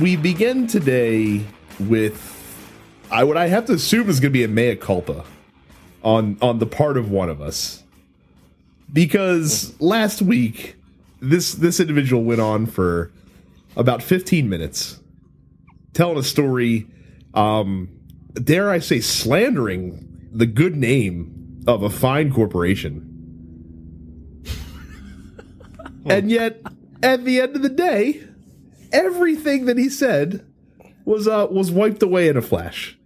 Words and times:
We 0.00 0.16
begin 0.16 0.66
today 0.66 1.42
with 1.80 2.34
I 3.10 3.24
would 3.24 3.38
I 3.38 3.46
have 3.46 3.64
to 3.66 3.72
assume 3.72 4.10
is 4.10 4.20
going 4.20 4.30
to 4.30 4.38
be 4.38 4.44
a 4.44 4.48
mea 4.48 4.76
culpa 4.76 5.24
on 6.02 6.36
on 6.42 6.58
the 6.58 6.66
part 6.66 6.98
of 6.98 7.10
one 7.10 7.30
of 7.30 7.40
us. 7.40 7.82
Because 8.92 9.78
last 9.80 10.20
week 10.20 10.76
this 11.20 11.54
this 11.54 11.80
individual 11.80 12.24
went 12.24 12.42
on 12.42 12.66
for 12.66 13.10
about 13.74 14.02
15 14.02 14.48
minutes 14.50 15.00
telling 15.94 16.18
a 16.18 16.22
story 16.22 16.86
um 17.32 17.88
dare 18.34 18.70
I 18.70 18.80
say 18.80 19.00
slandering 19.00 20.28
the 20.30 20.46
good 20.46 20.76
name 20.76 21.64
of 21.66 21.82
a 21.82 21.90
fine 21.90 22.32
corporation. 22.32 23.12
And 26.04 26.30
yet 26.30 26.60
at 27.02 27.24
the 27.24 27.40
end 27.40 27.56
of 27.56 27.62
the 27.62 27.68
day 27.68 28.22
everything 29.04 29.64
that 29.66 29.78
he 29.78 29.88
said 29.88 30.44
was 31.04 31.26
uh 31.28 31.46
was 31.50 31.70
wiped 31.70 32.02
away 32.02 32.28
in 32.28 32.36
a 32.36 32.42
flash 32.42 32.98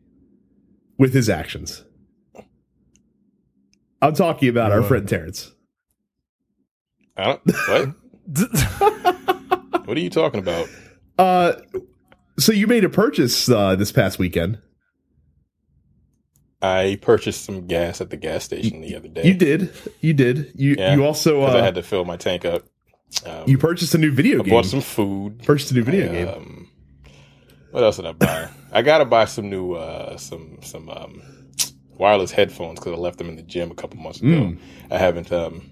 with 0.99 1.13
his 1.15 1.29
actions. 1.29 1.85
I'm 4.03 4.15
talking 4.15 4.49
about 4.49 4.73
our 4.73 4.83
friend 4.83 5.07
Terrence. 5.09 5.53
I 7.16 7.25
don't, 7.25 7.41
what? 7.69 7.95
what 9.87 9.97
are 9.97 10.01
you 10.01 10.11
talking 10.11 10.41
about? 10.41 10.69
Uh 11.19 11.53
so 12.38 12.51
you 12.51 12.66
made 12.66 12.83
a 12.83 12.88
purchase 12.88 13.47
uh 13.51 13.77
this 13.77 13.93
past 13.93 14.18
weekend. 14.18 14.59
I 16.63 16.99
purchased 17.02 17.45
some 17.45 17.66
gas 17.66 18.01
at 18.01 18.09
the 18.09 18.16
gas 18.16 18.45
station 18.45 18.80
the 18.80 18.96
other 18.96 19.09
day. 19.09 19.27
You 19.27 19.35
did. 19.35 19.71
You 20.01 20.15
did. 20.15 20.52
You 20.55 20.77
Yeah, 20.79 20.95
you 20.95 21.05
also 21.05 21.45
'cause 21.45 21.55
I 21.55 21.59
uh 21.59 21.63
had 21.63 21.74
to 21.74 21.83
fill 21.83 22.07
my 22.07 22.16
tank 22.16 22.46
up. 22.46 22.63
Um, 23.27 23.45
you 23.47 23.59
purchased 23.59 23.95
a 23.95 23.99
new 23.99 24.13
video 24.13 24.41
I 24.41 24.45
game. 24.45 24.51
bought 24.55 24.66
some 24.66 24.80
food. 24.80 25.43
purchased 25.45 25.71
a 25.73 25.75
new 25.75 25.83
video 25.83 26.07
I, 26.07 26.13
game. 26.13 26.29
Um, 26.29 26.71
what 27.71 27.83
else 27.85 27.97
did 27.97 28.07
I 28.07 28.13
buy? 28.13 28.49
I 28.73 28.83
gotta 28.83 29.05
buy 29.05 29.25
some 29.25 29.51
new 29.51 29.73
uh, 29.75 30.17
some 30.17 30.59
some 30.63 30.89
um, 30.89 31.23
wireless 31.91 32.30
headphones 32.30 32.79
because 32.80 32.93
I 32.93 32.97
left 32.97 33.19
them 33.19 33.29
in 33.29 33.37
the 33.37 33.43
gym 33.43 33.71
a 33.71 33.75
couple 33.75 33.99
months 34.01 34.21
ago. 34.21 34.29
Mm. 34.29 34.59
I 34.91 34.99
haven't. 34.99 35.30
Um, 35.33 35.71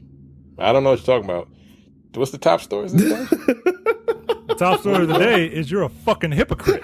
I 0.58 0.72
don't 0.72 0.83
know 0.84 0.91
what 0.91 0.98
you're 1.06 1.06
talking 1.19 1.30
about. 1.30 1.48
What's 2.14 2.33
the 2.33 2.39
top 2.39 2.61
stories? 2.61 2.92
This 2.92 3.05
day? 3.30 3.36
The 4.48 4.55
top 4.58 4.80
story 4.80 5.02
of 5.02 5.08
the 5.08 5.19
day 5.19 5.47
is 5.47 5.70
you're 5.70 5.84
a 5.84 5.89
fucking 5.89 6.33
hypocrite. 6.33 6.83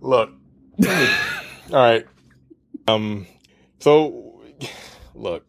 look. 0.00 0.30
All 0.82 0.88
right. 1.70 2.06
Um. 2.88 3.26
So, 3.78 4.42
look. 5.14 5.46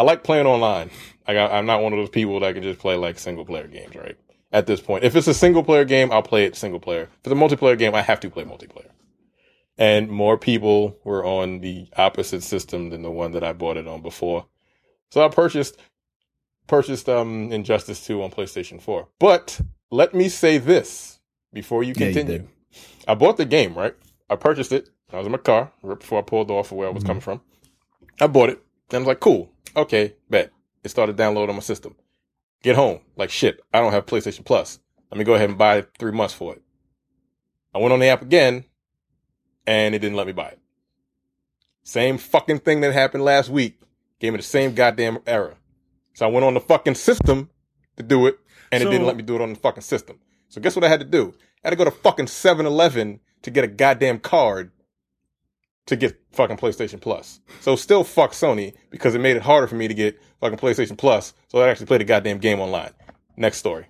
I 0.00 0.02
like 0.02 0.24
playing 0.24 0.46
online. 0.46 0.88
I 1.26 1.34
got, 1.34 1.52
I'm 1.52 1.66
not 1.66 1.82
one 1.82 1.92
of 1.92 1.98
those 1.98 2.08
people 2.08 2.40
that 2.40 2.54
can 2.54 2.62
just 2.62 2.80
play 2.80 2.96
like 2.96 3.18
single 3.18 3.44
player 3.44 3.66
games, 3.66 3.94
right? 3.94 4.16
At 4.50 4.66
this 4.66 4.80
point, 4.80 5.04
if 5.04 5.14
it's 5.14 5.26
a 5.26 5.34
single 5.34 5.62
player 5.62 5.84
game, 5.84 6.10
I'll 6.10 6.22
play 6.22 6.46
it 6.46 6.56
single 6.56 6.80
player. 6.80 7.02
If 7.02 7.10
it's 7.24 7.32
a 7.32 7.34
multiplayer 7.36 7.76
game, 7.78 7.94
I 7.94 8.00
have 8.00 8.18
to 8.20 8.30
play 8.30 8.44
multiplayer. 8.44 8.88
And 9.76 10.08
more 10.08 10.38
people 10.38 10.96
were 11.04 11.22
on 11.22 11.60
the 11.60 11.86
opposite 11.98 12.42
system 12.42 12.88
than 12.88 13.02
the 13.02 13.10
one 13.10 13.32
that 13.32 13.44
I 13.44 13.52
bought 13.52 13.76
it 13.76 13.86
on 13.86 14.00
before. 14.00 14.46
So 15.10 15.22
I 15.22 15.28
purchased 15.28 15.76
purchased 16.66 17.06
um 17.10 17.52
Injustice 17.52 18.06
2 18.06 18.22
on 18.22 18.30
PlayStation 18.30 18.80
4. 18.80 19.06
But 19.18 19.60
let 19.90 20.14
me 20.14 20.30
say 20.30 20.56
this 20.56 21.20
before 21.52 21.82
you 21.82 21.92
Yeah, 21.94 22.08
you 22.08 22.14
continue. 22.14 22.48
I 23.06 23.14
bought 23.14 23.36
the 23.36 23.44
game, 23.44 23.74
right? 23.74 23.94
I 24.30 24.36
purchased 24.36 24.72
it. 24.72 24.88
I 25.12 25.18
was 25.18 25.26
in 25.26 25.32
my 25.32 25.38
car 25.38 25.72
right 25.82 26.00
before 26.00 26.20
I 26.20 26.22
pulled 26.22 26.50
off 26.50 26.72
of 26.72 26.78
where 26.78 26.88
I 26.88 26.90
Mm-hmm. 26.90 26.94
was 26.94 27.04
coming 27.04 27.20
from. 27.20 27.42
I 28.18 28.28
bought 28.28 28.48
it. 28.48 28.62
And 28.90 28.96
I 28.96 28.98
was 29.00 29.08
like, 29.08 29.20
cool. 29.20 29.50
Okay, 29.76 30.14
bet. 30.28 30.52
It 30.82 30.88
started 30.88 31.16
downloading 31.16 31.50
on 31.50 31.56
my 31.56 31.62
system. 31.62 31.94
Get 32.62 32.76
home. 32.76 33.00
Like, 33.16 33.30
shit, 33.30 33.60
I 33.72 33.80
don't 33.80 33.92
have 33.92 34.06
PlayStation 34.06 34.44
Plus. 34.44 34.78
Let 35.10 35.18
me 35.18 35.24
go 35.24 35.34
ahead 35.34 35.48
and 35.48 35.58
buy 35.58 35.86
three 35.98 36.12
months 36.12 36.34
for 36.34 36.54
it. 36.54 36.62
I 37.74 37.78
went 37.78 37.92
on 37.92 38.00
the 38.00 38.06
app 38.06 38.22
again, 38.22 38.64
and 39.66 39.94
it 39.94 40.00
didn't 40.00 40.16
let 40.16 40.26
me 40.26 40.32
buy 40.32 40.48
it. 40.48 40.58
Same 41.82 42.18
fucking 42.18 42.60
thing 42.60 42.80
that 42.80 42.92
happened 42.92 43.24
last 43.24 43.48
week. 43.48 43.80
Gave 44.18 44.32
me 44.32 44.38
the 44.38 44.42
same 44.42 44.74
goddamn 44.74 45.18
error. 45.26 45.56
So 46.14 46.26
I 46.26 46.30
went 46.30 46.44
on 46.44 46.54
the 46.54 46.60
fucking 46.60 46.96
system 46.96 47.50
to 47.96 48.02
do 48.02 48.26
it, 48.26 48.38
and 48.70 48.82
it 48.82 48.90
didn't 48.90 49.06
let 49.06 49.16
me 49.16 49.22
do 49.22 49.36
it 49.36 49.40
on 49.40 49.50
the 49.50 49.58
fucking 49.58 49.82
system. 49.82 50.18
So 50.48 50.60
guess 50.60 50.76
what 50.76 50.84
I 50.84 50.88
had 50.88 51.00
to 51.00 51.06
do? 51.06 51.34
I 51.64 51.68
had 51.68 51.70
to 51.70 51.76
go 51.76 51.84
to 51.84 51.90
fucking 51.90 52.26
7-Eleven 52.26 53.20
to 53.42 53.50
get 53.50 53.64
a 53.64 53.68
goddamn 53.68 54.18
card 54.18 54.72
to 55.86 55.96
get 55.96 56.20
fucking 56.32 56.56
PlayStation 56.56 57.00
Plus. 57.00 57.40
So 57.60 57.74
still 57.76 58.04
fuck 58.04 58.32
Sony 58.32 58.74
because 58.90 59.14
it 59.14 59.20
made 59.20 59.36
it 59.36 59.42
harder 59.42 59.66
for 59.66 59.74
me 59.74 59.88
to 59.88 59.94
get 59.94 60.20
fucking 60.40 60.58
PlayStation 60.58 60.96
Plus. 60.96 61.34
So 61.48 61.58
I 61.58 61.68
actually 61.68 61.86
played 61.86 62.00
a 62.00 62.04
goddamn 62.04 62.38
game 62.38 62.60
online. 62.60 62.92
Next 63.36 63.58
story. 63.58 63.86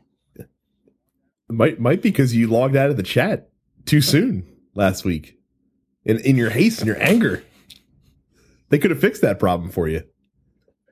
Might 1.49 1.81
might 1.81 2.00
be 2.00 2.11
because 2.11 2.34
you 2.34 2.47
logged 2.47 2.77
out 2.77 2.91
of 2.91 2.97
the 2.97 3.03
chat 3.03 3.50
too 3.84 4.00
soon 4.00 4.47
last 4.75 5.05
week. 5.05 5.37
In 6.05 6.19
in 6.21 6.37
your 6.37 6.50
haste 6.50 6.79
and 6.79 6.87
your 6.87 7.03
anger. 7.03 7.43
They 8.69 8.79
could 8.79 8.93
have 8.93 9.00
fixed 9.00 9.21
that 9.23 9.41
problem 9.41 9.71
for 9.71 9.89
you. 9.89 10.05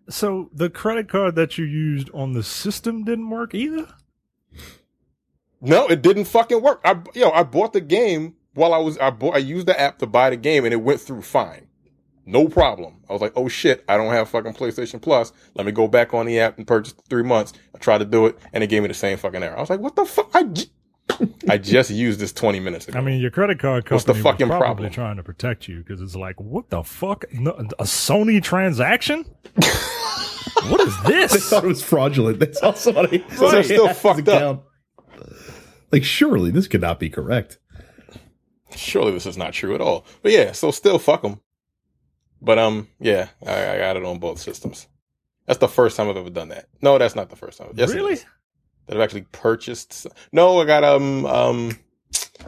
so 0.09 0.51
the 0.53 0.69
credit 0.69 1.09
card 1.09 1.37
that 1.37 1.59
you 1.59 1.65
used 1.65 2.11
on 2.13 2.33
the 2.33 2.43
system 2.43 3.05
didn't 3.05 3.31
work 3.31 3.55
either. 3.55 3.87
No, 5.61 5.87
it 5.87 6.03
didn't 6.03 6.25
fucking 6.25 6.61
work. 6.61 6.81
I 6.85 7.01
yo, 7.15 7.31
I 7.31 7.45
bought 7.45 7.73
the 7.73 7.81
game 7.81 8.35
while 8.59 8.75
I 8.75 8.79
was 8.79 8.99
I 8.99 9.11
bought 9.11 9.35
I 9.35 9.39
used 9.39 9.67
the 9.67 9.81
app 9.81 9.99
to 10.01 10.07
buy 10.07 10.31
the 10.31 10.37
game 10.37 10.65
and 10.65 10.73
it 10.75 10.79
went 10.83 11.01
through 11.01 11.23
fine. 11.23 11.67
No 12.27 12.47
problem. 12.47 12.97
I 13.09 13.15
was 13.15 13.23
like, 13.23 13.33
oh 13.37 13.49
shit, 13.49 13.83
I 13.89 13.97
don't 13.97 14.13
have 14.13 14.29
fucking 14.29 14.53
PlayStation 14.53 15.01
Plus. 15.01 15.33
Let 15.55 15.65
me 15.65 15.73
go 15.73 15.89
back 15.89 16.13
on 16.13 16.27
the 16.27 16.39
app 16.41 16.59
and 16.59 16.67
purchase 16.67 16.95
three 17.09 17.23
months. 17.23 17.55
I 17.75 17.79
tried 17.79 17.99
to 17.99 18.05
do 18.05 18.27
it 18.27 18.39
and 18.53 18.63
it 18.63 18.67
gave 18.67 18.83
me 18.83 18.89
the 18.89 18.95
same 18.95 19.17
fucking 19.17 19.43
error. 19.43 19.57
I 19.57 19.61
was 19.61 19.71
like, 19.71 19.81
what 19.81 19.97
the 19.97 20.05
fuck? 20.05 20.31
I, 20.35 20.43
j- 20.43 20.67
I 21.49 21.57
just 21.75 21.89
used 21.91 22.21
this 22.21 22.35
20 22.35 22.61
minutes 22.61 22.87
ago. 22.87 22.99
I 22.99 23.03
mean, 23.03 23.19
your 23.19 23.31
credit 23.31 23.59
card 23.59 23.91
What's 23.91 24.05
the 24.05 24.13
fucking 24.13 24.49
was 24.49 24.59
probably 24.59 24.89
problem? 24.89 24.93
trying 24.93 25.17
to 25.17 25.23
protect 25.23 25.69
you 25.69 25.79
because 25.79 26.03
it's 26.03 26.17
like, 26.17 26.39
what 26.39 26.69
the 26.69 26.83
fuck? 26.83 27.25
No, 27.33 27.53
a 27.53 27.85
Sony 27.85 28.43
transaction? 28.43 29.25
what 30.69 30.81
is 30.83 31.03
this? 31.05 31.33
They 31.33 31.39
thought 31.41 31.65
it 31.65 31.69
was 31.69 31.83
fraudulent. 31.83 32.41
They 32.41 32.53
saw 32.53 32.73
somebody. 32.75 33.25
So 33.37 33.51
they're 33.51 33.63
still 33.63 33.87
had 33.87 33.97
his 33.97 34.03
fucked 34.03 34.29
up. 34.29 34.37
account. 34.37 34.61
Like, 35.91 36.05
surely 36.05 36.51
this 36.51 36.69
could 36.69 36.83
not 36.83 37.01
be 37.01 37.09
correct. 37.09 37.59
Surely 38.79 39.13
this 39.13 39.27
is 39.27 39.37
not 39.37 39.53
true 39.53 39.75
at 39.75 39.81
all. 39.81 40.05
But 40.23 40.33
yeah, 40.33 40.53
so 40.53 40.71
still 40.71 40.99
fuck 40.99 41.23
them. 41.23 41.41
But 42.41 42.59
um, 42.59 42.89
yeah, 43.01 43.29
I, 43.47 43.75
I 43.75 43.79
got 43.79 43.97
it 43.97 44.05
on 44.05 44.19
both 44.19 44.39
systems. 44.39 44.87
That's 45.47 45.59
the 45.59 45.69
first 45.69 45.97
time 45.97 46.09
I've 46.09 46.17
ever 46.17 46.31
done 46.31 46.49
that. 46.51 46.67
No, 46.83 46.99
that's 46.99 47.17
not 47.17 47.31
the 47.31 47.37
first 47.37 47.59
time. 47.59 47.73
Yes, 47.75 47.93
really? 47.93 48.17
That 48.87 48.97
I've 48.97 49.01
actually 49.01 49.27
purchased. 49.33 50.07
s- 50.07 50.13
No, 50.33 50.61
I 50.61 50.65
got 50.65 50.85
um 50.85 51.27
um 51.27 51.79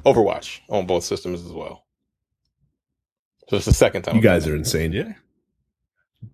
Overwatch 0.06 0.60
on 0.68 0.86
both 0.86 1.04
systems 1.04 1.44
as 1.44 1.52
well. 1.52 1.84
So 3.48 3.56
it's 3.56 3.66
the 3.66 3.72
second 3.74 4.02
time. 4.02 4.14
You 4.14 4.18
I've 4.20 4.24
done 4.24 4.32
guys 4.34 4.44
that. 4.44 4.52
are 4.52 4.56
insane. 4.56 4.92
Yeah. 4.92 5.12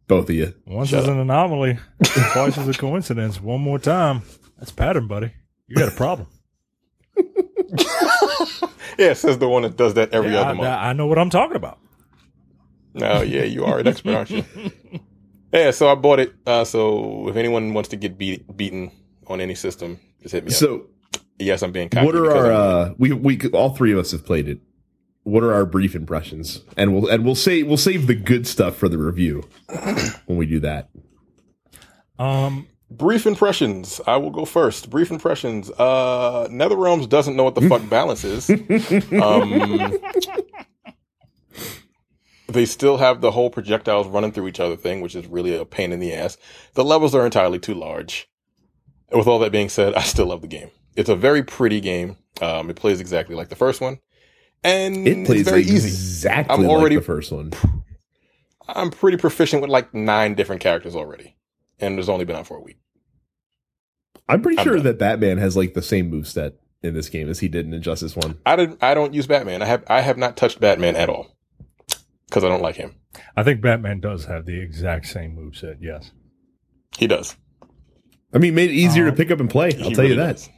Both 0.09 0.29
of 0.29 0.35
you. 0.35 0.53
Once 0.67 0.91
Shut 0.91 1.03
is 1.05 1.09
up. 1.09 1.15
an 1.15 1.21
anomaly, 1.21 1.79
twice 2.05 2.59
is 2.59 2.69
a 2.69 2.75
coincidence. 2.75 3.41
One 3.41 3.61
more 3.61 3.79
time, 3.79 4.23
that's 4.59 4.73
pattern, 4.73 5.07
buddy. 5.07 5.33
You 5.69 5.77
got 5.77 5.89
a 5.93 5.97
problem. 5.97 6.29
Yeah, 8.99 9.13
says 9.13 9.39
the 9.39 9.49
one 9.49 9.63
that 9.63 9.77
does 9.77 9.95
that 9.95 10.13
every 10.13 10.33
Yeah, 10.33 10.41
other 10.41 10.51
I, 10.51 10.55
month. 10.55 10.69
I 10.69 10.93
know 10.93 11.07
what 11.07 11.19
I'm 11.19 11.31
talking 11.31 11.57
about. 11.57 11.79
No, 12.95 13.21
yeah, 13.23 13.43
you 13.45 13.65
are 13.65 13.79
an 13.79 13.87
expert, 13.87 14.15
aren't 14.15 14.31
you? 14.31 14.45
Yeah, 15.53 15.71
so 15.71 15.89
I 15.89 15.95
bought 15.95 16.19
it. 16.19 16.35
Uh, 16.45 16.65
so 16.65 17.29
if 17.29 17.37
anyone 17.37 17.73
wants 17.73 17.89
to 17.91 17.97
get 17.97 18.19
beat, 18.19 18.57
beaten 18.57 18.91
on 19.27 19.41
any 19.41 19.55
system, 19.55 19.99
just 20.21 20.33
hit 20.35 20.45
me 20.45 20.49
up. 20.49 20.55
So, 20.55 20.87
Yes, 21.39 21.63
I'm 21.63 21.73
being 21.73 21.89
cocky 21.89 22.05
what 22.05 22.15
are 22.17 22.31
our? 22.31 22.53
Uh, 22.53 22.95
we 22.99 23.13
we 23.13 23.39
all 23.53 23.71
three 23.75 23.93
of 23.93 23.99
us 23.99 24.11
have 24.11 24.25
played 24.27 24.49
it. 24.49 24.59
What 25.23 25.43
are 25.45 25.53
our 25.55 25.65
brief 25.65 25.95
impressions? 25.95 26.63
And 26.77 26.93
we'll 26.95 27.09
and 27.11 27.25
we'll 27.25 27.35
say 27.37 27.63
we'll 27.63 27.77
save 27.77 28.07
the 28.07 28.15
good 28.15 28.47
stuff 28.47 28.77
for 28.77 28.89
the 28.89 28.99
review 28.99 29.49
when 30.27 30.37
we 30.37 30.45
do 30.47 30.61
that. 30.61 30.91
Um, 32.19 32.67
Brief 32.91 33.27
impressions. 33.27 34.01
I 34.07 34.17
will 34.17 34.31
go 34.31 34.45
first. 34.45 34.91
Brief 34.91 35.11
impressions. 35.11 35.71
Uh, 35.71 36.47
NetherRealms 36.51 37.09
doesn't 37.09 37.35
know 37.37 37.43
what 37.45 37.55
the 37.57 37.69
fuck 37.69 37.89
balance 37.91 38.23
is. 38.25 38.49
Um, 39.13 39.99
they 42.49 42.65
still 42.65 42.97
have 42.99 43.21
the 43.21 43.33
whole 43.33 43.51
projectiles 43.51 44.07
running 44.07 44.31
through 44.33 44.47
each 44.49 44.61
other 44.61 44.77
thing, 44.77 45.01
which 45.01 45.17
is 45.17 45.27
really 45.27 45.57
a 45.57 45.65
pain 45.65 45.93
in 45.93 45.99
the 46.01 46.13
ass. 46.15 46.37
The 46.75 46.85
levels 46.85 47.15
are 47.15 47.25
entirely 47.25 47.59
too 47.59 47.75
large. 47.75 48.29
With 49.13 49.27
all 49.27 49.39
that 49.41 49.53
being 49.53 49.69
said, 49.69 49.95
I 49.95 50.03
still 50.03 50.27
love 50.27 50.43
the 50.43 50.49
game. 50.49 50.71
It's 50.97 51.09
a 51.09 51.17
very 51.17 51.43
pretty 51.43 51.81
game. 51.81 52.17
Um, 52.41 52.71
it 52.71 52.77
plays 52.77 53.01
exactly 53.01 53.35
like 53.35 53.49
the 53.49 53.57
first 53.57 53.81
one, 53.81 53.99
and 54.63 55.07
It 55.09 55.27
plays 55.27 55.41
it's 55.43 55.51
very 55.51 55.63
easy. 55.63 55.89
exactly 55.89 56.55
I'm 56.65 56.71
already- 56.71 56.97
like 56.97 57.03
the 57.05 57.07
first 57.13 57.33
one. 57.33 57.53
I'm 58.69 58.91
pretty 58.91 59.17
proficient 59.17 59.63
with 59.63 59.71
like 59.71 59.95
nine 59.95 60.35
different 60.35 60.61
characters 60.61 60.97
already, 60.97 61.36
and 61.81 61.97
there's 61.97 62.09
only 62.09 62.25
been 62.25 62.37
out 62.37 62.47
for 62.47 62.57
a 62.57 62.63
week. 62.63 62.79
I'm 64.29 64.43
pretty 64.43 64.59
I'm 64.59 64.65
sure 64.65 64.75
done. 64.77 64.85
that 64.85 64.99
Batman 64.99 65.39
has 65.39 65.57
like 65.57 65.75
the 65.75 65.83
same 65.83 66.11
moveset 66.11 66.55
in 66.83 66.95
this 66.95 67.09
game 67.09 67.29
as 67.29 67.39
he 67.41 67.49
did 67.49 67.67
in 67.67 67.73
Injustice 67.75 68.17
One. 68.17 68.39
I 68.45 68.57
did. 68.57 68.77
I 68.83 68.95
don't 68.95 69.15
use 69.15 69.27
Batman. 69.27 69.63
I 69.63 69.67
have. 69.67 69.85
I 69.89 70.01
have 70.01 70.19
not 70.19 70.37
touched 70.37 70.61
Batman 70.61 70.97
at 70.97 71.09
all 71.09 71.37
because 72.29 72.43
I 72.45 72.49
don't 72.49 72.63
like 72.63 72.77
him. 72.77 72.97
I 73.37 73.43
think 73.43 73.61
Batman 73.61 74.01
does 74.01 74.25
have 74.27 74.45
the 74.47 74.61
exact 74.61 75.07
same 75.07 75.37
moveset. 75.37 75.77
Yes. 75.81 76.11
He 76.99 77.07
does. 77.07 77.37
I 78.35 78.39
mean, 78.39 78.55
made 78.55 78.71
it 78.71 78.75
easier 78.75 79.05
to 79.05 79.11
Um, 79.11 79.17
pick 79.17 79.31
up 79.31 79.41
and 79.41 79.49
play. 79.49 79.73
I'll 79.79 79.89
He 79.91 79.95
tell 79.95 80.05
you 80.05 80.17
that. 80.17 80.49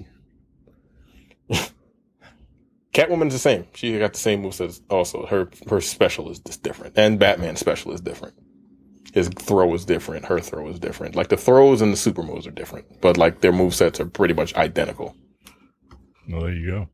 Catwoman's 2.95 3.35
the 3.35 3.39
same. 3.39 3.67
She 3.75 3.97
got 3.99 4.15
the 4.15 4.19
same 4.19 4.41
moves 4.43 4.61
also. 4.91 5.27
Her 5.27 5.51
her 5.69 5.81
special 5.81 6.31
is 6.31 6.39
just 6.41 6.63
different. 6.63 6.99
And 6.99 7.19
Batman's 7.19 7.61
special 7.61 7.93
is 7.93 8.01
different. 8.01 8.35
His 9.19 9.29
throw 9.31 9.75
is 9.75 9.85
different. 9.85 10.25
Her 10.27 10.39
throw 10.39 10.69
is 10.69 10.79
different. 10.79 11.17
Like 11.17 11.29
the 11.29 11.37
throws 11.37 11.83
and 11.83 11.93
the 11.93 11.97
super 11.97 12.23
moves 12.23 12.47
are 12.47 12.53
different. 12.53 13.01
But 13.01 13.17
like 13.17 13.41
their 13.41 13.51
move 13.51 13.75
sets 13.75 13.99
are 13.99 14.07
pretty 14.07 14.33
much 14.33 14.55
identical. 14.55 15.17
Well, 16.29 16.43
there 16.43 16.55
you 16.55 16.71
go. 16.71 16.89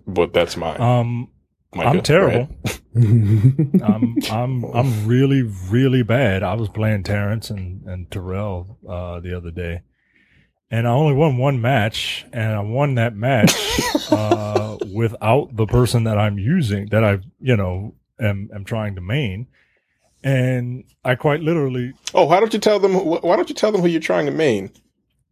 But 0.06 0.32
that's 0.32 0.56
mine. 0.56 0.80
Um, 0.80 1.28
Micah, 1.72 1.88
I'm 1.88 2.02
terrible. 2.02 2.48
I'm 2.96 4.16
I'm 4.30 4.64
I'm 4.64 5.06
really 5.06 5.42
really 5.70 6.02
bad. 6.02 6.42
I 6.42 6.54
was 6.54 6.68
playing 6.68 7.04
Terrence 7.04 7.48
and 7.48 7.86
and 7.86 8.10
Terrell 8.10 8.78
uh, 8.86 9.20
the 9.20 9.36
other 9.36 9.52
day, 9.52 9.82
and 10.68 10.88
I 10.88 10.90
only 10.90 11.14
won 11.14 11.38
one 11.38 11.60
match, 11.60 12.26
and 12.32 12.52
I 12.52 12.60
won 12.60 12.96
that 12.96 13.14
match 13.14 13.54
uh, 14.10 14.78
without 14.92 15.56
the 15.56 15.66
person 15.66 16.04
that 16.04 16.18
I'm 16.18 16.38
using 16.38 16.88
that 16.90 17.04
I 17.04 17.20
you 17.40 17.56
know 17.56 17.94
am 18.20 18.50
am 18.52 18.64
trying 18.64 18.96
to 18.96 19.00
main, 19.00 19.46
and 20.24 20.84
I 21.04 21.14
quite 21.14 21.40
literally 21.40 21.92
Oh, 22.14 22.24
why 22.26 22.40
don't 22.40 22.52
you 22.52 22.58
tell 22.60 22.78
them? 22.78 22.94
Why 22.94 23.36
don't 23.36 23.48
you 23.48 23.54
tell 23.54 23.72
them 23.72 23.80
who 23.80 23.88
you're 23.88 24.00
trying 24.00 24.26
to 24.26 24.32
main? 24.32 24.70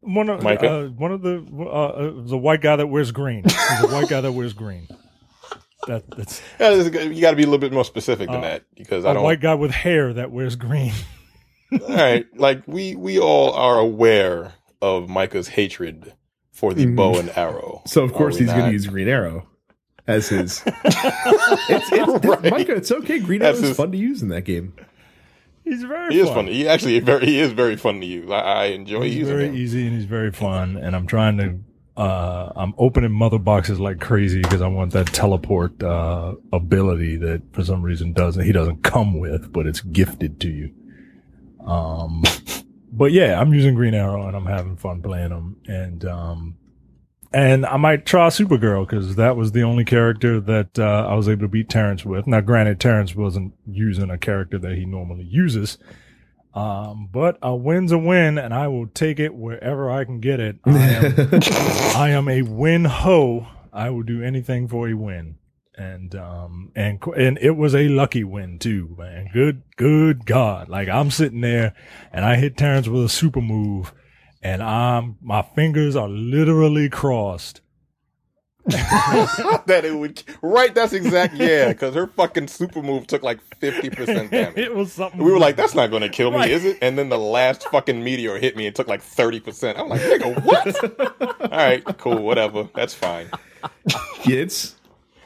one 0.03 0.29
of 0.31 0.45
uh, 0.47 0.87
one 0.89 1.13
of 1.13 1.21
the 1.23 1.47
uh, 1.59 1.65
uh, 1.65 2.13
the 2.27 2.39
white 2.39 2.63
guy 2.63 2.77
that 2.77 2.87
wears 2.87 3.13
green. 3.13 3.43
the 3.43 3.89
white 3.91 4.09
guy 4.09 4.21
that 4.23 4.33
wears 4.33 4.53
green. 4.55 4.89
That 5.87 6.05
that's 6.17 6.43
Yeah, 6.59 6.71
is- 6.71 6.87
You 7.15 7.21
got 7.21 7.31
to 7.31 7.37
be 7.37 7.43
a 7.43 7.47
little 7.47 7.59
bit 7.59 7.73
more 7.73 7.85
specific 7.85 8.29
than 8.29 8.39
Uh, 8.39 8.41
that 8.43 8.65
because 8.77 9.05
I 9.05 9.11
a 9.11 9.15
don't. 9.15 9.23
white 9.25 9.41
guy 9.41 9.55
with 9.55 9.71
hair 9.71 10.13
that 10.15 10.31
wears 10.31 10.57
green. 10.57 10.93
all 11.73 11.79
right, 11.89 12.27
like 12.37 12.63
we 12.67 12.95
we 12.97 13.19
all 13.19 13.53
are 13.53 13.79
aware 13.79 14.53
of 14.83 15.09
Micah's 15.09 15.49
hatred 15.49 16.15
for 16.51 16.73
the 16.75 16.87
Mhm. 16.87 16.97
bow 16.97 17.19
and 17.19 17.31
arrow. 17.37 17.83
so 17.87 18.03
of 18.03 18.13
course 18.13 18.37
he's 18.39 18.49
going 18.49 18.67
to 18.67 18.73
use 18.73 18.87
Green 18.87 19.09
Arrow 19.09 19.47
as 20.07 20.29
his. 20.29 20.63
it's, 20.85 21.93
it's, 21.93 22.25
Right. 22.27 22.51
Micah, 22.51 22.75
it's 22.77 22.91
okay. 22.93 23.19
Green 23.19 23.43
Arrow 23.43 23.55
is 23.55 23.77
fun 23.77 23.93
to 23.93 23.99
use 23.99 24.23
in 24.23 24.29
that 24.29 24.43
game. 24.43 24.75
He's 25.65 25.83
very 25.85 26.15
He 26.15 26.21
is 26.21 26.27
fun. 26.29 26.37
funny. 26.37 26.55
He 26.55 26.69
actually 26.69 26.99
very 27.01 27.27
he 27.27 27.39
is 27.39 27.53
very 27.53 27.77
fun 27.77 28.01
to 28.01 28.07
use. 28.07 28.31
I, 28.31 28.39
I 28.41 28.65
enjoy 28.67 29.03
He's 29.05 29.17
using 29.17 29.35
very 29.37 29.49
him. 29.49 29.57
easy 29.57 29.87
and 29.87 29.95
he's 29.95 30.05
very 30.07 30.33
fun. 30.33 30.77
And 30.77 30.97
I'm 30.97 31.07
trying 31.07 31.37
to, 31.39 32.01
uh, 32.01 32.53
I'm 32.57 32.75
opening 32.79 33.13
mother 33.13 33.39
boxes 33.39 33.79
like 33.79 34.01
crazy 34.01 34.41
because 34.43 34.63
I 34.63 34.67
want 34.69 34.93
that 34.93 35.07
teleport 35.09 35.81
uh, 35.83 36.35
ability 36.53 37.17
that 37.17 37.43
for 37.53 37.63
some 37.63 37.83
reason 37.83 38.13
doesn't 38.13 38.45
he 38.45 38.53
doesn't 38.53 38.83
come 38.83 39.19
with, 39.21 39.53
but 39.53 39.67
it's 39.67 39.81
gifted 39.81 40.41
to 40.41 40.49
you. 40.51 40.73
Um, 41.65 42.23
but 42.93 43.13
yeah, 43.13 43.41
I'm 43.41 43.53
using 43.55 43.75
Green 43.75 43.95
Arrow 43.95 44.27
and 44.27 44.37
I'm 44.37 44.47
having 44.47 44.77
fun 44.77 45.03
playing 45.03 45.29
them. 45.29 45.57
And 45.67 46.05
um, 46.07 46.57
and 47.33 47.65
I 47.65 47.77
might 47.77 48.07
try 48.07 48.29
Supergirl 48.29 48.89
because 48.89 49.17
that 49.17 49.37
was 49.37 49.53
the 49.53 49.63
only 49.63 49.85
character 49.85 50.41
that 50.41 50.79
uh, 50.79 51.07
I 51.09 51.15
was 51.15 51.29
able 51.29 51.43
to 51.43 51.49
beat 51.49 51.69
Terrence 51.69 52.05
with. 52.05 52.27
Now, 52.27 52.41
granted, 52.41 52.81
Terrence 52.81 53.15
wasn't 53.15 53.55
using 53.67 54.11
a 54.11 54.19
character 54.19 54.59
that 54.59 54.77
he 54.77 54.85
normally 54.85 55.25
uses. 55.25 55.79
Um, 56.53 57.09
but 57.13 57.39
a 57.43 57.55
win's 57.55 57.93
a 57.93 57.99
win, 57.99 58.37
and 58.37 58.53
I 58.53 58.67
will 58.69 58.89
take 58.89 59.21
it 59.21 59.35
wherever 59.35 59.91
I 59.91 60.05
can 60.05 60.21
get 60.21 60.41
it. 60.41 60.57
I 60.67 60.71
am, 60.71 61.15
I 61.97 62.09
am 62.11 62.29
a 62.29 62.43
win 62.43 62.87
ho. 62.87 63.47
I 63.73 63.91
will 63.91 64.03
do 64.03 64.23
anything 64.23 64.67
for 64.67 64.89
a 64.89 64.95
win, 64.95 65.37
and 65.77 66.13
um, 66.17 66.73
and 66.75 67.01
and 67.17 67.39
it 67.41 67.53
was 67.53 67.77
a 67.77 67.89
lucky 67.89 68.25
win 68.25 68.59
too, 68.59 68.97
man. 68.99 69.31
Good, 69.33 69.63
good 69.77 70.27
God! 70.27 70.69
Like 70.69 70.89
I'm 70.89 71.13
sitting 71.13 71.41
there, 71.41 71.75
and 72.13 72.25
I 72.25 72.35
hit 72.35 72.57
Terrence 72.57 72.89
with 72.89 73.05
a 73.05 73.09
super 73.09 73.41
move, 73.41 73.93
and 74.43 74.63
I'm 74.63 75.17
my 75.21 75.43
fingers 75.43 75.97
are 75.97 76.09
literally 76.09 76.89
crossed. 76.89 77.61
that 78.67 79.83
it 79.85 79.95
would 79.97 80.23
right. 80.43 80.75
That's 80.75 80.93
exact. 80.93 81.35
Yeah, 81.35 81.69
because 81.69 81.95
her 81.95 82.07
fucking 82.09 82.49
super 82.49 82.83
move 82.83 83.07
took 83.07 83.23
like 83.23 83.41
fifty 83.59 83.89
percent 83.89 84.31
damage. 84.33 84.59
it 84.59 84.75
was 84.75 84.93
something. 84.93 85.23
We 85.23 85.33
were 85.33 85.39
like, 85.39 85.57
"That's 85.57 85.75
not 85.75 85.89
going 85.91 86.03
to 86.03 86.11
kill 86.11 86.31
me, 86.31 86.37
Right. 86.37 86.51
is 86.51 86.65
it?" 86.67 86.79
And 86.83 86.99
then 86.99 87.09
the 87.09 87.19
last 87.19 87.67
fucking 87.71 88.05
meteor 88.05 88.39
hit 88.39 88.57
me 88.57 88.67
and 88.67 88.77
took 88.77 88.87
like 88.87 89.01
thirty 89.03 89.41
percent. 89.41 89.79
I'm 89.79 89.89
like, 89.89 90.03
"Nigga, 90.03 90.45
what?" 90.45 91.41
All 91.53 91.59
right, 91.59 91.83
cool, 91.99 92.19
whatever. 92.23 92.69
That's 92.75 92.93
fine. 92.95 93.31
Kids. 94.17 94.77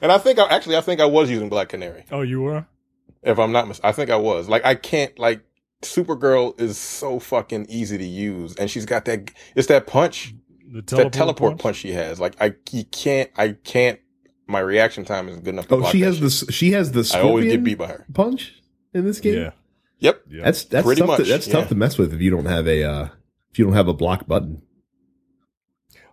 And 0.01 0.13
I 0.13 0.19
think 0.19 0.39
I 0.39 0.47
actually, 0.49 0.77
I 0.77 0.81
think 0.81 1.01
I 1.01 1.07
was 1.07 1.29
using 1.29 1.49
Black 1.49 1.71
Canary. 1.71 2.05
Oh, 2.13 2.23
you 2.23 2.41
were. 2.43 2.67
If 3.23 3.39
I'm 3.39 3.53
not, 3.53 3.67
mis- 3.69 3.81
I 3.83 3.91
think 3.93 4.11
I 4.11 4.17
was. 4.17 4.49
Like, 4.49 4.65
I 4.65 4.75
can't. 4.75 5.19
Like, 5.19 5.43
Supergirl 5.85 6.59
is 6.61 6.77
so 6.79 7.19
fucking 7.19 7.67
easy 7.69 7.97
to 7.99 8.05
use, 8.05 8.55
and 8.57 8.71
she's 8.71 8.85
got 8.87 9.05
that. 9.07 9.31
It's 9.55 9.69
that 9.69 9.87
punch, 9.87 10.35
The 10.67 10.81
that 10.81 10.87
teleport, 10.87 11.13
teleport 11.13 11.51
punch? 11.53 11.61
punch 11.63 11.77
she 11.77 11.93
has. 11.93 12.19
Like, 12.21 12.35
I 12.41 12.55
you 12.73 12.85
can't. 12.85 13.31
I 13.37 13.53
can't. 13.53 14.01
My 14.47 14.61
reaction 14.61 15.05
time 15.05 15.29
is 15.29 15.37
good 15.39 15.49
enough. 15.55 15.69
To 15.69 15.77
Oh, 15.77 15.91
she 15.91 16.01
has 16.03 16.21
this. 16.21 16.45
She 16.51 16.73
has 16.73 16.93
the. 16.93 17.11
I 17.17 17.23
always 17.23 17.45
get 17.47 17.63
beat 17.65 17.79
by 17.79 17.87
her. 17.89 18.05
punch 18.13 18.55
in 18.93 19.05
this 19.05 19.21
game. 19.21 19.35
Yeah. 19.41 19.51
Yep. 20.01 20.23
yeah. 20.29 20.45
That's 20.45 20.65
that's 20.65 20.85
Pretty 20.85 21.01
tough. 21.01 21.17
to, 21.17 21.23
much, 21.23 21.29
that's 21.29 21.47
yeah. 21.47 21.53
tough 21.55 21.69
to 21.69 21.75
mess 21.75 21.97
with 21.97 22.13
if 22.13 22.21
you 22.21 22.31
don't 22.31 22.45
have 22.47 22.67
a 22.69 22.83
uh, 22.85 23.09
if 23.51 23.59
you 23.59 23.65
don't 23.65 23.75
have 23.75 23.89
a 23.89 23.95
block 23.95 24.27
button. 24.27 24.61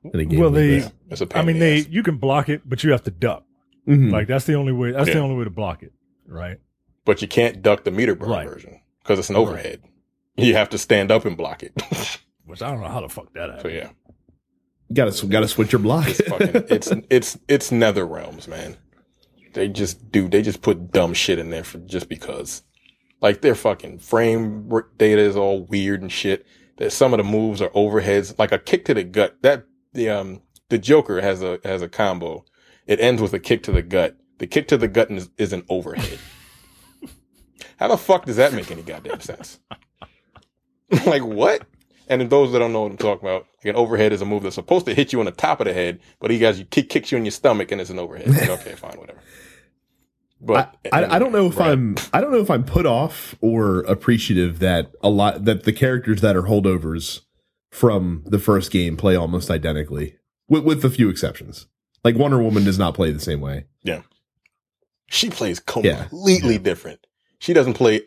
In 0.04 0.20
a 0.20 0.26
game 0.26 0.40
well, 0.40 0.50
like 0.50 0.56
they. 0.56 0.80
that. 0.80 0.94
It's 1.10 1.22
I 1.36 1.42
mean, 1.44 1.56
the 1.56 1.60
they. 1.60 1.80
ass. 1.82 1.88
You 1.90 2.04
can 2.04 2.18
block 2.18 2.50
it, 2.50 2.62
but 2.68 2.84
you 2.84 2.92
have 2.92 3.04
to 3.04 3.12
duck. 3.12 3.44
Mhm. 3.88 4.12
Like 4.12 4.28
that's 4.28 4.46
the 4.46 4.56
only 4.56 4.72
way. 4.72 4.92
That's 4.92 5.08
the 5.10 5.20
only 5.20 5.36
way 5.36 5.44
to 5.44 5.50
block 5.50 5.84
it, 5.84 5.92
right? 6.28 6.58
but 7.04 7.22
you 7.22 7.28
can't 7.28 7.62
duck 7.64 7.84
the 7.84 7.90
meter 7.92 8.14
burn 8.16 8.30
Right. 8.30 8.48
version 8.48 8.80
because 9.02 9.20
it's 9.20 9.30
an 9.30 9.36
overhead. 9.36 9.82
You 10.38 10.56
have 10.56 10.70
to 10.70 10.78
stand 10.78 11.12
up 11.12 11.26
and 11.26 11.36
block 11.36 11.62
it. 11.62 11.74
Which 12.46 12.62
I 12.62 12.72
don't 12.72 12.82
know 12.82 12.88
how 12.88 13.02
the 13.02 13.10
fuck 13.10 13.34
that 13.34 13.62
so 13.62 13.68
yeah, 13.68 13.90
you 14.88 14.96
gotta 14.96 15.28
gotta 15.28 15.48
switch 15.48 15.74
your 15.74 15.80
block. 15.80 16.08
it's 16.08 16.22
fucking 16.22 16.66
it's 16.70 16.92
it's 17.10 17.38
it's 17.50 17.72
Nether 17.72 18.08
Realms, 18.08 18.48
man. 18.48 18.78
They 19.54 19.68
just 19.68 20.10
do 20.10 20.30
they 20.30 20.42
just 20.42 20.62
put 20.62 20.92
dumb 20.92 21.14
shit 21.14 21.38
in 21.38 21.50
there 21.50 21.66
for 21.66 21.80
just 21.80 22.10
because. 22.10 22.64
Like 23.22 23.42
their 23.42 23.56
fucking 23.56 24.00
frame 24.00 24.70
data 24.98 25.22
is 25.22 25.36
all 25.36 25.64
weird 25.66 26.02
and 26.02 26.12
shit. 26.12 26.46
That 26.78 26.92
some 26.92 27.14
of 27.14 27.20
the 27.20 27.24
moves 27.24 27.62
are 27.62 27.70
overheads, 27.70 28.40
like 28.40 28.54
a 28.54 28.58
kick 28.58 28.86
to 28.86 28.94
the 28.94 29.04
gut. 29.04 29.38
That 29.44 29.66
the 29.94 30.10
um 30.10 30.42
the 30.70 30.78
Joker 30.78 31.22
has 31.22 31.44
a 31.44 31.60
has 31.64 31.82
a 31.82 31.90
combo. 31.90 32.46
It 32.88 33.00
ends 33.00 33.22
with 33.22 33.34
a 33.34 33.40
kick 33.40 33.64
to 33.64 33.72
the 33.72 33.84
gut. 33.84 34.18
The 34.40 34.48
kick 34.48 34.68
to 34.70 34.78
the 34.78 34.88
gut 34.88 35.12
is, 35.12 35.30
is 35.38 35.54
an 35.54 35.64
overhead. 35.70 36.20
How 37.82 37.88
the 37.90 37.98
fuck 37.98 38.26
does 38.26 38.36
that 38.38 38.54
make 38.54 38.70
any 38.72 38.84
goddamn 38.84 39.22
sense? 39.22 39.60
like 41.08 41.24
what? 41.26 41.64
And 42.08 42.22
then 42.22 42.30
those 42.30 42.52
that 42.52 42.60
don't 42.60 42.74
know 42.74 42.84
what 42.84 42.92
I'm 42.92 42.98
talking 42.98 43.28
about, 43.28 43.48
like 43.58 43.74
an 43.74 43.76
overhead 43.76 44.14
is 44.14 44.22
a 44.22 44.26
move 44.26 44.44
that's 44.44 44.56
supposed 44.56 44.86
to 44.86 44.94
hit 44.94 45.12
you 45.12 45.20
on 45.20 45.26
the 45.26 45.32
top 45.32 45.60
of 45.62 45.66
the 45.66 45.74
head, 45.74 46.00
but 46.20 46.30
he 46.30 46.38
guys 46.40 46.60
you 46.60 46.66
kick, 46.66 46.90
kicks 46.90 47.12
you 47.12 47.18
in 47.18 47.26
your 47.26 47.32
stomach 47.32 47.72
and 47.72 47.82
it's 47.82 47.90
an 47.90 47.98
overhead. 48.00 48.28
Like, 48.30 48.50
okay, 48.62 48.76
fine, 48.76 48.98
whatever. 49.00 49.20
I, 49.20 50.44
But 50.46 50.78
I, 50.92 51.16
I 51.16 51.20
don't 51.20 51.32
know 51.32 51.48
if 51.48 51.58
Right. 51.58 51.72
I'm 51.72 51.96
I 52.14 52.22
don't 52.22 52.32
know 52.32 52.40
if 52.40 52.52
I'm 52.52 52.64
put 52.66 52.86
off 52.86 53.36
or 53.42 53.80
appreciative 53.82 54.60
that 54.60 54.92
a 55.02 55.10
lot 55.10 55.46
that 55.46 55.64
the 55.64 55.74
characters 55.74 56.22
that 56.22 56.36
are 56.36 56.44
holdovers 56.44 57.22
from 57.72 58.24
the 58.28 58.40
first 58.40 58.70
game 58.72 58.96
play 58.98 59.16
almost 59.16 59.50
identically, 59.50 60.18
with 60.48 60.64
with 60.64 60.86
a 60.86 60.90
few 60.92 61.10
exceptions. 61.10 61.68
Like 62.04 62.16
Wonder 62.16 62.42
Woman 62.42 62.64
does 62.64 62.78
not 62.80 62.94
play 62.96 63.12
the 63.12 63.20
same 63.20 63.42
way. 63.42 63.66
Yeah, 63.84 64.02
she 65.08 65.30
plays 65.32 65.62
Yeah. 65.82 66.04
completely 66.06 66.58
different. 66.60 67.06
She 67.42 67.54
doesn't 67.54 67.74
play 67.74 68.04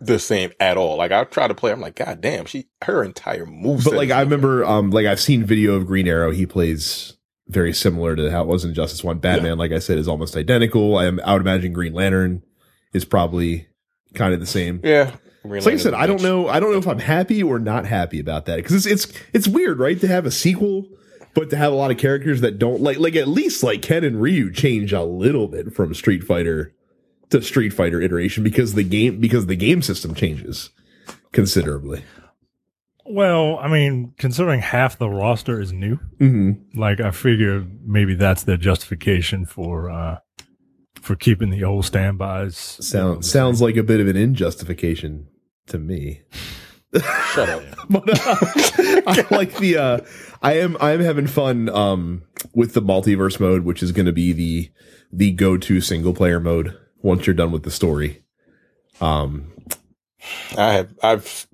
the 0.00 0.20
same 0.20 0.52
at 0.60 0.76
all. 0.76 0.96
Like 0.96 1.10
I 1.10 1.24
try 1.24 1.48
to 1.48 1.54
play, 1.54 1.72
I'm 1.72 1.80
like, 1.80 1.96
God 1.96 2.20
damn, 2.20 2.46
she 2.46 2.68
her 2.82 3.02
entire 3.02 3.44
move. 3.46 3.82
But 3.84 3.94
like 3.94 4.10
I 4.10 4.20
remember, 4.20 4.64
um, 4.64 4.90
like 4.90 5.06
I've 5.06 5.18
seen 5.18 5.44
video 5.44 5.74
of 5.74 5.86
Green 5.86 6.06
Arrow. 6.06 6.30
He 6.30 6.46
plays 6.46 7.14
very 7.48 7.72
similar 7.72 8.14
to 8.14 8.30
how 8.30 8.42
it 8.42 8.46
was 8.46 8.64
in 8.64 8.74
Justice 8.74 9.02
One. 9.02 9.18
Batman, 9.18 9.58
like 9.58 9.72
I 9.72 9.80
said, 9.80 9.98
is 9.98 10.06
almost 10.06 10.36
identical. 10.36 10.96
I 10.96 11.06
am. 11.06 11.18
I 11.24 11.32
would 11.32 11.42
imagine 11.42 11.72
Green 11.72 11.94
Lantern 11.94 12.44
is 12.92 13.04
probably 13.04 13.66
kind 14.14 14.32
of 14.32 14.38
the 14.38 14.46
same. 14.46 14.80
yeah. 14.84 15.16
It's 15.44 15.66
like 15.66 15.74
I 15.74 15.78
said, 15.78 15.94
I 15.94 16.06
don't 16.06 16.22
know. 16.22 16.48
I 16.48 16.60
don't 16.60 16.70
know 16.70 16.78
if 16.78 16.86
I'm 16.86 16.98
happy 16.98 17.42
or 17.42 17.58
not 17.58 17.86
happy 17.86 18.20
about 18.20 18.46
that 18.46 18.56
because 18.56 18.86
it's 18.86 19.06
it's 19.06 19.18
it's 19.32 19.48
weird, 19.48 19.80
right? 19.80 19.98
To 20.00 20.06
have 20.06 20.26
a 20.26 20.30
sequel, 20.30 20.86
but 21.34 21.50
to 21.50 21.56
have 21.56 21.72
a 21.72 21.76
lot 21.76 21.90
of 21.90 21.96
characters 21.96 22.40
that 22.42 22.58
don't 22.58 22.82
like 22.82 22.98
like 22.98 23.16
at 23.16 23.26
least 23.26 23.64
like 23.64 23.82
Ken 23.82 24.04
and 24.04 24.20
Ryu 24.20 24.52
change 24.52 24.92
a 24.92 25.02
little 25.02 25.48
bit 25.48 25.74
from 25.74 25.92
Street 25.94 26.22
Fighter 26.22 26.74
to 27.30 27.42
Street 27.42 27.70
Fighter 27.70 28.00
iteration 28.00 28.42
because 28.44 28.74
the 28.74 28.84
game 28.84 29.20
because 29.20 29.46
the 29.46 29.56
game 29.56 29.82
system 29.82 30.14
changes 30.14 30.70
considerably. 31.32 32.02
Well, 33.10 33.58
I 33.58 33.68
mean, 33.68 34.12
considering 34.18 34.60
half 34.60 34.98
the 34.98 35.08
roster 35.08 35.60
is 35.60 35.72
new, 35.72 35.98
Mm-hmm. 36.20 36.78
like 36.78 37.00
I 37.00 37.10
figure 37.10 37.66
maybe 37.84 38.14
that's 38.14 38.44
their 38.44 38.56
justification 38.58 39.46
for 39.46 39.90
uh 39.90 40.18
for 41.00 41.16
keeping 41.16 41.50
the 41.50 41.64
old 41.64 41.84
standbys. 41.86 42.56
Sound 42.56 43.24
sounds 43.24 43.62
like 43.62 43.76
a 43.76 43.82
bit 43.82 44.00
of 44.00 44.08
an 44.08 44.16
injustification 44.16 45.28
to 45.68 45.78
me. 45.78 46.22
Shut 47.32 47.48
up. 47.48 47.62
but 47.90 48.08
uh, 48.08 48.36
I 49.06 49.26
like 49.30 49.56
the 49.56 49.76
uh 49.78 50.00
I 50.42 50.54
am 50.58 50.76
I 50.80 50.92
am 50.92 51.00
having 51.00 51.26
fun 51.26 51.68
um 51.70 52.22
with 52.54 52.74
the 52.74 52.82
multiverse 52.82 53.38
mode, 53.40 53.64
which 53.64 53.82
is 53.82 53.92
going 53.92 54.06
to 54.06 54.12
be 54.12 54.32
the 54.32 54.70
the 55.12 55.30
go 55.32 55.56
to 55.56 55.80
single 55.80 56.12
player 56.12 56.40
mode 56.40 56.76
once 57.02 57.26
you're 57.26 57.34
done 57.34 57.52
with 57.52 57.62
the 57.62 57.70
story. 57.70 58.22
Um, 59.00 59.52
I 60.56 60.72
have 60.72 60.94
I've 61.02 61.46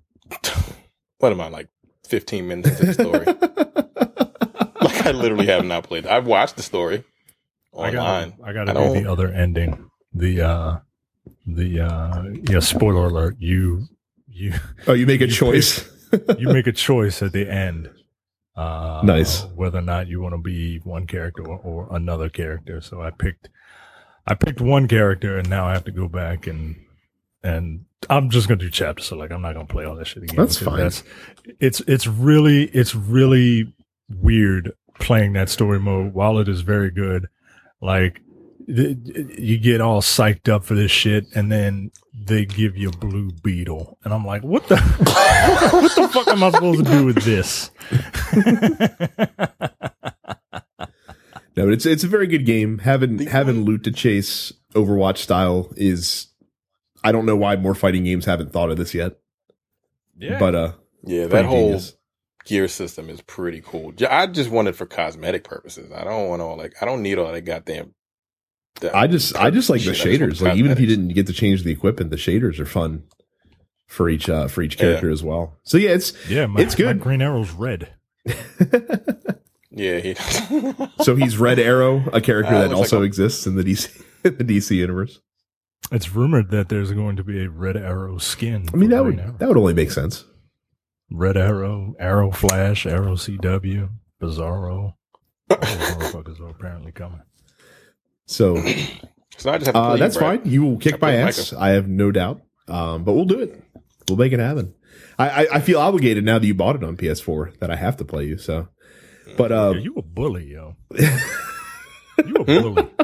what 1.19 1.33
am 1.33 1.41
I 1.41 1.49
like 1.49 1.69
15 2.09 2.47
minutes 2.49 2.81
into 2.81 2.87
the 2.87 2.95
story. 2.95 3.27
like 4.81 5.07
I 5.07 5.11
literally 5.13 5.47
have 5.47 5.65
not 5.65 5.85
played. 5.85 6.07
I've 6.07 6.27
watched 6.27 6.57
the 6.57 6.63
story 6.63 7.05
I 7.75 7.89
online. 7.89 8.31
gotta, 8.39 8.43
I 8.45 8.53
gotta 8.53 8.73
do 8.95 9.03
the 9.03 9.11
other 9.11 9.29
ending. 9.33 9.91
The 10.13 10.41
uh 10.43 10.77
the 11.47 11.81
uh 11.81 12.25
yeah, 12.51 12.61
spoiler 12.61 13.07
alert, 13.07 13.37
you 13.39 13.87
you 14.29 14.55
Oh, 14.87 14.93
you 14.95 15.07
make 15.07 15.21
a 15.21 15.27
choice. 15.43 15.89
you 16.39 16.49
make 16.49 16.67
a 16.67 16.73
choice 16.73 17.23
at 17.23 17.33
the 17.33 17.49
end. 17.51 17.91
Uh 18.57 19.01
Nice. 19.05 19.45
whether 19.57 19.79
or 19.79 19.83
not 19.83 20.07
you 20.07 20.21
want 20.21 20.35
to 20.35 20.39
be 20.41 20.79
one 20.79 21.07
character 21.07 21.47
or, 21.47 21.59
or 21.59 21.89
another 21.97 22.29
character. 22.29 22.81
So 22.81 23.03
I 23.03 23.11
picked 23.11 23.49
I 24.27 24.35
picked 24.35 24.61
one 24.61 24.89
character 24.89 25.39
and 25.39 25.49
now 25.49 25.67
I 25.67 25.73
have 25.73 25.85
to 25.85 25.91
go 25.91 26.09
back 26.09 26.47
and 26.47 26.77
and 27.43 27.85
I'm 28.09 28.31
just 28.31 28.49
gonna 28.49 28.61
do 28.61 28.71
chapter 28.71 29.03
select. 29.03 29.33
I'm 29.33 29.43
not 29.43 29.55
gonna 29.55 29.67
play 29.67 29.85
all 29.85 29.97
that 29.97 30.07
shit 30.07 30.23
again. 30.25 30.37
That's 30.37 30.59
fine. 30.59 30.91
it's 31.61 31.81
it's 31.81 32.07
really 32.07 32.65
it's 32.65 32.95
really 32.95 33.73
weird 34.21 34.73
playing 34.99 35.35
that 35.35 35.49
story 35.49 35.79
mode. 35.79 36.15
While 36.15 36.39
it 36.39 36.49
is 36.49 36.63
very 36.63 36.91
good, 36.91 37.29
like 37.81 38.21
you 38.67 39.59
get 39.59 39.81
all 39.81 40.01
psyched 40.01 40.49
up 40.49 40.65
for 40.65 40.75
this 40.75 40.91
shit, 40.91 41.27
and 41.35 41.53
then 41.53 41.91
they 42.15 42.47
give 42.47 42.77
you 42.77 42.91
Blue 42.91 43.31
Beetle, 43.43 43.99
and 44.05 44.15
I'm 44.15 44.25
like, 44.25 44.43
what 44.43 44.67
the 44.69 44.77
what 45.71 45.95
the 45.95 46.09
fuck 46.09 46.29
am 46.29 46.43
I 46.43 46.51
supposed 46.51 46.85
to 46.85 46.91
do 46.91 47.05
with 47.05 47.23
this? 47.25 47.71
No, 51.57 51.65
but 51.67 51.73
it's 51.73 51.87
it's 51.87 52.05
a 52.05 52.09
very 52.09 52.27
good 52.27 52.45
game. 52.47 52.79
Having 52.79 53.19
The 53.19 53.25
having 53.27 53.57
one- 53.59 53.65
loot 53.65 53.85
to 53.85 53.93
chase 53.93 54.53
Overwatch 54.75 55.19
style 55.19 55.73
is 55.77 56.29
I 57.05 57.13
don't 57.13 57.27
know 57.27 57.37
why 57.37 57.57
more 57.57 57.75
fighting 57.75 58.05
games 58.05 58.25
haven't 58.25 58.53
thought 58.53 58.71
of 58.71 58.77
this 58.77 58.93
yet. 58.95 59.19
Yeah, 60.19 60.39
But 60.39 60.55
uh 60.55 60.73
Yeah, 61.05 61.27
that 61.27 61.45
whole 61.45 61.67
genius. 61.69 61.97
gear 62.45 62.67
system 62.69 63.09
is 63.11 63.21
pretty 63.21 63.61
cool. 63.65 63.93
I 64.09 64.27
just 64.27 64.51
want 64.51 64.69
it 64.69 64.75
for 64.77 64.87
cosmetic 64.87 65.45
purposes. 65.45 65.93
I 65.93 66.03
don't 66.05 66.29
want 66.29 66.43
all 66.43 66.57
like 66.57 66.75
I 66.81 66.87
don't 66.87 67.03
need 67.03 67.19
all 67.19 67.31
that 67.33 67.43
goddamn. 67.43 67.95
that 68.81 68.95
I 68.97 69.07
just 69.07 69.37
I 69.37 69.51
just 69.51 69.71
like 69.71 69.83
the 69.85 69.95
shit. 69.95 70.21
I 70.21 70.25
shaders. 70.25 70.41
Like 70.41 70.57
even 70.57 70.73
if 70.73 70.81
you 70.81 70.87
didn't 70.87 71.09
get 71.09 71.27
to 71.29 71.33
change 71.33 71.63
the 71.63 71.71
equipment, 71.73 72.11
the 72.11 72.17
shaders 72.17 72.59
are 72.59 72.67
fun 72.67 73.05
for 73.87 74.09
each 74.09 74.29
uh 74.29 74.49
for 74.49 74.63
each 74.63 74.77
character 74.79 75.11
as 75.11 75.23
well. 75.23 75.57
So 75.63 75.79
yeah, 75.79 75.91
it's 75.91 76.13
yeah, 76.29 76.47
my, 76.47 76.61
it's 76.63 76.75
good. 76.75 76.97
My 76.97 77.03
Green 77.05 77.23
Arrow's 77.23 77.53
red. 77.53 77.93
Yeah, 79.77 79.99
he. 79.99 80.15
so 81.03 81.17
he's 81.17 81.37
Red 81.37 81.59
Arrow, 81.59 82.05
a 82.13 82.21
character 82.21 82.55
Uh, 82.55 82.61
that 82.69 82.73
also 82.73 82.99
like 82.99 83.03
a- 83.03 83.07
exists 83.07 83.47
in 83.47 83.57
the 83.57 83.63
DC 83.65 84.03
in 84.25 84.37
the 84.39 84.45
DC 84.45 84.77
universe. 84.77 85.21
It's 85.93 86.15
rumored 86.15 86.51
that 86.51 86.69
there's 86.69 86.93
going 86.93 87.17
to 87.17 87.25
be 87.25 87.43
a 87.45 87.51
Red 87.51 87.77
Arrow 87.77 88.19
skin. 88.19 88.69
I 88.73 88.77
mean 88.77 88.91
that 88.91 89.03
Green 89.03 89.17
would 89.17 89.25
Arrow. 89.25 89.37
that 89.39 89.49
would 89.49 89.59
only 89.59 89.75
make 89.75 89.91
sense. 89.91 90.25
Red 91.11 91.37
Arrow, 91.37 91.95
Arrow 91.99 92.31
Flash, 92.31 92.87
Arrow 92.87 93.15
CW, 93.17 93.91
Bizarro. 94.23 94.95
All 95.51 95.57
those 95.59 95.59
motherfuckers 95.59 96.41
are 96.41 96.49
apparently 96.49 96.93
coming. 96.93 97.21
So 98.27 98.57
so 99.37 99.51
I 99.51 99.59
just 99.59 99.67
have 99.67 99.75
to 99.75 99.79
uh, 99.79 99.97
that's 99.97 100.17
Brad. 100.17 100.43
fine. 100.43 100.51
You 100.51 100.63
will 100.63 100.79
kick 100.79 100.95
I 100.95 100.99
my 101.01 101.13
ass. 101.17 101.53
I 101.53 101.71
have 101.71 101.89
no 101.89 102.11
doubt. 102.11 102.41
Um, 102.69 103.05
but 103.05 103.13
we'll 103.13 103.27
do 103.27 103.41
it. 103.41 103.63
We'll 104.09 104.17
make 104.19 104.33
it 104.33 104.39
happen. 104.41 104.75
I, 105.19 105.29
I, 105.45 105.47
I 105.57 105.61
feel 105.61 105.79
obligated 105.81 106.25
now 106.25 106.39
that 106.39 106.47
you 106.47 106.55
bought 106.55 106.77
it 106.77 106.85
on 106.85 106.97
PS4 106.97 107.59
that 107.59 107.71
I 107.71 107.77
have 107.77 107.97
to 107.99 108.05
play 108.05 108.25
you. 108.25 108.39
So, 108.39 108.69
but 109.37 109.53
uh, 109.53 109.73
Yeah, 109.75 109.81
you 109.81 109.95
a 109.97 110.03
bully, 110.03 110.53
yo. 110.53 110.77
you 110.97 112.37
a 112.37 112.45
bully. 112.45 112.89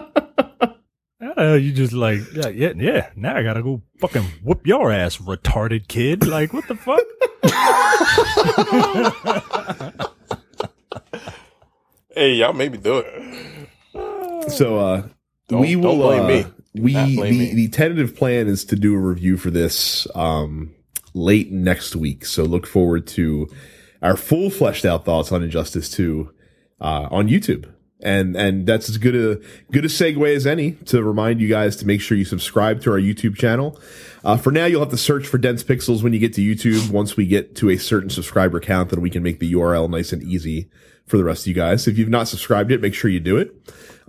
Uh, 1.36 1.54
you 1.54 1.72
just 1.72 1.92
like 1.94 2.18
yeah, 2.34 2.48
yeah, 2.48 2.72
yeah. 2.76 3.10
Now 3.16 3.34
I 3.36 3.42
gotta 3.42 3.62
go 3.62 3.80
fucking 3.98 4.24
whoop 4.42 4.66
your 4.66 4.90
ass, 4.92 5.16
retarded 5.18 5.88
kid. 5.88 6.26
Like 6.26 6.52
what 6.52 6.66
the 6.68 6.74
fuck? 6.74 7.00
Hey, 12.14 12.34
y'all 12.34 12.52
maybe 12.52 12.76
do 12.76 12.98
it. 13.04 14.50
So 14.50 14.78
uh 14.78 15.02
Don't- 15.48 15.60
we 15.60 15.76
will 15.76 15.96
don't 15.96 15.98
blame 16.00 16.24
uh, 16.24 16.28
me. 16.28 16.44
we 16.74 16.92
blame 16.92 17.16
the, 17.16 17.38
me. 17.38 17.54
the 17.54 17.68
tentative 17.68 18.16
plan 18.16 18.48
is 18.48 18.64
to 18.66 18.76
do 18.76 18.94
a 18.94 18.98
review 18.98 19.36
for 19.36 19.50
this 19.50 20.06
um 20.14 20.74
late 21.14 21.50
next 21.52 21.94
week. 21.96 22.24
So 22.24 22.42
look 22.44 22.66
forward 22.66 23.06
to 23.08 23.48
our 24.02 24.16
full 24.16 24.50
fleshed 24.50 24.84
out 24.84 25.04
thoughts 25.04 25.32
on 25.32 25.42
Injustice 25.42 25.90
2 25.90 26.32
uh 26.80 27.08
on 27.10 27.28
YouTube. 27.28 27.72
And 28.02 28.34
and 28.34 28.66
that's 28.66 28.88
as 28.88 28.96
good 28.96 29.14
a 29.14 29.36
good 29.70 29.84
a 29.84 29.88
segue 29.88 30.34
as 30.34 30.46
any 30.46 30.72
to 30.86 31.02
remind 31.02 31.40
you 31.40 31.48
guys 31.48 31.76
to 31.76 31.86
make 31.86 32.00
sure 32.00 32.16
you 32.16 32.24
subscribe 32.24 32.80
to 32.82 32.90
our 32.92 32.98
YouTube 32.98 33.36
channel. 33.36 33.78
Uh, 34.24 34.36
for 34.36 34.50
now, 34.50 34.64
you'll 34.66 34.80
have 34.80 34.90
to 34.90 34.96
search 34.96 35.26
for 35.26 35.36
Dense 35.36 35.62
Pixels 35.62 36.02
when 36.02 36.12
you 36.14 36.18
get 36.18 36.32
to 36.34 36.40
YouTube. 36.40 36.90
Once 36.90 37.16
we 37.16 37.26
get 37.26 37.54
to 37.56 37.68
a 37.68 37.76
certain 37.76 38.08
subscriber 38.08 38.58
count, 38.58 38.88
then 38.90 39.02
we 39.02 39.10
can 39.10 39.22
make 39.22 39.38
the 39.38 39.52
URL 39.52 39.88
nice 39.90 40.12
and 40.12 40.22
easy 40.22 40.70
for 41.06 41.18
the 41.18 41.24
rest 41.24 41.42
of 41.42 41.48
you 41.48 41.54
guys. 41.54 41.86
If 41.86 41.98
you've 41.98 42.08
not 42.08 42.28
subscribed 42.28 42.70
yet, 42.70 42.80
make 42.80 42.94
sure 42.94 43.10
you 43.10 43.20
do 43.20 43.36
it. 43.36 43.54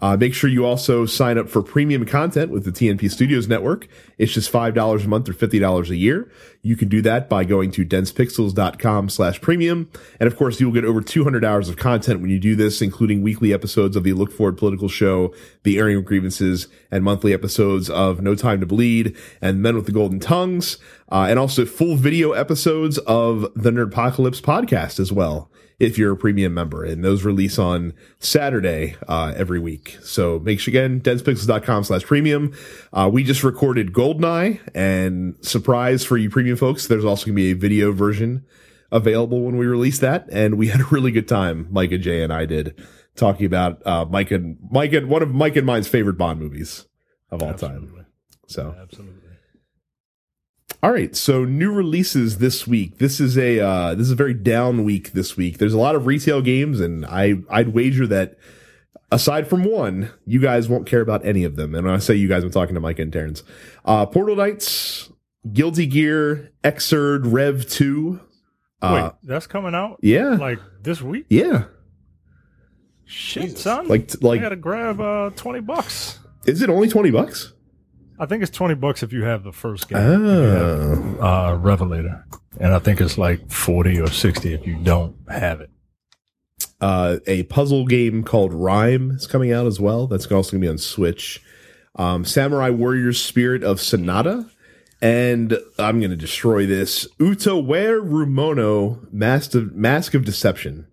Uh, 0.01 0.17
make 0.17 0.34
sure 0.34 0.50
you 0.50 0.65
also 0.65 1.05
sign 1.05 1.38
up 1.38 1.48
for 1.48 1.62
premium 1.62 2.05
content 2.05 2.50
with 2.50 2.65
the 2.65 2.72
TNP 2.72 3.12
Studios 3.12 3.48
Network. 3.48 3.88
It's 4.17 4.34
just 4.34 4.51
$5 4.51 5.05
a 5.05 5.08
month 5.08 5.29
or 5.29 5.34
$50 5.34 5.89
a 5.89 5.96
year. 5.96 6.31
You 6.63 6.75
can 6.75 6.88
do 6.88 7.01
that 7.03 7.29
by 7.29 7.43
going 7.43 7.72
to 7.72 7.86
densepixels.com 7.86 9.10
slash 9.10 9.41
premium. 9.41 9.89
And 10.20 10.27
of 10.27 10.36
course, 10.36 10.60
you'll 10.60 10.72
get 10.72 10.86
over 10.86 11.01
200 11.01 11.46
hours 11.46 11.70
of 11.70 11.77
content 11.77 12.22
when 12.22 12.31
you 12.31 12.39
do 12.39 12.55
this, 12.55 12.81
including 12.81 13.22
weekly 13.22 13.53
episodes 13.53 13.96
of 13.96 14.03
the 14.03 14.13
Look 14.13 14.31
Forward 14.31 14.58
Political 14.58 14.89
Show, 14.89 15.34
the 15.63 15.77
airing 15.77 15.98
of 15.98 16.05
grievances, 16.05 16.67
and 16.89 17.03
monthly 17.03 17.34
episodes 17.34 17.89
of 17.89 18.22
No 18.22 18.34
Time 18.34 18.60
to 18.60 18.65
Bleed 18.65 19.15
and 19.39 19.62
Men 19.62 19.75
with 19.75 19.86
the 19.86 19.91
Golden 19.91 20.20
Tongues, 20.20 20.77
uh, 21.12 21.27
and 21.29 21.38
also 21.38 21.65
full 21.65 21.96
video 21.96 22.31
episodes 22.31 22.98
of 23.00 23.41
the 23.55 23.70
Nerdpocalypse 23.70 24.41
podcast 24.41 25.00
as 25.00 25.12
well 25.12 25.50
if 25.82 25.98
you're 25.98 26.14
a 26.14 26.18
premium 26.18 26.54
member 26.54 26.84
and 26.84 27.04
those 27.04 27.24
release 27.24 27.58
on 27.58 27.94
Saturday, 28.20 28.96
uh, 29.08 29.34
every 29.36 29.60
week. 29.60 29.98
So 30.04 30.38
make 30.38 30.60
sure 30.60 30.72
again, 30.72 31.02
densepixels.com 31.02 31.86
slash 31.86 32.04
premium. 32.04 32.54
Uh, 32.94 33.10
we 33.12 33.24
just 33.24 33.44
recorded 33.44 33.92
Goldeneye 33.92 34.60
and 34.76 35.36
surprise 35.42 36.06
for 36.06 36.18
you 36.18 36.30
premium 36.30 36.56
folks. 36.56 36.86
There's 36.86 37.04
also 37.04 37.26
going 37.26 37.36
to 37.36 37.42
be 37.42 37.52
a 37.52 37.56
video 37.56 37.92
version 37.92 38.46
available 38.92 39.42
when 39.42 39.58
we 39.58 39.66
release 39.66 39.98
that. 40.00 40.28
And 40.32 40.56
we 40.56 40.68
had 40.70 40.82
a 40.82 40.86
really 40.86 41.12
good 41.12 41.28
time. 41.28 41.68
Mike 41.72 41.92
and 41.92 42.04
Jay 42.04 42.22
and 42.22 42.32
I 42.32 42.46
did 42.46 42.80
talking 43.16 43.48
about, 43.48 43.86
uh, 43.86 44.06
Mike 44.06 44.30
and 44.30 44.58
Mike 44.70 44.94
and 44.94 45.10
one 45.10 45.24
of 45.24 45.32
Mike 45.32 45.56
and 45.56 45.66
mine's 45.66 45.88
favorite 45.88 46.18
Bond 46.18 46.40
movies 46.40 46.86
of 47.32 47.42
all 47.42 47.56
time. 47.56 47.72
Absolutely. 47.72 48.06
So. 48.46 48.76
Absolutely. 48.80 49.21
All 50.84 50.92
right, 50.92 51.16
so 51.16 51.46
new 51.46 51.72
releases 51.72 52.40
this 52.40 52.66
week. 52.66 52.98
This 52.98 53.20
is 53.20 53.38
a 53.38 53.60
uh, 53.60 53.94
this 53.94 54.08
is 54.08 54.12
a 54.12 54.16
very 54.16 54.34
down 54.34 54.84
week 54.84 55.14
this 55.14 55.38
week. 55.38 55.60
There's 55.60 55.76
a 55.76 55.78
lot 55.80 55.96
of 55.96 56.08
retail 56.08 56.42
games, 56.42 56.80
and 56.80 57.06
I 57.06 57.36
I'd 57.52 57.70
wager 57.70 58.08
that 58.08 58.38
aside 59.12 59.48
from 59.48 59.64
one, 59.64 60.10
you 60.26 60.40
guys 60.40 60.68
won't 60.68 60.88
care 60.88 61.02
about 61.02 61.24
any 61.24 61.44
of 61.44 61.56
them. 61.56 61.76
And 61.76 61.86
when 61.86 61.94
I 61.94 62.00
say 62.00 62.16
you 62.16 62.28
guys, 62.28 62.44
I'm 62.44 62.50
talking 62.50 62.74
to 62.74 62.82
Mike 62.82 62.98
and 62.98 63.14
Terrence. 63.14 63.44
Uh, 63.86 64.08
Portal 64.08 64.36
Knights, 64.36 65.12
Guilty 65.54 65.86
Gear, 65.86 66.52
Xrd, 66.64 67.32
Rev 67.32 67.68
Two. 67.70 68.20
Uh, 68.82 69.12
Wait, 69.12 69.30
that's 69.30 69.46
coming 69.46 69.76
out 69.76 70.00
yeah, 70.02 70.30
like 70.30 70.60
this 70.82 71.00
week? 71.00 71.28
yeah. 71.30 71.66
Shit, 73.06 73.44
Jesus. 73.44 73.62
son. 73.62 73.88
Like 73.88 74.10
like 74.16 74.24
I 74.24 74.28
like, 74.28 74.42
gotta 74.42 74.56
grab 74.56 75.00
uh 75.00 75.30
twenty 75.36 75.60
bucks. 75.60 76.18
is 76.48 76.64
it 76.64 76.70
only 76.72 76.88
twenty 76.88 77.12
bucks? 77.12 77.54
I 78.22 78.25
think 78.28 78.44
it's 78.44 78.56
twenty 78.56 78.75
bucks 78.75 79.01
if 79.04 79.12
you 79.12 79.24
have 79.24 79.44
the 79.44 79.51
first 79.51 79.90
game. 79.90 79.98
You 79.98 80.06
have, 80.06 80.22
Oh, 80.22 81.18
uh, 81.22 81.56
Revelator, 81.60 82.24
and 82.60 82.72
I 82.74 82.80
think 82.80 83.01
it's 83.01 83.18
like 83.18 83.50
forty 83.50 84.00
or 84.00 84.08
sixty 84.12 84.54
if 84.54 84.66
you 84.68 84.78
don't 84.84 85.16
have 85.30 85.60
it. 85.62 85.70
uh, 86.80 87.18
a 87.28 87.44
puzzle 87.44 87.86
game 87.86 88.24
called 88.24 88.51
RiME 88.54 89.16
is 89.16 89.25
coming 89.28 89.51
out 89.51 89.66
as 89.66 89.80
well. 89.80 90.06
That's 90.08 90.25
also 90.32 90.51
going 90.51 90.62
to 90.62 90.66
be 90.68 90.70
on 90.70 90.78
Switch. 90.78 91.42
Um, 91.96 92.24
Samurai 92.24 92.70
Warriors 92.70 93.22
Spirit 93.22 93.63
of 93.63 93.78
Sanada. 93.80 94.50
And 95.04 95.58
I'm 95.80 96.00
going 96.00 96.12
to 96.12 96.16
destroy 96.16 96.68
this. 96.68 97.08
Utawarerumono 97.20 99.12
Mask 99.12 99.56
of, 99.56 99.74
Mask 99.75 100.13
of 100.13 100.24
Deception. 100.25 100.86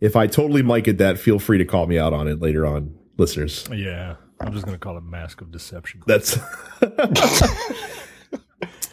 If 0.00 0.16
I 0.16 0.26
totally 0.26 0.62
mic 0.62 0.88
it 0.88 0.98
that, 0.98 1.16
feel 1.18 1.38
free 1.38 1.58
to 1.58 1.64
call 1.64 1.86
me 1.86 1.96
out 1.96 2.12
on 2.12 2.26
it 2.26 2.40
later 2.40 2.66
on, 2.66 2.98
listeners. 3.18 3.68
Yeah, 3.72 4.16
I'm 4.40 4.52
just 4.52 4.64
gonna 4.64 4.78
call 4.78 4.96
it 4.96 5.04
Mask 5.04 5.40
of 5.40 5.52
Deception. 5.52 6.02
That's 6.06 6.38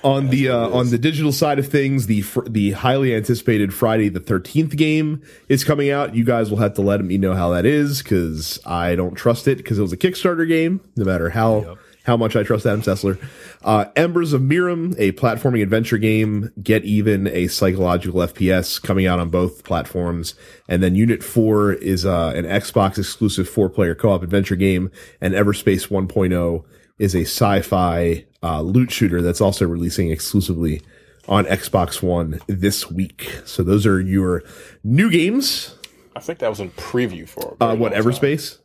on 0.03 0.29
the 0.29 0.49
uh, 0.49 0.69
on 0.69 0.89
the 0.89 0.97
digital 0.97 1.31
side 1.31 1.59
of 1.59 1.67
things. 1.67 2.07
The 2.07 2.21
fr- 2.21 2.47
the 2.47 2.71
highly 2.71 3.15
anticipated 3.15 3.73
Friday 3.73 4.09
the 4.09 4.19
Thirteenth 4.19 4.75
game 4.75 5.21
is 5.49 5.63
coming 5.63 5.89
out. 5.89 6.15
You 6.15 6.23
guys 6.23 6.49
will 6.49 6.57
have 6.57 6.73
to 6.75 6.81
let 6.81 7.03
me 7.03 7.17
know 7.17 7.33
how 7.33 7.49
that 7.51 7.65
is 7.65 8.01
because 8.03 8.59
I 8.65 8.95
don't 8.95 9.15
trust 9.15 9.47
it 9.47 9.57
because 9.57 9.79
it 9.79 9.81
was 9.81 9.93
a 9.93 9.97
Kickstarter 9.97 10.47
game. 10.47 10.81
No 10.95 11.05
matter 11.05 11.29
how 11.29 11.61
Yep. 11.61 11.77
How 12.07 12.15
much 12.15 12.37
I 12.37 12.43
trust 12.43 12.65
Adam 12.65 12.81
Sessler. 12.81 13.21
Uh, 13.65 13.85
Embers 13.97 14.31
of 14.31 14.41
Mirrim, 14.41 14.95
a 14.97 15.11
platforming 15.11 15.61
adventure 15.61 15.97
game. 15.97 16.53
Get 16.63 16.85
Even, 16.85 17.27
a 17.27 17.47
psychological 17.47 18.21
FPS 18.21 18.81
coming 18.81 19.05
out 19.05 19.19
on 19.19 19.29
both 19.29 19.65
platforms. 19.65 20.33
And 20.69 20.81
then 20.81 20.95
Unit 20.95 21.21
4 21.21 21.73
is 21.73 22.05
uh, 22.05 22.31
an 22.33 22.45
Xbox 22.45 22.97
exclusive 22.97 23.49
four 23.49 23.69
player 23.69 23.93
co 23.93 24.11
op 24.11 24.23
adventure 24.23 24.55
game. 24.55 24.89
And 25.19 25.33
Everspace 25.33 25.89
1.0 25.89 26.63
is 26.97 27.13
a 27.13 27.23
sci 27.23 27.61
fi 27.61 28.25
uh, 28.41 28.61
loot 28.61 28.89
shooter 28.89 29.21
that's 29.21 29.41
also 29.41 29.67
releasing 29.67 30.09
exclusively 30.09 30.81
on 31.27 31.43
Xbox 31.43 32.01
One 32.01 32.39
this 32.47 32.89
week. 32.89 33.41
So 33.43 33.63
those 33.63 33.85
are 33.85 33.99
your 33.99 34.43
new 34.81 35.11
games. 35.11 35.75
I 36.15 36.21
think 36.21 36.39
that 36.39 36.49
was 36.49 36.61
in 36.61 36.71
preview 36.71 37.27
for 37.27 37.57
Uh, 37.59 37.75
what. 37.75 37.91
Everspace? 37.91 38.59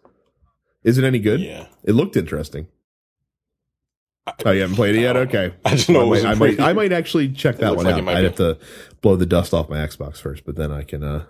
Is 0.85 0.97
it 0.97 1.03
any 1.05 1.19
good? 1.19 1.41
Yeah. 1.41 1.67
It 1.83 1.95
looked 1.95 2.17
interesting. 2.17 2.69
Oh, 4.45 4.51
you 4.53 4.61
haven't 4.61 4.77
played 4.77 4.95
it 4.95 5.01
yet? 5.01 5.17
Okay. 5.17 5.53
I 5.65 5.71
just 5.71 5.89
know 5.89 6.15
I 6.15 6.21
might, 6.21 6.25
I 6.25 6.35
might, 6.35 6.61
I 6.61 6.73
might 6.73 6.93
actually 6.93 7.31
check 7.33 7.57
that 7.59 7.75
one 7.75 7.85
like 7.85 7.95
out. 7.95 8.09
I'd 8.09 8.19
be. 8.19 8.25
have 8.25 8.37
to 8.37 8.59
blow 9.01 9.17
the 9.17 9.27
dust 9.27 9.53
off 9.53 9.69
my 9.69 9.79
Xbox 9.79 10.19
first, 10.19 10.45
but 10.45 10.55
then 10.55 10.71
I 10.71 10.83
can, 10.83 11.03
uh, 11.03 11.25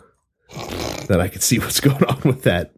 then 1.08 1.20
I 1.20 1.28
can 1.28 1.40
see 1.40 1.58
what's 1.58 1.80
going 1.88 2.04
on 2.04 2.20
with 2.24 2.42
that. 2.42 2.72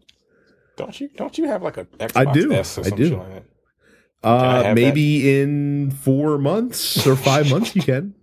Don't 0.77 1.01
you 1.01 1.09
don't 1.17 1.39
you 1.39 1.45
have 1.47 1.63
like 1.63 1.77
a 1.77 1.85
Xbox 1.85 2.17
I 2.29 2.33
do. 2.33 2.53
S 2.53 2.79
or 2.79 2.87
I 2.87 2.91
do. 2.91 3.17
like 3.17 3.29
that? 3.33 3.45
Uh, 4.25 4.63
have 4.63 4.75
maybe 4.75 5.41
in 5.41 5.91
four 5.91 6.39
months 6.39 7.07
or 7.07 7.15
five 7.15 7.51
months 7.51 7.77
you 7.77 7.83
can. 7.83 8.15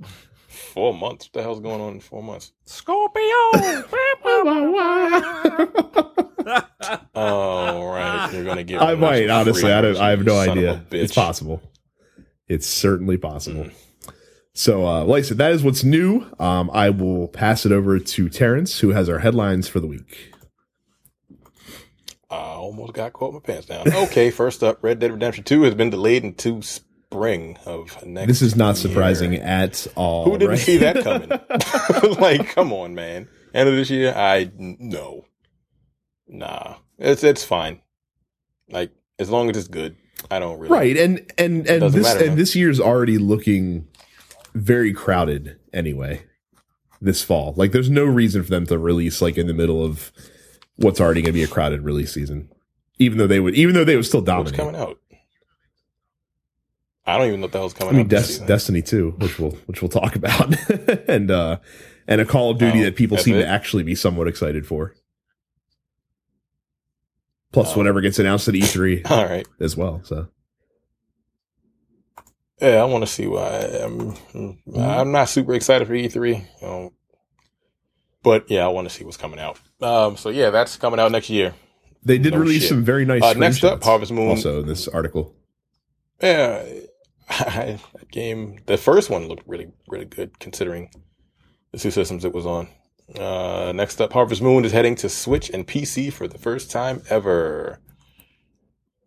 Four 0.48 0.92
months. 0.92 1.26
What 1.26 1.34
the 1.34 1.42
hell's 1.42 1.60
going 1.60 1.80
on 1.80 1.92
in 1.94 2.00
four 2.00 2.20
months? 2.20 2.52
Scorpio. 2.64 3.22
Oh 7.14 7.84
right, 7.86 8.30
you're 8.32 8.44
gonna 8.44 8.64
give. 8.64 8.82
I 8.82 8.94
might 8.94 9.30
honestly. 9.30 9.72
I 9.72 9.80
don't. 9.80 9.96
I 9.96 10.10
have 10.10 10.24
no 10.24 10.44
son 10.44 10.58
of 10.58 10.64
a 10.64 10.68
idea. 10.68 10.84
It's 10.90 11.14
possible. 11.14 11.62
It's 12.48 12.66
certainly 12.66 13.16
possible. 13.16 13.64
Mm. 13.64 13.72
So, 14.52 14.86
uh, 14.86 15.04
like 15.04 15.20
I 15.20 15.22
said, 15.22 15.38
that 15.38 15.52
is 15.52 15.64
what's 15.64 15.82
new. 15.82 16.26
Um, 16.38 16.70
I 16.72 16.90
will 16.90 17.26
pass 17.26 17.66
it 17.66 17.72
over 17.72 17.98
to 17.98 18.28
Terrence, 18.28 18.78
who 18.78 18.90
has 18.90 19.08
our 19.08 19.18
headlines 19.18 19.66
for 19.66 19.80
the 19.80 19.88
week. 19.88 20.32
I 22.30 22.36
almost 22.36 22.92
got 22.94 23.12
caught 23.12 23.34
my 23.34 23.40
pants 23.40 23.66
down. 23.66 23.92
Okay, 23.92 24.30
first 24.32 24.62
up, 24.62 24.78
Red 24.82 25.00
Dead 25.00 25.12
Redemption 25.12 25.44
Two 25.44 25.62
has 25.62 25.74
been 25.74 25.90
delayed 25.90 26.22
into 26.24 26.62
spring 26.62 27.58
of 27.66 28.04
next. 28.06 28.28
This 28.28 28.42
is 28.42 28.56
not 28.56 28.76
year. 28.76 28.88
surprising 28.90 29.34
at 29.36 29.86
all. 29.96 30.24
Who 30.24 30.32
didn't 30.38 30.50
right? 30.50 30.58
see 30.58 30.78
that 30.78 31.02
coming? 31.02 31.30
like, 32.20 32.54
come 32.54 32.72
on, 32.72 32.94
man. 32.94 33.28
End 33.52 33.68
of 33.68 33.74
this 33.74 33.90
year, 33.90 34.12
I 34.14 34.50
no, 34.56 35.24
nah. 36.38 36.76
It's 36.98 37.24
it's 37.24 37.44
fine. 37.44 37.80
Like 38.68 38.92
as 39.18 39.30
long 39.30 39.50
as 39.50 39.56
it's 39.56 39.68
good, 39.68 39.96
I 40.30 40.38
don't 40.38 40.58
really. 40.58 40.72
right, 40.72 40.96
and 40.96 41.32
and 41.38 41.66
and 41.68 41.82
this 41.92 42.02
matter, 42.02 42.20
and 42.20 42.28
man. 42.28 42.36
this 42.36 42.54
year's 42.54 42.80
already 42.80 43.18
looking 43.18 43.88
very 44.54 44.92
crowded 44.92 45.58
anyway. 45.72 46.24
This 47.00 47.22
fall, 47.22 47.52
like, 47.56 47.72
there's 47.72 47.90
no 47.90 48.04
reason 48.04 48.42
for 48.42 48.48
them 48.48 48.64
to 48.66 48.78
release 48.78 49.20
like 49.20 49.36
in 49.36 49.46
the 49.46 49.52
middle 49.52 49.84
of 49.84 50.10
what's 50.76 51.00
already 51.00 51.20
going 51.20 51.34
to 51.34 51.38
be 51.38 51.42
a 51.42 51.46
crowded 51.46 51.82
release 51.82 52.14
season. 52.14 52.48
Even 52.98 53.18
though 53.18 53.26
they 53.26 53.40
would, 53.40 53.54
even 53.54 53.74
though 53.74 53.84
they 53.84 53.96
would 53.96 54.06
still 54.06 54.22
What's 54.22 54.52
coming 54.52 54.76
out? 54.76 54.98
I 57.04 57.18
don't 57.18 57.26
even 57.26 57.40
know 57.40 57.46
what 57.46 57.52
the 57.52 57.58
hell's 57.58 57.74
coming 57.74 57.94
I 57.94 57.98
mean, 57.98 58.06
out. 58.06 58.08
Des- 58.10 58.46
Destiny 58.46 58.80
2, 58.80 59.16
which 59.18 59.38
we'll 59.38 59.50
which 59.66 59.82
we'll 59.82 59.90
talk 59.90 60.16
about, 60.16 60.54
and 61.08 61.30
uh, 61.30 61.58
and 62.08 62.20
a 62.20 62.24
Call 62.24 62.50
of 62.52 62.58
Duty 62.58 62.80
Oh, 62.80 62.84
that 62.84 62.96
people 62.96 63.18
seem 63.18 63.34
it? 63.34 63.40
to 63.42 63.46
actually 63.46 63.82
be 63.82 63.94
somewhat 63.94 64.26
excited 64.28 64.66
for. 64.66 64.94
Plus, 67.54 67.72
Oh. 67.72 67.78
whatever 67.78 68.00
gets 68.02 68.18
announced 68.18 68.48
at 68.48 68.54
E3 68.54 69.02
All 69.10 69.24
right. 69.24 69.46
as 69.60 69.76
well. 69.76 70.00
So 70.04 70.28
Yeah, 72.60 72.82
I 72.82 72.84
want 72.84 73.02
to 73.04 73.10
see 73.10 73.26
why. 73.26 73.48
I'm, 73.82 74.14
I'm 74.76 75.12
not 75.12 75.28
super 75.28 75.54
excited 75.54 75.86
for 75.86 75.94
E3, 75.94 76.44
um, 76.62 76.90
but 78.22 78.50
yeah, 78.50 78.64
I 78.64 78.68
want 78.68 78.88
to 78.88 78.94
see 78.94 79.04
what's 79.04 79.16
coming 79.16 79.38
out. 79.40 79.58
Um, 79.80 80.16
so 80.16 80.28
yeah, 80.30 80.50
that's 80.50 80.76
coming 80.76 80.98
out 81.00 81.12
next 81.12 81.30
year. 81.30 81.54
they 82.04 82.18
did 82.18 82.32
No 82.34 82.40
release 82.40 82.62
shit. 82.62 82.68
some 82.70 82.84
very 82.84 83.04
nice. 83.04 83.22
Uh, 83.22 83.32
next 83.34 83.64
up, 83.64 83.82
Harvest 83.82 84.12
Moon. 84.12 84.28
Also, 84.30 84.60
in 84.60 84.66
this 84.66 84.88
article, 84.88 85.34
Yeah, 86.22 86.64
that 87.28 87.80
game. 88.10 88.58
The 88.66 88.76
first 88.76 89.10
one 89.10 89.26
looked 89.28 89.46
really, 89.46 89.68
really 89.88 90.04
good 90.06 90.38
considering 90.38 90.90
the 91.72 91.78
two 91.78 91.90
systems 91.90 92.24
it 92.24 92.32
was 92.34 92.46
on. 92.46 92.68
Uh, 93.18 93.72
next 93.74 94.00
up, 94.00 94.12
Harvest 94.12 94.40
Moon 94.40 94.64
is 94.64 94.72
heading 94.72 94.94
to 94.96 95.08
Switch 95.08 95.50
and 95.50 95.66
PC 95.66 96.12
for 96.12 96.26
the 96.26 96.38
first 96.38 96.70
time 96.70 97.02
ever. 97.10 97.80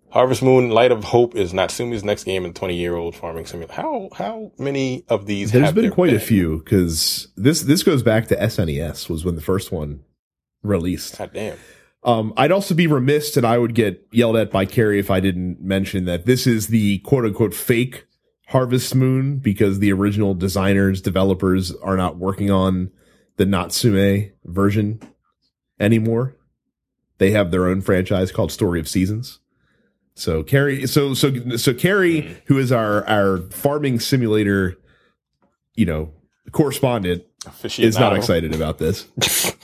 Harvest 0.09 0.43
Moon: 0.43 0.69
Light 0.69 0.91
of 0.91 1.05
Hope 1.05 1.35
is 1.35 1.53
Natsume's 1.53 2.03
next 2.03 2.23
game 2.23 2.45
in 2.45 2.53
20 2.53 2.75
year 2.75 2.95
old 2.95 3.15
farming 3.15 3.45
simulator. 3.45 3.73
How 3.73 4.09
how 4.15 4.51
many 4.57 5.03
of 5.09 5.25
these? 5.25 5.51
there's 5.51 5.65
have 5.65 5.75
been 5.75 5.83
there 5.85 5.91
quite 5.91 6.13
a 6.13 6.19
few 6.19 6.59
because 6.59 7.27
this 7.35 7.63
this 7.63 7.83
goes 7.83 8.03
back 8.03 8.27
to 8.27 8.35
SNES 8.37 9.09
was 9.09 9.25
when 9.25 9.35
the 9.35 9.41
first 9.41 9.71
one 9.71 10.01
released. 10.63 11.17
God 11.17 11.31
damn. 11.33 11.57
Um, 12.03 12.33
I'd 12.37 12.51
also 12.51 12.73
be 12.73 12.87
remiss 12.87 13.35
and 13.35 13.45
I 13.45 13.57
would 13.57 13.73
get 13.73 14.07
yelled 14.11 14.37
at 14.37 14.51
by 14.51 14.65
Carrie 14.65 14.99
if 14.99 15.11
I 15.11 15.19
didn't 15.19 15.59
mention 15.59 16.05
that 16.05 16.25
this 16.25 16.47
is 16.47 16.67
the 16.67 16.99
quote 16.99 17.25
unquote 17.25 17.53
fake 17.53 18.05
Harvest 18.47 18.95
Moon 18.95 19.39
because 19.39 19.79
the 19.79 19.91
original 19.91 20.33
designers, 20.33 21.01
developers 21.01 21.75
are 21.75 21.97
not 21.97 22.17
working 22.17 22.49
on 22.49 22.91
the 23.37 23.45
Natsume 23.45 24.31
version 24.43 24.99
anymore. 25.79 26.35
They 27.19 27.31
have 27.31 27.51
their 27.51 27.67
own 27.67 27.81
franchise 27.81 28.31
called 28.31 28.51
Story 28.51 28.79
of 28.79 28.87
Seasons. 28.87 29.39
So 30.13 30.43
Carrie, 30.43 30.85
so, 30.87 31.13
so, 31.13 31.55
so 31.57 31.73
Carrie, 31.73 32.37
who 32.45 32.57
is 32.57 32.71
our, 32.71 33.07
our 33.07 33.37
farming 33.49 33.99
simulator, 33.99 34.77
you 35.75 35.85
know, 35.85 36.11
correspondent 36.51 37.23
is 37.77 37.99
not 37.99 38.15
excited 38.15 38.53
about 38.53 38.79
this. 38.79 39.07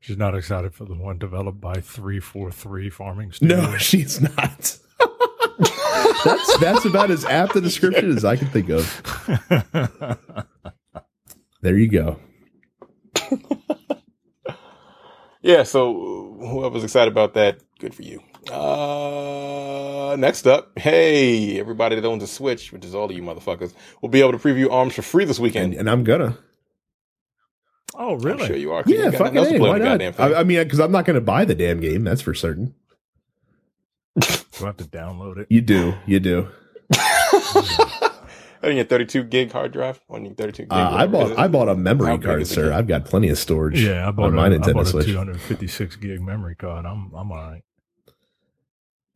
She's 0.00 0.16
not 0.16 0.34
excited 0.34 0.74
for 0.74 0.84
the 0.84 0.94
one 0.94 1.18
developed 1.18 1.60
by 1.60 1.80
343 1.80 2.88
Farming 2.90 3.32
Studios. 3.32 3.62
No, 3.62 3.76
she's 3.78 4.20
not. 4.22 4.78
that's 6.24 6.58
that's 6.58 6.84
about 6.86 7.10
as 7.10 7.26
apt 7.26 7.56
a 7.56 7.60
description 7.60 8.16
as 8.16 8.24
I 8.24 8.36
can 8.36 8.48
think 8.48 8.70
of. 8.70 9.02
There 11.60 11.76
you 11.76 11.88
go. 11.88 12.18
Yeah, 15.40 15.62
so 15.62 16.36
whoever's 16.40 16.82
excited 16.82 17.12
about 17.12 17.34
that, 17.34 17.60
good 17.78 17.94
for 17.94 18.02
you. 18.02 18.20
Uh, 18.52 20.16
next 20.18 20.46
up, 20.46 20.76
hey, 20.78 21.60
everybody 21.60 21.94
that 21.94 22.04
owns 22.04 22.22
a 22.22 22.26
Switch, 22.26 22.72
which 22.72 22.84
is 22.84 22.94
all 22.94 23.04
of 23.04 23.12
you 23.12 23.22
motherfuckers, 23.22 23.72
will 24.02 24.08
be 24.08 24.20
able 24.20 24.32
to 24.32 24.38
preview 24.38 24.70
ARMS 24.70 24.94
for 24.94 25.02
free 25.02 25.24
this 25.24 25.38
weekend. 25.38 25.72
And, 25.72 25.80
and 25.80 25.90
I'm 25.90 26.02
gonna. 26.02 26.36
oh, 27.94 28.14
I'm 28.14 28.18
really? 28.18 28.46
sure 28.46 28.56
you 28.56 28.72
are. 28.72 28.82
Yeah, 28.86 29.06
ain't 29.06 29.16
fucking 29.16 29.36
else 29.36 29.48
to 29.48 29.54
a, 29.54 29.58
play 29.58 29.70
why 29.70 29.78
not? 29.78 30.02
I, 30.18 30.40
I 30.40 30.44
mean, 30.44 30.62
because 30.62 30.80
I'm 30.80 30.92
not 30.92 31.04
gonna 31.04 31.20
buy 31.20 31.44
the 31.44 31.54
damn 31.54 31.78
game. 31.80 32.04
That's 32.04 32.20
for 32.20 32.34
certain. 32.34 32.74
Do 34.18 34.26
I 34.62 34.66
have 34.66 34.76
to 34.78 34.84
download 34.84 35.38
it? 35.38 35.46
You 35.50 35.60
do, 35.60 35.94
you 36.04 36.18
do. 36.18 36.48
on 38.62 38.76
your 38.76 38.84
32 38.84 39.24
gig 39.24 39.52
hard 39.52 39.72
drive, 39.72 40.00
on 40.08 40.24
your 40.24 40.34
32 40.34 40.62
gig. 40.64 40.72
Uh, 40.72 40.90
I 40.90 41.06
bought. 41.06 41.38
I 41.38 41.48
bought 41.48 41.68
a 41.68 41.74
memory 41.74 42.18
card, 42.18 42.46
sir. 42.46 42.72
I've 42.72 42.86
got 42.86 43.04
plenty 43.04 43.28
of 43.28 43.38
storage. 43.38 43.82
Yeah, 43.82 44.08
I 44.08 44.10
bought, 44.10 44.26
on 44.26 44.32
a, 44.34 44.36
my 44.36 44.46
I 44.46 44.50
Nintendo 44.50 44.74
bought 44.74 44.86
a 44.86 44.90
Switch. 44.90 45.06
256 45.06 45.96
gig 45.96 46.20
memory 46.20 46.54
card. 46.56 46.84
I'm 46.86 47.12
I'm 47.14 47.30
all 47.32 47.38
right. 47.38 47.62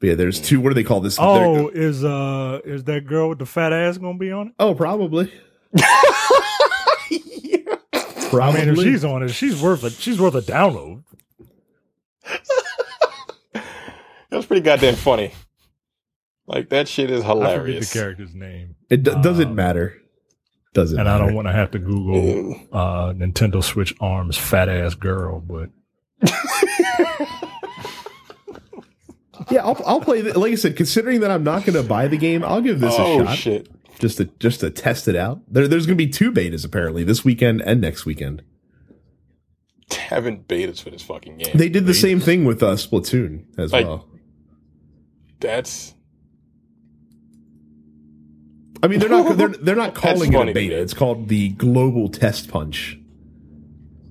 But 0.00 0.06
yeah, 0.08 0.14
there's 0.14 0.40
two. 0.40 0.60
What 0.60 0.70
do 0.70 0.74
they 0.74 0.84
call 0.84 1.00
this? 1.00 1.16
Oh, 1.20 1.68
is 1.68 2.04
uh 2.04 2.60
is 2.64 2.84
that 2.84 3.06
girl 3.06 3.28
with 3.28 3.38
the 3.38 3.46
fat 3.46 3.72
ass 3.72 3.98
gonna 3.98 4.18
be 4.18 4.32
on 4.32 4.48
it? 4.48 4.54
oh, 4.58 4.74
probably. 4.74 5.32
I 7.92 8.28
Probably. 8.30 8.60
mean, 8.60 8.70
if 8.70 8.78
she's 8.78 9.04
on 9.04 9.22
it, 9.22 9.28
she's 9.28 9.60
worth 9.60 9.84
a 9.84 9.90
she's 9.90 10.18
worth 10.18 10.34
a 10.34 10.40
download. 10.40 11.04
That's 14.30 14.46
pretty 14.46 14.62
goddamn 14.62 14.94
funny. 14.96 15.32
Like 16.46 16.68
that 16.70 16.88
shit 16.88 17.10
is 17.10 17.22
hilarious. 17.22 17.52
I 17.52 17.58
forget 17.64 17.82
the 17.82 17.98
character's 17.98 18.34
name, 18.34 18.74
it 18.90 19.02
d- 19.02 19.12
doesn't 19.22 19.48
um, 19.50 19.54
matter. 19.54 19.98
Doesn't. 20.74 20.98
and 20.98 21.06
I 21.08 21.18
don't 21.18 21.34
want 21.34 21.48
to 21.48 21.52
have 21.52 21.70
to 21.72 21.78
Google 21.78 22.54
uh 22.72 23.12
Nintendo 23.12 23.62
Switch 23.62 23.94
Arms 24.00 24.36
fat 24.38 24.68
ass 24.70 24.94
girl, 24.94 25.40
but 25.40 25.70
Yeah, 29.50 29.64
I'll, 29.64 29.80
I'll 29.84 30.00
play. 30.00 30.20
The, 30.22 30.38
like 30.38 30.52
I 30.52 30.54
said, 30.56 30.76
considering 30.76 31.20
that 31.20 31.30
I'm 31.30 31.42
not 31.44 31.64
going 31.64 31.80
to 31.80 31.82
buy 31.86 32.06
the 32.06 32.16
game, 32.16 32.44
I'll 32.44 32.60
give 32.60 32.80
this 32.80 32.94
oh 32.96 33.22
a 33.22 33.26
shot 33.26 33.36
shit! 33.36 33.68
just 33.98 34.18
to 34.18 34.26
just 34.38 34.60
to 34.60 34.70
test 34.70 35.08
it 35.08 35.16
out. 35.16 35.40
There, 35.48 35.66
there's 35.66 35.86
going 35.86 35.98
to 35.98 36.04
be 36.04 36.10
two 36.10 36.30
betas 36.32 36.64
apparently 36.64 37.02
this 37.04 37.24
weekend 37.24 37.60
and 37.62 37.80
next 37.80 38.06
weekend. 38.06 38.42
Having 39.90 40.44
betas 40.44 40.80
for 40.82 40.90
this 40.90 41.02
fucking 41.02 41.38
game. 41.38 41.50
They 41.54 41.68
did 41.68 41.86
the 41.86 41.92
same 41.94 42.18
thing 42.20 42.44
with 42.44 42.62
uh, 42.62 42.74
Splatoon 42.76 43.44
as 43.58 43.72
Like- 43.72 43.86
well. 43.86 44.06
That's 45.40 45.94
I 48.82 48.88
mean, 48.88 48.98
they're 48.98 49.08
not 49.08 49.36
they're 49.36 49.48
they're 49.62 49.76
not 49.76 49.94
calling 49.94 50.32
it 50.32 50.48
a 50.48 50.52
beta. 50.52 50.80
It's 50.80 50.94
called 50.94 51.28
the 51.28 51.50
Global 51.50 52.08
Test 52.08 52.48
Punch 52.48 52.98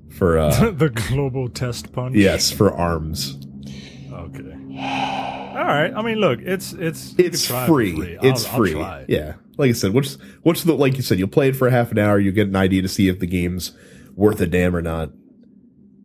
for 0.10 0.38
uh 0.38 0.72
the 0.72 0.90
global 0.90 1.50
test 1.50 1.92
punch. 1.94 2.16
yes 2.16 2.52
for 2.52 2.72
Arms. 2.72 3.38
Okay. 4.12 4.52
All 4.72 5.68
right. 5.68 5.92
I 5.96 6.02
mean, 6.02 6.18
look, 6.18 6.40
it's 6.42 6.74
it's 6.74 7.14
it's 7.18 7.48
can 7.48 7.56
try 7.56 7.64
it 7.64 7.68
free. 7.68 7.96
for 7.96 8.26
I'll- 8.26 8.32
It's 8.32 8.46
I'll 8.48 8.58
free. 8.58 8.72
try 8.74 9.00
it. 9.02 9.10
Yeah, 9.10 9.34
like 9.58 9.70
I 9.70 9.74
said, 9.74 9.94
what's 9.94 10.18
what's 10.44 10.64
the 10.64 10.74
like 10.74 10.96
you 10.96 11.02
said? 11.02 11.20
You'll 11.20 11.28
play 11.28 11.50
it 11.50 11.56
for 11.56 11.70
half 11.70 11.92
an 11.92 11.98
hour. 12.00 12.20
You 12.20 12.32
get 12.32 12.48
an 12.48 12.56
idea 12.56 12.82
to 12.82 12.88
see 12.88 13.08
if 13.10 13.20
the 13.20 13.28
game's 13.28 13.72
worth 14.16 14.40
a 14.42 14.48
damn 14.48 14.76
or 14.76 14.82
not, 14.82 15.10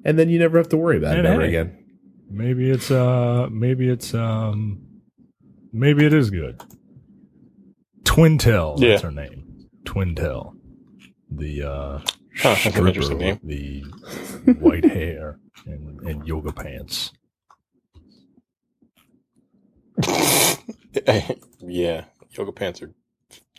and 0.05 0.19
then 0.19 0.29
you 0.29 0.39
never 0.39 0.57
have 0.59 0.69
to 0.71 0.77
worry 0.77 0.97
about 0.99 1.17
And 1.19 1.27
it 1.27 1.31
ever 1.31 1.43
hey, 1.43 1.49
again. 1.49 1.85
Maybe 2.31 2.71
it's 2.71 2.91
uh 2.91 3.49
maybe 3.51 3.89
it's 3.89 4.15
um 4.15 4.81
maybe 5.73 6.05
it 6.07 6.13
is 6.13 6.31
good. 6.31 6.61
Twintelle, 8.07 8.77
Yeah. 8.81 8.91
that's 8.91 9.03
her 9.03 9.11
name. 9.11 9.69
Twintelle. 9.85 10.55
the 11.31 11.63
uh, 11.63 11.99
Huh, 11.99 12.51
that's 12.51 12.67
an 12.67 12.71
stripper 12.73 12.89
interesting 12.89 13.19
name. 13.19 13.39
with 13.43 14.45
the 14.47 14.53
white 14.61 14.85
hair 14.85 15.39
and, 15.67 16.01
and 16.03 16.27
yoga 16.27 16.53
pants. 16.53 17.13
yeah, 21.61 22.05
yoga 22.33 22.53
pants 22.53 22.83
are 22.83 22.93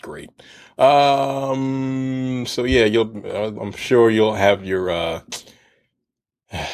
great. 0.02 0.30
Um, 0.78 2.46
so 2.48 2.64
yeah, 2.64 2.86
you'll. 2.86 3.12
Uh, 3.26 3.52
I'm 3.60 3.72
sure 3.72 4.10
you'll 4.10 4.36
have 4.36 4.64
your 4.64 4.90
uh, 4.90 5.22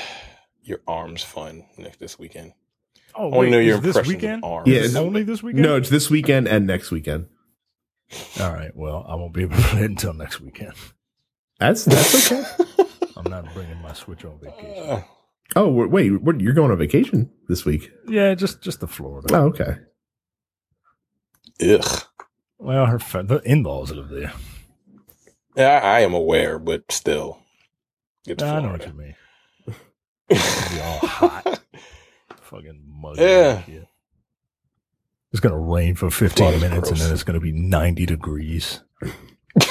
your 0.63 0.79
arms 0.87 1.23
fun 1.23 1.65
next 1.77 1.99
this 1.99 2.19
weekend. 2.19 2.53
Oh, 3.15 3.31
I 3.31 3.35
want 3.37 3.45
to 3.47 3.51
know 3.51 3.59
your 3.59 3.77
is 3.77 3.81
this 3.93 4.07
weekend? 4.07 4.43
arms. 4.43 4.67
Yeah, 4.67 4.79
Is 4.79 4.91
it's- 4.95 5.01
only 5.05 5.23
this 5.23 5.41
weekend? 5.43 5.63
No, 5.63 5.75
it's 5.77 5.89
this 5.89 6.09
weekend 6.09 6.47
and 6.47 6.65
next 6.67 6.91
weekend. 6.91 7.27
All 8.39 8.51
right. 8.53 8.71
Well, 8.75 9.05
I 9.07 9.15
won't 9.15 9.33
be 9.33 9.43
able 9.43 9.55
to 9.57 9.61
play 9.69 9.81
it 9.83 9.89
until 9.91 10.13
next 10.13 10.39
weekend. 10.41 10.73
That's 11.59 11.85
that's 11.85 12.31
okay. 12.31 12.43
I'm 13.17 13.29
not 13.29 13.53
bringing 13.53 13.81
my 13.81 13.93
Switch 13.93 14.25
on 14.25 14.39
vacation. 14.39 14.83
Uh, 14.89 15.01
oh 15.55 15.69
wait, 15.69 16.11
what, 16.21 16.41
you're 16.41 16.53
going 16.53 16.71
on 16.71 16.77
vacation 16.77 17.29
this 17.47 17.63
week? 17.65 17.89
Yeah, 18.07 18.33
just 18.35 18.61
just 18.61 18.79
to 18.81 18.87
Florida. 18.87 19.27
Oh, 19.35 19.45
okay. 19.47 19.75
ugh. 21.61 22.03
Well, 22.57 22.85
her 22.85 22.99
fa- 22.99 23.23
the 23.23 23.39
in-laws 23.41 23.91
live 23.91 24.09
there. 24.09 24.33
Yeah, 25.55 25.79
I, 25.83 25.97
I 25.97 25.99
am 26.01 26.13
aware, 26.13 26.57
but 26.59 26.91
still, 26.91 27.39
get 28.25 28.39
to 28.39 28.45
I 28.45 28.59
know 28.61 28.71
what 28.71 28.83
Florida. 28.83 28.87
you 28.87 29.03
mean. 29.03 29.15
Be 30.29 30.79
all 30.81 30.97
hot, 30.99 31.59
fucking 32.41 32.81
muggy. 32.87 33.21
Yeah. 33.21 33.57
and 33.57 33.65
shit. 33.65 33.87
It's 35.33 35.41
gonna 35.41 35.59
rain 35.59 35.95
for 35.95 36.09
15 36.09 36.37
Florida's 36.37 36.61
minutes, 36.61 36.89
and 36.91 36.99
then 36.99 37.11
it's 37.11 37.23
gonna 37.23 37.41
be 37.41 37.51
90 37.51 38.05
degrees. 38.05 38.81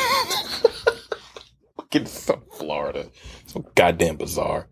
Get 1.90 2.08
some 2.08 2.42
Florida. 2.52 3.08
So 3.46 3.64
goddamn 3.74 4.16
bizarre. 4.16 4.66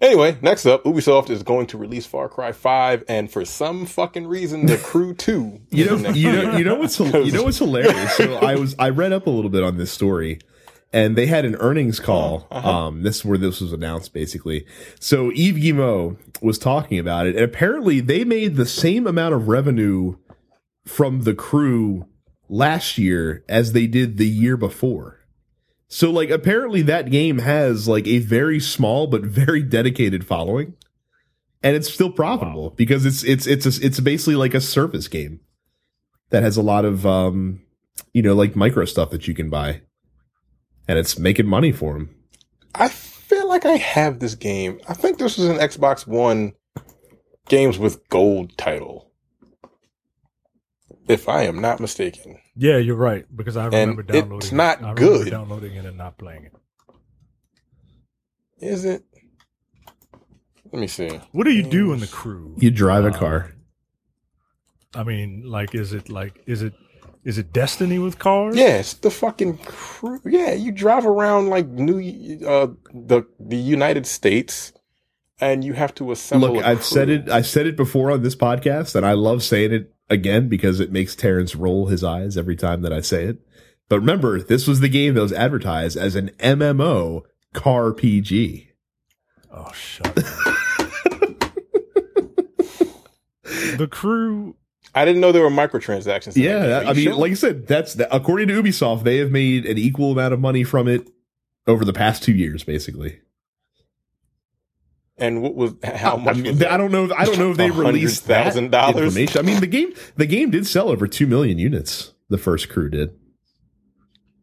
Anyway, 0.00 0.38
next 0.40 0.64
up, 0.64 0.82
Ubisoft 0.84 1.28
is 1.28 1.42
going 1.42 1.66
to 1.68 1.76
release 1.76 2.06
Far 2.06 2.28
Cry 2.28 2.52
5, 2.52 3.04
and 3.06 3.30
for 3.30 3.44
some 3.44 3.84
fucking 3.84 4.26
reason, 4.26 4.64
The 4.66 4.78
Crew 4.78 5.14
2. 5.18 5.60
You 5.70 5.84
know, 5.84 5.96
you 6.10 6.32
know, 6.32 6.56
you 6.56 6.64
know 6.64 6.74
what's 6.76 6.98
you 6.98 7.32
know 7.32 7.42
what's 7.44 7.58
hilarious. 7.64 8.16
So 8.16 8.36
I 8.36 8.56
was 8.56 8.74
I 8.78 8.88
read 8.90 9.12
up 9.12 9.26
a 9.26 9.30
little 9.30 9.50
bit 9.50 9.62
on 9.62 9.76
this 9.76 9.90
story, 9.92 10.38
and 10.92 11.16
they 11.16 11.26
had 11.26 11.44
an 11.44 11.56
earnings 11.56 12.00
call. 12.00 12.46
Uh-huh. 12.50 12.70
Um, 12.70 13.02
this 13.02 13.18
is 13.18 13.24
where 13.24 13.38
this 13.38 13.60
was 13.60 13.72
announced, 13.72 14.12
basically. 14.12 14.66
So 14.98 15.30
Yves 15.30 15.60
Guillemot 15.60 16.42
was 16.42 16.58
talking 16.58 16.98
about 16.98 17.26
it, 17.26 17.36
and 17.36 17.44
apparently 17.44 18.00
they 18.00 18.24
made 18.24 18.56
the 18.56 18.66
same 18.66 19.06
amount 19.06 19.34
of 19.34 19.48
revenue 19.48 20.16
from 20.86 21.22
the 21.22 21.34
crew 21.34 22.06
last 22.48 22.98
year 22.98 23.44
as 23.48 23.72
they 23.72 23.86
did 23.86 24.16
the 24.16 24.28
year 24.28 24.56
before. 24.56 25.20
So 25.88 26.10
like 26.10 26.30
apparently 26.30 26.82
that 26.82 27.10
game 27.10 27.38
has 27.38 27.88
like 27.88 28.06
a 28.06 28.18
very 28.18 28.60
small 28.60 29.06
but 29.06 29.22
very 29.22 29.62
dedicated 29.62 30.24
following. 30.24 30.74
And 31.62 31.76
it's 31.76 31.92
still 31.92 32.10
profitable 32.10 32.70
because 32.70 33.04
it's 33.04 33.22
it's 33.22 33.46
it's 33.46 33.66
a, 33.66 33.84
it's 33.86 34.00
basically 34.00 34.36
like 34.36 34.54
a 34.54 34.60
service 34.60 35.08
game 35.08 35.40
that 36.30 36.42
has 36.42 36.56
a 36.56 36.62
lot 36.62 36.86
of 36.86 37.04
um 37.04 37.60
you 38.14 38.22
know 38.22 38.34
like 38.34 38.56
micro 38.56 38.84
stuff 38.86 39.10
that 39.10 39.28
you 39.28 39.34
can 39.34 39.50
buy. 39.50 39.82
And 40.88 40.98
it's 40.98 41.18
making 41.18 41.46
money 41.46 41.72
for 41.72 41.96
him. 41.96 42.14
I 42.74 42.88
feel 42.88 43.48
like 43.48 43.64
I 43.64 43.76
have 43.76 44.18
this 44.18 44.34
game. 44.34 44.80
I 44.88 44.94
think 44.94 45.18
this 45.18 45.38
was 45.38 45.46
an 45.48 45.56
Xbox 45.58 46.06
One 46.06 46.52
games 47.48 47.78
with 47.78 48.08
gold 48.08 48.56
title. 48.58 49.10
If 51.08 51.28
I 51.28 51.42
am 51.44 51.60
not 51.60 51.80
mistaken. 51.80 52.38
Yeah, 52.54 52.76
you're 52.76 52.94
right 52.96 53.24
because 53.34 53.56
I 53.56 53.66
remember 53.66 54.02
it's 54.02 54.12
downloading. 54.12 54.38
It's 54.38 54.52
not 54.52 54.78
it. 54.80 54.84
I 54.84 54.92
remember 54.92 55.00
good. 55.24 55.30
Downloading 55.30 55.74
it 55.74 55.84
and 55.84 55.96
not 55.98 56.18
playing 56.18 56.44
it. 56.46 56.52
Is 58.60 58.84
it? 58.84 59.02
Let 60.72 60.80
me 60.80 60.86
see. 60.86 61.08
What 61.32 61.44
do 61.44 61.52
you 61.52 61.64
do 61.64 61.92
in 61.92 61.98
the 62.00 62.06
crew? 62.06 62.54
You 62.58 62.70
drive 62.70 63.04
a 63.04 63.08
Uh, 63.08 63.18
car. 63.18 63.52
I 64.94 65.02
mean, 65.02 65.42
like, 65.46 65.74
is 65.74 65.92
it 65.92 66.08
like, 66.08 66.40
is 66.46 66.62
it, 66.62 66.74
is 67.24 67.38
it 67.38 67.52
Destiny 67.52 67.98
with 67.98 68.18
cars? 68.18 68.56
Yeah, 68.56 68.78
it's 68.78 68.94
the 68.94 69.10
fucking 69.10 69.58
crew. 69.58 70.20
Yeah, 70.24 70.52
you 70.52 70.72
drive 70.72 71.06
around 71.06 71.48
like 71.48 71.66
New 71.66 71.98
uh 72.46 72.68
the 72.92 73.22
the 73.38 73.56
United 73.56 74.06
States 74.06 74.72
and 75.40 75.64
you 75.64 75.72
have 75.72 75.94
to 75.94 76.12
assemble 76.12 76.54
Look, 76.54 76.64
i 76.64 76.70
I've 76.72 76.84
said 76.84 77.08
it 77.08 77.28
I've 77.30 77.46
said 77.46 77.66
it 77.66 77.76
before 77.76 78.10
on 78.10 78.22
this 78.22 78.36
podcast 78.36 78.94
and 78.94 79.04
I 79.04 79.12
love 79.12 79.42
saying 79.42 79.72
it 79.72 79.94
again 80.08 80.48
because 80.48 80.80
it 80.80 80.92
makes 80.92 81.14
Terrence 81.14 81.54
roll 81.54 81.86
his 81.86 82.02
eyes 82.02 82.36
every 82.36 82.56
time 82.56 82.82
that 82.82 82.92
I 82.92 83.00
say 83.00 83.24
it. 83.24 83.38
But 83.88 84.00
remember, 84.00 84.40
this 84.40 84.66
was 84.66 84.80
the 84.80 84.88
game 84.88 85.14
that 85.14 85.22
was 85.22 85.32
advertised 85.32 85.96
as 85.96 86.14
an 86.14 86.30
MMO 86.38 87.22
car 87.52 87.92
PG. 87.92 88.70
Oh, 89.52 89.72
shut 89.72 90.06
up. 90.06 90.14
the 93.76 93.88
crew, 93.90 94.54
I 94.94 95.04
didn't 95.04 95.20
know 95.20 95.32
there 95.32 95.42
were 95.42 95.50
microtransactions. 95.50 96.34
that. 96.34 96.40
Yeah, 96.40 96.80
Are 96.80 96.84
I 96.86 96.92
mean, 96.94 97.04
sure? 97.04 97.14
like 97.14 97.30
I 97.32 97.34
said, 97.34 97.66
that's 97.66 97.94
the, 97.94 98.12
according 98.14 98.48
to 98.48 98.62
Ubisoft, 98.62 99.04
they 99.04 99.18
have 99.18 99.30
made 99.30 99.64
an 99.66 99.78
equal 99.78 100.12
amount 100.12 100.34
of 100.34 100.40
money 100.40 100.64
from 100.64 100.88
it 100.88 101.08
over 101.66 101.84
the 101.84 101.92
past 101.92 102.22
two 102.22 102.32
years, 102.32 102.64
basically. 102.64 103.20
and 105.18 105.42
what 105.42 105.54
was 105.54 105.74
how 105.84 106.16
I, 106.18 106.22
much? 106.22 106.36
mean, 106.36 106.44
was 106.52 106.58
that? 106.58 106.72
I 106.72 106.76
don't 106.76 106.90
know. 106.92 107.10
I 107.16 107.24
don't 107.24 107.38
know 107.38 107.50
if 107.52 107.56
they 107.56 107.70
released 107.70 108.26
that 108.26 108.54
$100,000? 108.54 108.96
information. 108.96 109.38
I 109.38 109.42
mean, 109.42 109.60
the 109.60 109.66
game 109.66 109.92
the 110.16 110.26
game 110.26 110.50
did 110.50 110.66
sell 110.66 110.88
over 110.88 111.06
two 111.06 111.26
million 111.26 111.58
units. 111.58 112.12
The 112.28 112.38
first 112.38 112.68
crew 112.68 112.88
did. 112.90 113.10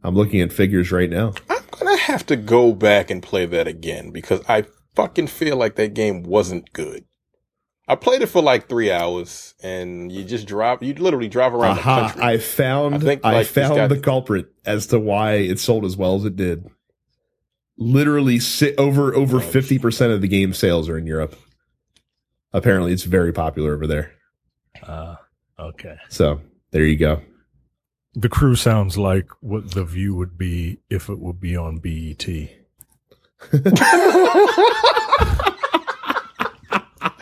I'm 0.03 0.15
looking 0.15 0.39
at 0.41 0.53
figures 0.53 0.91
right 0.91 1.09
now. 1.09 1.33
I'm 1.49 1.63
gonna 1.71 1.97
have 1.97 2.25
to 2.27 2.35
go 2.35 2.73
back 2.73 3.09
and 3.09 3.21
play 3.23 3.45
that 3.47 3.67
again 3.67 4.11
because 4.11 4.41
I 4.47 4.65
fucking 4.95 5.27
feel 5.27 5.57
like 5.57 5.75
that 5.75 5.93
game 5.93 6.23
wasn't 6.23 6.71
good. 6.73 7.05
I 7.87 7.95
played 7.95 8.21
it 8.21 8.27
for 8.27 8.41
like 8.41 8.67
three 8.67 8.91
hours, 8.91 9.53
and 9.63 10.11
you 10.11 10.25
just 10.25 10.45
drive. 10.47 10.83
You 10.83 10.93
literally 10.95 11.29
drive 11.29 11.53
around 11.53 11.75
the 11.77 11.81
Aha! 11.81 12.07
country. 12.09 12.21
I 12.21 12.37
found. 12.37 12.95
I 12.95 12.97
I, 12.97 13.01
think, 13.01 13.23
like, 13.23 13.37
he's 13.37 13.47
found 13.49 13.75
got- 13.75 13.89
the 13.89 13.99
culprit 13.99 14.47
as 14.65 14.87
to 14.87 14.99
why 14.99 15.33
it 15.35 15.59
sold 15.59 15.85
as 15.85 15.95
well 15.95 16.15
as 16.15 16.25
it 16.25 16.35
did. 16.35 16.69
Literally, 17.77 18.39
sit 18.39 18.75
over 18.77 19.15
over 19.15 19.39
fifty 19.39 19.79
percent 19.79 20.11
of 20.11 20.19
the 20.21 20.27
game 20.27 20.53
sales 20.53 20.89
are 20.89 20.97
in 20.97 21.07
Europe. 21.07 21.35
Apparently, 22.51 22.91
it's 22.91 23.03
very 23.03 23.31
popular 23.31 23.73
over 23.73 23.87
there. 23.87 24.11
uh, 24.83 25.15
okay. 25.59 25.95
So 26.09 26.41
there 26.71 26.83
you 26.85 26.97
go. 26.97 27.21
The 28.15 28.29
crew 28.29 28.55
sounds 28.55 28.97
like 28.97 29.27
what 29.41 29.71
the 29.71 29.85
view 29.85 30.15
would 30.15 30.37
be 30.39 30.79
if 30.89 31.07
it 31.07 31.19
would 31.19 31.39
be 31.39 31.55
on 31.55 31.77
BET. 31.77 32.25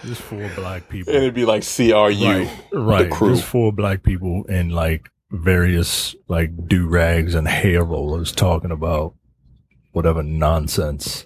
Just 0.05 0.21
four 0.21 0.49
black 0.55 0.87
people. 0.89 1.13
and 1.13 1.23
it'd 1.23 1.33
be 1.33 1.45
like 1.45 1.63
CRU. 1.63 1.93
right, 1.93 2.49
right. 2.71 3.11
crew. 3.11 3.35
Just 3.35 3.45
four 3.47 3.71
black 3.73 4.03
people 4.03 4.43
in 4.45 4.69
like 4.69 5.09
various 5.31 6.15
like 6.27 6.67
do 6.67 6.87
rags 6.87 7.35
and 7.35 7.47
hair 7.47 7.83
rollers 7.83 8.31
talking 8.31 8.71
about 8.71 9.15
whatever 9.91 10.21
nonsense 10.23 11.25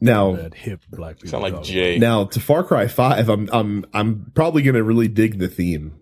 Now, 0.00 0.32
that 0.36 0.54
hip 0.54 0.80
black 0.90 1.16
people 1.16 1.30
Sound 1.30 1.42
like 1.42 1.54
talk 1.54 1.64
Jay. 1.64 1.98
now 1.98 2.24
to 2.24 2.40
Far 2.40 2.64
Cry 2.64 2.86
Five, 2.88 3.28
I'm 3.28 3.48
I'm 3.52 3.84
I'm 3.92 4.32
probably 4.34 4.62
gonna 4.62 4.82
really 4.82 5.08
dig 5.08 5.38
the 5.38 5.48
theme 5.48 5.94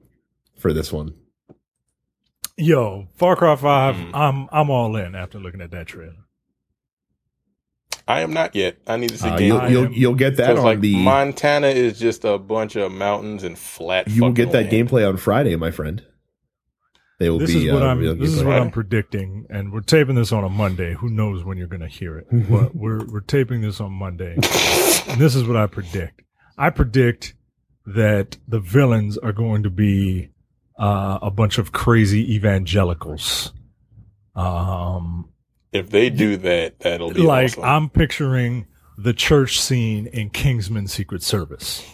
for 0.56 0.72
this 0.72 0.92
one. 0.92 1.14
Yo, 2.56 3.08
Far 3.16 3.34
Cry 3.36 3.56
Five. 3.56 3.96
Mm. 3.96 4.10
I'm 4.14 4.48
I'm 4.52 4.70
all 4.70 4.94
in 4.96 5.14
after 5.14 5.38
looking 5.38 5.60
at 5.60 5.70
that 5.72 5.86
trailer. 5.88 6.23
I 8.06 8.20
am 8.20 8.32
not 8.34 8.54
yet. 8.54 8.76
I 8.86 8.96
need 8.98 9.10
to 9.10 9.18
see 9.18 9.28
Uh, 9.28 9.36
gameplay. 9.38 9.70
you'll 9.70 9.70
you'll 9.86 9.92
you'll 9.92 10.14
get 10.14 10.36
that 10.36 10.48
Because 10.48 10.58
on 10.58 10.64
like 10.64 10.80
the 10.80 10.96
Montana 10.96 11.68
is 11.68 11.98
just 11.98 12.24
a 12.24 12.36
bunch 12.38 12.76
of 12.76 12.92
mountains 12.92 13.42
and 13.44 13.58
flat. 13.58 14.08
you 14.08 14.22
will 14.22 14.32
get 14.32 14.52
that 14.52 14.70
land. 14.70 14.88
gameplay 14.90 15.08
on 15.08 15.16
Friday, 15.16 15.56
my 15.56 15.70
friend. 15.70 16.02
They 17.20 17.30
will 17.30 17.38
This 17.38 17.52
be. 17.54 17.68
is 17.68 17.72
what 17.72 17.82
uh, 17.82 17.86
I'm. 17.86 18.18
This 18.18 18.34
is 18.34 18.42
what 18.44 18.60
I'm 18.60 18.70
predicting, 18.72 19.46
and 19.48 19.72
we're 19.72 19.80
taping 19.82 20.16
this 20.16 20.32
on 20.32 20.42
a 20.44 20.48
Monday. 20.48 20.94
Who 20.94 21.08
knows 21.08 21.44
when 21.44 21.56
you're 21.56 21.68
going 21.68 21.80
to 21.80 21.86
hear 21.88 22.18
it? 22.18 22.26
but 22.50 22.74
we're 22.74 23.04
we're 23.06 23.20
taping 23.20 23.60
this 23.62 23.80
on 23.80 23.92
Monday, 23.92 24.34
and 24.34 25.20
this 25.20 25.34
is 25.36 25.44
what 25.44 25.56
I 25.56 25.66
predict. 25.66 26.22
I 26.58 26.70
predict 26.70 27.34
that 27.86 28.36
the 28.48 28.58
villains 28.60 29.16
are 29.16 29.32
going 29.32 29.62
to 29.62 29.70
be 29.70 30.30
uh, 30.78 31.20
a 31.22 31.30
bunch 31.30 31.56
of 31.58 31.70
crazy 31.72 32.34
evangelicals. 32.34 33.52
Um, 34.34 35.30
If 35.74 35.90
they 35.90 36.08
do 36.08 36.36
that, 36.38 36.78
that'll 36.80 37.12
be 37.12 37.20
like 37.22 37.50
awesome. 37.50 37.64
I'm 37.64 37.88
picturing 37.90 38.66
the 38.96 39.12
church 39.12 39.60
scene 39.60 40.06
in 40.06 40.30
Kingsman 40.30 40.86
Secret 40.86 41.22
Service. 41.22 41.84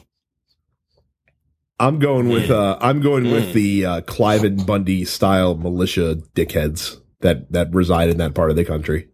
I'm 1.78 1.98
going 1.98 2.28
with 2.28 2.50
uh 2.50 2.76
I'm 2.80 3.00
going 3.00 3.24
Mm. 3.24 3.32
with 3.32 3.54
the 3.54 3.86
uh 3.86 4.00
Cliven 4.02 4.66
Bundy 4.66 5.04
style 5.06 5.56
militia 5.56 6.16
dickheads 6.34 7.00
that 7.20 7.50
that 7.52 7.72
reside 7.74 8.10
in 8.10 8.18
that 8.18 8.34
part 8.34 8.50
of 8.50 8.56
the 8.56 8.64
country. 8.66 9.08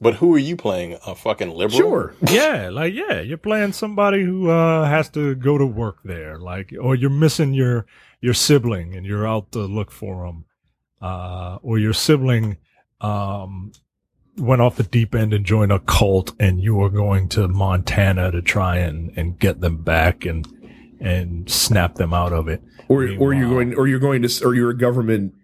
but 0.00 0.14
who 0.14 0.34
are 0.34 0.38
you 0.38 0.56
playing? 0.56 0.96
A 1.06 1.14
fucking 1.14 1.50
liberal? 1.50 1.78
Sure. 1.78 2.14
yeah, 2.30 2.70
like 2.72 2.94
yeah, 2.94 3.20
you're 3.20 3.36
playing 3.36 3.72
somebody 3.72 4.22
who 4.24 4.48
uh, 4.50 4.84
has 4.84 5.08
to 5.10 5.34
go 5.34 5.58
to 5.58 5.66
work 5.66 5.98
there, 6.04 6.38
like, 6.38 6.72
or 6.80 6.94
you're 6.94 7.10
missing 7.10 7.52
your 7.54 7.84
your 8.20 8.34
sibling 8.34 8.94
and 8.94 9.04
you're 9.04 9.26
out 9.26 9.50
to 9.52 9.60
look 9.60 9.90
for 9.90 10.26
them, 10.26 10.44
uh, 11.00 11.58
or 11.62 11.78
your 11.80 11.92
sibling 11.92 12.58
um, 13.02 13.72
went 14.38 14.62
off 14.62 14.76
the 14.76 14.82
deep 14.84 15.14
end 15.14 15.34
and 15.34 15.44
joined 15.44 15.72
a 15.72 15.78
cult, 15.80 16.32
and 16.40 16.60
you 16.62 16.74
were 16.76 16.88
going 16.90 17.28
to 17.30 17.48
Montana 17.48 18.30
to 18.30 18.40
try 18.42 18.78
and 18.78 19.12
and 19.16 19.38
get 19.38 19.60
them 19.60 19.82
back 19.82 20.24
and 20.24 20.46
and 21.00 21.50
snap 21.50 21.96
them 21.96 22.14
out 22.14 22.32
of 22.32 22.48
it. 22.48 22.62
Or 22.88 23.02
or 23.18 23.34
you're 23.34 23.48
going 23.48 23.74
or 23.74 23.86
you're 23.88 23.98
going 23.98 24.22
to 24.22 24.44
or 24.44 24.54
you're 24.54 24.70
a 24.70 24.76
government 24.76 25.34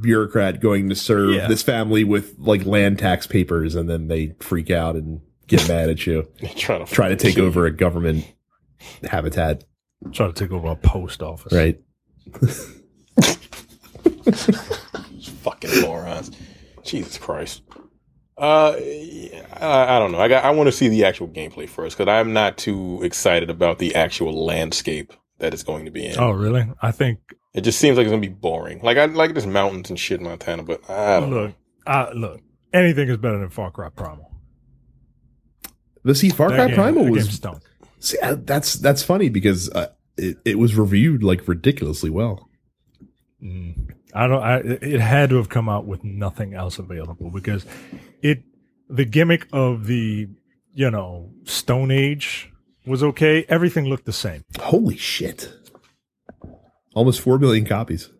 bureaucrat 0.00 0.60
going 0.60 0.88
to 0.88 0.96
serve 0.96 1.32
Yeah. 1.34 1.46
this 1.46 1.62
family 1.62 2.02
with 2.02 2.34
like 2.38 2.66
land 2.66 2.98
tax 2.98 3.26
papers 3.26 3.76
and 3.76 3.88
then 3.88 4.08
they 4.08 4.34
freak 4.40 4.68
out 4.70 4.96
and 4.96 5.20
get 5.46 5.68
mad 5.68 5.88
at 5.90 6.04
you. 6.06 6.28
trying 6.56 6.84
to 6.84 6.92
Try 6.92 7.08
to 7.10 7.14
take 7.16 7.38
over 7.38 7.66
a 7.66 7.70
government 7.70 8.24
habitat, 9.04 9.62
Try 10.12 10.26
to 10.26 10.32
take 10.32 10.50
over 10.50 10.66
a 10.68 10.74
post 10.76 11.22
office. 11.22 11.52
right? 11.52 11.80
fucking 15.42 15.80
morons. 15.82 16.30
Jesus 16.86 17.18
Christ. 17.18 17.62
Uh, 18.38 18.72
I, 19.60 19.96
I 19.96 19.98
don't 19.98 20.12
know. 20.12 20.20
I 20.20 20.28
got. 20.28 20.44
I 20.44 20.50
want 20.50 20.66
to 20.68 20.72
see 20.72 20.88
the 20.88 21.04
actual 21.04 21.28
gameplay 21.28 21.68
first 21.68 21.96
because 21.96 22.10
I'm 22.10 22.32
not 22.32 22.58
too 22.58 23.00
excited 23.02 23.48
about 23.50 23.78
the 23.78 23.94
actual 23.94 24.44
landscape 24.44 25.12
that 25.38 25.54
it's 25.54 25.62
going 25.62 25.86
to 25.86 25.90
be 25.90 26.06
in. 26.06 26.18
Oh, 26.18 26.30
really? 26.32 26.66
I 26.82 26.90
think 26.92 27.18
It 27.54 27.62
just 27.62 27.78
seems 27.78 27.96
like 27.96 28.04
it's 28.04 28.10
gonna 28.12 28.20
be 28.20 28.28
boring. 28.28 28.80
Like 28.82 28.98
I 28.98 29.06
like 29.06 29.32
there's 29.32 29.46
mountains 29.46 29.88
and 29.88 29.98
shit 29.98 30.20
in 30.20 30.26
Montana, 30.26 30.62
but 30.64 30.88
I 30.90 31.20
don't 31.20 31.30
know. 31.30 31.42
look, 31.44 31.54
I, 31.86 32.12
look, 32.12 32.40
anything 32.74 33.08
is 33.08 33.16
better 33.16 33.38
than 33.38 33.48
Far 33.50 33.70
Cry 33.70 33.88
Primal. 33.88 34.30
The 36.04 36.14
see 36.14 36.28
Far 36.28 36.50
That 36.50 36.56
Cry 36.56 36.66
game- 36.66 36.74
Primal 36.76 37.10
was 37.10 37.24
game 37.24 37.32
stunk. 37.32 37.62
see, 38.00 38.18
uh, 38.20 38.36
that's 38.38 38.74
that's 38.74 39.02
funny 39.02 39.28
because 39.30 39.70
uh, 39.70 39.88
it 40.18 40.36
it 40.44 40.58
was 40.58 40.74
reviewed 40.76 41.22
like 41.22 41.48
ridiculously 41.48 42.10
well. 42.10 42.48
Mm. 43.42 43.94
I 44.14 44.26
don't. 44.26 44.42
I, 44.42 44.58
it 44.58 45.00
had 45.00 45.30
to 45.30 45.36
have 45.36 45.48
come 45.48 45.68
out 45.68 45.86
with 45.86 46.04
nothing 46.04 46.54
else 46.54 46.78
available 46.78 47.30
because 47.30 47.66
it, 48.22 48.42
the 48.88 49.04
gimmick 49.04 49.46
of 49.52 49.86
the, 49.86 50.28
you 50.74 50.90
know, 50.90 51.30
Stone 51.44 51.90
Age 51.90 52.52
was 52.86 53.02
okay. 53.02 53.44
Everything 53.48 53.86
looked 53.86 54.06
the 54.06 54.12
same. 54.12 54.44
Holy 54.60 54.96
shit! 54.96 55.52
Almost 56.94 57.20
four 57.20 57.38
billion 57.38 57.66
copies 57.66 58.10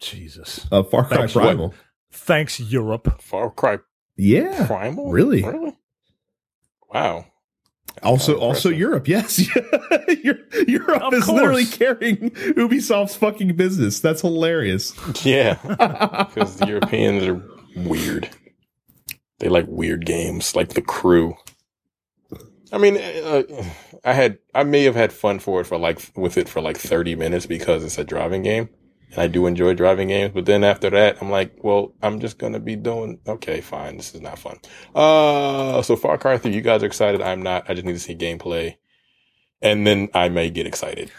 Jesus. 0.00 0.66
of 0.70 0.90
Far 0.90 1.04
Cry 1.04 1.18
Thanks, 1.18 1.34
what? 1.34 1.42
Primal. 1.42 1.74
Thanks, 2.10 2.58
Europe. 2.58 3.20
Far 3.20 3.50
Cry 3.50 3.78
Yeah, 4.16 4.66
Primal, 4.66 5.10
really? 5.12 5.42
really? 5.42 5.76
Wow. 6.92 7.26
Also, 8.02 8.32
Kinda 8.34 8.46
also. 8.46 8.68
Europe. 8.70 9.08
Yes, 9.08 9.38
Europe 10.24 11.02
Of 11.02 11.14
is 11.14 11.24
course. 11.24 11.28
literally 11.28 11.66
carrying 11.66 12.30
Ubisoft's 12.30 13.16
fucking 13.16 13.56
business. 13.56 14.00
That's 14.00 14.20
hilarious. 14.22 14.94
Yeah, 15.24 15.54
because 16.34 16.56
the 16.56 16.66
Europeans 16.66 17.24
are 17.24 17.42
weird. 17.76 18.28
They 19.40 19.48
like 19.48 19.66
weird 19.68 20.04
games, 20.04 20.54
like 20.56 20.70
The 20.70 20.82
Crew. 20.82 21.34
I 22.72 22.78
mean, 22.78 22.96
uh, 22.98 23.42
I 24.04 24.12
had 24.12 24.38
I 24.54 24.62
may 24.64 24.84
have 24.84 24.94
had 24.94 25.12
fun 25.12 25.38
for 25.38 25.60
it 25.60 25.64
for 25.66 25.78
like 25.78 26.00
with 26.16 26.36
it 26.36 26.48
for 26.48 26.60
like 26.60 26.76
thirty 26.76 27.14
minutes 27.14 27.46
because 27.46 27.82
it's 27.84 27.98
a 27.98 28.04
driving 28.04 28.42
game, 28.42 28.68
I 29.16 29.26
do 29.26 29.46
enjoy 29.46 29.74
driving 29.74 30.08
games. 30.08 30.32
But 30.34 30.46
then 30.46 30.64
after 30.64 30.90
that, 30.90 31.18
I'm 31.20 31.30
like, 31.30 31.62
well, 31.64 31.94
I'm 32.02 32.20
just 32.20 32.38
gonna 32.38 32.60
be 32.60 32.76
doing 32.76 33.20
okay, 33.26 33.60
fine. 33.60 33.96
This 33.96 34.14
is 34.14 34.20
not 34.20 34.38
fun. 34.38 34.58
Uh, 34.94 35.82
so 35.82 35.96
Far 35.96 36.18
Cry 36.18 36.38
Three, 36.38 36.54
you 36.54 36.60
guys 36.60 36.82
are 36.82 36.86
excited. 36.86 37.22
I'm 37.22 37.42
not. 37.42 37.68
I 37.68 37.74
just 37.74 37.86
need 37.86 37.94
to 37.94 37.98
see 37.98 38.14
gameplay, 38.14 38.76
and 39.62 39.86
then 39.86 40.08
I 40.14 40.28
may 40.28 40.50
get 40.50 40.66
excited 40.66 41.10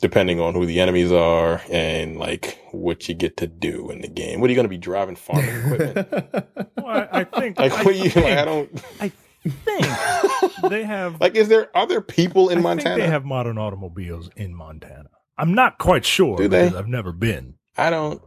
depending 0.00 0.40
on 0.40 0.54
who 0.54 0.66
the 0.66 0.80
enemies 0.80 1.10
are 1.10 1.62
and 1.70 2.18
like 2.18 2.58
what 2.72 3.08
you 3.08 3.14
get 3.14 3.36
to 3.38 3.46
do 3.46 3.90
in 3.90 4.02
the 4.02 4.08
game. 4.08 4.40
What 4.40 4.48
are 4.48 4.52
you 4.52 4.56
going 4.56 4.66
to 4.66 4.68
be 4.68 4.76
driving 4.78 5.16
farming 5.16 5.56
equipment? 5.56 6.08
Well, 6.76 7.08
I, 7.10 7.20
I 7.20 7.24
think. 7.24 7.58
Like, 7.58 7.72
I, 7.72 7.82
what 7.82 7.96
you? 7.96 8.04
Like, 8.04 8.38
I 8.38 8.44
don't. 8.44 8.84
I 9.00 9.08
think 9.42 10.70
they 10.70 10.84
have. 10.84 11.20
Like, 11.20 11.34
is 11.34 11.48
there 11.48 11.76
other 11.76 12.00
people 12.00 12.48
in 12.48 12.58
I 12.58 12.60
Montana? 12.60 12.94
think 12.94 13.06
they 13.06 13.10
have 13.10 13.24
modern 13.24 13.58
automobiles 13.58 14.30
in 14.36 14.54
Montana. 14.54 15.08
I'm 15.38 15.54
not 15.54 15.78
quite 15.78 16.04
sure 16.04 16.36
Do 16.36 16.48
they? 16.48 16.64
because 16.64 16.78
I've 16.78 16.88
never 16.88 17.12
been. 17.12 17.54
I 17.76 17.90
don't. 17.90 18.22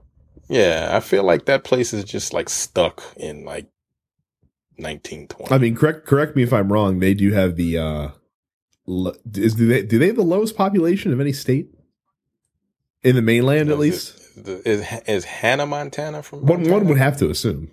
Yeah, 0.48 0.90
I 0.92 1.00
feel 1.00 1.24
like 1.24 1.46
that 1.46 1.64
place 1.64 1.94
is 1.94 2.04
just 2.04 2.34
like 2.34 2.50
stuck 2.50 3.04
in 3.18 3.46
like 3.46 3.68
1920. 4.78 5.54
I 5.54 5.58
mean, 5.58 5.76
correct 5.76 6.06
correct 6.06 6.36
me 6.36 6.44
if 6.44 6.54
I'm 6.54 6.72
wrong. 6.72 7.00
They 7.00 7.14
do 7.14 7.32
have 7.34 7.56
the 7.56 7.78
uh, 7.78 8.08
lo- 8.86 9.16
is 9.36 9.56
do 9.56 9.68
they 9.68 9.84
do 9.84 10.00
they 10.00 10.08
have 10.08 10.16
the 10.16 10.22
lowest 10.24 10.56
population 10.56 11.12
of 11.14 11.20
any 11.20 11.34
state 11.34 11.70
in 13.04 13.16
the 13.16 13.22
mainland 13.22 13.70
at 13.70 13.78
least? 13.80 14.16
Is, 14.38 14.48
is, 14.66 14.86
is 15.08 15.26
Hannah 15.26 15.66
Montana 15.66 16.24
from 16.24 16.40
One 16.46 16.60
Montana? 16.62 16.74
one 16.74 16.88
would 16.88 16.98
have 16.98 17.18
to 17.18 17.30
assume, 17.30 17.72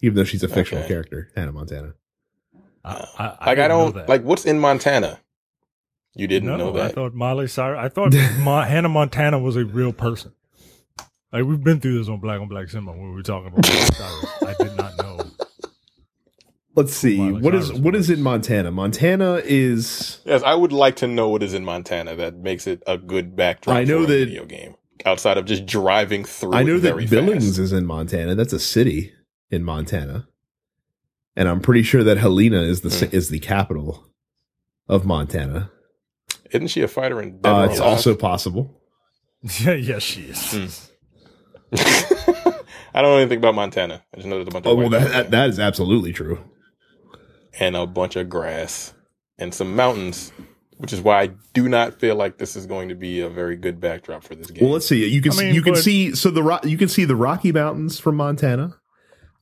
even 0.00 0.16
though 0.16 0.24
she's 0.24 0.42
a 0.42 0.48
fictional 0.48 0.82
Okay. 0.84 0.92
character, 0.94 1.30
Hannah 1.36 1.52
Montana. 1.52 1.94
I, 2.84 2.90
I, 3.18 3.24
like 3.24 3.38
I, 3.40 3.54
didn't 3.54 3.68
know 3.68 3.78
don't 3.84 3.94
that. 3.96 4.08
like 4.08 4.22
what's 4.22 4.46
in 4.46 4.58
Montana. 4.58 5.20
You 6.14 6.26
didn't 6.26 6.48
no, 6.48 6.56
know 6.56 6.72
that? 6.72 6.90
I 6.90 6.94
thought 6.94 7.14
Miley 7.14 7.46
Cyrus. 7.46 7.78
I 7.80 7.88
thought 7.88 8.12
Ma, 8.40 8.64
Hannah 8.64 8.88
Montana 8.88 9.38
was 9.38 9.56
a 9.56 9.64
real 9.64 9.92
person. 9.92 10.32
Like 11.32 11.44
we've 11.44 11.62
been 11.62 11.80
through 11.80 11.98
this 11.98 12.08
on 12.08 12.20
Black 12.20 12.40
on 12.40 12.48
Black 12.48 12.68
Cinema 12.68 12.92
when 12.92 13.10
we 13.10 13.14
were 13.14 13.22
talking 13.22 13.48
about 13.48 13.68
Miley 13.68 13.84
Cyrus. 13.92 14.42
I 14.42 14.64
did 14.64 14.76
not 14.76 14.96
know. 14.98 15.18
Let's 16.74 16.94
see 16.94 17.18
Miley 17.18 17.42
what 17.42 17.54
is 17.54 17.68
Cyrus 17.68 17.80
what 17.80 17.94
is 17.94 18.10
in 18.10 18.22
Montana. 18.22 18.70
Montana 18.70 19.42
is 19.44 20.20
Yes, 20.24 20.42
I 20.42 20.54
would 20.54 20.72
like 20.72 20.96
to 20.96 21.06
know 21.06 21.28
what 21.28 21.42
is 21.42 21.54
in 21.54 21.64
Montana 21.64 22.16
that 22.16 22.36
makes 22.36 22.66
it 22.66 22.82
a 22.86 22.96
good 22.96 23.36
backdrop. 23.36 23.76
I 23.76 23.84
know 23.84 23.98
for 23.98 24.04
a 24.04 24.06
that- 24.06 24.24
video 24.26 24.44
game 24.44 24.74
outside 25.04 25.38
of 25.38 25.44
just 25.44 25.66
driving 25.66 26.24
through. 26.24 26.54
I 26.54 26.62
know 26.62 26.76
it 26.76 26.80
that 26.80 27.10
Billings 27.10 27.46
fast. 27.46 27.58
is 27.58 27.72
in 27.72 27.86
Montana. 27.86 28.34
That's 28.34 28.52
a 28.52 28.58
city 28.58 29.12
in 29.50 29.64
Montana, 29.64 30.28
and 31.36 31.48
I'm 31.48 31.60
pretty 31.60 31.82
sure 31.82 32.02
that 32.04 32.18
Helena 32.18 32.62
is 32.62 32.80
the 32.80 32.90
hmm. 32.90 33.10
ci 33.10 33.16
is 33.16 33.28
the 33.28 33.38
capital 33.38 34.08
of 34.88 35.04
Montana. 35.04 35.70
Isn't 36.52 36.68
she 36.68 36.82
a 36.82 36.88
fighter 36.88 37.20
in 37.20 37.40
Dead 37.40 37.50
Uh, 37.50 37.68
it's 37.70 37.78
Alive? 37.78 37.90
also 37.92 38.14
possible. 38.14 38.74
Yeah, 39.60 39.74
yes, 39.74 40.02
she 40.02 40.22
is. 40.22 40.50
Hmm. 40.52 40.66
I 42.94 43.02
don't 43.02 43.12
know 43.12 43.16
anything 43.18 43.38
about 43.38 43.54
Montana. 43.54 44.02
I 44.12 44.16
just 44.16 44.26
know 44.26 44.36
there's 44.36 44.48
a 44.48 44.50
bunch 44.50 44.66
of 44.66 44.72
Oh 44.72 44.74
well, 44.74 44.88
that, 44.90 45.10
that 45.12 45.30
that 45.30 45.48
is 45.50 45.58
absolutely 45.60 46.12
true. 46.12 46.38
and 47.60 47.76
a 47.76 47.86
bunch 47.86 48.16
of 48.16 48.28
grass 48.28 48.94
and 49.38 49.54
some 49.54 49.76
mountains, 49.76 50.32
which 50.78 50.92
is 50.92 51.00
why 51.00 51.22
I 51.22 51.30
do 51.54 51.68
not 51.68 52.00
feel 52.00 52.16
like 52.16 52.38
this 52.38 52.56
is 52.56 52.66
going 52.66 52.88
to 52.88 52.94
be 52.96 53.20
a 53.20 53.28
very 53.28 53.54
good 53.56 53.80
backdrop 53.80 54.24
for 54.24 54.34
this 54.34 54.50
game. 54.50 54.64
Well, 54.64 54.72
let's 54.72 54.86
see. 54.88 55.06
You 55.08 55.20
can 55.22 55.32
I 55.32 55.36
mean, 55.36 55.54
you 55.54 55.62
can 55.62 55.76
see 55.76 56.14
so 56.16 56.30
the 56.30 56.42
Ro- 56.42 56.58
you 56.64 56.76
can 56.78 56.88
see 56.88 57.04
the 57.04 57.16
Rocky 57.16 57.52
Mountains 57.52 58.00
from 58.00 58.16
Montana. 58.16 58.76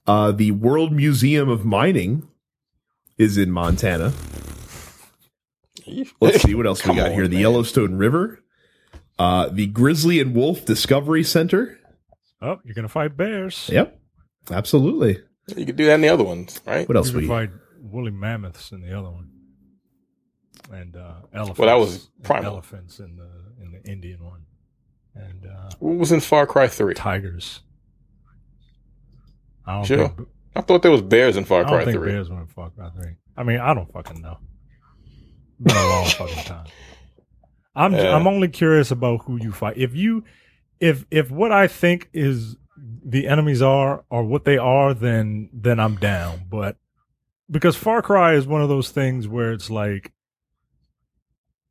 Uh, 0.06 0.30
the 0.32 0.50
World 0.50 0.92
Museum 0.92 1.48
of 1.48 1.64
Mining 1.64 2.28
is 3.16 3.38
in 3.38 3.50
Montana. 3.50 4.12
Let's 6.20 6.42
see 6.42 6.54
what 6.56 6.66
else 6.66 6.84
we 6.86 6.94
got 6.94 7.08
on, 7.08 7.12
here. 7.14 7.28
The. 7.28 7.36
Yellowstone 7.38 7.96
River, 7.96 8.42
uh, 9.18 9.48
the 9.48 9.66
Grizzly 9.66 10.20
and 10.20 10.34
Wolf 10.34 10.64
Discovery 10.64 11.22
Center. 11.24 11.78
Oh, 12.42 12.58
you're 12.64 12.74
gonna 12.74 12.88
fight 12.88 13.16
bears. 13.16 13.68
Yep, 13.72 13.98
absolutely. 14.50 15.18
You 15.56 15.64
could 15.66 15.76
do 15.76 15.86
that 15.86 15.94
in 15.94 16.00
the 16.00 16.08
other 16.08 16.24
ones, 16.24 16.60
right? 16.66 16.88
What 16.88 16.96
else 16.96 17.10
You 17.10 17.16
we? 17.18 17.20
can 17.22 17.28
fight 17.28 17.50
woolly 17.80 18.10
mammoths 18.10 18.72
in 18.72 18.80
the 18.82 18.98
other 18.98 19.10
one, 19.10 19.30
and 20.72 20.96
uh, 20.96 21.14
elephants. 21.32 21.58
Well, 21.58 21.68
that 21.68 21.74
was 21.78 22.08
and 22.16 22.24
Primal. 22.24 22.52
Elephants 22.54 22.98
in 22.98 23.16
the 23.16 23.64
in 23.64 23.72
the 23.72 23.90
Indian 23.90 24.24
one, 24.24 24.42
and 25.14 25.46
uh, 25.46 25.70
What 25.78 25.96
was 25.96 26.12
in 26.12 26.20
Far 26.20 26.46
Cry 26.46 26.68
Three? 26.68 26.94
tigers. 26.94 27.60
I 29.66 29.74
don't 29.76 29.84
Sure. 29.84 30.08
think, 30.08 30.28
I 30.54 30.60
thought 30.60 30.82
there 30.82 30.90
was 30.92 31.02
bears 31.02 31.36
in 31.36 31.44
Far 31.44 31.60
I 31.60 31.62
don't 31.62 31.72
Cry 31.72 31.84
think 31.84 31.96
Three. 31.98 32.12
bears 32.12 32.30
were 32.30 32.40
in 32.40 32.46
Far 32.46 32.70
Cry 32.70 32.90
Three. 32.90 33.14
I 33.36 33.42
mean, 33.42 33.60
I 33.60 33.74
don't 33.74 33.90
fucking 33.92 34.20
know. 34.20 34.38
Been 35.60 35.76
a 35.76 35.88
long 35.88 36.06
fucking 36.06 36.44
time. 36.44 36.66
I'm 37.74 37.92
Yeah. 37.92 38.14
I'm 38.14 38.26
only 38.26 38.48
curious 38.48 38.90
about 38.90 39.24
who 39.24 39.36
you 39.36 39.52
fight. 39.52 39.76
If 39.76 39.94
you 39.94 40.24
if 40.80 41.04
if 41.10 41.30
what 41.30 41.52
I 41.52 41.68
think 41.68 42.08
is 42.12 42.56
the 42.76 43.26
enemies 43.26 43.62
are 43.62 44.04
or 44.10 44.24
what 44.24 44.44
they 44.44 44.58
are, 44.58 44.94
then 44.94 45.48
then 45.52 45.78
I'm 45.80 45.96
down. 45.96 46.42
But 46.50 46.76
because 47.50 47.76
Far 47.76 48.02
Cry 48.02 48.34
is 48.34 48.46
one 48.46 48.62
of 48.62 48.68
those 48.68 48.90
things 48.90 49.28
where 49.28 49.52
it's 49.52 49.70
like 49.70 50.12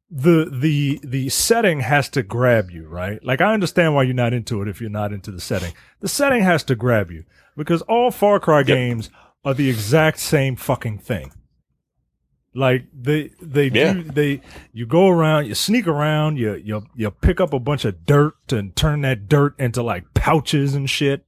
the 0.09 0.49
the 0.51 0.99
the 1.03 1.29
setting 1.29 1.81
has 1.81 2.09
to 2.09 2.23
grab 2.23 2.71
you, 2.71 2.87
right? 2.87 3.23
Like 3.23 3.41
I 3.41 3.53
understand 3.53 3.95
why 3.95 4.03
you're 4.03 4.13
not 4.13 4.33
into 4.33 4.61
it 4.61 4.67
if 4.67 4.79
you're 4.79 4.89
not 4.89 5.11
into 5.11 5.31
the 5.31 5.41
setting. 5.41 5.73
The 5.99 6.07
setting 6.07 6.43
has 6.43 6.63
to 6.65 6.75
grab 6.75 7.11
you 7.11 7.25
because 7.57 7.81
all 7.83 8.11
Far 8.11 8.39
Cry 8.39 8.63
games 8.63 9.09
are 9.43 9.53
the 9.53 9.69
exact 9.69 10.19
same 10.19 10.55
fucking 10.55 10.99
thing. 10.99 11.31
Like 12.55 12.85
they 12.93 13.31
they 13.41 13.67
Yeah. 13.67 13.93
do 13.93 14.03
they 14.03 14.41
you 14.73 14.85
go 14.85 15.09
around, 15.09 15.45
you 15.47 15.55
sneak 15.55 15.87
around, 15.87 16.37
you 16.37 16.55
you 16.55 16.85
you 16.95 17.11
pick 17.11 17.39
up 17.41 17.53
a 17.53 17.59
bunch 17.59 17.83
of 17.85 18.05
dirt 18.05 18.51
and 18.51 18.73
turn 18.75 19.01
that 19.01 19.27
dirt 19.27 19.55
into 19.59 19.83
like 19.83 20.05
pouches 20.13 20.73
and 20.73 20.89
shit. 20.89 21.25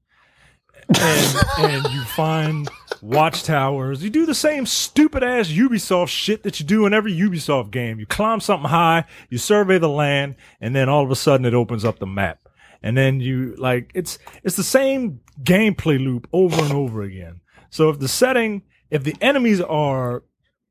And 0.97 1.35
and 1.59 1.93
you 1.93 2.01
find 2.03 2.69
watchtowers. 3.01 4.01
You 4.03 4.09
do 4.09 4.25
the 4.25 4.33
same 4.35 4.65
stupid 4.65 5.21
ass 5.23 5.49
Ubisoft 5.49 6.07
shit 6.07 6.43
that 6.43 6.59
you 6.59 6.65
do 6.65 6.85
in 6.85 6.93
every 6.93 7.13
Ubisoft 7.13 7.71
game. 7.71 7.99
You 7.99 8.05
climb 8.05 8.39
something 8.39 8.69
high, 8.69 9.03
you 9.29 9.37
survey 9.37 9.77
the 9.79 9.89
land, 9.89 10.35
and 10.61 10.73
then 10.75 10.87
all 10.87 11.03
of 11.03 11.11
a 11.11 11.15
sudden 11.15 11.45
it 11.45 11.53
opens 11.53 11.83
up 11.83 11.99
the 11.99 12.07
map. 12.07 12.39
and 12.83 12.95
then 12.95 13.19
you 13.19 13.53
like 13.57 13.91
it's 13.95 14.17
it's 14.43 14.55
the 14.55 14.63
same 14.63 15.19
gameplay 15.43 15.99
loop 15.99 16.27
over 16.31 16.61
and 16.63 16.71
over 16.71 17.01
again. 17.01 17.41
So 17.69 17.89
if 17.89 17.99
the 17.99 18.07
setting, 18.07 18.61
if 18.89 19.03
the 19.03 19.15
enemies 19.19 19.59
are 19.61 20.23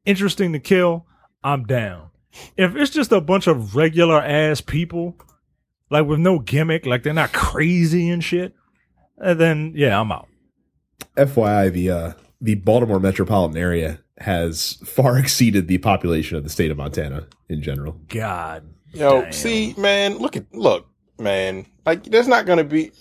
interesting 0.07 0.53
to 0.53 0.59
kill, 0.59 1.07
I'm 1.45 1.65
down. 1.65 2.11
If 2.57 2.75
it's 2.77 2.91
just 2.91 3.13
a 3.13 3.21
bunch 3.21 3.47
of 3.47 3.77
regular 3.77 4.21
ass 4.21 4.61
people, 4.61 5.17
like 5.91 6.07
with 6.07 6.19
no 6.19 6.39
gimmick, 6.39 6.87
like 6.87 7.03
they're 7.03 7.13
not 7.13 7.33
crazy 7.33 8.09
and 8.11 8.23
shit, 8.23 8.55
uh, 9.21 9.35
then 9.35 9.73
yeah, 9.75 10.01
I'm 10.01 10.13
out. 10.13 10.29
FYI, 11.17 11.73
the 11.73 11.91
uh, 11.91 12.13
the 12.41 12.55
Baltimore 12.57 13.01
metropolitan 13.01 13.57
area 13.57 14.01
has 14.19 14.75
far 14.85 15.19
exceeded 15.19 15.69
the 15.69 15.79
population 15.79 16.37
of 16.37 16.45
the 16.45 16.51
state 16.51 16.71
of 16.71 16.77
Montana 16.77 17.27
in 17.49 17.63
general. 17.63 18.01
God, 18.09 18.65
Yo, 18.93 19.23
Damn. 19.23 19.33
see, 19.33 19.75
man, 19.77 20.19
look 20.19 20.37
at 20.37 20.53
look, 20.55 20.89
man. 21.19 21.67
Like, 21.85 22.05
there's 22.05 22.29
not 22.29 22.47
gonna 22.47 22.65
be 22.65 22.93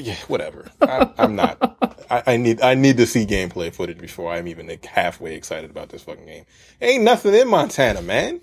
yeah, 0.00 0.16
whatever. 0.28 0.70
I, 0.80 1.10
I'm 1.18 1.36
not. 1.36 1.58
I, 2.10 2.22
I 2.26 2.36
need 2.36 2.60
I 2.62 2.74
need 2.74 2.96
to 2.98 3.06
see 3.06 3.24
gameplay 3.26 3.72
footage 3.74 3.98
before 3.98 4.32
I'm 4.32 4.46
even 4.48 4.66
like, 4.66 4.84
halfway 4.84 5.34
excited 5.34 5.70
about 5.70 5.88
this 5.90 6.02
fucking 6.02 6.26
game. 6.26 6.44
Ain't 6.80 7.04
nothing 7.04 7.34
in 7.34 7.48
Montana, 7.48 8.02
man. 8.02 8.40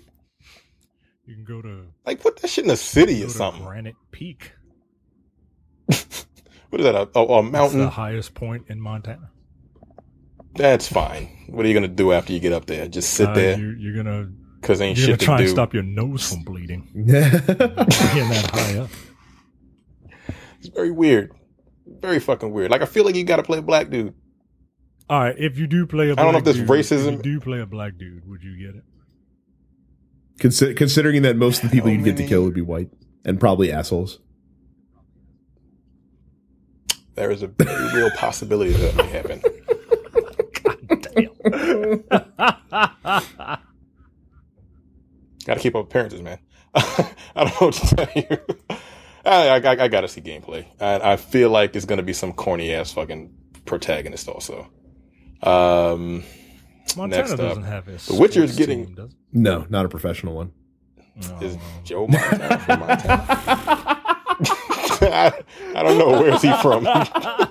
you 1.26 1.34
can 1.34 1.44
go 1.44 1.62
to, 1.62 1.86
Like, 2.04 2.20
put 2.20 2.40
that 2.40 2.48
shit 2.48 2.64
in 2.64 2.70
a 2.70 2.76
city 2.76 3.22
or 3.24 3.28
something. 3.28 3.62
Granite 3.64 3.96
Peak. 4.10 4.52
What 6.70 6.80
is 6.80 6.86
that? 6.86 6.94
A, 6.94 7.18
a, 7.18 7.22
a 7.22 7.42
That's 7.42 7.52
mountain? 7.52 7.78
the 7.80 7.90
highest 7.90 8.32
point 8.32 8.64
in 8.68 8.80
Montana. 8.80 9.30
That's 10.54 10.88
fine. 10.88 11.28
What 11.48 11.66
are 11.66 11.68
you 11.68 11.74
gonna 11.74 11.86
do 11.86 12.12
after 12.12 12.32
you 12.32 12.40
get 12.40 12.54
up 12.54 12.64
there? 12.64 12.88
Just 12.88 13.12
sit 13.12 13.28
Uh, 13.28 13.34
there 13.34 13.58
You're, 13.58 13.76
you're 13.76 13.94
gonna 14.02 14.30
because 14.58 14.80
ain't 14.80 14.96
you're 14.96 15.08
gonna 15.08 15.12
shit 15.18 15.20
to 15.20 15.26
try 15.26 15.36
do. 15.36 15.42
and 15.42 15.50
stop 15.50 15.74
your 15.74 15.82
nose 15.82 16.30
from 16.32 16.44
bleeding. 16.44 16.88
Being 16.94 17.06
that 17.08 18.50
high 18.54 18.78
up. 18.78 18.88
It's 20.60 20.68
very 20.68 20.90
weird. 20.90 21.32
Very 21.86 22.20
fucking 22.20 22.52
weird. 22.52 22.70
Like 22.70 22.82
I 22.82 22.86
feel 22.86 23.04
like 23.04 23.14
you 23.14 23.24
got 23.24 23.36
to 23.36 23.42
play 23.42 23.58
a 23.58 23.62
black 23.62 23.90
dude. 23.90 24.14
All 25.10 25.20
right, 25.20 25.34
if 25.38 25.58
you 25.58 25.66
do 25.66 25.86
play 25.86 26.08
a 26.08 26.12
I 26.12 26.14
black 26.14 26.24
don't 26.24 26.32
know 26.32 26.38
if 26.38 26.44
this 26.44 26.56
dude, 26.56 26.68
racism- 26.68 27.18
If 27.20 27.26
you 27.26 27.34
do 27.34 27.40
play 27.40 27.60
a 27.60 27.66
black 27.66 27.98
dude, 27.98 28.26
would 28.28 28.42
you 28.42 28.56
get 28.56 28.76
it? 28.76 28.84
Consi- 30.38 30.76
considering 30.76 31.22
that 31.22 31.36
most 31.36 31.62
of 31.62 31.70
the 31.70 31.74
people 31.76 31.90
How 31.90 31.96
you'd 31.96 32.04
get 32.04 32.16
to 32.16 32.26
kill 32.26 32.44
would 32.44 32.54
be 32.54 32.62
white 32.62 32.90
and 33.24 33.38
probably 33.38 33.70
assholes. 33.72 34.18
There 37.14 37.30
is 37.30 37.42
a 37.42 37.48
very 37.48 37.92
real 37.94 38.10
possibility 38.16 38.72
that 38.72 38.96
may 38.96 39.06
happen. 39.06 39.42
Goddamn. 40.88 42.04
Got 45.44 45.54
to 45.54 45.60
keep 45.60 45.74
up 45.74 45.84
appearances, 45.86 46.22
man. 46.22 46.38
I 46.74 47.14
don't 47.36 47.46
know 47.60 47.66
what 47.66 47.74
to 47.74 47.96
tell 47.96 48.08
you. 48.14 48.56
I, 49.32 49.56
I, 49.58 49.84
I 49.84 49.88
got 49.88 50.00
to 50.02 50.08
see 50.08 50.20
gameplay. 50.20 50.66
And 50.80 51.02
I 51.02 51.16
feel 51.16 51.50
like 51.50 51.74
it's 51.76 51.84
going 51.86 51.98
to 51.98 52.02
be 52.02 52.12
some 52.12 52.32
corny 52.32 52.72
ass 52.74 52.92
fucking 52.92 53.32
protagonist 53.64 54.28
also. 54.28 54.68
Um, 55.42 56.24
Montana 56.96 57.22
Next 57.22 57.32
up, 57.32 57.38
doesn's 57.38 57.66
have 57.66 57.86
his. 57.86 58.06
The 58.06 58.14
Witcher's 58.14 58.52
sports 58.52 58.58
getting- 58.58 58.94
team. 58.96 59.08
No, 59.32 59.66
not 59.70 59.86
a 59.86 59.88
professional 59.88 60.34
one. 60.34 60.52
No. 61.16 61.38
is 61.40 61.56
Joe 61.84 62.06
Montana 62.06 62.58
from 62.58 62.80
Montana? 62.80 63.24
I, 63.28 65.32
I 65.76 65.82
don't 65.82 65.98
know. 65.98 66.10
Where 66.20 66.34
is 66.34 66.42
he 66.42 66.52
from? 66.62 66.86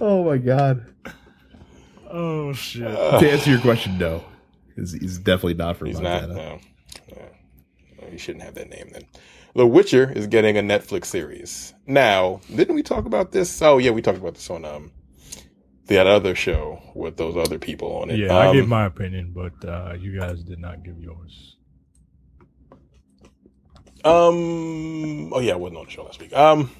Oh 0.00 0.22
my 0.24 0.38
god. 0.38 0.86
oh 2.08 2.52
shit! 2.52 2.84
to 2.84 3.30
answer 3.32 3.50
your 3.50 3.58
question, 3.60 3.98
no. 3.98 4.22
He's, 4.76 4.92
he's 4.92 5.18
definitely 5.18 5.54
not 5.54 5.76
from 5.76 5.88
He's 5.88 6.00
Montana. 6.00 6.28
not. 6.28 6.36
No. 6.36 6.58
No. 7.16 7.22
No, 8.02 8.08
He 8.08 8.18
shouldn't 8.18 8.44
have 8.44 8.54
that 8.54 8.70
name 8.70 8.90
then. 8.92 9.02
The 9.54 9.66
Witcher 9.66 10.12
is 10.14 10.26
getting 10.26 10.56
a 10.56 10.62
Netflix 10.62 11.06
series. 11.06 11.74
Now, 11.86 12.40
didn't 12.54 12.74
we 12.74 12.82
talk 12.82 13.06
about 13.06 13.32
this? 13.32 13.60
Oh 13.62 13.78
yeah, 13.78 13.90
we 13.90 14.02
talked 14.02 14.18
about 14.18 14.34
this 14.34 14.48
on 14.50 14.64
um 14.64 14.92
that 15.86 16.06
other 16.06 16.34
show 16.34 16.80
with 16.94 17.16
those 17.16 17.36
other 17.36 17.58
people 17.58 17.96
on 17.96 18.10
it. 18.10 18.18
yeah, 18.18 18.34
I 18.36 18.48
Um, 18.48 18.56
gave 18.56 18.68
my 18.68 18.84
opinion, 18.84 19.32
but 19.34 19.66
uh, 19.68 19.94
you 19.98 20.18
guys 20.18 20.42
did 20.42 20.58
not 20.58 20.82
give 20.84 20.98
yours. 21.00 21.56
Um. 24.04 25.32
Oh 25.32 25.40
yeah, 25.40 25.54
I 25.54 25.56
wasn't 25.56 25.78
on 25.78 25.84
the 25.86 25.90
show 25.90 26.04
last 26.04 26.20
week. 26.20 26.32
Um. 26.34 26.70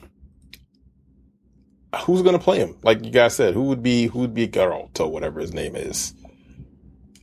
Who's 2.04 2.22
gonna 2.22 2.38
play 2.38 2.58
him? 2.58 2.76
Like 2.82 3.04
you 3.04 3.10
guys 3.10 3.34
said, 3.34 3.54
who 3.54 3.64
would 3.64 3.82
be 3.82 4.06
who 4.06 4.20
would 4.20 4.34
be 4.34 4.46
Geralt 4.46 5.00
or 5.00 5.10
whatever 5.10 5.40
his 5.40 5.52
name 5.54 5.74
is 5.74 6.12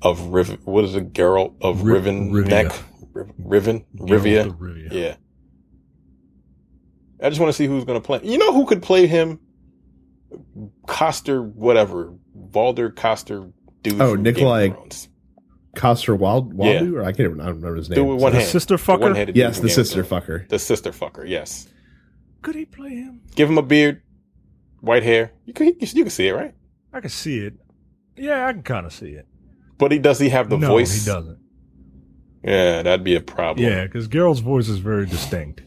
of 0.02 0.20
Riv? 0.34 0.66
What 0.66 0.84
is 0.86 0.96
it? 0.96 1.14
Geralt 1.14 1.54
of 1.62 1.84
Ri- 1.84 1.94
Riven 1.94 2.32
Rivia. 2.32 2.48
Neck? 2.48 2.72
Riven 3.38 3.86
Rivia. 3.96 4.52
Rivia. 4.58 4.92
Yeah. 4.92 5.16
I 7.26 7.30
just 7.30 7.42
want 7.42 7.50
to 7.50 7.54
see 7.54 7.66
who's 7.66 7.84
gonna 7.84 8.02
play. 8.02 8.20
You 8.24 8.38
know 8.38 8.54
who 8.54 8.66
could 8.66 8.82
play 8.84 9.08
him? 9.08 9.40
Coster, 10.88 11.42
whatever, 11.42 12.14
Valder 12.52 12.96
Coster, 12.96 13.50
dude. 13.82 14.00
Oh, 14.02 14.14
from 14.14 14.24
Game 14.24 14.36
Nikolaj- 14.36 15.08
Coster 15.76 16.16
Wild 16.16 16.54
Yeah. 16.58 16.84
Or 16.84 17.02
I 17.02 17.12
can't 17.12 17.22
even, 17.22 17.42
I 17.42 17.46
don't 17.46 17.56
remember 17.56 17.78
his 17.78 17.90
name. 17.90 17.96
Dude 17.98 18.08
with 18.08 18.22
one 18.22 18.32
The 18.34 18.40
hand. 18.40 18.50
sister 18.50 18.78
fucker? 18.78 19.00
one-handed 19.02 19.36
yes, 19.36 19.58
the 19.58 19.68
Game 19.68 19.76
sister 19.76 20.04
Thrones. 20.04 20.24
fucker. 20.26 20.48
The 20.50 20.60
sister 20.60 20.92
fucker. 20.92 21.28
Yes. 21.28 21.68
Could 22.42 22.56
he 22.56 22.66
play 22.66 22.92
him? 22.96 23.22
Give 23.36 23.50
him 23.50 23.58
a 23.58 23.62
beard, 23.64 24.02
white 24.82 25.04
hair. 25.04 25.32
You 25.46 25.54
can, 25.54 25.68
you 25.80 26.04
can 26.04 26.10
see 26.10 26.28
it, 26.28 26.34
right? 26.34 26.54
I 26.94 27.02
can 27.02 27.10
see 27.10 27.40
it. 27.40 27.56
Yeah, 28.16 28.46
I 28.48 28.54
can 28.54 28.64
kind 28.64 28.86
of 28.86 28.94
see 28.94 29.10
it. 29.10 29.28
But 29.78 29.92
he 29.92 30.00
does 30.00 30.20
he 30.20 30.30
have 30.30 30.50
the 30.50 30.58
no, 30.58 30.68
voice? 30.68 31.04
he 31.04 31.12
doesn't. 31.12 31.40
Yeah, 32.44 32.84
that'd 32.84 33.04
be 33.04 33.16
a 33.16 33.22
problem. 33.22 33.68
Yeah, 33.68 33.84
because 33.86 34.08
Geralt's 34.08 34.40
voice 34.40 34.70
is 34.70 34.78
very 34.78 35.06
distinct. 35.08 35.64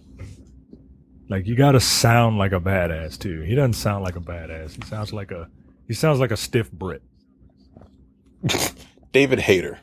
Like 1.28 1.46
you 1.46 1.54
got 1.56 1.72
to 1.72 1.80
sound 1.80 2.38
like 2.38 2.52
a 2.52 2.60
badass 2.60 3.18
too. 3.18 3.42
He 3.42 3.54
doesn't 3.54 3.74
sound 3.74 4.02
like 4.04 4.16
a 4.16 4.20
badass. 4.20 4.76
He 4.82 4.88
sounds 4.88 5.12
like 5.12 5.30
a 5.30 5.48
he 5.86 5.94
sounds 5.94 6.20
like 6.20 6.30
a 6.30 6.36
stiff 6.36 6.70
Brit. 6.72 7.02
David 9.12 9.40
Hayter. 9.40 9.78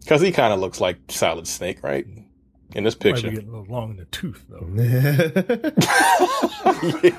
Because 0.00 0.20
he 0.20 0.32
kind 0.32 0.52
of 0.52 0.60
looks 0.60 0.80
like 0.80 0.98
Solid 1.08 1.46
Snake, 1.46 1.82
right? 1.82 2.06
In 2.74 2.84
this 2.84 2.94
Might 2.96 3.02
be 3.04 3.12
picture. 3.12 3.30
getting 3.30 3.48
a 3.48 3.52
little 3.60 3.72
long 3.72 3.92
in 3.92 3.96
the 3.98 4.04
tooth 4.06 4.44
though. 4.50 4.66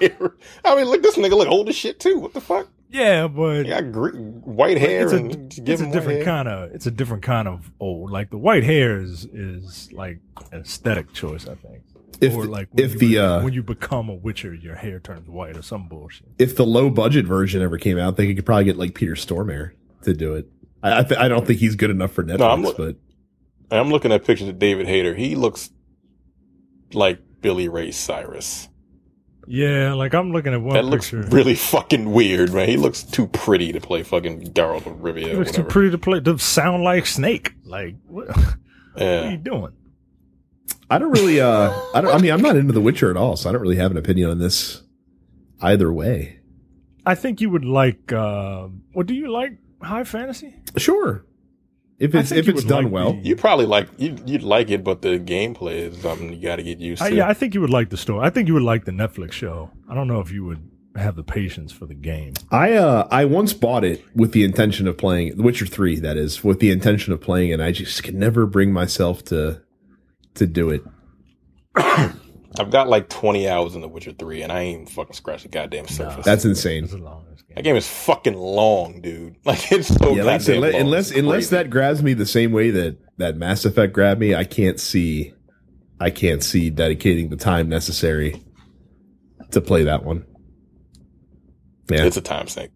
yeah. 0.01 0.27
I 0.65 0.75
mean, 0.75 0.85
look, 0.85 1.01
this 1.01 1.15
nigga 1.17 1.31
look 1.37 1.47
old 1.47 1.69
as 1.69 1.75
shit 1.75 1.99
too. 1.99 2.19
What 2.19 2.33
the 2.33 2.41
fuck? 2.41 2.67
Yeah, 2.89 3.27
but 3.27 3.63
He 3.63 3.69
got 3.69 3.91
gre- 3.91 4.15
white 4.17 4.77
hair 4.77 5.03
it's 5.05 5.13
a, 5.13 5.17
and 5.17 5.35
it's 5.47 5.59
give 5.59 5.81
a 5.81 5.91
different 5.91 6.23
kind 6.23 6.47
of 6.47 6.71
it's 6.71 6.85
a 6.85 6.91
different 6.91 7.23
kind 7.23 7.47
of 7.47 7.71
old. 7.79 8.11
Like 8.11 8.29
the 8.29 8.37
white 8.37 8.63
hair 8.63 8.97
is 8.99 9.25
is 9.25 9.91
like 9.91 10.19
an 10.51 10.61
aesthetic 10.61 11.11
choice, 11.13 11.47
I 11.47 11.55
think. 11.55 11.81
If 12.21 12.33
or 12.33 12.43
the, 12.45 12.49
like 12.51 12.67
when 12.71 12.85
if 12.85 12.93
you, 12.93 12.99
the 12.99 13.19
uh, 13.19 13.43
when 13.43 13.53
you 13.53 13.63
become 13.63 14.09
a 14.09 14.13
Witcher, 14.15 14.53
your 14.53 14.75
hair 14.75 14.99
turns 14.99 15.27
white 15.29 15.57
or 15.57 15.61
some 15.61 15.87
bullshit. 15.87 16.27
if 16.39 16.55
the 16.55 16.65
low 16.65 16.89
budget 16.89 17.25
version 17.25 17.61
ever 17.61 17.77
came 17.77 17.97
out, 17.97 18.17
they 18.17 18.33
could 18.33 18.45
probably 18.45 18.65
get 18.65 18.77
like 18.77 18.93
Peter 18.95 19.13
Stormare 19.13 19.71
to 20.03 20.13
do 20.13 20.33
it. 20.35 20.47
I 20.83 20.99
I, 20.99 21.03
th- 21.03 21.19
I 21.19 21.27
don't 21.27 21.45
think 21.47 21.59
he's 21.59 21.75
good 21.75 21.89
enough 21.89 22.11
for 22.11 22.23
Netflix, 22.23 22.51
I'm 22.53 22.61
look- 22.63 22.77
but 22.77 22.95
I'm 23.71 23.89
looking 23.89 24.11
at 24.11 24.23
pictures 24.25 24.47
of 24.47 24.59
David 24.59 24.87
Hayter. 24.87 25.15
He 25.15 25.35
looks 25.35 25.71
like 26.93 27.19
Billy 27.41 27.67
Ray 27.67 27.91
Cyrus. 27.91 28.69
Yeah, 29.47 29.93
like 29.93 30.15
I'm 30.15 30.31
looking 30.31 30.53
at 30.53 30.61
one 30.61 30.73
That 30.73 30.85
looks 30.85 31.13
really 31.13 31.53
fucking 31.53 32.11
weird, 32.11 32.51
man. 32.51 32.67
He 32.67 32.77
looks 32.77 33.03
too 33.03 33.27
pretty 33.27 33.71
to 33.73 33.79
play 33.79 34.01
fucking 34.01 34.53
Geralt 34.53 34.87
of 34.87 34.97
Rivia. 35.01 35.27
It 35.27 35.35
or 35.35 35.39
looks 35.39 35.51
too 35.51 35.63
pretty 35.63 35.91
to 35.91 35.99
play 35.99 36.19
to 36.19 36.39
sound 36.39 36.83
like 36.83 37.05
Snake. 37.05 37.53
Like 37.63 37.95
what, 38.07 38.27
what 38.93 39.03
are 39.03 39.29
you 39.31 39.37
doing? 39.37 39.73
I 40.89 40.97
don't 40.99 41.11
really. 41.11 41.39
Uh, 41.41 41.71
I 41.93 42.01
don't. 42.01 42.13
I 42.13 42.17
mean, 42.19 42.31
I'm 42.31 42.41
not 42.41 42.55
into 42.55 42.73
The 42.73 42.81
Witcher 42.81 43.09
at 43.09 43.17
all, 43.17 43.35
so 43.35 43.49
I 43.49 43.53
don't 43.53 43.61
really 43.61 43.77
have 43.77 43.91
an 43.91 43.97
opinion 43.97 44.29
on 44.29 44.39
this 44.39 44.83
either 45.61 45.91
way. 45.91 46.39
I 47.05 47.15
think 47.15 47.41
you 47.41 47.49
would 47.49 47.65
like. 47.65 48.11
Uh, 48.11 48.67
what 48.93 49.07
do 49.07 49.13
you 49.15 49.31
like? 49.31 49.57
High 49.81 50.03
fantasy? 50.03 50.55
Sure, 50.77 51.25
if 51.99 52.13
it's 52.15 52.31
if 52.31 52.47
it's 52.47 52.63
done 52.63 52.85
like 52.85 52.93
well. 52.93 53.13
the- 53.13 53.19
You 53.29 53.35
probably 53.35 53.65
like 53.65 53.87
you 53.97 54.15
you'd 54.25 54.43
like 54.43 54.69
it, 54.69 54.83
but 54.83 55.01
the 55.01 55.19
gameplay 55.19 55.75
is 55.91 55.97
something 56.01 56.33
you 56.33 56.41
got 56.41 56.57
to 56.57 56.63
get 56.63 56.79
used 56.79 57.01
I, 57.01 57.09
to. 57.09 57.15
yeah, 57.15 57.27
I 57.27 57.33
think 57.33 57.53
you 57.53 57.61
would 57.61 57.69
like 57.69 57.89
the 57.89 57.97
story. 57.97 58.25
I 58.25 58.29
think 58.29 58.47
you 58.47 58.53
would 58.53 58.63
like 58.63 58.85
the 58.85 58.91
Netflix 58.91 59.31
show. 59.33 59.71
I 59.89 59.95
don't 59.95 60.07
know 60.07 60.19
if 60.19 60.31
you 60.31 60.45
would 60.45 60.69
have 60.95 61.15
the 61.15 61.23
patience 61.23 61.71
for 61.73 61.85
the 61.85 61.93
game. 61.93 62.33
I 62.51 62.73
uh 62.73 63.07
I 63.11 63.25
once 63.25 63.53
bought 63.53 63.83
it 63.83 64.03
with 64.15 64.31
the 64.33 64.43
intention 64.43 64.87
of 64.87 64.97
playing 64.97 65.35
The 65.35 65.43
Witcher 65.43 65.65
Three. 65.65 65.99
That 65.99 66.15
is 66.17 66.43
with 66.43 66.59
the 66.59 66.71
intention 66.71 67.11
of 67.11 67.21
playing 67.21 67.49
it. 67.49 67.59
I 67.59 67.71
just 67.71 68.03
could 68.03 68.15
never 68.15 68.45
bring 68.45 68.71
myself 68.71 69.23
to 69.25 69.61
to 70.35 70.47
do 70.47 70.69
it. 70.69 70.83
I've 71.75 72.71
got 72.71 72.87
like 72.87 73.09
20 73.09 73.49
hours 73.49 73.75
in 73.75 73.81
The 73.81 73.87
Witcher 73.87 74.13
3, 74.13 74.43
and 74.43 74.51
I 74.51 74.61
ain't 74.61 74.89
fucking 74.89 75.13
scratched 75.13 75.43
the 75.43 75.49
goddamn 75.49 75.87
surface. 75.87 76.23
That's 76.23 76.45
insane. 76.45 76.85
It's 76.85 76.93
a 76.93 76.97
long 76.97 77.25
as 77.33 77.41
game. 77.41 77.55
that 77.55 77.63
game 77.63 77.75
is 77.75 77.87
fucking 77.87 78.35
long, 78.35 79.01
dude. 79.01 79.35
Like 79.45 79.71
it's 79.71 79.89
so 79.89 80.15
Yeah, 80.15 80.23
like 80.23 80.41
said, 80.41 80.61
goddamn 80.61 80.81
unless 80.81 81.11
long. 81.11 81.19
unless, 81.19 81.35
unless 81.43 81.49
that 81.49 81.69
grabs 81.69 82.01
me 82.01 82.13
the 82.13 82.25
same 82.25 82.51
way 82.53 82.71
that 82.71 82.97
that 83.17 83.35
Mass 83.37 83.65
Effect 83.65 83.91
grabbed 83.93 84.19
me, 84.21 84.35
I 84.35 84.45
can't 84.45 84.79
see. 84.79 85.33
I 85.99 86.09
can't 86.09 86.43
see 86.43 86.69
dedicating 86.69 87.29
the 87.29 87.37
time 87.37 87.67
necessary 87.69 88.41
to 89.51 89.61
play 89.61 89.83
that 89.83 90.03
one. 90.03 90.25
Yeah, 91.89 92.05
it's 92.05 92.17
a 92.17 92.21
time 92.21 92.47
sink. 92.47 92.71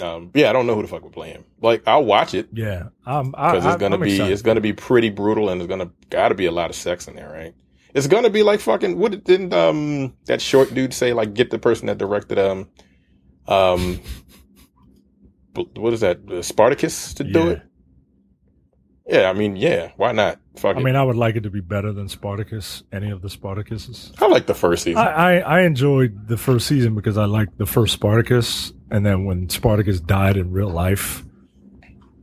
Um, 0.00 0.30
yeah, 0.34 0.50
I 0.50 0.52
don't 0.52 0.66
know 0.66 0.74
who 0.74 0.82
the 0.82 0.88
fuck 0.88 1.02
would 1.02 1.12
play 1.12 1.30
him. 1.30 1.44
Like, 1.60 1.82
I'll 1.86 2.04
watch 2.04 2.34
it 2.34 2.48
Yeah, 2.52 2.88
um, 3.06 3.30
because 3.32 3.64
it's 3.66 3.76
gonna 3.76 3.96
I'm 3.96 4.02
be 4.02 4.12
excited. 4.12 4.32
it's 4.32 4.42
gonna 4.42 4.60
be 4.60 4.72
pretty 4.72 5.10
brutal, 5.10 5.48
and 5.50 5.60
there's 5.60 5.68
gonna 5.68 5.90
gotta 6.10 6.34
be 6.34 6.46
a 6.46 6.52
lot 6.52 6.70
of 6.70 6.76
sex 6.76 7.08
in 7.08 7.16
there, 7.16 7.30
right? 7.30 7.54
It's 7.94 8.06
gonna 8.06 8.30
be 8.30 8.42
like 8.42 8.60
fucking. 8.60 8.98
What 8.98 9.24
didn't 9.24 9.52
um 9.54 10.14
that 10.26 10.40
short 10.40 10.72
dude 10.74 10.94
say? 10.94 11.12
Like, 11.12 11.34
get 11.34 11.50
the 11.50 11.58
person 11.58 11.86
that 11.86 11.98
directed 11.98 12.38
um 12.38 12.68
um 13.48 14.00
what 15.76 15.92
is 15.92 16.00
that? 16.00 16.18
Uh, 16.30 16.42
Spartacus 16.42 17.14
to 17.14 17.24
do 17.24 17.38
Yeah. 17.40 17.50
it. 17.50 17.62
Yeah, 19.10 19.30
I 19.30 19.32
mean, 19.32 19.56
yeah, 19.56 19.92
why 19.96 20.12
not? 20.12 20.38
Fuck 20.56 20.76
I 20.76 20.80
it. 20.80 20.82
mean, 20.82 20.94
I 20.94 21.02
would 21.02 21.16
like 21.16 21.34
it 21.36 21.44
to 21.44 21.50
be 21.50 21.62
better 21.62 21.92
than 21.94 22.08
Spartacus, 22.10 22.82
any 22.92 23.10
of 23.10 23.22
the 23.22 23.28
Spartacuses. 23.28 24.12
I 24.20 24.26
like 24.26 24.44
the 24.44 24.54
first 24.54 24.82
season. 24.84 24.98
I, 24.98 25.38
I, 25.38 25.38
I 25.38 25.60
enjoyed 25.62 26.28
the 26.28 26.36
first 26.36 26.66
season 26.66 26.94
because 26.94 27.16
I 27.16 27.24
liked 27.24 27.56
the 27.56 27.64
first 27.64 27.94
Spartacus, 27.94 28.70
and 28.90 29.04
then 29.04 29.24
when 29.24 29.48
Spartacus 29.48 30.00
died 30.00 30.36
in 30.36 30.50
real 30.50 30.70
life, 30.70 31.24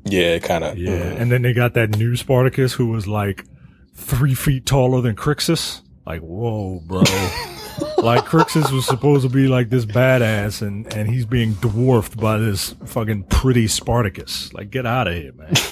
yeah, 0.05 0.39
kind 0.39 0.63
of. 0.63 0.78
yeah, 0.78 0.91
and 0.93 1.32
then 1.32 1.41
they 1.41 1.53
got 1.53 1.74
that 1.74 1.97
new 1.97 2.16
Spartacus 2.16 2.74
who 2.74 2.88
was 2.88 3.07
like 3.07 3.45
three 3.93 4.34
feet 4.36 4.66
taller 4.66 5.01
than 5.01 5.16
Crixus. 5.16 5.82
Like, 6.05 6.22
whoa, 6.22 6.82
bro! 6.86 6.99
like 7.97 8.26
Crixus 8.26 8.72
was 8.72 8.86
supposed 8.86 9.24
to 9.24 9.30
be 9.30 9.47
like 9.47 9.70
this 9.70 9.86
badass, 9.86 10.61
and 10.61 10.91
and 10.93 11.09
he's 11.09 11.26
being 11.26 11.53
dwarfed 11.53 12.18
by 12.18 12.38
this 12.38 12.76
fucking 12.86 13.24
pretty 13.24 13.68
Spartacus. 13.68 14.53
Like, 14.53 14.70
get 14.70 14.86
out 14.86 15.07
of 15.07 15.16
here, 15.16 15.34
man! 15.34 15.53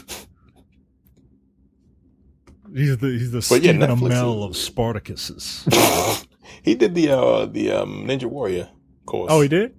He's 2.76 2.98
the 2.98 3.08
he's 3.08 3.32
the 3.32 3.46
But 3.48 3.62
yeah, 3.62 3.72
Stephen 3.74 3.82
Netflix 3.82 4.14
Amell 4.14 4.50
is- 4.50 4.68
of 4.68 4.76
Spartacuses. 4.76 6.26
he 6.64 6.74
did 6.74 6.96
the 6.96 7.10
uh 7.12 7.46
the 7.46 7.72
um 7.72 8.06
Ninja 8.08 8.26
Warrior 8.26 8.70
course. 9.06 9.30
Oh, 9.32 9.42
he 9.42 9.48
did. 9.48 9.76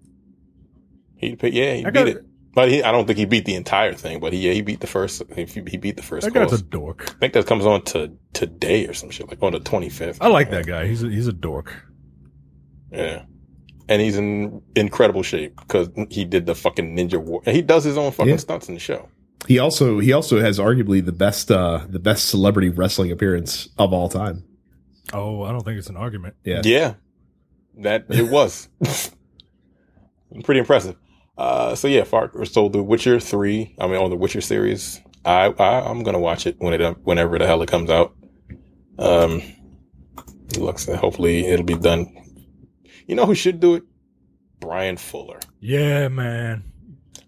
He 1.30 1.36
pa- 1.36 1.46
yeah, 1.48 1.74
he 1.74 1.84
I 1.84 1.90
beat 1.90 1.94
got- 1.94 2.08
it. 2.08 2.24
But 2.54 2.68
he, 2.68 2.84
I 2.84 2.92
don't 2.92 3.04
think 3.04 3.18
he 3.18 3.24
beat 3.24 3.46
the 3.46 3.56
entire 3.56 3.94
thing. 3.94 4.20
But 4.20 4.32
he 4.32 4.46
yeah, 4.46 4.52
he 4.52 4.62
beat 4.62 4.78
the 4.78 4.86
first. 4.86 5.20
He, 5.34 5.44
he 5.44 5.76
beat 5.76 5.96
the 5.96 6.04
first 6.04 6.24
That 6.24 6.32
guy's 6.34 6.50
course. 6.50 6.60
a 6.60 6.64
dork. 6.64 7.10
I 7.10 7.18
think 7.18 7.32
that 7.32 7.46
comes 7.46 7.66
on 7.66 7.82
to 7.86 8.12
today 8.32 8.86
or 8.86 8.92
some 8.94 9.10
shit, 9.10 9.28
like 9.28 9.42
on 9.42 9.52
the 9.54 9.58
twenty 9.60 9.88
fifth. 9.88 10.22
I 10.22 10.28
like 10.28 10.50
that 10.50 10.64
guy. 10.64 10.86
He's 10.86 11.02
a, 11.02 11.08
he's 11.08 11.26
a 11.26 11.32
dork. 11.32 11.74
Yeah. 12.92 13.24
And 13.88 14.00
he's 14.00 14.16
in 14.16 14.62
incredible 14.76 15.24
shape 15.24 15.56
because 15.56 15.88
he 16.10 16.24
did 16.24 16.46
the 16.46 16.54
fucking 16.54 16.96
Ninja 16.96 17.20
War. 17.20 17.42
He 17.44 17.60
does 17.60 17.82
his 17.82 17.98
own 17.98 18.12
fucking 18.12 18.30
Yeah. 18.30 18.36
stunts 18.36 18.68
in 18.68 18.74
the 18.74 18.80
show. 18.80 19.08
He 19.48 19.58
also 19.58 19.98
he 19.98 20.12
also 20.12 20.38
has 20.40 20.60
arguably 20.60 21.04
the 21.04 21.10
best 21.12 21.50
uh 21.50 21.84
the 21.88 21.98
best 21.98 22.28
celebrity 22.28 22.68
wrestling 22.68 23.10
appearance 23.10 23.68
of 23.78 23.92
all 23.92 24.08
time. 24.08 24.44
Oh, 25.12 25.42
I 25.42 25.50
don't 25.50 25.64
think 25.64 25.76
it's 25.78 25.90
an 25.90 25.96
argument. 25.96 26.36
Yeah. 26.44 26.62
Yeah, 26.64 26.94
that 27.78 28.06
it 28.10 28.30
was 28.30 28.68
pretty 30.44 30.60
impressive. 30.60 30.96
Uh, 31.36 31.74
so 31.74 31.88
yeah, 31.88 32.04
Far 32.04 32.30
so 32.44 32.68
The 32.68 32.82
Witcher 32.82 33.18
three. 33.20 33.74
I 33.78 33.86
mean, 33.86 33.96
on 33.96 34.10
the 34.10 34.16
Witcher 34.16 34.40
series, 34.40 35.00
I, 35.24 35.46
I 35.58 35.80
I'm 35.80 36.02
gonna 36.02 36.20
watch 36.20 36.46
it 36.46 36.56
when 36.58 36.80
it 36.80 36.96
whenever 37.04 37.38
the 37.38 37.46
hell 37.46 37.62
it 37.62 37.68
comes 37.68 37.90
out. 37.90 38.14
Um, 38.98 39.42
it 40.50 40.58
looks 40.58 40.86
hopefully 40.86 41.46
it'll 41.46 41.64
be 41.64 41.76
done. 41.76 42.06
You 43.06 43.16
know 43.16 43.26
who 43.26 43.34
should 43.34 43.60
do 43.60 43.74
it? 43.74 43.82
Bryan 44.60 44.96
Fuller. 44.96 45.40
Yeah, 45.60 46.08
man. 46.08 46.64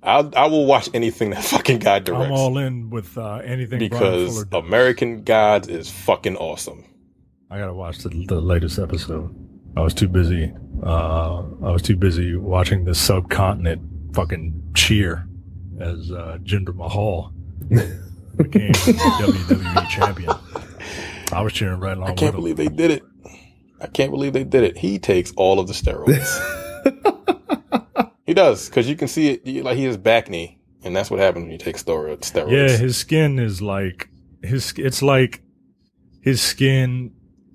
I 0.03 0.19
I 0.37 0.47
will 0.47 0.67
watch 0.67 0.89
anything 0.95 1.31
that 1.31 1.45
fucking 1.45 1.81
guy 1.81 1.99
directs 1.99 2.27
I'm 2.27 2.33
all 2.33 2.59
in 2.59 2.91
with 2.91 3.19
uh, 3.19 3.37
anything 3.45 3.79
Bryan 3.79 3.91
because 3.91 4.45
Fuller. 4.45 4.65
American 4.65 5.25
Gods 5.25 5.67
is 5.69 5.91
fucking 5.91 6.37
awesome. 6.37 6.85
I 7.51 7.59
gotta 7.59 7.75
watch 7.75 7.99
the, 7.99 8.09
the 8.27 8.41
latest 8.41 8.79
episode. 8.79 9.35
I 9.77 9.81
was 9.81 9.95
too 9.95 10.09
busy. 10.09 10.53
Uh, 10.83 11.39
I 11.65 11.71
was 11.71 11.83
too 11.83 11.97
busy 11.97 12.37
watching 12.37 12.85
the 12.85 12.95
subcontinent 12.95 13.83
fucking 14.13 14.73
cheer 14.75 15.27
as 15.81 16.11
uh, 16.11 16.39
Jinder 16.43 16.75
Mahal 16.75 17.33
became 18.37 18.73
WWE 18.73 19.89
champion. 19.89 20.33
I 21.33 21.43
was 21.43 21.53
cheering 21.53 21.81
right 21.81 21.97
along 21.97 22.11
I 22.11 22.15
can't 22.15 22.35
with 22.37 22.51
him. 22.51 22.55
believe 22.55 22.57
they 22.57 22.69
did 22.69 22.91
it. 22.91 23.03
I 23.81 23.87
can't 23.89 24.11
believe 24.11 24.33
they 24.33 24.45
did 24.45 24.65
it. 24.65 24.79
He 24.79 24.99
takes 24.99 25.33
all 25.37 25.61
of 25.61 25.67
the 25.67 25.75
steroids. 25.75 26.27
he 28.27 28.33
does 28.35 28.69
because 28.69 28.89
you 28.89 28.97
can 28.97 29.09
see 29.09 29.29
it. 29.45 29.65
Like 29.65 29.77
he 29.77 29.85
has 29.85 29.99
bacne, 29.99 30.59
and 30.83 30.95
that's 30.97 31.11
what 31.11 31.21
happens 31.21 31.43
when 31.45 31.53
you 31.53 31.59
take 31.59 31.77
steroids. 31.77 32.35
Yeah, 32.51 32.77
his 32.77 32.97
skin 32.97 33.39
is 33.39 33.61
like 33.61 34.09
his. 34.43 34.73
It's 34.77 35.03
like 35.03 35.43
his 36.23 36.41
skin 36.41 37.13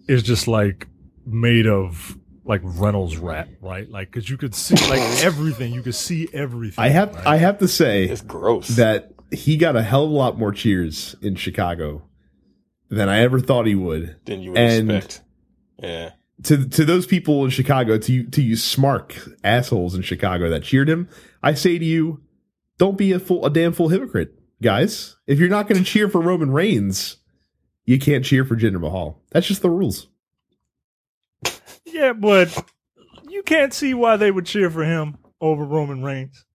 is 0.07 0.21
just 0.21 0.47
like 0.47 0.87
made 1.25 1.65
of 1.67 2.17
like 2.43 2.61
Reynolds 2.63 3.17
Wrap, 3.17 3.49
right? 3.61 3.89
Like 3.89 4.09
because 4.11 4.29
you 4.29 4.37
could 4.37 4.55
see 4.55 4.75
like 4.89 4.99
everything. 5.23 5.73
You 5.73 5.81
could 5.81 5.95
see 5.95 6.27
everything. 6.33 6.83
I 6.83 6.89
have 6.89 7.13
right? 7.15 7.27
I 7.27 7.37
have 7.37 7.59
to 7.59 7.67
say 7.67 8.05
it's 8.05 8.21
gross. 8.21 8.69
that 8.69 9.13
he 9.31 9.57
got 9.57 9.75
a 9.75 9.81
hell 9.83 10.05
of 10.05 10.11
a 10.11 10.13
lot 10.13 10.37
more 10.37 10.51
cheers 10.51 11.15
in 11.21 11.35
Chicago 11.35 12.03
than 12.89 13.07
I 13.09 13.19
ever 13.21 13.39
thought 13.39 13.65
he 13.67 13.75
would. 13.75 14.17
than 14.25 14.41
you 14.41 14.51
would 14.51 14.59
and- 14.59 14.91
expect. 14.91 15.21
Yeah, 15.81 16.11
To 16.43 16.67
to 16.69 16.85
those 16.85 17.07
people 17.07 17.43
in 17.43 17.49
Chicago, 17.49 17.97
to 17.97 18.11
you 18.13 18.23
to 18.29 18.41
you 18.41 18.55
smart 18.55 19.17
assholes 19.43 19.95
in 19.95 20.01
Chicago 20.03 20.47
that 20.49 20.61
cheered 20.63 20.87
him, 20.89 21.09
I 21.41 21.53
say 21.55 21.79
to 21.79 21.85
you, 21.85 22.21
don't 22.77 22.97
be 22.99 23.11
a 23.13 23.19
full 23.19 23.43
a 23.45 23.49
damn 23.49 23.73
full 23.73 23.89
hypocrite, 23.89 24.33
guys. 24.61 25.15
If 25.25 25.39
you're 25.39 25.49
not 25.49 25.67
going 25.67 25.83
to 25.83 25.89
cheer 25.89 26.07
for 26.07 26.21
Roman 26.21 26.51
Reigns, 26.51 27.17
you 27.85 27.97
can't 27.97 28.23
cheer 28.23 28.45
for 28.45 28.55
Jinder 28.55 28.79
Mahal. 28.79 29.19
That's 29.31 29.47
just 29.47 29.63
the 29.63 29.71
rules. 29.71 30.07
Yeah, 31.91 32.13
but 32.13 32.71
you 33.29 33.43
can't 33.43 33.73
see 33.73 33.93
why 33.93 34.17
they 34.17 34.31
would 34.31 34.45
cheer 34.45 34.69
for 34.69 34.83
him 34.83 35.17
over 35.39 35.63
Roman 35.65 36.03
Reigns. 36.03 36.45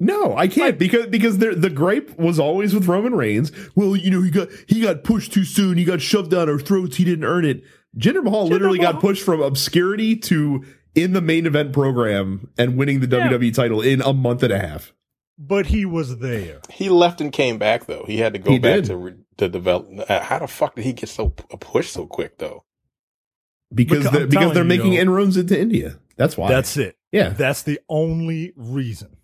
No, 0.00 0.36
I 0.36 0.48
can't 0.48 0.78
because 0.78 1.06
because 1.06 1.38
the 1.38 1.54
the 1.54 1.70
gripe 1.70 2.18
was 2.18 2.38
always 2.40 2.74
with 2.74 2.88
Roman 2.88 3.14
Reigns. 3.14 3.52
Well, 3.76 3.94
you 3.94 4.10
know 4.10 4.22
he 4.22 4.30
got 4.30 4.48
he 4.68 4.80
got 4.80 5.04
pushed 5.04 5.32
too 5.32 5.44
soon. 5.44 5.78
He 5.78 5.84
got 5.84 6.00
shoved 6.02 6.30
down 6.32 6.48
our 6.50 6.58
throats. 6.58 6.96
He 6.96 7.04
didn't 7.04 7.24
earn 7.24 7.44
it. 7.44 7.62
Jinder 7.96 8.22
Mahal 8.24 8.48
literally 8.48 8.78
Mahal- 8.78 8.94
got 8.94 9.00
pushed 9.00 9.22
from 9.22 9.40
obscurity 9.40 10.16
to 10.16 10.64
in 10.96 11.12
the 11.12 11.20
main 11.20 11.46
event 11.46 11.72
program 11.72 12.48
and 12.58 12.76
winning 12.76 13.00
the 13.00 13.06
Yeah. 13.16 13.28
WWE 13.28 13.54
title 13.54 13.80
in 13.80 14.00
a 14.02 14.12
month 14.12 14.42
and 14.42 14.52
a 14.52 14.58
half. 14.58 14.92
But 15.38 15.66
he 15.66 15.84
was 15.84 16.18
there. 16.18 16.60
he 16.70 16.88
left 16.88 17.20
and 17.20 17.32
came 17.32 17.58
back 17.58 17.86
though. 17.86 18.04
He 18.06 18.18
had 18.18 18.32
to 18.34 18.38
go 18.40 18.50
He 18.50 18.58
back 18.58 18.74
did. 18.76 18.84
to 18.86 18.96
re- 18.96 19.14
to 19.38 19.48
develop. 19.48 19.88
uh, 20.10 20.20
How 20.20 20.40
the 20.40 20.48
fuck 20.48 20.74
did 20.74 20.84
he 20.84 20.92
get 20.92 21.08
so 21.08 21.30
p- 21.30 21.44
pushed 21.60 21.92
so 21.92 22.06
quick 22.06 22.38
though? 22.38 22.64
Because 23.74 23.98
Because 23.98 24.12
they're, 24.12 24.26
because 24.26 24.54
they're 24.54 24.62
you, 24.62 24.68
making 24.68 24.92
yo. 24.94 25.00
inroads 25.00 25.36
into 25.36 25.58
India. 25.58 25.98
That's 26.16 26.36
why. 26.36 26.48
That's 26.48 26.76
it. 26.76 26.96
yeah. 27.12 27.30
That's 27.30 27.62
the 27.62 27.80
only 27.88 28.52
reason. 28.56 29.16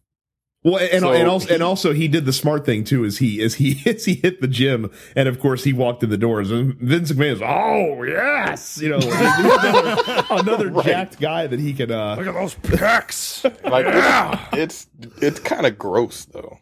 Well, 0.62 0.76
and, 0.76 1.01
So 1.01 1.12
and 1.12 1.26
also 1.26 1.48
and 1.48 1.62
he- 1.62 1.62
also 1.62 1.92
he 1.94 2.07
did 2.07 2.26
the 2.26 2.34
smart 2.34 2.66
thing 2.66 2.84
too. 2.84 3.03
Is 3.05 3.16
he 3.16 3.40
is 3.40 3.55
he 3.55 3.70
is 3.88 4.05
he 4.05 4.14
hit 4.14 4.42
the 4.42 4.48
gym 4.48 4.90
and 5.16 5.26
of 5.26 5.40
course 5.40 5.64
he 5.64 5.72
walked 5.72 6.03
in 6.03 6.11
the 6.11 6.18
doors 6.18 6.51
and 6.51 6.74
Vince 6.74 7.12
McMahon 7.12 7.32
is 7.32 7.42
oh 7.42 8.03
yes 8.03 8.78
you 8.82 8.90
know 8.90 8.98
another, 9.01 10.24
another 10.30 10.68
Right. 10.68 10.84
jacked 10.84 11.18
guy 11.18 11.46
that 11.46 11.59
he 11.59 11.72
can 11.72 11.90
uh 11.90 12.16
Look 12.16 12.26
at 12.26 12.34
those 12.34 12.57
pecs. 12.57 13.44
Like 13.70 13.86
it's 14.53 14.86
it's, 15.01 15.22
it's 15.22 15.40
kind 15.40 15.64
of 15.64 15.78
gross 15.78 16.26
though. 16.26 16.59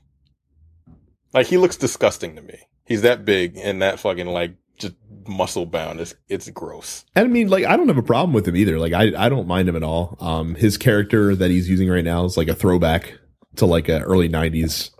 Like 1.34 1.46
he 1.48 1.56
looks 1.56 1.76
disgusting 1.76 2.36
to 2.36 2.42
me. 2.42 2.58
He's 2.86 3.02
that 3.02 3.24
big 3.24 3.56
and 3.56 3.82
that 3.82 3.98
fucking 3.98 4.26
like 4.28 4.54
just 4.78 4.94
muscle 5.26 5.66
bound. 5.66 6.00
It's 6.00 6.14
it's 6.28 6.48
gross. 6.50 7.04
And 7.14 7.26
I 7.26 7.28
mean, 7.28 7.48
like, 7.48 7.64
I 7.64 7.76
don't 7.76 7.88
have 7.88 7.98
a 7.98 8.02
problem 8.02 8.32
with 8.32 8.46
him 8.48 8.56
either. 8.56 8.78
Like, 8.78 8.92
I, 8.92 9.12
I 9.16 9.28
don't 9.28 9.46
mind 9.46 9.68
him 9.68 9.76
at 9.76 9.82
all. 9.82 10.16
Um, 10.20 10.54
his 10.54 10.76
character 10.78 11.34
that 11.36 11.50
he's 11.50 11.68
using 11.68 11.88
right 11.88 12.04
now 12.04 12.24
is 12.24 12.36
like 12.36 12.48
a 12.48 12.54
throwback 12.54 13.18
to 13.56 13.66
like 13.66 13.88
a 13.88 14.00
early 14.02 14.28
'90s 14.28 14.90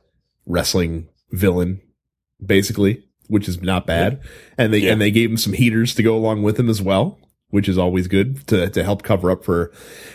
wrestling 0.47 1.09
villain, 1.31 1.81
basically, 2.45 3.05
which 3.29 3.49
is 3.49 3.61
not 3.63 3.87
bad. 3.87 4.21
And 4.57 4.73
they 4.73 4.79
Yeah. 4.79 4.93
and 4.93 5.01
they 5.01 5.11
gave 5.11 5.31
him 5.31 5.37
some 5.37 5.53
heaters 5.53 5.95
to 5.95 6.03
go 6.03 6.17
along 6.17 6.43
with 6.43 6.59
him 6.59 6.69
as 6.69 6.83
well, 6.83 7.19
which 7.51 7.69
is 7.69 7.79
always 7.79 8.09
good 8.09 8.47
to 8.49 8.69
to 8.71 8.85
help 8.85 9.03
cover 9.03 9.31
up 9.31 9.45
for 9.45 9.73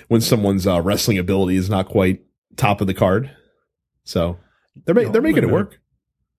when 0.07 0.21
someone's 0.21 0.67
uh, 0.67 0.81
wrestling 0.81 1.17
ability 1.17 1.55
is 1.55 1.69
not 1.69 1.87
quite 1.87 2.21
top 2.57 2.81
of 2.81 2.87
the 2.87 2.93
card. 2.93 3.31
So 4.03 4.37
they're 4.85 4.95
ma- 4.95 5.01
Yo, 5.01 5.11
they're 5.11 5.21
making 5.21 5.43
it 5.43 5.47
looking 5.47 5.49
at 5.49 5.53
work. 5.53 5.79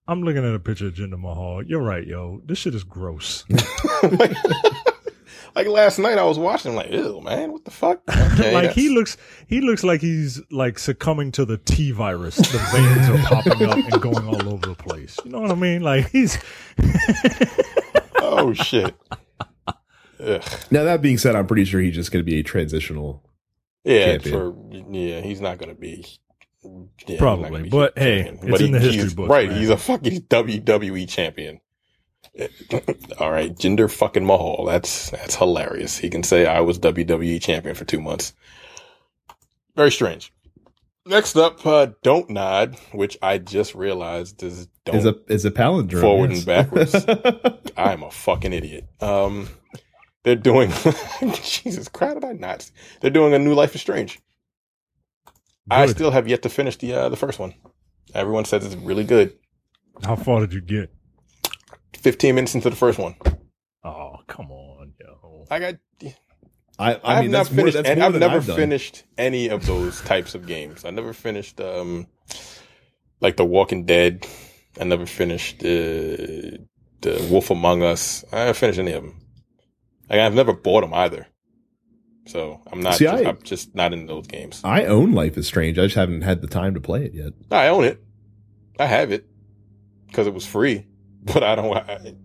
I'm 0.06 0.22
looking 0.22 0.44
at 0.44 0.54
a 0.54 0.58
picture 0.58 0.88
of 0.88 0.94
Jinder 0.94 1.18
Mahal. 1.18 1.62
You're 1.62 1.82
right, 1.82 2.06
yo. 2.06 2.42
This 2.44 2.58
shit 2.58 2.74
is 2.74 2.84
gross. 2.84 3.44
like, 4.02 4.36
like 5.54 5.66
last 5.66 5.98
night 5.98 6.18
I 6.18 6.24
was 6.24 6.38
watching 6.38 6.72
I'm 6.72 6.76
like, 6.76 6.90
ew 6.90 7.20
man, 7.22 7.52
what 7.52 7.64
the 7.64 7.70
fuck? 7.70 8.02
Okay, 8.08 8.52
like 8.52 8.72
he 8.72 8.90
looks, 8.90 9.16
he 9.46 9.60
looks 9.60 9.82
like 9.82 10.00
he's 10.00 10.42
like 10.50 10.78
succumbing 10.78 11.32
to 11.32 11.44
the 11.44 11.56
T 11.56 11.90
virus. 11.90 12.36
The 12.36 12.58
veins 12.72 13.08
are 13.08 13.42
popping 13.42 13.68
up 13.68 13.78
and 13.78 14.02
going 14.02 14.26
all 14.26 14.52
over 14.52 14.66
the 14.66 14.74
place. 14.74 15.18
You 15.24 15.30
know 15.30 15.40
what 15.40 15.50
I 15.50 15.54
mean? 15.54 15.82
Like 15.82 16.10
he's 16.10 16.38
Oh 18.16 18.52
shit. 18.52 18.94
Ugh. 20.20 20.42
Now 20.70 20.84
that 20.84 21.00
being 21.02 21.18
said, 21.18 21.34
I'm 21.34 21.46
pretty 21.46 21.64
sure 21.64 21.80
he's 21.80 21.94
just 21.94 22.12
going 22.12 22.24
to 22.24 22.30
be 22.30 22.38
a 22.38 22.42
transitional. 22.42 23.22
Yeah, 23.84 24.16
Champion. 24.18 24.34
for 24.34 24.94
yeah, 24.96 25.20
he's 25.20 25.42
not 25.42 25.58
gonna 25.58 25.74
be. 25.74 26.06
Yeah, 27.06 27.18
Probably, 27.18 27.68
but 27.68 27.98
hey, 27.98 28.24
champion. 28.24 28.52
it's 28.52 28.62
in 28.62 28.72
the 28.72 28.78
history 28.80 29.00
he's- 29.02 29.14
books, 29.14 29.30
right? 29.30 29.48
man. 29.48 29.58
He's 29.58 29.70
a 29.70 29.76
fucking 29.76 30.22
WWE 30.22 31.08
champion. 31.08 31.60
All 33.20 33.30
right, 33.30 33.54
Jinder 33.56 33.90
fucking 33.90 34.24
Mahal. 34.26 34.64
That's 34.64 35.10
that's 35.10 35.36
hilarious. 35.36 35.98
He 35.98 36.10
can 36.10 36.22
say 36.22 36.46
I 36.46 36.60
was 36.60 36.78
WWE 36.78 37.40
champion 37.40 37.74
for 37.74 37.84
two 37.84 38.00
months. 38.00 38.32
Very 39.76 39.92
strange. 39.92 40.32
Next 41.06 41.36
up, 41.36 41.64
uh, 41.66 41.88
Dontnod, 42.02 42.78
which 42.94 43.18
I 43.20 43.38
just 43.38 43.74
realized 43.74 44.42
is 44.42 44.66
don't 44.84 44.96
Is 44.96 45.04
a 45.06 45.16
is 45.28 45.44
a 45.44 45.50
palindrome 45.50 46.00
Forward 46.00 46.30
yes. 46.30 46.38
and 46.38 46.46
backwards. 46.46 47.70
I'm 47.76 48.02
a 48.02 48.10
fucking 48.10 48.52
idiot. 48.54 48.86
Um, 49.00 49.48
they're 50.22 50.34
doing 50.34 50.72
Jesus 51.42 51.88
Christ, 51.88 52.14
did 52.20 52.24
I 52.24 52.32
not? 52.32 52.70
They're 53.00 53.10
doing 53.10 53.34
a 53.34 53.38
new 53.38 53.52
Life 53.54 53.74
is 53.74 53.82
Strange. 53.82 54.18
I 55.70 55.86
still 55.86 56.10
have 56.10 56.28
yet 56.28 56.42
to 56.42 56.48
finish 56.48 56.76
the 56.76 56.94
uh, 56.94 57.08
the 57.08 57.16
first 57.16 57.38
one. 57.38 57.54
Everyone 58.14 58.44
says 58.44 58.64
it's 58.66 58.76
really 58.76 59.04
good. 59.04 59.32
How 60.04 60.16
far 60.16 60.40
did 60.40 60.52
you 60.52 60.60
get? 60.60 60.90
Fifteen 61.94 62.34
minutes 62.34 62.54
into 62.54 62.68
the 62.70 62.76
first 62.76 62.98
one, 62.98 63.14
Oh, 63.84 64.16
come 64.26 64.50
on, 64.50 64.92
yo. 65.00 65.46
I 65.50 65.58
got. 65.58 65.74
I, 66.76 66.94
I, 66.94 67.00
I, 67.04 67.14
have 67.14 67.22
mean, 67.22 67.30
not 67.30 67.38
that's 67.38 67.50
more, 67.50 67.56
finished, 67.58 67.76
that's 67.76 67.88
and 67.88 68.00
more 68.00 68.06
I've 68.06 68.12
than 68.14 68.20
never 68.20 68.36
I've 68.36 68.46
done. 68.46 68.56
finished 68.56 69.04
any 69.16 69.48
of 69.48 69.64
those 69.66 70.00
types 70.02 70.34
of 70.34 70.46
games. 70.46 70.84
I 70.84 70.90
never 70.90 71.12
finished 71.12 71.60
um, 71.60 72.08
like 73.20 73.36
The 73.36 73.44
Walking 73.44 73.84
Dead. 73.84 74.26
I 74.80 74.84
never 74.84 75.06
finished 75.06 75.62
uh, 75.62 76.58
the 77.00 77.28
Wolf 77.30 77.50
Among 77.50 77.82
Us. 77.84 78.24
I 78.32 78.40
haven't 78.40 78.56
finished 78.56 78.78
any 78.80 78.92
of 78.92 79.04
them. 79.04 79.20
Like, 80.10 80.18
I've 80.20 80.34
never 80.34 80.52
bought 80.52 80.80
them 80.80 80.92
either. 80.94 81.28
So 82.26 82.60
I'm 82.72 82.80
not. 82.80 82.94
See, 82.94 83.04
just, 83.04 83.24
I- 83.24 83.28
I'm 83.28 83.42
just 83.42 83.74
not 83.74 83.92
in 83.92 84.06
those 84.06 84.26
games. 84.26 84.60
I 84.64 84.84
own 84.86 85.12
Life 85.12 85.36
is 85.36 85.46
Strange. 85.46 85.78
I 85.78 85.82
just 85.84 85.96
haven't 85.96 86.22
had 86.22 86.40
the 86.40 86.46
time 86.46 86.74
to 86.74 86.80
play 86.80 87.04
it 87.04 87.14
yet. 87.14 87.32
I 87.50 87.68
own 87.68 87.84
it. 87.84 88.02
I 88.78 88.86
have 88.86 89.12
it 89.12 89.26
because 90.06 90.26
it 90.26 90.34
was 90.34 90.46
free, 90.46 90.86
but 91.22 91.42
I 91.42 91.54
don't. 91.54 91.76
I, 91.76 91.94
I'm 91.96 92.16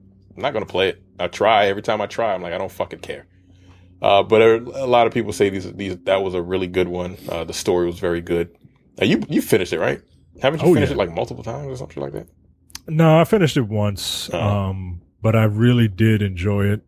not 0.41 0.53
gonna 0.53 0.65
play 0.65 0.89
it. 0.89 1.03
I 1.19 1.27
try 1.27 1.67
every 1.67 1.81
time 1.81 1.99
I 2.01 2.05
try. 2.07 2.33
I'm 2.33 2.41
like, 2.41 2.53
I 2.53 2.57
don't 2.57 2.71
fucking 2.71 2.99
care. 2.99 3.27
Uh, 4.01 4.23
but 4.23 4.41
a, 4.41 4.55
a 4.83 4.87
lot 4.87 5.05
of 5.07 5.13
people 5.13 5.33
say 5.33 5.49
these 5.49 5.71
these 5.73 5.97
that 6.05 6.23
was 6.23 6.33
a 6.33 6.41
really 6.41 6.67
good 6.67 6.87
one. 6.87 7.17
Uh, 7.27 7.43
the 7.43 7.53
story 7.53 7.85
was 7.85 7.99
very 7.99 8.21
good. 8.21 8.55
Uh, 9.01 9.05
you 9.05 9.21
you 9.27 9.41
finished 9.41 9.73
it 9.73 9.79
right? 9.79 10.01
Haven't 10.41 10.61
you 10.61 10.69
Oh, 10.69 10.73
finished 10.73 10.91
yeah. 10.91 10.95
it 10.95 10.97
like 10.97 11.13
multiple 11.13 11.43
times 11.43 11.67
or 11.67 11.75
something 11.75 12.01
like 12.01 12.13
that? 12.13 12.27
No, 12.87 13.19
I 13.19 13.25
finished 13.25 13.57
it 13.57 13.67
once. 13.67 14.29
Oh. 14.31 14.39
Um, 14.39 15.01
but 15.21 15.35
I 15.35 15.43
really 15.43 15.89
did 15.89 16.21
enjoy 16.21 16.67
it. 16.67 16.81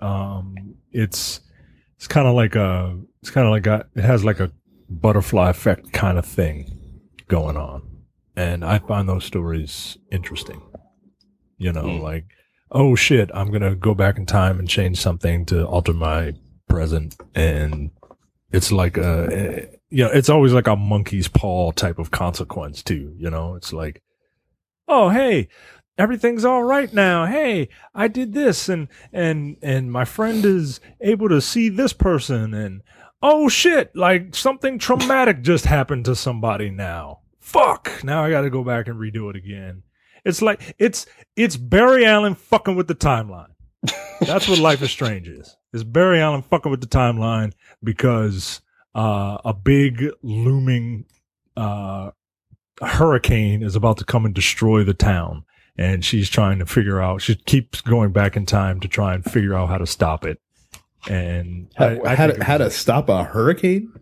Um, 0.00 0.74
it's 0.92 1.40
it's 1.98 2.06
kind 2.08 2.26
of 2.26 2.34
like 2.34 2.54
a 2.56 2.98
it's 3.20 3.30
kind 3.30 3.46
of 3.46 3.50
like 3.50 3.66
a 3.66 3.86
it 3.94 4.02
has 4.04 4.24
like 4.24 4.40
a 4.40 4.50
butterfly 4.88 5.50
effect 5.50 5.92
kind 5.92 6.16
of 6.16 6.24
thing 6.24 7.00
going 7.28 7.56
on, 7.58 7.82
and 8.36 8.64
I 8.64 8.78
find 8.78 9.06
those 9.08 9.24
stories 9.24 9.98
interesting. 10.10 10.62
You 11.58 11.72
know, 11.72 11.82
Mm. 11.82 12.00
like 12.02 12.24
oh 12.70 12.94
shit, 12.94 13.30
I'm 13.34 13.50
gonna 13.50 13.74
go 13.74 13.94
back 13.94 14.16
in 14.16 14.26
time 14.26 14.58
and 14.58 14.68
change 14.68 14.98
something 14.98 15.44
to 15.46 15.66
alter 15.66 15.92
my 15.92 16.34
present, 16.68 17.16
and 17.34 17.90
it's 18.52 18.70
like 18.72 18.96
a 18.96 19.68
you 19.90 20.04
know, 20.04 20.10
it's 20.10 20.28
always 20.28 20.52
like 20.52 20.68
a 20.68 20.76
monkey's 20.76 21.28
paw 21.28 21.72
type 21.72 21.98
of 21.98 22.10
consequence 22.10 22.82
too. 22.82 23.12
You 23.18 23.28
know, 23.30 23.56
it's 23.56 23.72
like 23.72 24.02
oh 24.86 25.08
hey 25.10 25.48
everything's 25.98 26.44
all 26.44 26.62
right 26.62 26.92
now. 26.94 27.26
Hey 27.26 27.68
i 27.94 28.08
did 28.08 28.32
this 28.32 28.68
and 28.68 28.88
and 29.12 29.56
and 29.60 29.92
my 29.92 30.04
friend 30.04 30.44
is 30.44 30.80
able 31.00 31.28
to 31.28 31.40
see 31.40 31.68
this 31.68 31.92
person 31.92 32.54
and 32.54 32.82
oh 33.20 33.48
shit 33.48 33.94
like 33.96 34.34
something 34.34 34.78
traumatic 34.78 35.42
just 35.42 35.66
happened 35.66 36.04
to 36.06 36.14
somebody 36.14 36.70
now. 36.70 37.20
Fuck. 37.40 38.02
Now 38.04 38.24
i 38.24 38.30
gotta 38.30 38.50
go 38.50 38.62
back 38.62 38.88
and 38.88 38.98
redo 38.98 39.28
it 39.28 39.36
again. 39.36 39.82
It's 40.24 40.40
like 40.40 40.74
it's 40.78 41.06
it's 41.36 41.56
barry 41.56 42.06
allen 42.06 42.34
fucking 42.34 42.76
with 42.76 42.86
the 42.86 42.94
timeline. 42.94 43.50
That's 44.20 44.48
what 44.48 44.58
life 44.58 44.82
is 44.82 44.90
strange 44.90 45.28
is. 45.28 45.56
It's 45.72 45.84
barry 45.84 46.20
allen 46.20 46.42
fucking 46.42 46.70
with 46.70 46.80
the 46.80 46.86
timeline 46.86 47.52
because 47.82 48.60
uh 48.94 49.38
a 49.44 49.54
big 49.54 50.06
looming 50.22 51.06
uh 51.56 52.10
hurricane 52.80 53.62
is 53.62 53.74
about 53.74 53.98
to 53.98 54.04
come 54.04 54.24
and 54.24 54.34
destroy 54.34 54.84
the 54.84 54.94
town 54.94 55.44
and 55.78 56.04
she's 56.04 56.28
trying 56.28 56.58
to 56.58 56.66
figure 56.66 57.00
out 57.00 57.22
she 57.22 57.34
keeps 57.36 57.80
going 57.80 58.10
back 58.12 58.36
in 58.36 58.44
time 58.44 58.80
to 58.80 58.88
try 58.88 59.14
and 59.14 59.24
figure 59.24 59.54
out 59.54 59.68
how 59.68 59.78
to 59.78 59.86
stop 59.86 60.24
it 60.26 60.40
and 61.08 61.70
How, 61.76 61.86
I- 61.86 62.00
I 62.04 62.14
how, 62.16 62.26
to, 62.26 62.44
how 62.44 62.58
to 62.58 62.70
stop 62.70 63.08
a 63.08 63.24
hurricane? 63.24 63.92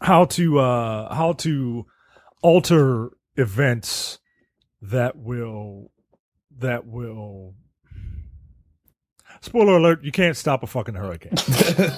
how 0.00 0.24
to 0.24 0.58
uh 0.58 1.14
how 1.14 1.32
to 1.34 1.86
alter 2.42 3.10
events 3.36 4.18
that 4.80 5.16
will 5.16 5.92
that 6.58 6.86
will 6.86 7.54
spoiler 9.40 9.76
alert 9.76 10.02
you 10.02 10.10
can't 10.10 10.36
stop 10.36 10.62
a 10.64 10.66
fucking 10.66 10.94
hurricane 10.94 11.34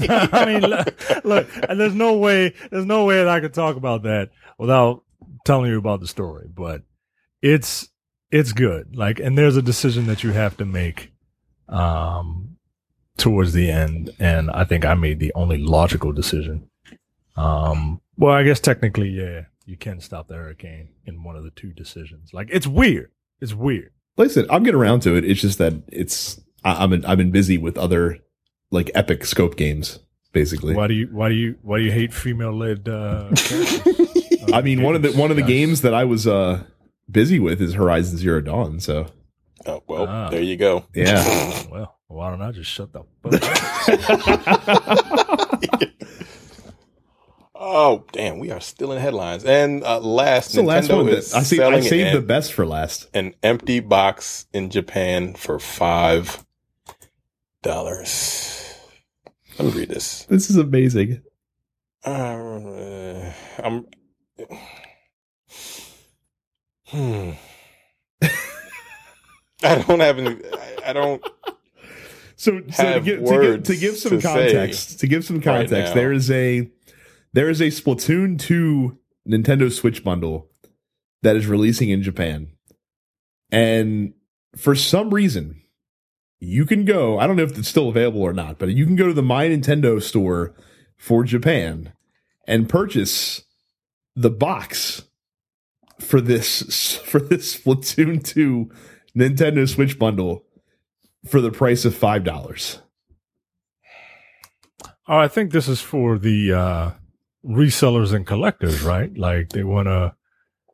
I 0.10 0.44
mean, 0.46 0.60
look, 0.62 1.24
look, 1.24 1.48
and 1.68 1.78
there's 1.78 1.94
no 1.94 2.16
way, 2.18 2.54
there's 2.70 2.86
no 2.86 3.04
way 3.04 3.16
that 3.16 3.28
I 3.28 3.40
could 3.40 3.52
talk 3.52 3.74
about 3.76 4.04
that 4.04 4.30
without 4.56 5.02
telling 5.44 5.70
you 5.70 5.78
about 5.78 5.98
the 6.00 6.06
story. 6.06 6.46
But 6.48 6.82
it's, 7.42 7.88
it's 8.30 8.52
good. 8.52 8.96
Like, 8.96 9.20
and 9.20 9.36
there's 9.36 9.56
a 9.56 9.62
decision 9.62 10.06
that 10.06 10.22
you 10.22 10.32
have 10.32 10.56
to 10.58 10.64
make, 10.64 11.12
um, 11.68 12.56
towards 13.16 13.52
the 13.52 13.70
end, 13.70 14.10
and 14.18 14.50
I 14.50 14.64
think 14.64 14.84
I 14.84 14.94
made 14.94 15.18
the 15.18 15.32
only 15.34 15.58
logical 15.58 16.12
decision. 16.12 16.68
Um, 17.36 18.00
well, 18.16 18.32
I 18.32 18.42
guess 18.42 18.60
technically, 18.60 19.10
yeah, 19.10 19.42
you 19.66 19.76
can 19.76 20.00
stop 20.00 20.28
the 20.28 20.34
hurricane 20.34 20.88
in 21.04 21.22
one 21.22 21.36
of 21.36 21.44
the 21.44 21.50
two 21.50 21.72
decisions. 21.72 22.30
Like, 22.32 22.48
it's 22.50 22.66
weird. 22.66 23.10
It's 23.40 23.54
weird. 23.54 23.92
Like 24.16 24.30
I 24.30 24.32
said, 24.32 24.46
I'm 24.50 24.64
getting 24.64 24.80
around 24.80 25.00
to 25.00 25.16
it. 25.16 25.24
It's 25.24 25.40
just 25.40 25.58
that 25.58 25.74
it's 25.88 26.40
I, 26.64 26.82
I've 26.82 26.90
been 26.90 27.04
I've 27.04 27.18
been 27.18 27.30
busy 27.30 27.56
with 27.56 27.78
other 27.78 28.18
like 28.70 28.90
epic 28.94 29.24
scope 29.24 29.56
games, 29.56 30.00
basically. 30.32 30.74
Why 30.74 30.88
do 30.88 30.94
you, 30.94 31.06
why 31.12 31.28
do 31.28 31.34
you, 31.36 31.56
why 31.62 31.78
do 31.78 31.84
you 31.84 31.92
hate 31.92 32.12
female 32.12 32.52
led? 32.52 32.88
Uh. 32.88 33.30
I 34.52 34.62
mean, 34.62 34.82
one 34.82 34.96
of 34.96 35.02
the 35.02 35.12
one 35.12 35.30
of 35.30 35.36
the 35.36 35.42
games 35.42 35.82
that 35.82 35.94
I 35.94 36.04
was 36.04 36.26
uh 36.26 36.64
busy 37.10 37.38
with 37.38 37.60
is 37.62 37.74
Horizon 37.74 38.18
Zero 38.18 38.40
Dawn. 38.40 38.80
So 38.80 39.06
Oh 39.66 39.82
well, 39.88 40.06
Ah. 40.08 40.30
there 40.30 40.42
you 40.42 40.56
go. 40.56 40.84
yeah, 40.94 41.64
Well, 41.70 41.96
why 42.08 42.30
don't 42.30 42.42
I 42.42 42.50
just 42.52 42.70
shut 42.70 42.92
the 42.92 43.02
fuck 43.22 43.42
up? 43.42 43.48
Oh 47.60 48.04
damn, 48.12 48.38
we 48.38 48.52
are 48.52 48.60
still 48.60 48.92
in 48.92 49.00
headlines. 49.00 49.44
And 49.44 49.82
uh, 49.82 49.98
last, 49.98 50.46
it's 50.46 50.54
the 50.54 50.62
last 50.62 50.92
one. 50.92 51.08
is 51.08 51.32
That, 51.32 51.38
I 51.38 51.42
see. 51.42 51.56
I 51.56 51.58
selling 51.64 51.82
saved 51.82 52.08
an, 52.10 52.14
the 52.14 52.22
best 52.22 52.52
for 52.52 52.64
last. 52.64 53.08
an 53.14 53.34
empty 53.42 53.80
box 53.80 54.46
in 54.52 54.70
Japan 54.70 55.34
for 55.34 55.58
five 55.58 56.46
dollars. 57.62 58.72
Let 59.58 59.74
me 59.74 59.80
read 59.80 59.88
this. 59.88 60.22
This 60.26 60.50
is 60.50 60.56
amazing. 60.56 61.20
Uh, 62.04 63.32
I'm. 63.58 63.86
Hmm. 66.88 67.30
I 69.62 69.82
don't 69.82 70.00
have 70.00 70.18
any. 70.18 70.36
I, 70.84 70.92
don't. 70.92 71.22
So, 72.36 72.62
so 72.70 72.94
to, 72.94 73.00
give, 73.00 73.24
to, 73.24 73.40
give, 73.40 73.62
to 73.64 73.76
give 73.76 73.96
some 73.98 74.20
to 74.20 74.26
context, 74.26 75.00
to 75.00 75.06
give 75.06 75.24
some 75.24 75.40
context, 75.40 75.90
now. 75.90 75.94
there 75.94 76.12
is 76.12 76.30
a 76.30 76.70
there 77.32 77.50
is 77.50 77.60
a 77.60 77.66
Splatoon 77.66 78.38
two 78.38 78.98
Nintendo 79.28 79.70
Switch 79.70 80.02
bundle 80.02 80.48
that 81.22 81.36
is 81.36 81.46
releasing 81.46 81.90
in 81.90 82.02
Japan, 82.02 82.52
and 83.50 84.14
for 84.56 84.74
some 84.74 85.10
reason, 85.10 85.60
you 86.40 86.64
can 86.64 86.84
go. 86.84 87.18
I 87.18 87.26
don't 87.26 87.36
know 87.36 87.42
if 87.42 87.58
it's 87.58 87.68
still 87.68 87.88
available 87.88 88.22
or 88.22 88.32
not, 88.32 88.58
but 88.58 88.70
you 88.70 88.86
can 88.86 88.96
go 88.96 89.08
to 89.08 89.14
the 89.14 89.22
My 89.22 89.46
Nintendo 89.48 90.00
store 90.02 90.54
for 90.96 91.24
Japan 91.24 91.92
and 92.46 92.68
purchase 92.68 93.42
the 94.14 94.30
box 94.30 95.07
for 96.00 96.20
this 96.20 96.96
for 97.04 97.20
this 97.20 97.58
Splatoon 97.58 98.22
two 98.24 98.70
Nintendo 99.16 99.68
Switch 99.68 99.98
bundle 99.98 100.44
for 101.26 101.40
the 101.40 101.50
price 101.50 101.84
of 101.84 101.94
five 101.94 102.24
dollars. 102.24 102.80
Oh, 105.06 105.16
I 105.16 105.28
think 105.28 105.52
this 105.52 105.68
is 105.68 105.80
for 105.80 106.18
the 106.18 106.52
uh, 106.52 106.90
resellers 107.44 108.12
and 108.12 108.26
collectors, 108.26 108.82
right? 108.82 109.16
Like 109.16 109.48
they 109.50 109.64
want 109.64 109.86
to, 109.86 110.14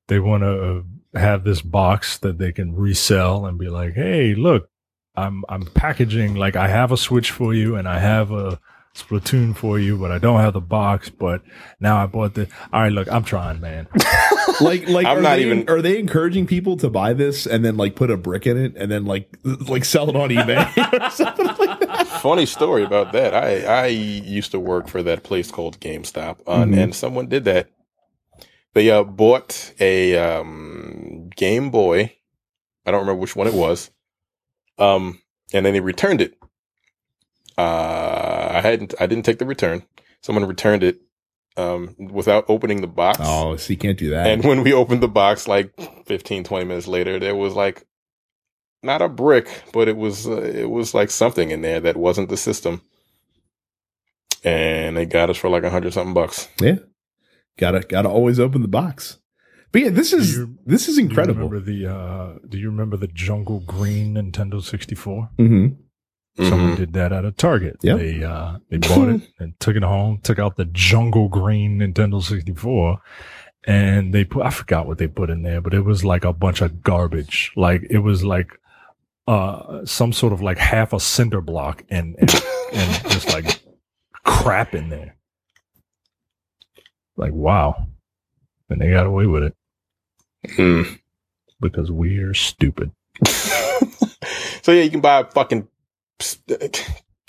they 0.08 0.18
want 0.18 0.42
to 0.42 0.84
have 1.14 1.44
this 1.44 1.62
box 1.62 2.18
that 2.18 2.38
they 2.38 2.50
can 2.50 2.74
resell 2.74 3.46
and 3.46 3.58
be 3.58 3.68
like, 3.68 3.94
"Hey, 3.94 4.34
look, 4.34 4.68
I'm 5.14 5.44
I'm 5.48 5.66
packaging 5.66 6.34
like 6.34 6.56
I 6.56 6.68
have 6.68 6.90
a 6.90 6.96
Switch 6.96 7.30
for 7.30 7.54
you 7.54 7.76
and 7.76 7.88
I 7.88 7.98
have 8.00 8.32
a 8.32 8.58
Splatoon 8.94 9.56
for 9.56 9.78
you, 9.78 9.98
but 9.98 10.12
I 10.12 10.18
don't 10.18 10.38
have 10.40 10.52
the 10.52 10.60
box. 10.60 11.10
But 11.10 11.42
now 11.80 12.00
I 12.02 12.06
bought 12.06 12.34
the. 12.34 12.48
All 12.72 12.82
right, 12.82 12.92
look, 12.92 13.10
I'm 13.10 13.24
trying, 13.24 13.60
man. 13.60 13.86
Like, 14.60 14.88
like, 14.88 15.04
I'm 15.04 15.18
are 15.18 15.20
not 15.20 15.36
they, 15.36 15.46
even- 15.46 15.68
Are 15.68 15.82
they 15.82 15.98
encouraging 15.98 16.46
people 16.46 16.76
to 16.76 16.88
buy 16.88 17.12
this 17.12 17.44
and 17.44 17.64
then 17.64 17.76
like 17.76 17.96
put 17.96 18.08
a 18.08 18.16
brick 18.16 18.46
in 18.46 18.56
it 18.56 18.76
and 18.76 18.88
then 18.88 19.04
like 19.04 19.28
like 19.68 19.84
sell 19.84 20.08
it 20.08 20.14
on 20.14 20.28
eBay 20.28 20.64
or 21.06 21.10
something 21.10 21.46
like 21.46 21.80
that? 21.80 22.06
Funny 22.22 22.46
story 22.46 22.84
about 22.84 23.10
that. 23.14 23.34
I 23.34 23.64
I 23.64 23.86
used 23.88 24.52
to 24.52 24.60
work 24.60 24.86
for 24.86 25.02
that 25.02 25.24
place 25.24 25.50
called 25.50 25.80
GameStop, 25.80 26.38
uh, 26.46 26.58
Mhm. 26.66 26.78
and 26.84 26.94
someone 26.94 27.26
did 27.26 27.44
that. 27.46 27.68
They 28.74 28.92
uh, 28.92 29.02
bought 29.02 29.72
a 29.80 30.16
um, 30.18 31.30
Game 31.34 31.70
Boy. 31.70 32.14
I 32.86 32.92
don't 32.92 33.00
remember 33.00 33.20
which 33.22 33.34
one 33.34 33.48
it 33.48 33.54
was. 33.54 33.90
Um, 34.78 35.20
and 35.52 35.66
then 35.66 35.72
they 35.72 35.80
returned 35.80 36.20
it. 36.20 36.38
Uh, 37.58 38.33
I 38.54 38.60
hadn't. 38.60 38.94
I 39.00 39.06
didn't 39.06 39.24
take 39.24 39.38
the 39.38 39.46
return. 39.46 39.84
Someone 40.22 40.44
returned 40.46 40.82
it 40.82 41.00
um, 41.56 41.94
without 41.98 42.44
opening 42.48 42.80
the 42.80 42.86
box. 42.86 43.18
Oh, 43.22 43.56
so 43.56 43.72
you 43.72 43.76
can't 43.76 43.98
do 43.98 44.10
that. 44.10 44.26
And 44.26 44.44
when 44.44 44.62
we 44.62 44.72
opened 44.72 45.02
the 45.02 45.08
box, 45.08 45.46
like 45.48 45.72
15, 46.06 46.44
20 46.44 46.64
minutes 46.64 46.86
later, 46.88 47.18
there 47.18 47.34
was 47.36 47.54
like 47.54 47.86
not 48.82 49.02
a 49.02 49.08
brick, 49.08 49.48
but 49.72 49.88
it 49.88 49.96
was 49.96 50.26
uh, 50.26 50.40
it 50.42 50.70
was 50.70 50.94
like 50.94 51.10
something 51.10 51.50
in 51.50 51.62
there 51.62 51.80
that 51.80 51.96
wasn't 51.96 52.28
the 52.28 52.36
system, 52.36 52.80
and 54.42 54.96
they 54.96 55.06
got 55.06 55.30
us 55.30 55.36
for 55.36 55.48
like 55.48 55.62
a 55.64 55.70
hundred 55.70 55.92
something 55.92 56.14
bucks. 56.14 56.48
Yeah, 56.60 56.76
gotta 57.58 57.80
gotta 57.80 58.08
always 58.08 58.38
open 58.40 58.62
the 58.62 58.68
box. 58.68 59.18
But 59.72 59.82
yeah, 59.82 59.90
this 59.90 60.12
is 60.12 60.36
you- 60.36 60.58
this 60.64 60.88
is 60.88 60.98
incredible. 60.98 61.48
Do 61.48 61.54
you 61.56 61.56
incredible. 61.56 61.72
remember 61.80 62.34
the 62.38 62.40
uh, 62.44 62.46
Do 62.48 62.58
you 62.58 62.70
remember 62.70 62.96
the 62.96 63.08
Jungle 63.08 63.60
Green 63.60 64.14
Nintendo 64.14 64.62
64? 64.62 65.30
Hmm 66.36 66.48
Someone 66.48 66.74
did 66.76 66.92
that 66.94 67.12
at 67.12 67.24
a 67.24 67.30
Target. 67.32 67.76
Yep. 67.82 67.98
They 67.98 68.24
uh, 68.24 68.58
they 68.68 68.78
bought 68.78 69.08
it 69.08 69.22
and 69.38 69.58
took 69.60 69.76
it 69.76 69.82
home. 69.84 70.18
Took 70.22 70.38
out 70.38 70.56
the 70.56 70.64
Jungle 70.66 71.28
Green 71.28 71.78
Nintendo 71.78 72.22
64, 72.22 73.00
and 73.66 74.12
they 74.12 74.24
put 74.24 74.44
I 74.44 74.50
forgot 74.50 74.86
what 74.86 74.98
they 74.98 75.06
put 75.06 75.30
in 75.30 75.42
there, 75.42 75.60
but 75.60 75.74
it 75.74 75.82
was 75.82 76.04
like 76.04 76.24
a 76.24 76.32
bunch 76.32 76.60
of 76.60 76.82
garbage. 76.82 77.52
Like 77.56 77.86
it 77.88 77.98
was 77.98 78.24
like 78.24 78.50
uh 79.26 79.84
some 79.86 80.12
sort 80.12 80.32
of 80.32 80.42
like 80.42 80.58
half 80.58 80.92
a 80.92 81.00
cinder 81.00 81.40
block 81.40 81.84
and 81.88 82.14
and, 82.18 82.30
and 82.72 83.10
just 83.10 83.32
like 83.32 83.62
crap 84.24 84.74
in 84.74 84.88
there. 84.90 85.16
Like 87.16 87.32
wow, 87.32 87.86
and 88.68 88.80
they 88.80 88.90
got 88.90 89.06
away 89.06 89.26
with 89.26 89.44
it 89.44 89.54
Mm. 90.58 90.98
because 91.60 91.90
we're 91.90 92.34
stupid. 92.34 92.90
so 93.24 94.72
yeah, 94.72 94.82
you 94.82 94.90
can 94.90 95.00
buy 95.00 95.20
a 95.20 95.24
fucking. 95.24 95.68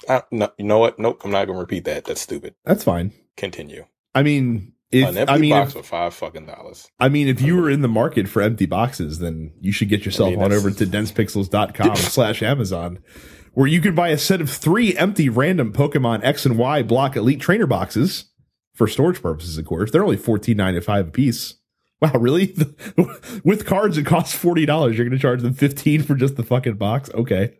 I, 0.09 0.23
no, 0.31 0.51
you 0.57 0.65
know 0.65 0.79
what? 0.79 0.99
Nope, 0.99 1.21
I'm 1.23 1.31
not 1.31 1.45
gonna 1.45 1.59
repeat 1.59 1.85
that. 1.85 2.05
That's 2.05 2.21
stupid. 2.21 2.55
That's 2.63 2.83
fine. 2.83 3.11
Continue. 3.37 3.85
I 4.13 4.23
mean, 4.23 4.73
if 4.91 5.09
An 5.09 5.17
empty 5.17 5.33
I 5.33 5.37
mean, 5.37 5.51
box 5.51 5.69
if, 5.69 5.77
for 5.77 5.83
five 5.83 6.13
fucking 6.13 6.45
dollars. 6.45 6.89
I 6.99 7.09
mean, 7.09 7.27
if 7.27 7.41
you 7.41 7.57
were 7.57 7.69
in 7.69 7.81
the 7.81 7.87
market 7.87 8.29
for 8.29 8.41
empty 8.41 8.65
boxes, 8.65 9.19
then 9.19 9.51
you 9.59 9.71
should 9.71 9.89
get 9.89 10.05
yourself 10.05 10.29
I 10.29 10.35
mean, 10.35 10.43
on 10.43 10.53
over 10.53 10.71
to 10.71 10.85
densepixels.com 10.85 11.95
slash 11.95 12.43
Amazon, 12.43 12.99
where 13.53 13.67
you 13.67 13.81
can 13.81 13.95
buy 13.95 14.09
a 14.09 14.17
set 14.17 14.41
of 14.41 14.49
three 14.49 14.95
empty 14.95 15.27
random 15.27 15.73
Pokemon 15.73 16.23
X 16.23 16.45
and 16.45 16.57
Y 16.57 16.83
block 16.83 17.15
elite 17.15 17.41
trainer 17.41 17.67
boxes 17.67 18.25
for 18.73 18.87
storage 18.87 19.21
purposes, 19.21 19.57
of 19.57 19.65
course. 19.65 19.91
They're 19.91 20.03
only 20.03 20.17
fourteen 20.17 20.57
ninety 20.57 20.81
five 20.81 21.07
a 21.07 21.11
piece. 21.11 21.55
Wow, 22.01 22.11
really? 22.19 22.55
With 23.43 23.65
cards, 23.65 23.97
it 23.97 24.05
costs 24.05 24.35
forty 24.35 24.65
dollars. 24.65 24.97
You're 24.97 25.05
going 25.05 25.17
to 25.17 25.21
charge 25.21 25.41
them 25.41 25.53
fifteen 25.53 26.03
for 26.03 26.15
just 26.15 26.35
the 26.35 26.43
fucking 26.43 26.75
box? 26.75 27.09
Okay. 27.13 27.53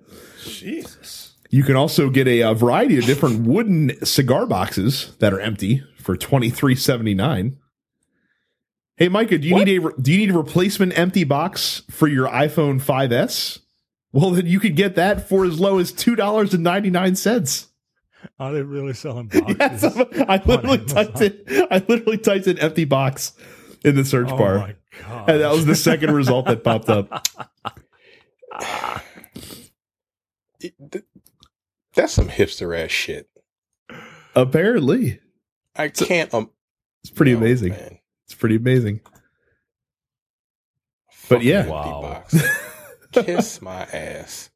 Jesus. 0.48 1.34
You 1.50 1.64
can 1.64 1.76
also 1.76 2.10
get 2.10 2.28
a, 2.28 2.44
uh 2.44 2.54
variety 2.54 2.98
of 2.98 3.06
different 3.06 3.48
wooden 3.48 4.04
cigar 4.06 4.46
boxes 4.46 5.16
that 5.20 5.34
are 5.34 5.40
empty 5.40 5.84
for 5.98 6.18
twenty 6.18 6.50
three 6.50 6.76
seventy 6.76 7.14
nine. 7.14 7.58
Hey, 8.98 9.10
Micah, 9.10 9.38
do 9.38 9.48
you 9.48 9.56
What? 9.56 9.66
need 9.68 9.84
a 9.86 9.92
do 10.02 10.12
you 10.12 10.18
need 10.18 10.30
a 10.32 10.38
replacement 10.38 10.98
empty 10.98 11.24
box 11.24 11.84
for 11.92 12.08
your 12.08 12.28
iPhone 12.30 12.82
5s? 12.82 13.60
Well, 14.14 14.32
then 14.32 14.46
you 14.48 14.62
could 14.62 14.78
get 14.78 14.96
that 14.96 15.28
for 15.28 15.44
as 15.44 15.60
low 15.60 15.78
as 15.80 15.92
two 15.92 16.16
dollars 16.16 16.54
and 16.54 16.64
ninety 16.64 16.90
nine 16.90 17.16
cents. 17.16 17.68
Are 18.40 18.52
they 18.54 18.62
really 18.64 18.94
selling 18.94 19.28
boxes? 19.34 19.58
Yes, 19.60 19.84
I 20.28 20.42
literally 20.46 20.84
typed 20.86 21.22
it. 21.22 21.44
I 21.70 21.84
literally 21.88 22.18
typed 22.18 22.48
in 22.48 22.58
empty 22.58 22.86
box 22.86 23.34
in 23.84 23.96
the 23.96 24.04
search 24.06 24.30
Oh 24.32 24.38
bar, 24.38 24.74
and 25.28 25.42
that 25.42 25.52
was 25.52 25.66
the 25.66 25.76
second 25.76 26.12
result 26.14 26.46
that 26.48 26.64
popped 26.64 26.90
up. 26.90 27.28
It- 30.66 30.92
th- 30.92 31.06
that's 31.94 32.14
some 32.14 32.30
hipster 32.30 32.78
ass 32.78 32.92
shit. 32.92 33.30
Apparently, 34.36 35.20
I 35.76 35.88
can't. 35.90 36.34
Um, 36.34 36.50
it's 37.04 37.12
pretty 37.12 37.32
no, 37.34 37.38
amazing. 37.40 37.70
man. 37.72 38.00
It's 38.26 38.34
pretty 38.34 38.56
amazing. 38.58 39.02
But 41.30 41.44
yeah. 41.44 41.68
Wow. 41.68 42.24
Kiss 43.14 43.62
my 43.62 43.84
ass. 43.84 44.50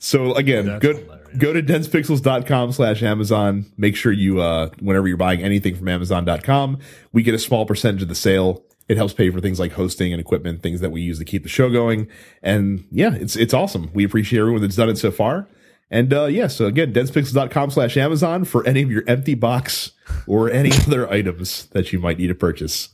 So 0.00 0.34
again, 0.34 0.66
That's 0.66 0.82
go 0.82 0.96
hilarious. 0.96 1.38
go 1.38 1.52
to 1.52 1.62
densepixels.com 1.62 2.72
slash 2.72 3.02
Amazon. 3.02 3.66
Make 3.76 3.96
sure 3.96 4.12
you 4.12 4.40
uh 4.40 4.70
whenever 4.80 5.08
you're 5.08 5.16
buying 5.16 5.42
anything 5.42 5.74
from 5.74 5.88
Amazon.com, 5.88 6.78
we 7.12 7.22
get 7.22 7.34
a 7.34 7.38
small 7.38 7.66
percentage 7.66 8.02
of 8.02 8.08
the 8.08 8.14
sale. 8.14 8.62
It 8.88 8.96
helps 8.96 9.12
pay 9.12 9.30
for 9.30 9.40
things 9.40 9.60
like 9.60 9.72
hosting 9.72 10.12
and 10.12 10.20
equipment, 10.20 10.62
things 10.62 10.80
that 10.80 10.90
we 10.90 11.02
use 11.02 11.18
to 11.18 11.24
keep 11.24 11.42
the 11.42 11.48
show 11.48 11.70
going. 11.70 12.08
And 12.42 12.84
yeah, 12.90 13.14
it's 13.14 13.36
it's 13.36 13.52
awesome. 13.52 13.90
We 13.92 14.04
appreciate 14.04 14.40
everyone 14.40 14.62
that's 14.62 14.76
done 14.76 14.88
it 14.88 14.96
so 14.98 15.10
far. 15.10 15.46
And 15.90 16.12
uh 16.12 16.26
yeah, 16.26 16.46
so 16.46 16.66
again, 16.66 16.92
densepixels.com 16.92 17.70
slash 17.70 17.96
Amazon 17.96 18.44
for 18.44 18.66
any 18.66 18.82
of 18.82 18.90
your 18.90 19.04
empty 19.06 19.34
box 19.34 19.92
or 20.26 20.50
any 20.50 20.70
other 20.86 21.08
items 21.10 21.66
that 21.72 21.92
you 21.92 21.98
might 21.98 22.18
need 22.18 22.28
to 22.28 22.34
purchase 22.34 22.88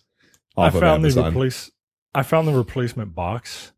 I 0.56 0.66
off 0.66 0.74
of 0.74 0.80
found 0.80 1.04
the 1.04 1.08
Amazon. 1.08 1.32
replace. 1.32 1.70
I 2.14 2.22
found 2.22 2.46
the 2.48 2.52
replacement 2.54 3.14
box. 3.14 3.72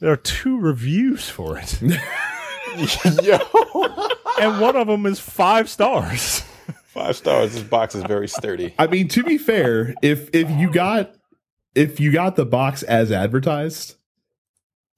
There 0.00 0.10
are 0.12 0.16
two 0.16 0.58
reviews 0.58 1.28
for 1.30 1.56
it, 1.58 1.80
Yo, 3.22 3.38
and 4.40 4.60
one 4.60 4.76
of 4.76 4.86
them 4.86 5.06
is 5.06 5.20
five 5.20 5.68
stars. 5.68 6.40
five 6.86 7.16
stars. 7.16 7.54
This 7.54 7.62
box 7.62 7.94
is 7.94 8.02
very 8.04 8.28
sturdy. 8.28 8.74
I 8.78 8.86
mean, 8.86 9.08
to 9.08 9.22
be 9.22 9.38
fair, 9.38 9.94
if 10.02 10.28
if 10.34 10.50
you 10.50 10.70
got 10.70 11.14
if 11.74 12.00
you 12.00 12.12
got 12.12 12.36
the 12.36 12.46
box 12.46 12.82
as 12.82 13.10
advertised, 13.12 13.96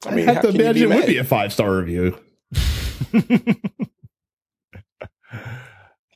I 0.04 0.10
I, 0.10 0.14
mean, 0.14 0.26
have 0.26 0.42
to 0.42 0.48
imagine 0.48 0.88
be 0.88 0.94
it 0.94 0.98
would 0.98 1.06
be 1.06 1.18
a 1.18 1.24
five 1.24 1.52
star 1.52 1.76
review. 1.76 2.18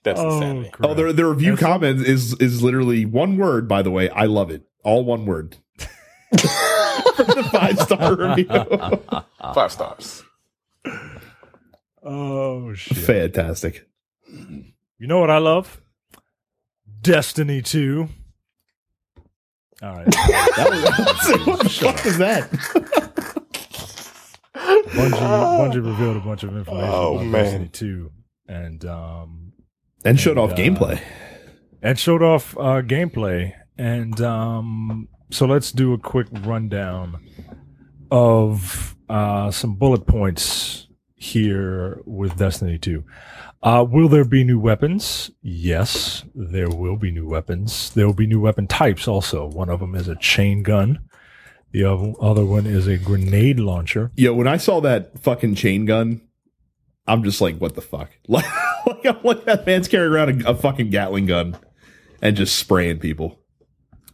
That's 0.02 0.18
oh, 0.18 0.36
insanity. 0.36 0.70
Oh, 0.80 0.94
the 0.94 1.12
the 1.12 1.26
review 1.26 1.56
That's- 1.56 1.66
comment 1.72 2.06
is 2.06 2.34
is 2.34 2.62
literally 2.62 3.04
one 3.04 3.36
word. 3.36 3.68
By 3.68 3.82
the 3.82 3.90
way, 3.90 4.08
I 4.10 4.24
love 4.24 4.50
it. 4.50 4.62
All 4.82 5.04
one 5.04 5.26
word. 5.26 5.56
For 5.78 5.86
the 6.36 7.48
five 7.52 7.78
star 7.80 8.16
review. 8.36 8.46
Five 9.54 9.72
stars. 9.72 10.22
oh 12.02 12.72
shit! 12.74 12.96
Fantastic. 12.98 13.86
You 14.28 15.06
know 15.06 15.18
what 15.18 15.30
I 15.30 15.38
love? 15.38 15.80
Destiny 17.02 17.60
Two. 17.62 18.08
All 19.82 19.94
right, 19.94 20.06
That 20.10 20.66
was, 20.70 21.46
what 21.46 21.60
the 21.60 21.68
fuck 21.70 22.04
is 22.06 22.18
that? 22.18 22.50
Bungie, 24.54 25.10
Bungie 25.72 25.84
revealed 25.86 26.16
a 26.16 26.20
bunch 26.20 26.42
of 26.42 26.56
information 26.56 26.90
Oh, 26.92 27.14
about 27.14 27.26
man. 27.26 27.42
Destiny 27.44 27.68
Two, 27.72 28.10
and 28.46 28.84
um, 28.84 29.52
And 30.04 30.18
showed 30.20 30.36
off 30.38 30.52
uh, 30.52 30.56
gameplay. 30.56 31.00
and 31.82 31.98
showed 31.98 32.22
off 32.22 32.56
uh, 32.58 32.82
gameplay. 32.82 33.54
And 33.78 34.20
um, 34.20 35.08
so 35.30 35.46
let's 35.46 35.72
do 35.72 35.94
a 35.94 35.98
quick 35.98 36.26
rundown 36.42 37.18
of 38.10 38.96
uh, 39.08 39.50
some 39.50 39.74
bullet 39.76 40.06
points 40.06 40.86
here 41.14 42.00
with 42.04 42.36
Destiny 42.36 42.76
2. 42.78 43.02
Uh, 43.62 43.84
will 43.88 44.08
there 44.08 44.24
be 44.24 44.42
new 44.42 44.58
weapons? 44.58 45.30
Yes, 45.42 46.24
there 46.34 46.70
will 46.70 46.96
be 46.96 47.10
new 47.10 47.28
weapons. 47.28 47.90
There 47.90 48.06
will 48.06 48.14
be 48.14 48.26
new 48.26 48.40
weapon 48.40 48.66
types 48.66 49.06
also. 49.06 49.46
One 49.46 49.68
of 49.68 49.80
them 49.80 49.94
is 49.94 50.08
a 50.08 50.16
chain 50.16 50.62
gun. 50.62 51.00
The 51.72 51.84
oth- 51.84 52.16
other 52.20 52.44
one 52.44 52.66
is 52.66 52.86
a 52.86 52.96
grenade 52.96 53.60
launcher. 53.60 54.10
Yo, 54.16 54.32
when 54.32 54.48
I 54.48 54.56
saw 54.56 54.80
that 54.80 55.18
fucking 55.18 55.56
chain 55.56 55.84
gun, 55.84 56.22
I'm 57.06 57.22
just 57.22 57.40
like, 57.40 57.58
what 57.58 57.74
the 57.74 57.82
fuck? 57.82 58.10
Like, 58.28 58.46
like, 58.86 59.04
I'm 59.04 59.22
like 59.22 59.44
that 59.44 59.66
man's 59.66 59.88
carrying 59.88 60.12
around 60.12 60.42
a, 60.42 60.50
a 60.50 60.54
fucking 60.54 60.90
Gatling 60.90 61.26
gun 61.26 61.56
and 62.22 62.36
just 62.36 62.56
spraying 62.56 62.98
people. 62.98 63.38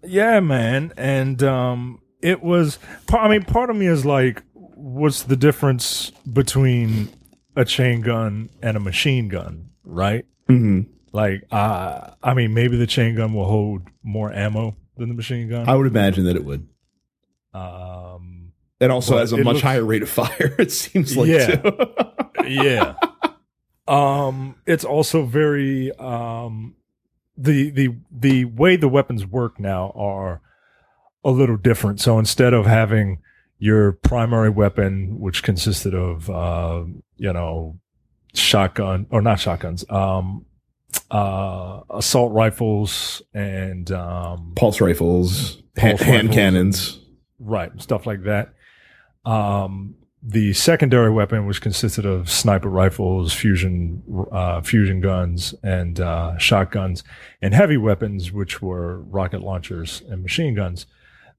Yeah, 0.03 0.41
man. 0.41 0.93
And 0.97 1.43
um 1.43 2.01
it 2.23 2.43
was 2.43 2.79
I 3.13 3.29
mean 3.29 3.43
part 3.43 3.71
of 3.71 3.77
me 3.77 3.87
is 3.87 4.05
like 4.05 4.43
what's 4.55 5.23
the 5.25 5.37
difference 5.37 6.11
between 6.33 7.09
a 7.57 7.65
chain 7.65 8.03
gun 8.03 8.51
and 8.63 8.77
a 8.77 8.81
machine 8.81 9.29
gun, 9.29 9.71
right? 9.85 10.25
Mm-hmm. 10.49 10.91
Like 11.13 11.45
uh 11.51 12.11
I 12.23 12.35
mean 12.35 12.53
maybe 12.55 12.77
the 12.77 12.87
chain 12.87 13.15
gun 13.17 13.33
will 13.33 13.47
hold 13.49 13.83
more 14.03 14.33
ammo 14.33 14.77
than 14.97 15.09
the 15.09 15.15
machine 15.15 15.49
gun. 15.49 15.69
I 15.69 15.75
would 15.75 15.87
imagine 15.87 16.25
that 16.27 16.37
it 16.37 16.45
would. 16.45 16.69
um 17.55 18.53
And 18.81 18.93
also 18.93 19.17
has 19.19 19.33
a 19.33 19.39
much 19.39 19.45
looks- 19.47 19.61
higher 19.63 19.85
rate 19.85 20.03
of 20.03 20.09
fire, 20.11 20.55
it 20.59 20.71
seems 20.73 21.17
like 21.17 21.29
Yeah. 21.29 21.57
too. 21.57 21.73
yeah. 22.47 22.95
Um 23.89 24.57
it's 24.67 24.85
also 24.85 25.25
very 25.25 25.93
um 25.99 26.75
the 27.37 27.71
the 27.71 27.97
the 28.11 28.45
way 28.47 28.77
the 28.77 28.89
weapons 28.89 29.25
work 29.27 29.59
now 29.61 29.93
are 29.95 30.41
a 31.25 31.31
little 31.31 31.57
different. 31.57 32.01
So 32.01 32.19
instead 32.19 32.53
of 32.55 32.67
having 32.67 33.21
your 33.59 33.93
primary 33.93 34.51
weapon, 34.51 35.19
which 35.21 35.43
consisted 35.43 35.95
of 35.95 36.29
uh, 36.31 36.85
you 37.17 37.33
know, 37.33 37.79
shotgun 38.35 39.07
or 39.11 39.23
not 39.23 39.41
shotguns, 39.41 39.85
um 39.91 40.45
uh 41.11 41.81
assault 41.91 42.33
rifles 42.33 43.23
and 43.35 43.91
um 43.93 44.53
Pulse 44.57 44.81
rifles, 44.81 45.63
hand, 45.77 45.99
Pulse 45.99 46.01
hand 46.03 46.29
rifles. 46.29 46.35
cannons. 46.35 47.01
right 47.39 47.71
stuff 47.81 48.07
like 48.07 48.23
that 48.25 48.55
um 49.25 49.95
the 50.23 50.53
secondary 50.53 51.11
weapon 51.11 51.47
which 51.47 51.61
consisted 51.61 52.05
of 52.07 52.31
sniper 52.31 52.69
rifles 52.69 53.33
fusion 53.33 54.03
uh 54.33 54.61
fusion 54.63 55.01
guns 55.01 55.55
and 55.63 56.01
uh 56.01 56.37
shotguns 56.39 57.05
and 57.43 57.55
heavy 57.55 57.77
weapons 57.77 58.33
which 58.33 58.61
were 58.63 59.01
rocket 59.03 59.43
launchers 59.43 60.03
and 60.09 60.23
machine 60.23 60.55
guns 60.55 60.87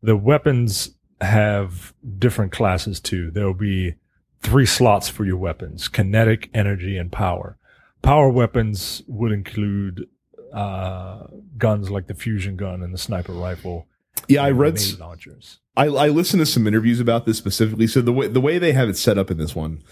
the 0.01 0.15
weapons 0.15 0.91
have 1.21 1.93
different 2.19 2.51
classes 2.51 2.99
too 2.99 3.31
there'll 3.31 3.53
be 3.53 3.95
three 4.41 4.65
slots 4.65 5.09
for 5.09 5.25
your 5.25 5.37
weapons: 5.37 5.87
kinetic, 5.87 6.49
energy, 6.53 6.97
and 6.97 7.11
power. 7.11 7.57
Power 8.01 8.29
weapons 8.29 9.03
would 9.07 9.31
include 9.31 10.07
uh, 10.53 11.27
guns 11.57 11.89
like 11.89 12.07
the 12.07 12.13
fusion 12.13 12.55
gun 12.55 12.81
and 12.81 12.93
the 12.93 12.97
sniper 12.97 13.33
rifle. 13.33 13.87
Yeah, 14.27 14.43
I 14.43 14.51
read. 14.51 14.79
launchers. 14.99 15.59
I, 15.75 15.85
I 15.85 16.07
listened 16.07 16.39
to 16.39 16.45
some 16.45 16.65
interviews 16.67 16.99
about 16.99 17.25
this 17.25 17.37
specifically. 17.37 17.87
So 17.87 18.01
the 18.01 18.13
way 18.13 18.27
the 18.27 18.41
way 18.41 18.57
they 18.57 18.73
have 18.73 18.89
it 18.89 18.97
set 18.97 19.17
up 19.17 19.29
in 19.29 19.37
this 19.37 19.55
one 19.55 19.83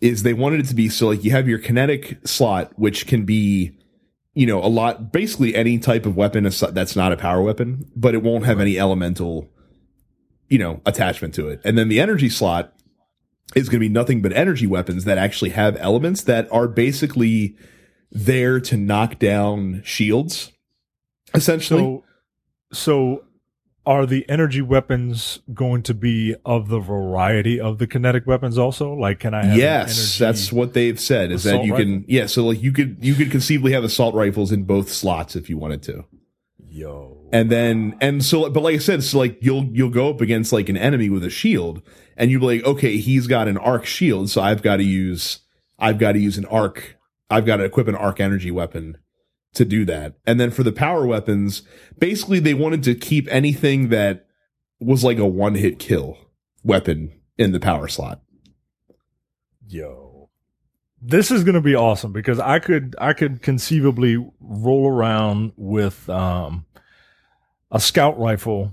is 0.00 0.22
they 0.22 0.34
wanted 0.34 0.60
it 0.60 0.66
to 0.66 0.74
be 0.74 0.88
so 0.88 1.08
like 1.08 1.24
you 1.24 1.30
have 1.32 1.48
your 1.48 1.58
kinetic 1.58 2.18
slot, 2.26 2.72
which 2.76 3.06
can 3.06 3.24
be, 3.24 3.76
you 4.34 4.46
know, 4.46 4.62
a 4.62 4.66
lot 4.66 5.12
basically 5.12 5.54
any 5.54 5.78
type 5.78 6.06
of 6.06 6.16
weapon 6.16 6.44
that's 6.44 6.96
not 6.96 7.12
a 7.12 7.16
power 7.16 7.42
weapon, 7.42 7.90
but 7.94 8.14
it 8.14 8.22
won't 8.22 8.46
have 8.46 8.60
any 8.60 8.78
elemental, 8.78 9.48
you 10.48 10.58
know, 10.58 10.80
attachment 10.86 11.34
to 11.34 11.48
it. 11.48 11.60
And 11.64 11.76
then 11.76 11.88
the 11.88 12.00
energy 12.00 12.28
slot 12.28 12.72
is 13.54 13.68
going 13.68 13.80
to 13.80 13.86
be 13.86 13.88
nothing 13.88 14.22
but 14.22 14.32
energy 14.32 14.66
weapons 14.66 15.04
that 15.04 15.18
actually 15.18 15.50
have 15.50 15.76
elements 15.76 16.22
that 16.22 16.50
are 16.52 16.68
basically 16.68 17.56
there 18.10 18.60
to 18.60 18.76
knock 18.76 19.18
down 19.18 19.82
shields. 19.84 20.52
Essentially, 21.34 21.80
So, 21.80 22.04
so 22.72 23.24
are 23.84 24.04
the 24.04 24.28
energy 24.28 24.60
weapons 24.60 25.40
going 25.54 25.82
to 25.82 25.94
be 25.94 26.34
of 26.44 26.68
the 26.68 26.78
variety 26.78 27.58
of 27.58 27.78
the 27.78 27.86
kinetic 27.86 28.26
weapons 28.26 28.58
also? 28.58 28.92
Like, 28.92 29.20
can 29.20 29.32
I 29.34 29.44
have 29.44 29.56
yes 29.56 30.18
that's 30.18 30.52
what 30.52 30.74
they've 30.74 31.00
said 31.00 31.32
is 31.32 31.44
that 31.44 31.54
assault 31.54 31.66
you 31.66 31.74
can 31.74 32.04
yeah 32.06 32.26
so 32.26 32.46
like 32.46 32.62
you 32.62 32.72
could 32.72 32.98
you 33.00 33.14
could 33.14 33.30
conceivably 33.30 33.72
have 33.72 33.84
assault 33.84 34.14
rifles 34.14 34.52
in 34.52 34.64
both 34.64 34.90
slots 34.92 35.36
if 35.36 35.48
you 35.48 35.56
wanted 35.56 35.82
to 35.84 36.04
yo. 36.70 37.17
And 37.32 37.50
then 37.50 37.96
and 38.00 38.24
so 38.24 38.48
but 38.50 38.62
like 38.62 38.74
i 38.74 38.78
said 38.78 39.02
so 39.02 39.18
like 39.18 39.38
you'll 39.40 39.64
you'll 39.72 39.90
go 39.90 40.10
up 40.10 40.20
against 40.20 40.52
like 40.52 40.68
an 40.68 40.76
enemy 40.76 41.10
with 41.10 41.24
a 41.24 41.30
shield 41.30 41.82
and 42.16 42.30
you'll 42.30 42.40
be 42.40 42.58
like 42.58 42.64
okay 42.64 42.96
he's 42.96 43.26
got 43.26 43.48
an 43.48 43.58
arc 43.58 43.84
shield 43.84 44.30
so 44.30 44.40
i've 44.40 44.62
got 44.62 44.76
to 44.76 44.84
use 44.84 45.40
i've 45.78 45.98
got 45.98 46.12
to 46.12 46.18
use 46.18 46.38
an 46.38 46.46
arc 46.46 46.96
i've 47.30 47.46
got 47.46 47.56
to 47.56 47.64
equip 47.64 47.88
an 47.88 47.94
arc 47.94 48.20
energy 48.20 48.50
weapon 48.50 48.96
to 49.54 49.64
do 49.64 49.84
that 49.84 50.14
and 50.26 50.38
then 50.38 50.50
for 50.50 50.62
the 50.62 50.72
power 50.72 51.06
weapons 51.06 51.62
basically 51.98 52.38
they 52.38 52.54
wanted 52.54 52.82
to 52.82 52.94
keep 52.94 53.26
anything 53.30 53.88
that 53.88 54.26
was 54.80 55.04
like 55.04 55.18
a 55.18 55.26
one 55.26 55.54
hit 55.54 55.78
kill 55.78 56.18
weapon 56.62 57.12
in 57.36 57.52
the 57.52 57.60
power 57.60 57.88
slot 57.88 58.20
Yo. 59.68 60.30
This 61.00 61.30
is 61.30 61.44
going 61.44 61.54
to 61.54 61.60
be 61.60 61.74
awesome 61.74 62.12
because 62.12 62.40
I 62.40 62.58
could 62.58 62.96
I 62.98 63.12
could 63.12 63.42
conceivably 63.42 64.16
roll 64.40 64.88
around 64.88 65.52
with 65.56 66.08
um 66.08 66.64
a 67.70 67.80
scout 67.80 68.18
rifle 68.18 68.72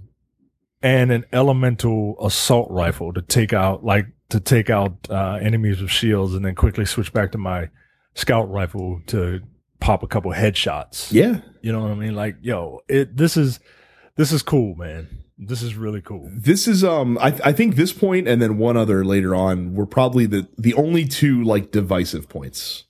and 0.82 1.12
an 1.12 1.26
elemental 1.34 2.16
assault 2.24 2.70
rifle 2.72 3.14
to 3.14 3.22
take 3.22 3.54
out 3.54 3.84
like 3.84 4.08
to 4.30 4.40
take 4.40 4.70
out 4.70 4.96
uh 5.10 5.38
enemies 5.42 5.82
with 5.82 5.92
shields 5.92 6.34
and 6.34 6.46
then 6.46 6.56
quickly 6.56 6.86
switch 6.86 7.12
back 7.14 7.32
to 7.32 7.38
my 7.38 7.70
scout 8.14 8.50
rifle 8.50 9.02
to 9.08 9.42
pop 9.80 10.04
a 10.04 10.08
couple 10.08 10.32
headshots. 10.32 11.12
yeah 11.12 11.42
You 11.62 11.72
know 11.72 11.82
what 11.82 11.92
I 11.92 11.96
mean? 11.96 12.16
Like, 12.16 12.38
yo, 12.42 12.82
it 12.88 13.18
this 13.18 13.38
is 13.38 13.60
this 14.16 14.32
is 14.32 14.42
cool, 14.42 14.76
man. 14.76 15.08
This 15.38 15.62
is 15.62 15.76
really 15.76 16.02
cool. 16.02 16.30
this 16.34 16.66
is 16.68 16.84
um 16.84 17.18
I, 17.20 17.38
I 17.44 17.52
think 17.52 17.76
this 17.76 17.92
point 17.92 18.28
and 18.28 18.42
then 18.42 18.58
one 18.58 18.78
other 18.78 19.04
later 19.04 19.36
on 19.36 19.76
were 19.76 19.86
probably 19.86 20.26
the 20.26 20.48
the 20.58 20.74
only 20.76 21.06
two 21.06 21.44
like 21.44 21.72
divisive 21.72 22.30
points 22.30 22.86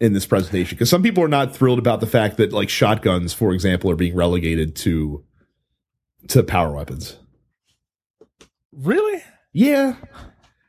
in 0.00 0.12
this 0.14 0.26
presentation 0.26 0.76
because 0.76 0.88
some 0.90 1.02
people 1.02 1.22
are 1.22 1.28
not 1.28 1.54
thrilled 1.54 1.78
about 1.78 2.00
the 2.00 2.06
fact 2.06 2.36
that 2.38 2.52
like 2.52 2.68
shotguns 2.68 3.32
for 3.32 3.52
example 3.52 3.90
are 3.90 3.96
being 3.96 4.14
relegated 4.16 4.74
to 4.74 5.24
to 6.28 6.42
power 6.42 6.72
weapons 6.72 7.16
Really? 8.72 9.22
yeah 9.52 9.96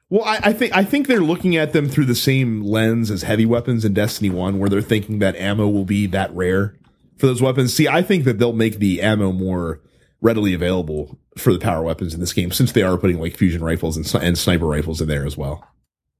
well 0.09 0.23
I, 0.25 0.39
I 0.43 0.53
think 0.53 0.75
i 0.75 0.83
think 0.83 1.07
they're 1.07 1.19
looking 1.21 1.55
at 1.55 1.71
them 1.73 1.87
through 1.87 2.05
the 2.05 2.15
same 2.15 2.61
lens 2.61 3.09
as 3.11 3.23
heavy 3.23 3.45
weapons 3.45 3.85
in 3.85 3.93
destiny 3.93 4.29
1 4.29 4.59
where 4.59 4.69
they're 4.69 4.81
thinking 4.81 5.19
that 5.19 5.35
ammo 5.35 5.67
will 5.67 5.85
be 5.85 6.07
that 6.07 6.33
rare 6.35 6.75
for 7.17 7.27
those 7.27 7.41
weapons 7.41 7.73
see 7.73 7.87
i 7.87 8.01
think 8.01 8.25
that 8.25 8.37
they'll 8.39 8.53
make 8.53 8.79
the 8.79 9.01
ammo 9.01 9.31
more 9.31 9.81
readily 10.19 10.53
available 10.53 11.17
for 11.37 11.53
the 11.53 11.59
power 11.59 11.81
weapons 11.83 12.13
in 12.13 12.19
this 12.19 12.33
game 12.33 12.51
since 12.51 12.71
they 12.73 12.83
are 12.83 12.97
putting 12.97 13.19
like 13.19 13.35
fusion 13.37 13.63
rifles 13.63 13.95
and, 13.97 14.23
and 14.23 14.37
sniper 14.37 14.67
rifles 14.67 14.99
in 15.01 15.07
there 15.07 15.25
as 15.25 15.37
well. 15.37 15.65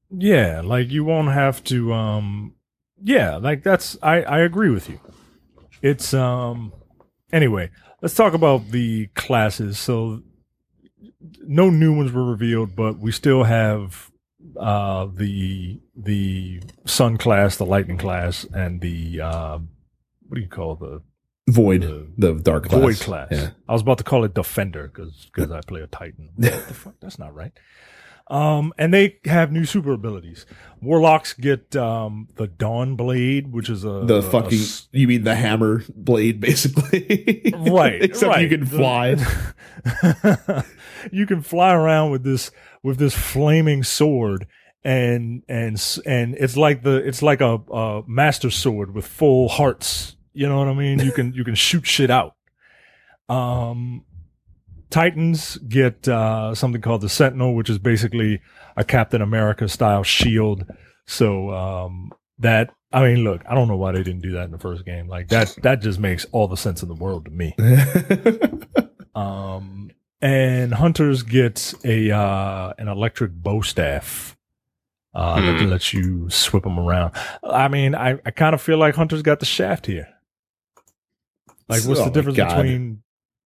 Yeah, 0.09 0.61
like 0.63 0.89
you 0.89 1.03
won't 1.03 1.31
have 1.33 1.63
to 1.65 1.93
um 1.93 2.55
yeah, 3.03 3.37
like 3.37 3.63
that's 3.63 3.97
I 4.01 4.21
I 4.23 4.39
agree 4.39 4.69
with 4.69 4.89
you. 4.89 4.99
It's 5.81 6.13
um 6.13 6.73
anyway, 7.31 7.69
let's 8.01 8.15
talk 8.15 8.33
about 8.33 8.71
the 8.71 9.07
classes. 9.15 9.79
So 9.79 10.21
no 11.41 11.69
new 11.69 11.93
ones 11.95 12.11
were 12.11 12.25
revealed, 12.25 12.75
but 12.75 12.97
we 12.99 13.11
still 13.11 13.43
have 13.43 14.11
uh 14.59 15.07
the 15.13 15.79
the 15.95 16.61
sun 16.85 17.17
class, 17.17 17.57
the 17.57 17.65
lightning 17.65 17.97
class 17.97 18.45
and 18.53 18.81
the 18.81 19.21
uh 19.21 19.59
what 20.27 20.35
do 20.35 20.41
you 20.41 20.47
call 20.49 20.75
the 20.75 21.01
Void, 21.49 21.81
The 21.81 22.07
the 22.33 22.33
dark 22.39 22.65
class. 22.65 22.81
void 22.81 22.99
class. 22.99 23.27
Yeah. 23.31 23.49
I 23.67 23.73
was 23.73 23.81
about 23.81 23.97
to 23.97 24.03
call 24.03 24.23
it 24.23 24.33
defender 24.35 24.87
because 24.93 25.51
I 25.51 25.59
play 25.61 25.81
a 25.81 25.87
titan. 25.87 26.29
What 26.37 26.67
the 26.67 26.73
fuck? 26.73 26.93
That's 27.01 27.17
not 27.19 27.33
right. 27.33 27.51
Um, 28.31 28.73
and 28.77 28.93
they 28.93 29.19
have 29.25 29.51
new 29.51 29.65
super 29.65 29.91
abilities. 29.91 30.45
Warlocks 30.81 31.33
get 31.33 31.75
um 31.75 32.29
the 32.35 32.47
Dawnblade, 32.47 33.51
which 33.51 33.69
is 33.69 33.83
a 33.83 34.03
The 34.05 34.23
fucking, 34.23 34.59
a 34.59 34.97
you 34.97 35.07
mean 35.07 35.23
the 35.25 35.35
hammer 35.35 35.83
blade, 35.93 36.39
basically? 36.39 37.53
right. 37.55 38.01
Except 38.01 38.39
you 38.39 38.49
can 38.49 38.65
fly. 38.65 39.17
You 41.11 41.25
can 41.25 41.41
fly 41.41 41.73
around 41.73 42.11
with 42.11 42.23
this 42.23 42.51
with 42.83 42.97
this 42.97 43.15
flaming 43.15 43.83
sword 43.83 44.45
and 44.83 45.43
and 45.47 45.81
and 46.05 46.35
it's 46.35 46.57
like 46.57 46.83
the 46.83 46.95
it's 46.97 47.21
like 47.21 47.41
a, 47.41 47.55
a 47.71 48.03
master 48.07 48.49
sword 48.49 48.93
with 48.93 49.05
full 49.05 49.49
hearts 49.49 50.15
you 50.33 50.47
know 50.47 50.57
what 50.57 50.67
i 50.67 50.73
mean 50.73 50.99
you 50.99 51.11
can 51.11 51.33
you 51.33 51.43
can 51.43 51.53
shoot 51.53 51.85
shit 51.85 52.09
out 52.09 52.35
um 53.29 54.03
titans 54.91 55.57
get 55.57 56.07
uh 56.07 56.53
something 56.53 56.81
called 56.81 57.01
the 57.01 57.09
sentinel 57.09 57.55
which 57.55 57.69
is 57.69 57.79
basically 57.79 58.39
a 58.77 58.83
captain 58.83 59.21
america 59.21 59.67
style 59.67 60.03
shield 60.03 60.65
so 61.07 61.49
um 61.51 62.11
that 62.37 62.69
i 62.91 63.01
mean 63.03 63.23
look 63.23 63.41
i 63.49 63.55
don't 63.55 63.67
know 63.67 63.77
why 63.77 63.91
they 63.91 64.03
didn't 64.03 64.21
do 64.21 64.31
that 64.33 64.43
in 64.45 64.51
the 64.51 64.59
first 64.59 64.85
game 64.85 65.07
like 65.07 65.27
that 65.29 65.55
that 65.63 65.81
just 65.81 65.99
makes 65.99 66.25
all 66.31 66.47
the 66.47 66.57
sense 66.57 66.83
in 66.83 66.89
the 66.89 66.95
world 66.95 67.25
to 67.25 67.31
me 67.31 67.55
um, 69.15 69.91
and 70.21 70.73
hunters 70.73 71.23
get 71.23 71.73
a 71.83 72.11
uh, 72.11 72.73
an 72.77 72.87
electric 72.87 73.31
bow 73.31 73.61
staff 73.61 74.37
uh, 75.13 75.41
that 75.41 75.59
Hmm. 75.59 75.69
lets 75.69 75.93
you 75.93 76.29
swip 76.29 76.63
them 76.63 76.79
around. 76.79 77.13
I 77.43 77.67
mean, 77.67 77.95
I, 77.95 78.19
I 78.25 78.31
kind 78.31 78.53
of 78.53 78.61
feel 78.61 78.77
like 78.77 78.95
hunters 78.95 79.21
got 79.23 79.39
the 79.41 79.45
shaft 79.45 79.85
here. 79.87 80.07
Like, 81.67 81.83
what's 81.83 81.99
Oh 81.99 82.05
the 82.05 82.11
difference 82.11 82.37
between? 82.37 83.03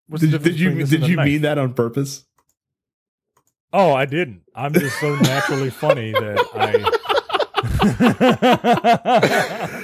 What's 0.09 0.23
the 0.23 0.29
did, 0.29 0.39
difference 0.39 0.57
did 0.57 0.61
you 0.61 0.75
this 0.75 0.91
did 0.91 1.07
you 1.09 1.17
knife? 1.17 1.27
mean 1.27 1.43
that 1.43 1.59
on 1.59 1.75
purpose? 1.75 2.25
Oh, 3.73 3.93
I 3.95 4.05
didn't. 4.05 4.43
I'm 4.55 4.75
just 4.75 5.01
so 5.01 5.15
naturally 5.17 5.71
funny 5.71 6.13
that 6.13 6.47
I. 6.55 6.99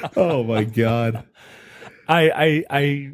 Oh 0.17 0.43
my 0.45 0.65
god! 0.65 1.25
I, 2.09 2.31
I, 2.31 2.65
I, 2.71 3.13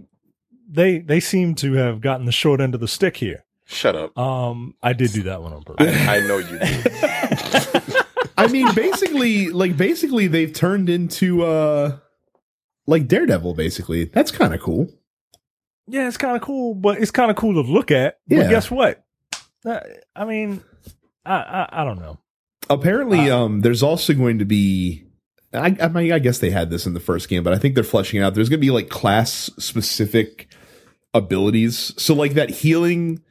they, 0.69 0.99
they 0.99 1.21
seem 1.21 1.55
to 1.57 1.75
have 1.75 2.01
gotten 2.01 2.27
the 2.27 2.33
short 2.33 2.61
end 2.61 2.75
of 2.75 2.81
the 2.81 2.89
stick 2.89 3.17
here. 3.19 3.45
Shut 3.67 3.95
up. 3.97 4.17
Um, 4.19 4.75
I 4.83 4.93
did 4.93 5.13
do 5.13 5.23
that 5.25 5.43
one 5.43 5.53
on 5.53 5.63
purpose. 5.63 5.95
I 5.97 6.21
know 6.21 6.39
you 6.39 6.59
do. 6.59 8.01
I 8.37 8.47
mean, 8.49 8.75
basically, 8.75 9.51
like 9.51 9.77
basically, 9.77 10.27
they've 10.27 10.53
turned 10.53 10.89
into 10.91 11.43
uh 11.45 11.99
like 12.87 13.07
Daredevil. 13.09 13.55
Basically, 13.55 14.05
that's 14.07 14.31
kind 14.31 14.53
of 14.55 14.61
cool. 14.61 14.89
Yeah, 15.87 16.09
it's 16.09 16.17
kind 16.17 16.37
of 16.37 16.43
cool, 16.43 16.75
but 16.75 16.99
it's 16.99 17.11
kind 17.11 17.31
of 17.31 17.37
cool 17.37 17.55
to 17.63 17.71
look 17.71 17.91
at. 17.91 18.19
Yeah. 18.27 18.43
But 18.43 18.51
guess 18.51 18.71
what? 18.71 19.05
Uh, 19.65 19.81
I 20.15 20.25
mean, 20.25 20.63
I, 21.25 21.35
I 21.35 21.69
I 21.83 21.85
don't 21.85 22.01
know. 22.01 22.19
Apparently, 22.71 23.31
um, 23.31 23.61
there's 23.61 23.83
also 23.83 24.15
going 24.15 24.39
to 24.39 24.45
be. 24.45 25.05
I, 25.53 25.77
I 25.81 25.89
mean, 25.89 26.13
I 26.13 26.19
guess 26.19 26.39
they 26.39 26.51
had 26.51 26.71
this 26.71 26.85
in 26.85 26.95
the 26.95 27.01
first 27.01 27.29
game, 27.29 27.45
but 27.45 27.53
I 27.53 27.59
think 27.59 27.75
they're 27.75 27.85
fleshing 27.85 28.21
it 28.21 28.25
out. 28.25 28.35
There's 28.35 28.49
going 28.49 28.59
to 28.59 28.67
be 28.67 28.73
like 28.73 28.89
class 28.89 29.51
specific 29.59 30.49
abilities. 31.13 31.95
So, 31.97 32.15
like 32.15 32.35
that 32.35 32.51
healing, 32.51 33.23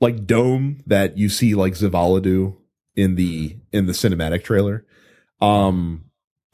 like 0.00 0.26
dome 0.26 0.82
that 0.86 1.18
you 1.18 1.28
see 1.28 1.54
like 1.54 1.74
Zavala 1.74 2.22
do 2.22 2.56
in 2.94 3.16
the 3.16 3.56
in 3.72 3.86
the 3.86 3.92
cinematic 3.92 4.42
trailer. 4.42 4.86
Um, 5.40 6.05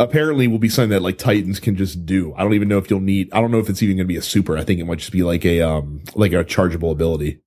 apparently 0.02 0.48
will 0.48 0.58
be 0.58 0.68
something 0.68 0.90
that 0.90 1.02
like 1.02 1.18
Titans 1.18 1.60
can 1.60 1.76
just 1.76 2.04
do. 2.06 2.34
I 2.36 2.42
don't 2.42 2.54
even 2.54 2.68
know 2.68 2.78
if 2.78 2.90
you'll 2.90 3.00
need. 3.00 3.32
I 3.32 3.40
don't 3.40 3.50
know 3.50 3.58
if 3.58 3.68
it's 3.70 3.82
even 3.82 3.96
going 3.96 4.06
to 4.06 4.12
be 4.12 4.16
a 4.18 4.22
super. 4.22 4.56
I 4.56 4.64
think 4.64 4.80
it 4.80 4.84
might 4.84 4.98
just 4.98 5.12
be 5.12 5.22
like 5.22 5.44
a 5.44 5.60
um 5.62 6.02
like 6.14 6.32
a 6.32 6.44
chargeable 6.44 6.90
ability 6.90 7.40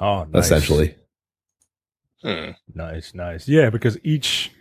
Oh, 0.00 0.24
nice. 0.24 0.44
essentially. 0.46 0.96
Hmm. 2.22 2.50
nice, 2.72 3.14
nice. 3.14 3.48
Yeah, 3.48 3.70
because 3.70 3.98
each, 4.04 4.52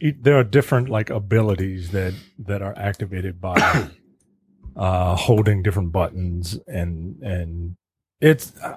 each 0.00 0.16
there 0.20 0.38
are 0.38 0.44
different 0.44 0.88
like 0.88 1.10
abilities 1.10 1.90
that 1.90 2.14
that 2.38 2.62
are 2.62 2.76
activated 2.78 3.40
by 3.40 3.88
uh 4.76 5.16
holding 5.16 5.62
different 5.62 5.92
buttons 5.92 6.58
and 6.66 7.20
and 7.22 7.76
it's 8.20 8.52
uh, 8.62 8.76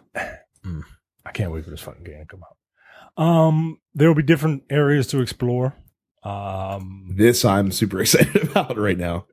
mm, 0.65 0.83
I 1.25 1.31
can't 1.31 1.51
wait 1.51 1.63
for 1.65 1.71
this 1.71 1.81
fucking 1.81 2.03
game 2.03 2.19
to 2.19 2.25
come 2.25 2.41
out. 2.43 2.57
Um, 3.23 3.77
there 3.93 4.07
will 4.07 4.15
be 4.15 4.23
different 4.23 4.63
areas 4.69 5.07
to 5.07 5.21
explore. 5.21 5.75
Um, 6.23 7.05
This 7.15 7.43
I'm 7.45 7.71
super 7.71 8.01
excited 8.01 8.43
about 8.49 8.77
right 8.77 8.97
now. 8.97 9.25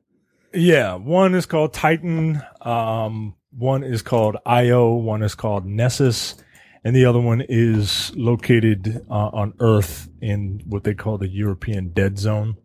yeah, 0.53 0.95
one 0.95 1.33
is 1.35 1.45
called 1.45 1.73
Titan. 1.73 2.41
Um, 2.61 3.35
one 3.57 3.83
is 3.83 4.01
called 4.01 4.37
Io. 4.45 4.93
One 4.95 5.23
is 5.23 5.35
called 5.35 5.65
Nessus, 5.65 6.35
and 6.83 6.95
the 6.95 7.05
other 7.05 7.19
one 7.21 7.43
is 7.47 8.11
located 8.15 9.05
uh, 9.09 9.29
on 9.33 9.53
Earth 9.59 10.09
in 10.21 10.61
what 10.65 10.83
they 10.83 10.93
call 10.93 11.17
the 11.17 11.27
European 11.29 11.89
Dead 11.89 12.17
Zone. 12.17 12.57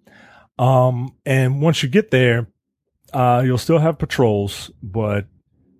Um, 0.58 1.14
and 1.24 1.60
once 1.60 1.82
you 1.82 1.88
get 1.88 2.10
there, 2.10 2.48
uh, 3.12 3.42
you'll 3.44 3.58
still 3.58 3.78
have 3.78 3.98
patrols, 3.98 4.70
but 4.82 5.26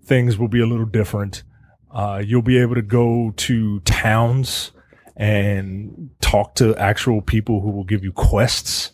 things 0.04 0.38
will 0.38 0.48
be 0.48 0.60
a 0.60 0.66
little 0.66 0.86
different. 0.86 1.42
Uh, 1.90 2.22
you'll 2.24 2.42
be 2.42 2.58
able 2.58 2.74
to 2.74 2.82
go 2.82 3.32
to 3.36 3.80
towns 3.80 4.70
and 5.16 6.10
talk 6.20 6.54
to 6.56 6.76
actual 6.76 7.22
people 7.22 7.60
who 7.60 7.70
will 7.70 7.84
give 7.84 8.04
you 8.04 8.12
quests. 8.12 8.92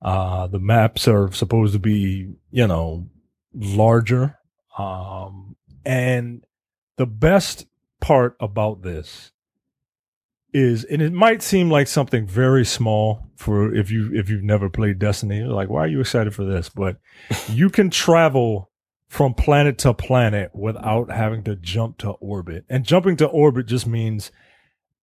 Uh, 0.00 0.46
the 0.46 0.58
maps 0.58 1.06
are 1.06 1.30
supposed 1.32 1.74
to 1.74 1.78
be, 1.78 2.32
you 2.50 2.66
know, 2.66 3.06
larger. 3.54 4.38
Um, 4.78 5.56
and 5.84 6.44
the 6.96 7.06
best 7.06 7.66
part 8.00 8.36
about 8.40 8.82
this 8.82 9.32
is, 10.54 10.84
and 10.84 11.02
it 11.02 11.12
might 11.12 11.42
seem 11.42 11.70
like 11.70 11.86
something 11.86 12.26
very 12.26 12.64
small 12.64 13.26
for 13.36 13.74
if 13.74 13.90
you, 13.90 14.10
if 14.14 14.30
you've 14.30 14.42
never 14.42 14.70
played 14.70 14.98
Destiny, 14.98 15.38
you're 15.38 15.48
like, 15.48 15.68
why 15.68 15.84
are 15.84 15.88
you 15.88 16.00
excited 16.00 16.34
for 16.34 16.44
this? 16.44 16.70
But 16.70 16.96
you 17.48 17.68
can 17.68 17.90
travel 17.90 18.70
from 19.08 19.34
planet 19.34 19.76
to 19.76 19.92
planet 19.92 20.52
without 20.54 21.10
having 21.10 21.42
to 21.42 21.56
jump 21.56 21.98
to 21.98 22.10
orbit. 22.12 22.64
And 22.70 22.84
jumping 22.84 23.16
to 23.16 23.26
orbit 23.26 23.66
just 23.66 23.86
means 23.86 24.30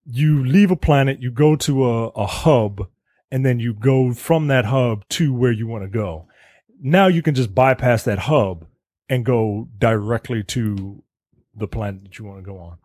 you 0.09 0.45
leave 0.45 0.71
a 0.71 0.75
planet, 0.75 1.21
you 1.21 1.31
go 1.31 1.55
to 1.57 1.85
a, 1.85 2.07
a 2.09 2.25
hub, 2.25 2.87
and 3.31 3.45
then 3.45 3.59
you 3.59 3.73
go 3.73 4.13
from 4.13 4.47
that 4.47 4.65
hub 4.65 5.07
to 5.09 5.33
where 5.33 5.51
you 5.51 5.67
want 5.67 5.83
to 5.83 5.89
go. 5.89 6.27
Now 6.81 7.07
you 7.07 7.21
can 7.21 7.35
just 7.35 7.53
bypass 7.53 8.03
that 8.03 8.19
hub 8.19 8.65
and 9.09 9.25
go 9.25 9.67
directly 9.77 10.43
to 10.43 11.03
the 11.55 11.67
planet 11.67 12.03
that 12.03 12.19
you 12.19 12.25
want 12.25 12.39
to 12.39 12.45
go 12.45 12.57
on. 12.59 12.77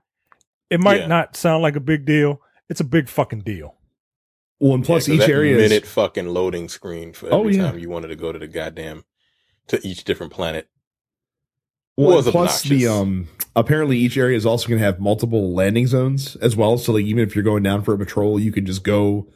It 0.71 0.81
might 0.81 1.01
Yeah. 1.03 1.07
not 1.07 1.37
sound 1.37 1.63
like 1.63 1.77
a 1.77 1.81
big 1.81 2.05
deal. 2.05 2.41
It's 2.69 2.81
a 2.81 2.85
big 2.85 3.09
fucking 3.09 3.43
deal. 3.43 3.75
Well, 4.59 4.75
and 4.75 4.85
plus 4.85 5.07
Yeah, 5.07 5.15
'cause 5.17 5.23
each 5.25 5.27
that 5.29 5.33
area 5.33 5.57
is 5.59 5.71
minute 5.71 5.87
fucking 5.87 6.27
loading 6.29 6.69
screen 6.69 7.13
for 7.13 7.33
Oh, 7.33 7.41
every 7.41 7.57
yeah. 7.57 7.71
time 7.71 7.79
you 7.79 7.91
wanted 7.91 8.09
to 8.09 8.17
go 8.17 8.33
to 8.33 8.39
the 8.39 8.47
goddamn 8.49 9.05
to 9.69 9.87
each 9.87 10.05
different 10.05 10.33
planet. 10.33 10.69
Well, 11.97 12.23
plus 12.23 12.63
the 12.63 12.87
um 12.87 13.29
apparently 13.55 13.99
each 13.99 14.17
area 14.17 14.37
is 14.37 14.47
also 14.47 14.69
going 14.69 14.79
to 14.79 14.85
have 14.85 14.99
multiple 14.99 15.53
landing 15.53 15.87
zones 15.87 16.37
as 16.37 16.57
well. 16.57 16.79
So 16.79 16.93
like 16.93 17.05
even 17.05 17.23
if 17.23 17.35
you're 17.35 17.45
going 17.45 17.63
down 17.63 17.83
for 17.83 17.95
a 17.95 17.99
patrol, 17.99 18.41
you 18.41 18.53
can 18.53 18.65
just 18.65 18.83
go 18.83 19.29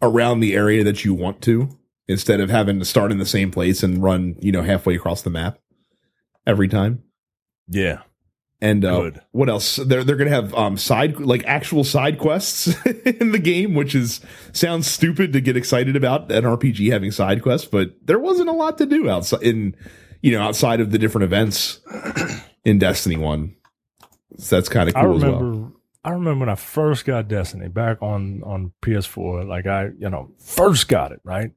around 0.00 0.40
the 0.40 0.54
area 0.54 0.82
that 0.82 1.04
you 1.04 1.14
want 1.14 1.40
to 1.42 1.68
instead 2.08 2.40
of 2.40 2.50
having 2.50 2.80
to 2.80 2.84
start 2.84 3.12
in 3.12 3.18
the 3.18 3.26
same 3.26 3.50
place 3.50 3.82
and 3.82 4.02
run 4.02 4.36
you 4.40 4.50
know 4.50 4.62
halfway 4.62 4.96
across 4.96 5.22
the 5.22 5.30
map 5.30 5.58
every 6.46 6.68
time. 6.68 7.02
Yeah. 7.68 8.02
And 8.60 8.84
uh, 8.84 9.00
Good. 9.00 9.22
what 9.32 9.48
else? 9.48 9.76
They're 9.76 10.04
they're 10.04 10.16
gonna 10.16 10.30
have 10.30 10.54
um 10.54 10.76
side 10.76 11.18
like 11.18 11.44
actual 11.46 11.82
side 11.82 12.18
quests 12.18 12.68
in 13.04 13.32
the 13.32 13.38
game, 13.38 13.74
which 13.74 13.94
is 13.94 14.20
sounds 14.52 14.86
stupid 14.86 15.32
to 15.32 15.40
get 15.40 15.56
excited 15.56 15.96
about 15.96 16.30
an 16.30 16.44
RPG 16.44 16.92
having 16.92 17.10
side 17.10 17.42
quests, 17.42 17.66
but 17.66 17.90
there 18.04 18.20
wasn't 18.20 18.48
a 18.48 18.52
lot 18.52 18.78
to 18.78 18.86
do 18.86 19.08
outside 19.10 19.42
in 19.42 19.74
you 20.22 20.32
know 20.32 20.42
outside 20.42 20.80
of 20.80 20.90
the 20.90 20.98
different 20.98 21.24
events 21.24 21.80
in 22.64 22.78
Destiny 22.78 23.16
One. 23.16 23.56
So 24.38 24.56
that's 24.56 24.70
kind 24.70 24.88
of 24.88 24.96
I 24.96 25.02
cool 25.02 25.16
as 25.16 25.22
remember 25.22 25.50
well. 25.52 25.72
I 26.04 26.10
remember 26.10 26.40
when 26.40 26.48
I 26.48 26.56
first 26.56 27.04
got 27.04 27.28
Destiny 27.28 27.68
back 27.68 27.98
on 28.02 28.42
on 28.42 28.72
PS4, 28.82 29.46
like 29.46 29.66
I, 29.66 29.90
you 29.98 30.10
know, 30.10 30.30
first 30.38 30.88
got 30.88 31.12
it, 31.12 31.20
right? 31.22 31.52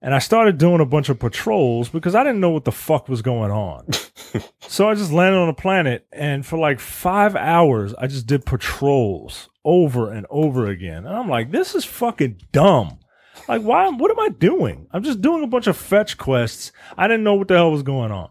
And 0.00 0.14
I 0.14 0.20
started 0.20 0.58
doing 0.58 0.80
a 0.80 0.86
bunch 0.86 1.08
of 1.08 1.18
patrols 1.18 1.88
because 1.88 2.14
I 2.14 2.22
didn't 2.22 2.40
know 2.40 2.50
what 2.50 2.64
the 2.64 2.72
fuck 2.72 3.08
was 3.08 3.20
going 3.20 3.50
on. 3.50 3.88
so 4.60 4.88
I 4.88 4.94
just 4.94 5.10
landed 5.10 5.38
on 5.38 5.48
a 5.48 5.54
planet 5.54 6.06
and 6.12 6.46
for 6.46 6.56
like 6.56 6.78
5 6.78 7.34
hours 7.34 7.94
I 7.94 8.06
just 8.06 8.26
did 8.26 8.46
patrols 8.46 9.48
over 9.64 10.12
and 10.12 10.24
over 10.30 10.66
again. 10.66 11.04
And 11.04 11.16
I'm 11.16 11.28
like, 11.28 11.50
this 11.50 11.74
is 11.74 11.84
fucking 11.84 12.40
dumb. 12.52 13.00
Like 13.48 13.62
why 13.62 13.88
what 13.88 14.10
am 14.10 14.20
I 14.20 14.28
doing? 14.28 14.86
I'm 14.92 15.02
just 15.02 15.20
doing 15.20 15.42
a 15.42 15.48
bunch 15.48 15.66
of 15.66 15.76
fetch 15.76 16.18
quests. 16.18 16.72
I 16.96 17.08
didn't 17.08 17.24
know 17.24 17.34
what 17.34 17.48
the 17.48 17.54
hell 17.54 17.72
was 17.72 17.82
going 17.82 18.12
on. 18.12 18.30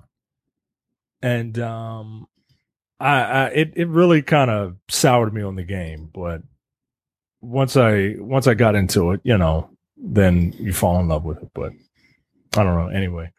And 1.22 1.58
um 1.60 2.28
I, 3.00 3.22
I 3.22 3.46
it 3.48 3.74
it 3.76 3.88
really 3.88 4.22
kind 4.22 4.52
of 4.52 4.78
soured 4.90 5.34
me 5.34 5.42
on 5.42 5.56
the 5.56 5.64
game, 5.64 6.10
but 6.14 6.42
once 7.42 7.76
I 7.78 8.16
once 8.20 8.48
I 8.48 8.54
got 8.54 8.76
into 8.76 9.12
it, 9.12 9.22
you 9.24 9.38
know, 9.38 9.70
then 9.96 10.54
you 10.60 10.74
fall 10.74 11.00
in 11.00 11.08
love 11.08 11.24
with 11.26 11.42
it. 11.42 11.50
But 11.54 11.74
I 12.56 12.64
don't 12.64 12.76
know. 12.76 12.88
Anyway, 12.88 13.32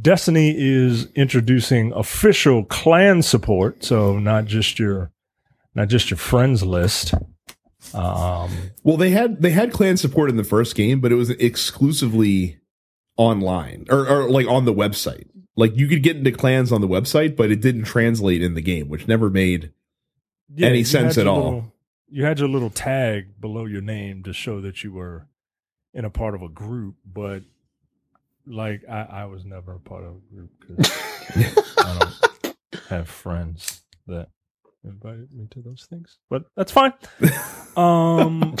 Destiny 0.00 0.54
is 0.56 1.10
introducing 1.14 1.92
official 1.92 2.64
clan 2.64 3.22
support, 3.22 3.84
so 3.84 4.18
not 4.18 4.44
just 4.44 4.78
your 4.78 5.10
not 5.74 5.88
just 5.88 6.10
your 6.10 6.18
friends 6.18 6.62
list. 6.62 7.14
Um, 7.94 8.50
Well, 8.82 8.96
they 8.96 9.10
had 9.10 9.40
they 9.42 9.50
had 9.50 9.72
clan 9.72 9.96
support 9.96 10.30
in 10.30 10.36
the 10.36 10.44
first 10.44 10.74
game, 10.74 11.00
but 11.00 11.12
it 11.12 11.16
was 11.16 11.30
exclusively 11.30 12.58
online 13.16 13.86
or, 13.90 14.06
or 14.08 14.30
like 14.30 14.46
on 14.46 14.64
the 14.64 14.74
website. 14.74 15.28
Like 15.56 15.76
you 15.76 15.88
could 15.88 16.02
get 16.02 16.16
into 16.16 16.32
clans 16.32 16.70
on 16.72 16.80
the 16.82 16.88
website, 16.88 17.34
but 17.36 17.50
it 17.50 17.60
didn't 17.60 17.84
translate 17.84 18.42
in 18.42 18.54
the 18.54 18.60
game, 18.60 18.88
which 18.88 19.08
never 19.08 19.30
made 19.30 19.72
Any 20.58 20.84
sense 20.84 21.16
at 21.18 21.26
all. 21.26 21.44
little- 21.44 21.72
you 22.08 22.24
had 22.24 22.38
your 22.38 22.48
little 22.48 22.70
tag 22.70 23.40
below 23.40 23.64
your 23.66 23.80
name 23.82 24.22
to 24.24 24.32
show 24.32 24.60
that 24.60 24.84
you 24.84 24.92
were 24.92 25.26
in 25.92 26.04
a 26.04 26.10
part 26.10 26.34
of 26.36 26.42
a 26.42 26.48
group, 26.48 26.94
but 27.04 27.42
like 28.46 28.82
I, 28.88 29.00
I 29.10 29.24
was 29.24 29.44
never 29.44 29.72
a 29.74 29.80
part 29.80 30.04
of 30.04 30.10
a 30.16 30.34
group 30.34 30.50
because 30.60 30.92
I 31.78 32.12
don't 32.42 32.56
have 32.90 33.08
friends 33.08 33.80
that 34.06 34.28
invited 34.86 35.32
me 35.32 35.46
to 35.50 35.62
those 35.62 35.86
things. 35.88 36.18
But 36.30 36.44
that's 36.56 36.72
fine. 36.72 36.92
Um, 37.76 38.56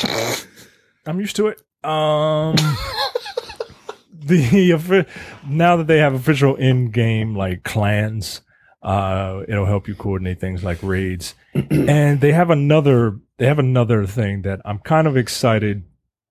I'm 1.06 1.20
used 1.20 1.36
to 1.36 1.46
it. 1.46 1.62
Um, 1.82 2.54
the 4.12 5.06
now 5.48 5.76
that 5.76 5.86
they 5.86 5.98
have 5.98 6.12
official 6.12 6.54
in-game 6.56 7.34
like 7.34 7.64
clans, 7.64 8.42
uh, 8.82 9.42
it'll 9.48 9.64
help 9.64 9.88
you 9.88 9.94
coordinate 9.94 10.38
things 10.38 10.62
like 10.62 10.82
raids. 10.82 11.34
and 11.54 12.20
they 12.20 12.32
have 12.32 12.50
another 12.50 13.18
they 13.38 13.46
have 13.46 13.58
another 13.58 14.06
thing 14.06 14.42
that 14.42 14.60
I'm 14.64 14.78
kind 14.80 15.06
of 15.06 15.16
excited 15.16 15.84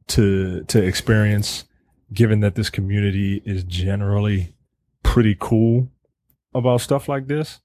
to 0.09 0.63
to 0.65 0.83
experience, 0.83 1.65
given 2.13 2.41
that 2.41 2.55
this 2.55 2.69
community 2.69 3.41
is 3.45 3.63
generally 3.63 4.53
pretty 5.03 5.35
cool 5.39 5.89
about 6.53 6.81
stuff 6.81 7.07
like 7.09 7.27
this. 7.27 7.59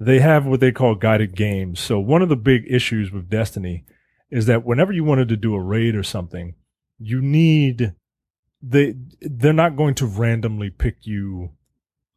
They 0.00 0.20
have 0.20 0.46
what 0.46 0.60
they 0.60 0.72
call 0.72 0.94
guided 0.94 1.36
games. 1.36 1.80
So 1.80 1.98
one 2.00 2.22
of 2.22 2.28
the 2.28 2.36
big 2.36 2.64
issues 2.68 3.12
with 3.12 3.30
Destiny 3.30 3.84
is 4.30 4.46
that 4.46 4.64
whenever 4.64 4.92
you 4.92 5.04
wanted 5.04 5.28
to 5.28 5.36
do 5.36 5.54
a 5.54 5.62
raid 5.62 5.94
or 5.94 6.02
something, 6.02 6.54
you 6.98 7.20
need 7.20 7.94
they 8.62 8.94
they're 9.20 9.52
not 9.52 9.76
going 9.76 9.94
to 9.94 10.06
randomly 10.06 10.70
pick 10.70 11.06
you 11.06 11.50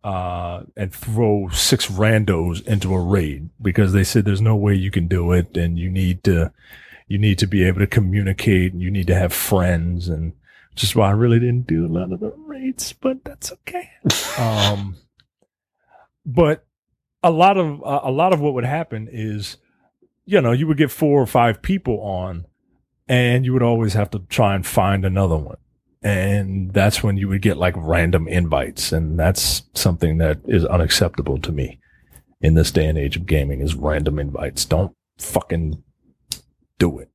uh 0.03 0.61
and 0.77 0.93
throw 0.93 1.49
six 1.49 1.87
randos 1.87 2.65
into 2.65 2.93
a 2.93 3.01
raid 3.01 3.49
because 3.61 3.91
they 3.91 4.03
said 4.03 4.23
there's 4.23 4.41
no 4.41 4.55
way 4.55 4.73
you 4.73 4.91
can 4.91 5.07
do 5.07 5.31
it 5.31 5.57
and 5.57 5.77
you 5.77 5.89
need 5.89 6.23
to 6.23 6.51
you 7.07 7.17
need 7.17 7.37
to 7.39 7.47
be 7.47 7.63
able 7.63 7.79
to 7.79 7.87
communicate 7.87 8.71
and 8.71 8.81
you 8.81 8.91
need 8.91 9.07
to 9.07 9.15
have 9.15 9.33
friends 9.33 10.07
and 10.07 10.33
which 10.71 10.83
is 10.83 10.95
why 10.95 11.07
I 11.07 11.13
really 11.13 11.39
didn't 11.39 11.65
do 11.65 11.87
a 11.87 11.89
lot 11.89 12.11
of 12.11 12.19
the 12.19 12.31
raids, 12.37 12.93
but 12.93 13.23
that's 13.23 13.51
okay. 13.51 13.89
um 14.37 14.95
but 16.23 16.66
a 17.27 17.31
lot 17.31 17.57
of 17.57 17.83
uh, 17.83 18.01
a 18.03 18.11
lot 18.11 18.33
of 18.33 18.39
what 18.41 18.53
would 18.53 18.65
happen 18.65 19.07
is 19.11 19.57
you 20.27 20.41
know, 20.41 20.51
you 20.51 20.67
would 20.67 20.77
get 20.77 20.91
four 20.91 21.19
or 21.19 21.25
five 21.25 21.61
people 21.61 22.01
on 22.01 22.45
and 23.07 23.45
you 23.45 23.53
would 23.53 23.63
always 23.63 23.93
have 23.93 24.11
to 24.11 24.19
try 24.19 24.53
and 24.53 24.67
find 24.67 25.05
another 25.05 25.37
one. 25.37 25.57
And 26.03 26.73
that's 26.73 27.01
when 27.01 27.17
you 27.17 27.29
would 27.29 27.41
get 27.41 27.57
like 27.57 27.73
random 27.77 28.27
invites. 28.27 28.91
And 28.91 29.17
that's 29.17 29.63
something 29.73 30.17
that 30.17 30.39
is 30.45 30.65
unacceptable 30.65 31.39
to 31.39 31.51
me 31.51 31.79
in 32.41 32.53
this 32.53 32.71
day 32.71 32.85
and 32.85 32.97
age 32.97 33.15
of 33.15 33.25
gaming 33.25 33.61
is 33.61 33.73
random 33.73 34.19
invites. 34.19 34.65
Don't 34.65 34.93
fucking 35.17 35.81
do 36.77 36.99
it. 36.99 37.09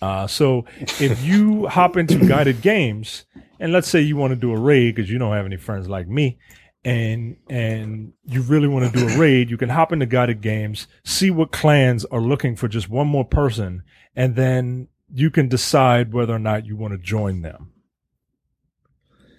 Uh, 0.00 0.28
so 0.28 0.64
if 0.78 1.22
you 1.24 1.66
hop 1.68 1.96
into 1.96 2.26
guided 2.26 2.62
games 2.62 3.24
and 3.58 3.72
let's 3.72 3.88
say 3.88 4.00
you 4.00 4.16
want 4.16 4.30
to 4.30 4.36
do 4.36 4.52
a 4.52 4.58
raid 4.58 4.94
because 4.94 5.10
you 5.10 5.18
don't 5.18 5.34
have 5.34 5.46
any 5.46 5.56
friends 5.56 5.88
like 5.88 6.06
me 6.06 6.38
and 6.84 7.36
and 7.50 8.12
you 8.24 8.40
really 8.42 8.68
want 8.68 8.92
to 8.92 8.98
do 8.98 9.08
a 9.08 9.18
raid, 9.18 9.50
you 9.50 9.56
can 9.56 9.68
hop 9.68 9.92
into 9.92 10.06
guided 10.06 10.40
games, 10.40 10.86
see 11.04 11.30
what 11.30 11.52
clans 11.52 12.04
are 12.06 12.20
looking 12.20 12.56
for 12.56 12.68
just 12.68 12.88
one 12.88 13.06
more 13.06 13.24
person, 13.24 13.82
and 14.16 14.34
then 14.36 14.88
you 15.12 15.30
can 15.30 15.48
decide 15.48 16.12
whether 16.12 16.34
or 16.34 16.38
not 16.38 16.64
you 16.66 16.76
want 16.76 16.92
to 16.92 16.98
join 16.98 17.42
them. 17.42 17.72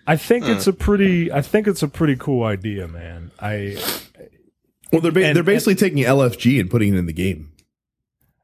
I 0.08 0.18
think 0.18 0.46
it's 0.46 0.68
a 0.68 0.74
pretty 0.74 1.32
I 1.32 1.42
think 1.42 1.68
it's 1.68 1.84
a 1.84 1.88
pretty 1.88 2.16
cool 2.16 2.44
idea, 2.44 2.88
man. 2.88 3.32
I 3.40 3.78
Well, 4.92 5.02
they're 5.02 5.12
ba- 5.12 5.26
And- 5.28 5.36
they're 5.36 5.44
basically 5.44 5.76
taking 5.76 6.00
LFG 6.04 6.60
and 6.60 6.70
putting 6.70 6.94
it 6.94 6.98
in 6.98 7.06
the 7.06 7.14
game 7.14 7.54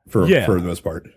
for 0.08 0.28
Yeah. 0.28 0.46
for 0.46 0.60
the 0.60 0.66
most 0.68 0.84
part. 0.84 1.08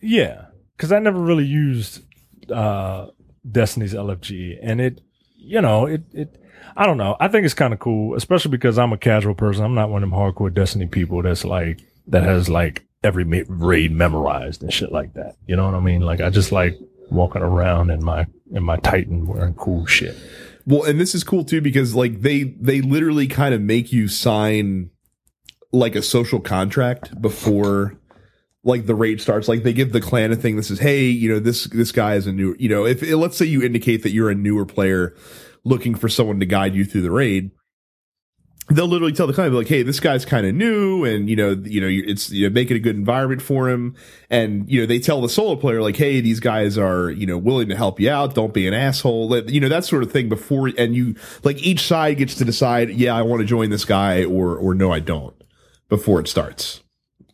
Yeah, 0.00 0.46
because 0.76 0.92
I 0.92 0.98
never 0.98 1.20
really 1.20 1.44
used 1.46 2.02
uh, 2.50 3.08
Destiny's 3.50 3.94
LFG, 3.94 4.58
and 4.62 4.80
it, 4.80 5.00
you 5.36 5.60
know, 5.60 5.86
it 5.86 6.02
it. 6.12 6.42
I 6.76 6.86
don't 6.86 6.98
know. 6.98 7.16
I 7.18 7.28
think 7.28 7.44
it's 7.44 7.54
kind 7.54 7.72
of 7.72 7.78
cool, 7.78 8.14
especially 8.14 8.50
because 8.50 8.78
I'm 8.78 8.92
a 8.92 8.98
casual 8.98 9.34
person. 9.34 9.64
I'm 9.64 9.74
not 9.74 9.90
one 9.90 10.02
of 10.02 10.10
them 10.10 10.18
hardcore 10.18 10.52
Destiny 10.52 10.86
people 10.86 11.22
that's 11.22 11.44
like 11.44 11.80
that 12.08 12.22
has 12.22 12.48
like 12.48 12.86
every 13.02 13.24
raid 13.24 13.92
memorized 13.92 14.62
and 14.62 14.72
shit 14.72 14.92
like 14.92 15.14
that. 15.14 15.36
You 15.46 15.56
know 15.56 15.64
what 15.64 15.74
I 15.74 15.80
mean? 15.80 16.02
Like 16.02 16.20
I 16.20 16.30
just 16.30 16.52
like 16.52 16.78
walking 17.10 17.42
around 17.42 17.90
in 17.90 18.04
my 18.04 18.26
in 18.52 18.62
my 18.62 18.76
Titan 18.76 19.26
wearing 19.26 19.54
cool 19.54 19.86
shit. 19.86 20.16
Well, 20.66 20.84
and 20.84 21.00
this 21.00 21.14
is 21.14 21.24
cool 21.24 21.44
too 21.44 21.60
because 21.60 21.94
like 21.94 22.20
they 22.20 22.42
they 22.42 22.80
literally 22.80 23.26
kind 23.26 23.54
of 23.54 23.60
make 23.60 23.92
you 23.92 24.08
sign 24.08 24.90
like 25.72 25.94
a 25.94 26.02
social 26.02 26.40
contract 26.40 27.20
before 27.22 27.96
like 28.64 28.86
the 28.86 28.94
raid 28.94 29.20
starts. 29.20 29.48
Like 29.48 29.62
they 29.62 29.72
give 29.72 29.92
the 29.92 30.00
clan 30.00 30.32
a 30.32 30.36
thing 30.36 30.56
that 30.56 30.64
says, 30.64 30.80
"Hey, 30.80 31.04
you 31.04 31.32
know 31.32 31.38
this 31.38 31.64
this 31.64 31.92
guy 31.92 32.16
is 32.16 32.26
a 32.26 32.32
new 32.32 32.54
you 32.58 32.68
know 32.68 32.84
if 32.84 33.00
let's 33.02 33.36
say 33.36 33.46
you 33.46 33.62
indicate 33.62 34.02
that 34.02 34.10
you're 34.10 34.30
a 34.30 34.34
newer 34.34 34.66
player 34.66 35.14
looking 35.66 35.94
for 35.94 36.08
someone 36.08 36.40
to 36.40 36.46
guide 36.46 36.74
you 36.74 36.84
through 36.84 37.02
the 37.02 37.10
raid." 37.10 37.50
They'll 38.68 38.88
literally 38.88 39.12
tell 39.12 39.28
the 39.28 39.32
client 39.32 39.54
like, 39.54 39.68
"Hey, 39.68 39.84
this 39.84 40.00
guy's 40.00 40.24
kind 40.24 40.44
of 40.44 40.52
new, 40.52 41.04
and 41.04 41.30
you 41.30 41.36
know, 41.36 41.50
you 41.64 41.80
know, 41.80 41.86
it's 41.88 42.30
you 42.30 42.48
know, 42.48 42.52
make 42.52 42.68
it 42.68 42.74
a 42.74 42.80
good 42.80 42.96
environment 42.96 43.40
for 43.40 43.68
him." 43.68 43.94
And 44.28 44.68
you 44.68 44.80
know, 44.80 44.86
they 44.86 44.98
tell 44.98 45.20
the 45.20 45.28
solo 45.28 45.54
player 45.54 45.80
like, 45.80 45.96
"Hey, 45.96 46.20
these 46.20 46.40
guys 46.40 46.76
are 46.76 47.10
you 47.10 47.26
know 47.26 47.38
willing 47.38 47.68
to 47.68 47.76
help 47.76 48.00
you 48.00 48.10
out. 48.10 48.34
Don't 48.34 48.52
be 48.52 48.66
an 48.66 48.74
asshole." 48.74 49.36
You 49.48 49.60
know, 49.60 49.68
that 49.68 49.84
sort 49.84 50.02
of 50.02 50.10
thing 50.10 50.28
before, 50.28 50.72
and 50.76 50.96
you 50.96 51.14
like 51.44 51.62
each 51.62 51.82
side 51.82 52.16
gets 52.16 52.34
to 52.36 52.44
decide, 52.44 52.90
"Yeah, 52.90 53.14
I 53.14 53.22
want 53.22 53.40
to 53.40 53.46
join 53.46 53.70
this 53.70 53.84
guy," 53.84 54.24
or 54.24 54.56
or 54.56 54.74
no, 54.74 54.90
I 54.90 54.98
don't, 54.98 55.34
before 55.88 56.18
it 56.18 56.26
starts. 56.26 56.82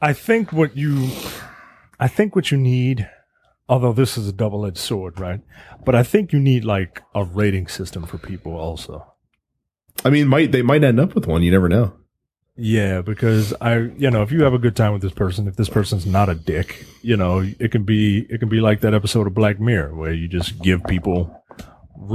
I 0.02 0.12
think 0.12 0.52
what 0.52 0.76
you, 0.76 1.10
I 1.98 2.08
think 2.08 2.36
what 2.36 2.50
you 2.50 2.58
need, 2.58 3.08
although 3.72 3.94
this 3.94 4.18
is 4.18 4.28
a 4.28 4.32
double 4.32 4.66
edged 4.66 4.76
sword, 4.76 5.18
right? 5.18 5.40
But 5.82 5.94
I 5.94 6.02
think 6.02 6.30
you 6.30 6.38
need 6.38 6.62
like 6.62 7.02
a 7.14 7.24
rating 7.24 7.68
system 7.68 8.04
for 8.04 8.18
people 8.18 8.54
also. 8.54 9.06
I 10.04 10.10
mean, 10.10 10.28
might 10.28 10.52
they 10.52 10.60
might 10.60 10.84
end 10.84 11.00
up 11.00 11.14
with 11.14 11.26
one. 11.26 11.42
You 11.42 11.50
never 11.50 11.70
know. 11.70 11.94
Yeah, 12.54 13.00
because 13.00 13.54
I, 13.62 13.76
you 13.76 14.10
know, 14.10 14.20
if 14.20 14.30
you 14.30 14.42
have 14.42 14.52
a 14.52 14.58
good 14.58 14.76
time 14.76 14.92
with 14.92 15.00
this 15.00 15.14
person, 15.14 15.48
if 15.48 15.56
this 15.56 15.70
person's 15.70 16.04
not 16.04 16.28
a 16.28 16.34
dick, 16.34 16.84
you 17.00 17.16
know, 17.16 17.38
it 17.58 17.72
can 17.72 17.84
be, 17.84 18.26
it 18.28 18.40
can 18.40 18.50
be 18.50 18.60
like 18.60 18.82
that 18.82 18.92
episode 18.92 19.26
of 19.26 19.32
Black 19.32 19.58
Mirror 19.58 19.94
where 19.94 20.12
you 20.12 20.28
just 20.28 20.60
give 20.60 20.84
people 20.84 21.34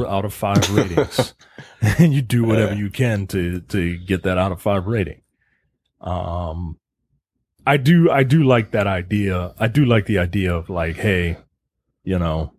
out 0.07 0.25
of 0.25 0.33
five 0.35 0.69
ratings 0.75 1.33
and 1.81 2.13
you 2.13 2.21
do 2.21 2.43
whatever 2.43 2.75
you 2.75 2.91
can 2.91 3.25
to, 3.27 3.61
to 3.61 3.97
get 3.97 4.21
that 4.23 4.37
out 4.37 4.51
of 4.51 4.61
five 4.61 4.85
rating. 4.85 5.23
Um, 6.01 6.77
I 7.65 7.77
do, 7.77 8.11
I 8.11 8.21
do 8.21 8.43
like 8.43 8.71
that 8.71 8.85
idea. 8.85 9.55
I 9.57 9.67
do 9.67 9.85
like 9.85 10.05
the 10.05 10.19
idea 10.19 10.53
of 10.53 10.69
like, 10.69 10.97
hey, 10.97 11.37
you 12.07 12.17
know, 12.17 12.53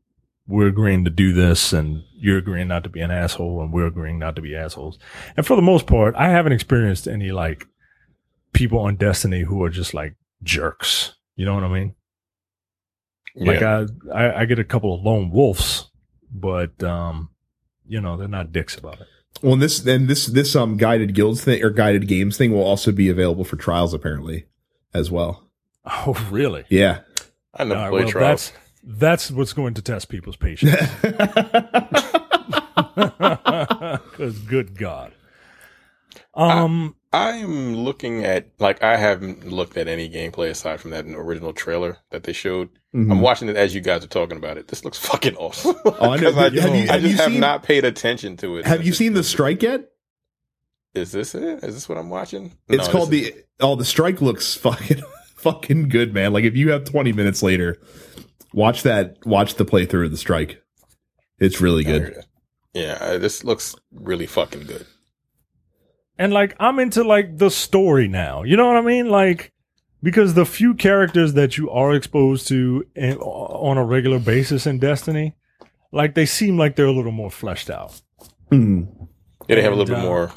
we're 0.47 0.67
agreeing 0.67 1.05
to 1.07 1.11
do 1.11 1.33
this 1.33 1.73
and 1.73 2.03
you're 2.15 2.37
agreeing 2.37 2.69
not 2.69 2.85
to 2.85 2.91
be 2.91 3.01
an 3.01 3.11
asshole 3.11 3.63
and 3.63 3.73
we're 3.73 3.87
agreeing 3.87 4.19
not 4.19 4.37
to 4.37 4.43
be 4.43 4.55
assholes. 4.55 4.99
And 5.39 5.47
for 5.47 5.57
the 5.57 5.63
most 5.63 5.87
part, 5.87 6.15
I 6.17 6.29
haven't 6.29 6.53
experienced 6.53 7.09
any 7.09 7.33
like 7.33 7.67
people 8.53 8.79
on 8.81 8.97
Destiny 8.97 9.41
who 9.43 9.63
are 9.63 9.71
just 9.71 9.95
like 9.95 10.17
jerks. 10.43 11.15
You 11.35 11.47
know 11.47 11.55
what 11.55 11.65
I 11.65 11.69
mean? 11.69 11.95
Like 13.37 13.61
Yeah. 13.61 13.87
I, 14.13 14.25
I, 14.25 14.41
I 14.41 14.45
get 14.45 14.59
a 14.59 14.65
couple 14.65 14.95
of 14.95 15.03
lone 15.03 15.31
wolves, 15.31 15.91
but 16.31 16.83
um, 16.83 17.31
you 17.87 18.03
know, 18.03 18.19
they're 18.19 18.29
not 18.29 18.53
dicks 18.53 18.77
about 18.77 19.01
it. 19.01 19.07
Well, 19.41 19.55
and 19.55 19.63
this 19.63 19.87
and 19.87 20.09
this 20.09 20.27
this 20.27 20.55
um 20.57 20.77
guided 20.77 21.15
guilds 21.15 21.43
thing 21.43 21.65
or 21.65 21.71
guided 21.71 22.07
games 22.07 22.37
thing 22.37 22.53
will 22.53 22.65
also 22.65 22.93
be 22.93 23.09
available 23.09 23.45
for 23.45 23.57
trials 23.57 23.95
apparently 23.95 24.45
as 24.93 25.11
well. 25.11 25.45
Oh, 25.91 26.13
really? 26.31 26.65
Yeah. 26.69 27.01
I 27.55 27.65
never 27.65 27.81
All 27.81 27.85
right, 27.85 27.91
played 27.91 28.05
well, 28.05 28.13
Trials. 28.13 28.51
that's 28.51 28.68
that's 28.91 29.31
what's 29.31 29.53
going 29.53 29.75
to 29.75 29.83
test 29.83 30.09
people's 30.09 30.37
patience. 30.37 30.75
Because 32.99 34.39
good 34.41 34.77
God. 34.77 35.13
Um, 36.35 36.97
I'm 37.13 37.77
looking 37.77 38.25
at 38.25 38.49
like 38.59 38.83
I 38.83 38.97
haven't 38.97 39.47
looked 39.47 39.77
at 39.77 39.87
any 39.89 40.09
gameplay 40.11 40.51
aside 40.51 40.81
from 40.81 40.91
that 40.91 41.07
original 41.07 41.53
trailer 41.53 41.99
that 42.11 42.25
they 42.25 42.33
showed. 42.33 42.69
Mhm. 42.95 43.11
I'm 43.13 43.21
watching 43.21 43.49
it 43.49 43.57
as 43.57 43.75
you 43.75 43.81
guys 43.81 44.05
are 44.05 44.09
talking 44.09 44.37
about 44.37 44.59
it. 44.59 44.69
This 44.69 44.85
looks 44.85 44.99
fucking 45.07 45.37
awesome. 45.37 45.77
Oh, 45.85 45.95
I 46.13 46.17
know. 46.17 46.33
'Cause 46.33 46.37
I, 46.39 46.43
Have 46.45 46.55
you- 46.55 46.61
I 46.63 46.93
have 46.93 47.03
you 47.03 47.09
just 47.11 47.21
have 47.23 47.31
seen- 47.33 47.41
not 47.41 47.63
paid 47.63 47.85
attention 47.85 48.37
to 48.39 48.57
it. 48.59 48.67
Have 48.67 48.85
you 48.85 48.93
seen 48.93 49.13
the 49.15 49.23
strike 49.25 49.63
yet? 49.63 49.89
Is 50.95 51.13
this 51.13 51.35
it? 51.35 51.63
Is 51.65 51.75
this 51.75 51.89
what 51.89 51.99
I'm 51.99 52.11
watching? 52.11 52.53
It's 52.69 52.87
No, 52.87 52.93
called 52.93 53.11
this 53.11 53.31
the 53.31 53.45
oh 53.61 53.77
the 53.77 53.85
strike 53.85 54.21
looks 54.21 54.55
fucking 54.57 55.03
fucking 55.37 55.89
good, 55.89 56.13
man. 56.15 56.33
Like 56.33 56.45
if 56.45 56.57
you 56.57 56.73
have 56.73 56.85
20 56.85 57.13
minutes 57.13 57.43
later, 57.43 57.79
watch 58.59 58.83
that 58.83 59.17
watch 59.25 59.55
the 59.55 59.65
playthrough 59.65 60.07
of 60.07 60.11
the 60.11 60.17
strike. 60.27 60.63
It's 61.39 61.61
really 61.61 61.85
is- 61.87 61.99
good. 62.11 62.25
Yeah, 62.75 62.99
uh, 63.01 63.19
this 63.19 63.45
looks 63.45 63.75
really 63.93 64.27
fucking 64.27 64.65
good. 64.65 64.87
and 66.19 66.33
like 66.33 66.55
I'm 66.61 66.79
into 66.79 67.03
like 67.03 67.39
the 67.39 67.51
story 67.51 68.09
now. 68.09 68.43
You 68.43 68.57
know 68.57 68.67
what 68.67 68.77
I 68.77 68.83
mean? 68.83 69.09
Like 69.09 69.53
because 70.03 70.35
the 70.35 70.45
few 70.45 70.75
characters 70.75 71.33
that 71.35 71.57
you 71.59 71.71
are 71.71 71.93
exposed 71.95 72.47
to 72.49 72.85
in, 72.95 73.17
on 73.19 73.79
a 73.79 73.85
regular 73.85 74.19
basis 74.21 74.67
in 74.67 74.79
Destiny, 74.79 75.35
like 75.93 76.15
they 76.15 76.27
seem 76.27 76.57
like 76.59 76.77
they're 76.77 76.87
a 76.87 76.93
little 76.93 77.11
more 77.23 77.31
fleshed 77.31 77.71
out. 77.71 78.01
Mhm. 78.53 79.09
Yeah, 79.49 79.57
they 79.57 79.63
have 79.63 79.73
a 79.73 79.77
little 79.77 79.95
And, 79.95 80.03
bit 80.03 80.07
uh, 80.07 80.11
more 80.13 80.33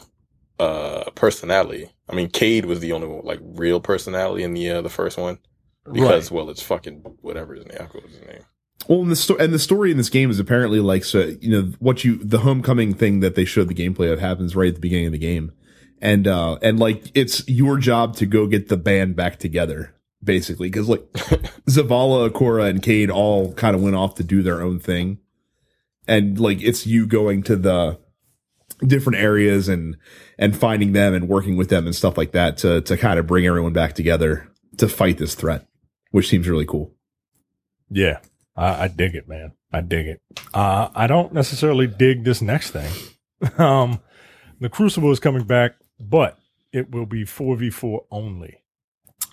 uh 0.60 1.10
personality. 1.12 1.90
I 2.10 2.16
mean, 2.16 2.30
Cayde 2.30 2.66
was 2.66 2.80
the 2.80 2.94
only 2.94 3.08
one, 3.08 3.26
like 3.26 3.40
real 3.42 3.80
personality 3.82 4.44
in 4.44 4.54
the 4.54 4.70
uh, 4.70 4.82
the 4.82 4.90
first 4.90 5.18
one 5.18 5.38
because 5.86 6.32
well, 6.32 6.50
it's 6.50 6.62
fucking 6.62 7.04
whatever 7.22 7.56
his 7.56 7.66
name. 7.66 7.78
I 7.80 7.86
forgot 7.86 8.10
his 8.10 8.22
name. 8.22 8.46
Well, 8.88 9.02
and 9.02 9.12
the 9.12 9.16
sto- 9.16 9.38
and 9.38 9.54
the 9.54 9.60
story 9.60 9.92
in 9.92 9.98
this 9.98 10.10
game 10.10 10.30
is 10.32 10.40
apparently 10.40 10.80
like 10.80 11.04
so 11.04 11.34
you 11.40 11.50
know 11.50 11.72
what 11.80 12.04
you 12.04 12.18
the 12.18 12.40
homecoming 12.40 12.94
thing 12.94 13.20
that 13.20 13.36
they 13.36 13.46
showed 13.46 13.68
the 13.68 13.76
gameplay 13.76 14.12
of 14.12 14.20
happens 14.20 14.56
right 14.56 14.70
at 14.70 14.76
the 14.76 14.82
beginning 14.82 15.08
of 15.08 15.12
the 15.12 15.20
game, 15.20 15.52
and 16.02 16.28
uh 16.28 16.58
and 16.62 16.80
like 16.80 17.12
it's 17.14 17.48
your 17.48 17.78
job 17.78 18.16
to 18.18 18.26
go 18.26 18.48
get 18.48 18.70
the 18.70 18.78
band 18.78 19.16
back 19.16 19.38
together 19.38 19.96
basically 20.24 20.70
because 20.70 20.88
like 20.88 21.02
Zavala, 21.70 22.32
Cora, 22.32 22.66
and 22.66 22.82
Cayde 22.82 23.10
all 23.10 23.54
kind 23.54 23.76
of 23.76 23.82
went 23.82 23.96
off 23.96 24.16
to 24.16 24.24
do 24.24 24.42
their 24.42 24.62
own 24.62 24.80
thing, 24.80 25.20
and 26.08 26.40
like 26.40 26.62
it's 26.62 26.86
you 26.86 27.08
going 27.08 27.44
to 27.44 27.56
the 27.56 28.00
different 28.86 29.20
areas 29.20 29.68
and 29.68 29.98
and 30.38 30.56
finding 30.56 30.94
them 30.94 31.14
and 31.14 31.30
working 31.30 31.56
with 31.56 31.70
them 31.70 31.86
and 31.86 31.96
stuff 31.96 32.18
like 32.18 32.32
that 32.32 32.58
to 32.58 32.82
to 32.82 32.98
kind 32.98 33.20
of 33.20 33.28
bring 33.28 33.46
everyone 33.46 33.74
back 33.74 33.94
together 33.94 34.48
to 34.78 34.88
fight 34.88 35.18
this 35.18 35.36
threat, 35.36 35.66
which 36.12 36.30
seems 36.30 36.48
really 36.48 36.66
cool. 36.66 36.94
Yeah, 37.90 38.20
I, 38.56 38.84
I 38.84 38.88
dig 38.88 39.16
it, 39.16 39.28
man. 39.28 39.54
I 39.74 39.82
dig 39.82 40.08
it. 40.08 40.22
Uh, 40.54 40.90
I 40.94 41.08
don't 41.08 41.34
necessarily 41.34 41.88
dig 41.88 42.24
this 42.24 42.42
next 42.42 42.72
thing. 42.72 42.92
um, 43.58 44.00
the 44.60 44.70
Crucible 44.70 45.12
is 45.12 45.20
coming 45.20 45.44
back, 45.44 45.72
but 46.00 46.38
it 46.72 46.92
will 46.92 47.06
be 47.06 47.26
four 47.26 47.56
v 47.58 47.70
four 47.70 48.06
only. 48.12 48.58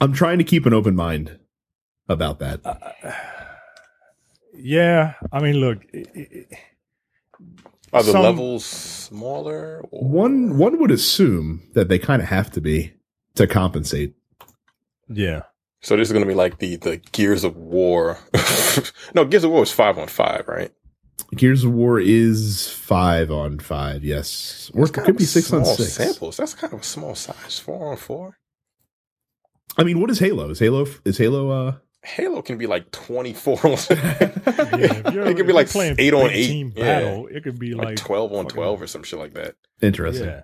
I'm 0.01 0.13
trying 0.13 0.39
to 0.39 0.45
keep 0.45 0.65
an 0.67 0.73
open 0.73 0.95
mind 0.97 1.39
about 2.09 2.39
that. 2.39 2.61
Yeah, 4.55 5.15
I 5.31 5.41
mean, 5.41 5.57
look, 5.57 5.85
it, 5.93 6.09
it, 6.15 6.47
Are 7.93 8.03
the 8.03 8.13
Some- 8.13 8.23
levels 8.23 8.65
smaller? 8.65 9.85
Or? 9.91 10.01
One 10.09 10.59
one 10.59 10.79
would 10.81 10.91
assume 10.91 11.63
that 11.75 11.89
they 11.89 11.99
kind 11.99 12.23
of 12.23 12.29
have 12.29 12.51
to 12.53 12.61
be 12.61 12.93
to 13.37 13.47
compensate. 13.47 14.15
yeah, 15.09 15.43
So 15.81 15.97
this 15.97 16.09
is 16.09 16.13
going 16.13 16.25
to 16.25 16.29
be 16.29 16.35
like 16.35 16.59
the 16.59 16.77
the 16.77 16.97
Gears 17.13 17.45
of 17.45 17.57
War. 17.57 18.19
no, 19.15 19.25
Gears 19.25 19.45
of 19.45 19.51
War 19.51 19.63
is 19.63 19.73
five 19.73 19.99
on 19.99 20.09
five, 20.09 20.47
right? 20.49 20.73
Gears 21.37 21.65
of 21.65 21.73
War 21.73 22.01
is 22.01 22.69
five 22.73 23.31
on 23.31 23.59
five, 23.59 24.05
yes, 24.05 24.71
or 24.75 24.87
it 24.87 24.93
could 24.93 25.17
be 25.17 25.25
six 25.25 25.53
on 25.53 25.65
six. 25.65 25.93
Samples. 25.93 26.37
That's 26.37 26.55
kind 26.55 26.73
of 26.73 26.81
a 26.81 26.85
small 26.85 27.15
size. 27.15 27.59
Four 27.59 27.91
on 27.93 27.97
four. 27.97 28.39
I 29.77 29.85
mean, 29.85 30.01
what 30.01 30.11
is 30.11 30.19
Halo? 30.19 30.51
Is 30.51 30.59
Halo 30.59 30.87
is 31.05 31.19
Halo? 31.19 31.51
uh 31.51 31.73
Halo 32.03 32.43
can 32.43 32.59
be 32.59 32.67
like 32.67 32.91
twenty 32.91 33.35
four 33.35 33.59
on. 33.65 33.71
yeah. 33.91 35.03
It 35.29 35.37
could 35.37 35.47
be 35.47 35.53
like 35.53 35.75
eight 35.77 36.15
on 36.15 36.29
big 36.29 36.37
eight. 36.37 36.47
team 36.47 36.73
Yeah. 36.75 36.85
battle. 37.01 37.27
It 37.29 37.43
could 37.45 37.59
be 37.59 37.75
like, 37.75 37.87
like, 37.89 37.97
twelve 37.97 38.33
on 38.33 38.47
twelve 38.47 38.81
or 38.81 38.87
some 38.87 39.03
shit 39.03 39.19
like 39.19 39.35
that. 39.35 39.57
Interesting. 39.83 40.29
Yeah. 40.29 40.43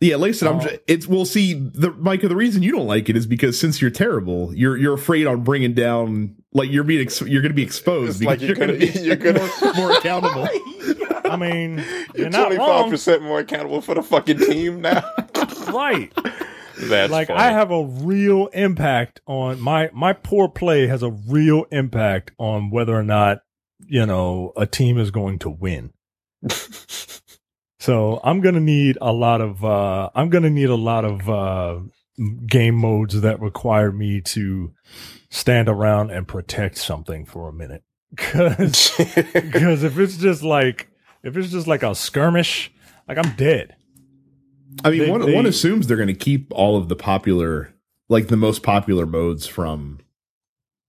Yeah, 0.00 0.16
like 0.16 0.28
I 0.28 0.32
said, 0.32 0.48
I'm. 0.48 0.56
Oh. 0.56 0.60
ju- 0.60 0.78
It's 0.86 1.06
we'll 1.06 1.24
see. 1.24 1.54
The 1.54 1.90
Micah, 1.92 2.28
the 2.28 2.36
reason 2.36 2.62
you 2.62 2.70
don't 2.72 2.86
like 2.86 3.08
it 3.08 3.16
is 3.16 3.26
because 3.26 3.58
since 3.58 3.80
you're 3.80 3.90
terrible, 3.90 4.54
you're 4.54 4.76
you're 4.76 4.94
afraid 4.94 5.26
on 5.26 5.42
bringing 5.42 5.72
down. 5.72 6.34
Like 6.52 6.70
you're 6.70 6.84
being 6.84 7.00
ex- 7.02 7.22
you're 7.22 7.40
going 7.42 7.52
to 7.52 7.56
be 7.56 7.62
exposed. 7.62 8.22
Like 8.24 8.40
you're 8.42 8.54
gonna 8.56 8.74
be 8.74 8.86
you're 8.88 9.16
gonna 9.16 9.48
more, 9.62 9.72
more 9.74 9.92
accountable. 9.92 10.48
I 11.24 11.36
mean, 11.36 11.78
You're 11.78 12.06
you're 12.14 12.30
not 12.30 12.46
twenty 12.46 12.56
five 12.58 12.68
wrong, 12.68 12.90
percent 12.90 13.22
more 13.22 13.40
accountable 13.40 13.80
for 13.80 13.94
the 13.94 14.02
fucking 14.02 14.38
team 14.38 14.80
now. 14.82 15.02
right? 15.68 16.12
That's 16.78 17.10
like 17.10 17.28
funny. 17.28 17.40
I 17.40 17.50
have 17.52 17.70
a 17.70 17.84
real 17.84 18.46
impact 18.48 19.20
on 19.26 19.60
my 19.60 19.88
my 19.94 20.12
poor 20.12 20.48
play 20.48 20.86
has 20.88 21.02
a 21.02 21.10
real 21.10 21.64
impact 21.72 22.32
on 22.38 22.70
whether 22.70 22.94
or 22.94 23.02
not 23.02 23.38
you 23.86 24.04
know 24.06 24.52
a 24.56 24.66
team 24.66 24.98
is 24.98 25.10
going 25.10 25.38
to 25.40 25.50
win. 25.50 25.92
So 27.86 28.20
I'm 28.24 28.40
gonna 28.40 28.58
need 28.58 28.98
a 29.00 29.12
lot 29.12 29.40
of 29.40 29.64
uh, 29.64 30.10
I'm 30.12 30.28
gonna 30.28 30.50
need 30.50 30.70
a 30.70 30.74
lot 30.74 31.04
of 31.04 31.28
uh, 31.30 31.78
game 32.48 32.74
modes 32.74 33.20
that 33.20 33.40
require 33.40 33.92
me 33.92 34.20
to 34.22 34.72
stand 35.30 35.68
around 35.68 36.10
and 36.10 36.26
protect 36.26 36.78
something 36.78 37.24
for 37.24 37.48
a 37.48 37.52
minute. 37.52 37.84
Cause, 38.16 38.90
cause 39.52 39.82
if 39.84 39.98
it's 39.98 40.16
just 40.16 40.42
like, 40.42 40.88
if 41.22 41.36
it's 41.36 41.50
just 41.50 41.66
like 41.66 41.82
a 41.82 41.94
skirmish, 41.94 42.72
like 43.06 43.18
I'm 43.18 43.34
dead. 43.36 43.76
I 44.84 44.90
mean, 44.90 45.00
They- 45.00 45.10
one 45.10 45.20
they- 45.20 45.34
one 45.34 45.46
assumes 45.46 45.86
they're 45.86 45.96
going 45.96 46.06
to 46.08 46.14
keep 46.14 46.52
all 46.52 46.76
of 46.76 46.88
the 46.88 46.96
popular, 46.96 47.72
like 48.08 48.26
the 48.28 48.36
most 48.36 48.62
popular 48.64 49.06
modes 49.06 49.46
from 49.46 50.00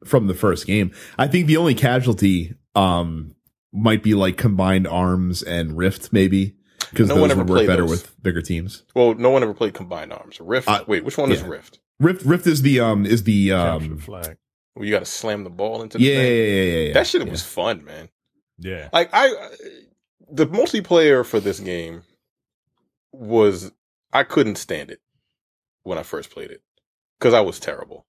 from 0.03 0.25
the 0.25 0.33
first 0.33 0.65
game. 0.65 0.91
I 1.17 1.27
think 1.27 1.45
the 1.45 1.57
only 1.57 1.75
casualty 1.75 2.55
um 2.73 3.35
might 3.71 4.01
be 4.01 4.15
like 4.15 4.37
combined 4.37 4.87
arms 4.87 5.43
and 5.43 5.77
rift, 5.77 6.11
maybe 6.11 6.55
because 6.89 7.09
No 7.09 7.15
one 7.15 7.31
ever 7.31 7.41
would 7.43 7.49
work 7.49 7.67
better 7.67 7.83
those. 7.83 7.91
with 7.91 8.23
bigger 8.23 8.41
teams. 8.41 8.83
well, 8.95 9.13
no 9.13 9.29
one 9.29 9.43
ever 9.43 9.53
played 9.53 9.73
combined 9.73 10.13
arms. 10.13 10.39
Rift. 10.39 10.67
Uh, 10.67 10.83
wait, 10.87 11.03
which 11.03 11.17
one 11.17 11.31
is 11.31 11.41
yeah. 11.41 11.47
Rift? 11.47 11.79
Rift 11.99 12.25
Rift 12.25 12.47
is 12.47 12.61
the 12.61 12.79
um 12.79 13.05
is 13.05 13.23
the 13.23 13.49
Capture 13.49 13.85
um 13.85 13.97
flag. 13.99 14.37
Where 14.73 14.85
you 14.85 14.91
got 14.91 14.99
to 14.99 15.05
slam 15.05 15.43
the 15.43 15.49
ball 15.49 15.81
into 15.81 15.97
the 15.97 16.03
yeah, 16.03 16.13
yeah, 16.13 16.21
yeah, 16.21 16.63
yeah, 16.63 16.87
yeah. 16.87 16.93
That 16.93 17.07
shit 17.07 17.23
yeah. 17.25 17.31
was 17.31 17.43
fun, 17.43 17.83
man. 17.83 18.09
Yeah. 18.59 18.89
Like 18.93 19.09
I, 19.11 19.29
the 20.29 20.45
multiplayer 20.47 21.25
for 21.25 21.39
this 21.39 21.59
game 21.59 22.03
was 23.11 23.71
I 24.13 24.23
couldn't 24.23 24.57
stand 24.57 24.91
it 24.91 25.01
when 25.83 25.97
I 25.97 26.03
first 26.03 26.29
played 26.29 26.51
it 26.51 26.61
because 27.17 27.33
I 27.33 27.41
was 27.41 27.59
terrible, 27.59 28.05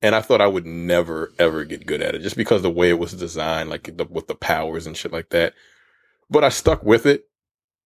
and 0.00 0.14
I 0.14 0.22
thought 0.22 0.40
I 0.40 0.46
would 0.46 0.66
never 0.66 1.32
ever 1.38 1.64
get 1.64 1.86
good 1.86 2.00
at 2.00 2.14
it 2.14 2.22
just 2.22 2.36
because 2.36 2.62
the 2.62 2.70
way 2.70 2.88
it 2.88 2.98
was 2.98 3.12
designed, 3.12 3.68
like 3.68 3.94
the, 3.96 4.04
with 4.04 4.28
the 4.28 4.34
powers 4.34 4.86
and 4.86 4.96
shit 4.96 5.12
like 5.12 5.28
that. 5.30 5.52
But 6.30 6.44
I 6.44 6.48
stuck 6.48 6.82
with 6.82 7.04
it 7.04 7.24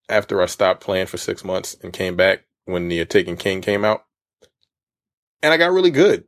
after 0.09 0.41
I 0.41 0.45
stopped 0.45 0.81
playing 0.81 1.07
for 1.07 1.17
six 1.17 1.43
months 1.43 1.75
and 1.81 1.93
came 1.93 2.15
back 2.15 2.45
when 2.65 2.87
the 2.87 3.03
Taken 3.05 3.37
King 3.37 3.61
came 3.61 3.85
out, 3.85 4.03
and 5.41 5.53
I 5.53 5.57
got 5.57 5.71
really 5.71 5.91
good, 5.91 6.25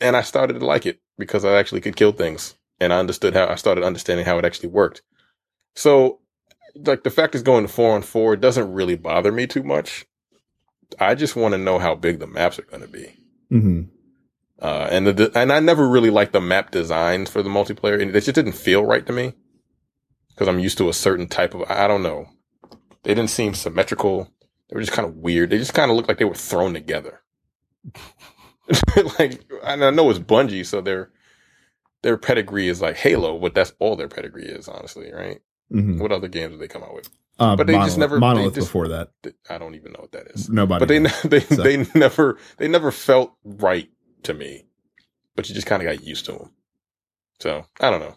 and 0.00 0.16
I 0.16 0.22
started 0.22 0.58
to 0.58 0.64
like 0.64 0.86
it 0.86 1.00
because 1.18 1.44
I 1.44 1.58
actually 1.58 1.80
could 1.80 1.96
kill 1.96 2.12
things 2.12 2.54
and 2.80 2.92
I 2.92 2.98
understood 2.98 3.34
how 3.34 3.46
I 3.46 3.56
started 3.56 3.84
understanding 3.84 4.24
how 4.24 4.38
it 4.38 4.44
actually 4.44 4.68
worked. 4.68 5.02
So, 5.74 6.20
like 6.74 7.02
the 7.02 7.10
fact 7.10 7.34
it's 7.34 7.42
going 7.42 7.66
to 7.66 7.72
four 7.72 7.94
on 7.94 8.02
four 8.02 8.36
doesn't 8.36 8.72
really 8.72 8.96
bother 8.96 9.32
me 9.32 9.46
too 9.46 9.62
much. 9.62 10.06
I 10.98 11.14
just 11.14 11.36
want 11.36 11.52
to 11.52 11.58
know 11.58 11.78
how 11.78 11.94
big 11.94 12.18
the 12.18 12.26
maps 12.26 12.58
are 12.58 12.62
going 12.62 12.82
to 12.82 12.88
be. 12.88 13.16
hmm 13.50 13.82
Uh, 14.60 14.88
and 14.90 15.06
the 15.06 15.32
and 15.34 15.52
I 15.52 15.60
never 15.60 15.88
really 15.88 16.10
liked 16.10 16.32
the 16.32 16.40
map 16.40 16.70
designs 16.70 17.30
for 17.30 17.42
the 17.42 17.50
multiplayer, 17.50 18.00
and 18.00 18.14
it 18.14 18.20
just 18.20 18.34
didn't 18.34 18.52
feel 18.52 18.84
right 18.84 19.06
to 19.06 19.12
me 19.12 19.34
because 20.38 20.46
I'm 20.46 20.60
used 20.60 20.78
to 20.78 20.88
a 20.88 20.92
certain 20.94 21.26
type 21.26 21.52
of. 21.52 21.64
I 21.68 21.88
don't 21.88 22.04
know. 22.04 22.28
They 23.02 23.12
didn't 23.12 23.30
seem 23.30 23.54
symmetrical. 23.54 24.30
They 24.70 24.76
were 24.76 24.82
just 24.82 24.92
kind 24.92 25.08
of 25.08 25.16
weird. 25.16 25.50
They 25.50 25.58
just 25.58 25.74
kind 25.74 25.90
of 25.90 25.96
looked 25.96 26.08
like 26.08 26.18
they 26.18 26.24
were 26.24 26.34
thrown 26.34 26.74
together. 26.74 27.20
like, 29.18 29.42
and 29.64 29.84
I 29.84 29.90
know 29.90 30.08
it's 30.10 30.18
Bungie, 30.20 30.64
so 30.64 30.80
their 30.80 31.10
their 32.02 32.16
pedigree 32.16 32.68
is 32.68 32.80
like 32.80 32.96
Halo, 32.96 33.38
but 33.38 33.54
that's 33.54 33.72
all 33.80 33.96
their 33.96 34.08
pedigree 34.08 34.44
is, 34.46 34.68
honestly, 34.68 35.12
right? 35.12 35.40
hmm 35.70 35.98
What 35.98 36.12
other 36.12 36.28
games 36.28 36.52
did 36.52 36.60
they 36.60 36.68
come 36.68 36.82
out 36.84 36.94
with? 36.94 37.10
Uh, 37.40 37.56
But 37.56 37.66
they 37.66 37.74
just 37.74 37.98
never- 37.98 38.18
monolith 38.20 38.54
just- 38.54 38.68
before 38.68 38.88
that. 38.88 39.10
I 39.50 39.58
don't 39.58 39.74
even 39.74 39.92
know 39.92 40.00
what 40.00 40.12
that 40.12 40.28
is. 40.34 40.48
Nobody, 40.48 40.80
But 40.80 40.88
they 40.88 40.98
knows. 41.00 41.22
they 41.24 41.40
So- 41.40 41.62
they 41.62 41.84
never 41.94 42.38
they 42.58 42.68
never 42.68 42.92
felt 42.92 43.32
right 43.44 43.88
to 44.24 44.34
me. 44.34 44.66
But 45.34 45.48
you 45.48 45.54
just 45.54 45.66
kind 45.66 45.82
of 45.82 45.86
got 45.86 46.04
used 46.06 46.26
to 46.26 46.32
them. 46.32 46.52
So 47.40 47.64
I 47.80 47.90
don't 47.90 48.00
know. 48.00 48.16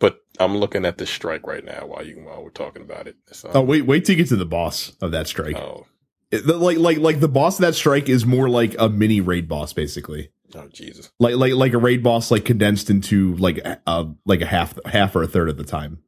But 0.00 0.18
I'm 0.40 0.56
looking 0.56 0.84
at 0.86 0.98
this 0.98 1.10
strike 1.10 1.46
right 1.46 1.64
now 1.64 1.86
while 1.86 2.04
you 2.04 2.16
while 2.24 2.42
we're 2.42 2.50
talking 2.50 2.82
about 2.82 3.06
it. 3.06 3.16
It's, 3.28 3.44
um, 3.44 3.52
Oh 3.54 3.60
wait, 3.62 3.82
wait 3.82 4.04
till 4.04 4.16
you 4.16 4.22
get 4.24 4.28
to 4.30 4.36
the 4.36 4.46
boss 4.46 4.96
of 5.00 5.12
that 5.12 5.28
strike. 5.28 5.56
oh 5.56 5.86
It- 6.32 6.46
the- 6.46 6.56
like 6.56 6.78
like 6.78 6.98
like 6.98 7.20
the 7.20 7.28
boss 7.28 7.58
of 7.58 7.62
that 7.62 7.74
strike 7.74 8.08
is 8.08 8.24
more 8.26 8.48
like 8.48 8.74
a 8.78 8.88
mini 8.88 9.20
raid 9.20 9.46
boss, 9.48 9.72
basically. 9.72 10.30
oh 10.54 10.66
Jesus. 10.72 11.10
Like 11.20 11.36
like 11.36 11.52
like 11.52 11.74
a 11.74 11.78
raid 11.78 12.02
boss, 12.02 12.30
like 12.30 12.44
condensed 12.46 12.88
into 12.90 13.36
like 13.36 13.58
a 13.58 13.80
uh, 13.86 14.06
like 14.24 14.40
a 14.40 14.46
half 14.46 14.78
half 14.86 15.14
or 15.14 15.22
a 15.22 15.28
third 15.28 15.48
of 15.50 15.56
the 15.58 15.64
time, 15.64 15.98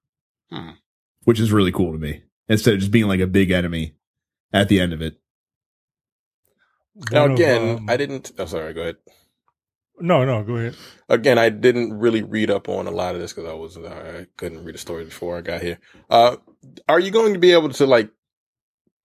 Hmm. 0.51 0.71
which 1.25 1.39
is 1.39 1.53
really 1.53 1.73
cool 1.73 1.93
to 1.93 1.99
me. 1.99 2.23
Instead 2.49 2.75
of 2.75 2.81
just 2.81 2.93
being 2.93 3.07
like 3.09 3.21
a 3.21 3.27
big 3.27 3.51
enemy 3.51 3.95
at 4.55 4.69
the 4.69 4.81
end 4.81 4.93
of 4.95 5.01
it. 5.03 5.19
Now 7.11 7.23
One 7.23 7.31
of, 7.33 7.37
again, 7.39 7.77
um, 7.79 7.91
I 7.91 7.97
didn't. 7.97 8.33
Oh, 8.39 8.45
sorry. 8.47 8.75
Go 8.75 8.83
ahead. 8.83 8.97
No, 10.03 10.25
no, 10.25 10.43
go 10.43 10.57
ahead. 10.57 10.77
Again, 11.09 11.39
I 11.39 11.49
didn't 11.49 11.99
really 11.99 12.23
read 12.23 12.51
up 12.51 12.69
on 12.69 12.87
a 12.87 12.91
lot 12.91 13.15
of 13.15 13.21
this 13.21 13.33
because 13.33 13.49
I 13.49 13.55
was 13.55 13.79
I 13.79 14.27
couldn't 14.37 14.65
read 14.65 14.75
the 14.75 14.79
story 14.79 15.05
before 15.05 15.39
I 15.39 15.41
got 15.43 15.63
here. 15.63 15.79
Uh, 16.11 16.37
are 16.89 16.99
you 17.01 17.11
going 17.11 17.35
to 17.35 17.39
be 17.39 17.53
able 17.53 17.69
to 17.71 17.87
like 17.87 18.11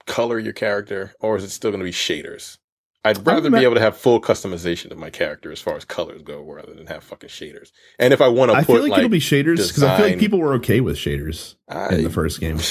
color 0.08 0.40
your 0.40 0.54
character, 0.54 1.14
or 1.20 1.38
is 1.38 1.44
it 1.44 1.52
still 1.52 1.70
going 1.70 1.80
to 1.80 1.86
be 1.86 1.92
shaders? 1.92 2.58
I'd 3.06 3.26
rather 3.26 3.50
be 3.50 3.60
able 3.60 3.76
to 3.76 3.82
have 3.82 3.96
full 3.96 4.20
customization 4.20 4.92
of 4.92 4.98
my 4.98 5.10
character 5.10 5.52
as 5.52 5.62
far 5.62 5.78
as 5.78 5.86
colors 5.86 6.24
go, 6.24 6.42
rather 6.42 6.74
than 6.74 6.88
have 6.88 7.04
fucking 7.04 7.30
shaders. 7.30 7.72
And 8.00 8.12
if 8.12 8.20
I 8.20 8.28
want 8.28 8.52
to 8.52 8.58
I 8.58 8.64
put 8.64 8.74
feel 8.74 8.82
like, 8.82 8.92
like, 8.92 8.98
it'll 9.00 9.10
be 9.10 9.20
shaders 9.20 9.68
because 9.68 9.84
I 9.84 9.98
feel 9.98 10.08
like 10.08 10.20
people 10.20 10.40
were 10.40 10.56
okay 10.56 10.82
with 10.82 10.98
shaders 10.98 11.56
I, 11.70 11.94
in 11.96 12.04
the 12.04 12.10
first 12.10 12.40
game. 12.40 12.58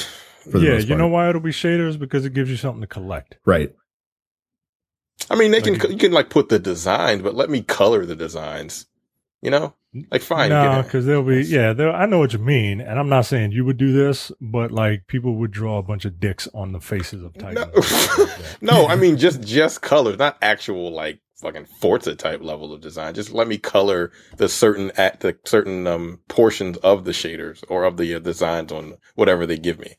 For 0.51 0.61
the 0.61 0.67
yeah, 0.67 0.73
most 0.75 0.89
you 0.89 0.95
know 0.95 1.09
why 1.09 1.29
it'll 1.29 1.41
be 1.41 1.51
shaders 1.51 1.99
because 1.99 2.25
it 2.25 2.33
gives 2.33 2.49
you 2.49 2.57
something 2.57 2.81
to 2.81 2.87
collect. 2.87 3.37
right? 3.45 3.75
I 5.31 5.35
mean, 5.37 5.51
they 5.51 5.61
can 5.61 5.75
you 5.91 5.97
can 5.99 6.13
like 6.13 6.31
put 6.31 6.49
the 6.49 6.59
designs, 6.59 7.23
but 7.23 7.35
let 7.35 7.51
me 7.51 7.63
color 7.63 8.05
the 8.07 8.17
designs. 8.17 8.87
You 9.43 9.51
know, 9.51 9.75
like 10.11 10.23
fine. 10.23 10.49
No, 10.49 10.83
because 10.83 11.05
they'll 11.07 11.23
be 11.23 11.43
yeah. 11.45 11.73
There, 11.73 11.93
I 11.93 12.07
know 12.07 12.19
what 12.19 12.33
you 12.33 12.39
mean, 12.39 12.81
and 12.81 12.99
I'm 12.99 13.09
not 13.09 13.27
saying 13.27 13.53
you 13.53 13.65
would 13.65 13.77
do 13.77 13.93
this, 13.93 14.33
but 14.41 14.73
like 14.73 15.07
people 15.07 15.37
would 15.37 15.51
draw 15.51 15.79
a 15.79 15.83
bunch 15.83 16.05
of 16.05 16.19
dicks 16.19 16.49
on 16.55 16.73
the 16.73 16.81
faces 16.81 17.23
of 17.23 17.37
No, 17.37 17.53
Titans. 17.55 18.57
no, 18.61 18.87
I 18.87 18.97
mean 18.97 19.17
just 19.19 19.43
just 19.43 19.83
colors, 19.83 20.19
not 20.19 20.39
actual 20.43 20.91
like 20.91 21.21
fucking 21.37 21.67
Forza 21.67 22.15
type 22.17 22.43
level 22.43 22.73
of 22.73 22.81
design. 22.81 23.15
Just 23.15 23.31
let 23.33 23.47
me 23.47 23.59
color 23.59 24.11
the 24.37 24.49
certain 24.49 24.91
at 24.97 25.21
the 25.21 25.37
certain 25.45 25.87
um 25.87 26.21
portions 26.29 26.77
of 26.79 27.05
the 27.05 27.13
shaders 27.13 27.63
or 27.69 27.85
of 27.85 27.99
the 27.99 28.15
uh, 28.15 28.19
designs 28.19 28.73
on 28.73 28.95
whatever 29.17 29.47
they 29.47 29.59
give 29.59 29.79
me. 29.79 29.95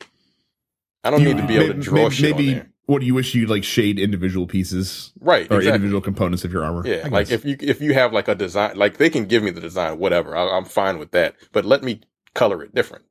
I 1.04 1.12
don't 1.12 1.22
You- 1.22 1.34
need 1.36 1.42
to 1.42 1.48
be 1.48 1.58
able 1.58 1.76
to 1.76 1.80
draw 1.80 2.04
may- 2.06 2.10
shit 2.10 2.36
maybe 2.36 2.50
on 2.50 2.56
there. 2.56 2.70
What 2.88 3.00
do 3.02 3.06
you 3.06 3.14
wish 3.14 3.36
you 3.36 3.46
like 3.48 3.64
shade 3.64 4.00
individual 4.00 4.48
pieces 4.48 5.12
Right, 5.20 5.42
or 5.52 5.58
exactly. 5.58 5.68
individual 5.68 6.02
components 6.02 6.44
of 6.44 6.52
your 6.52 6.64
armor? 6.64 6.88
Yeah, 6.88 7.08
like 7.10 7.30
if 7.30 7.46
you 7.46 7.56
if 7.60 7.82
you 7.82 7.94
have 7.94 8.14
like 8.14 8.28
a 8.28 8.36
design, 8.36 8.76
like 8.78 8.98
they 8.98 9.10
can 9.10 9.26
give 9.26 9.44
me 9.44 9.52
the 9.52 9.62
design, 9.62 10.00
whatever. 10.00 10.36
I, 10.36 10.58
I'm 10.58 10.66
fine 10.66 10.98
with 10.98 11.12
that. 11.12 11.36
But 11.52 11.66
let 11.66 11.84
me 11.84 12.02
color 12.34 12.64
it 12.64 12.74
different 12.74 13.06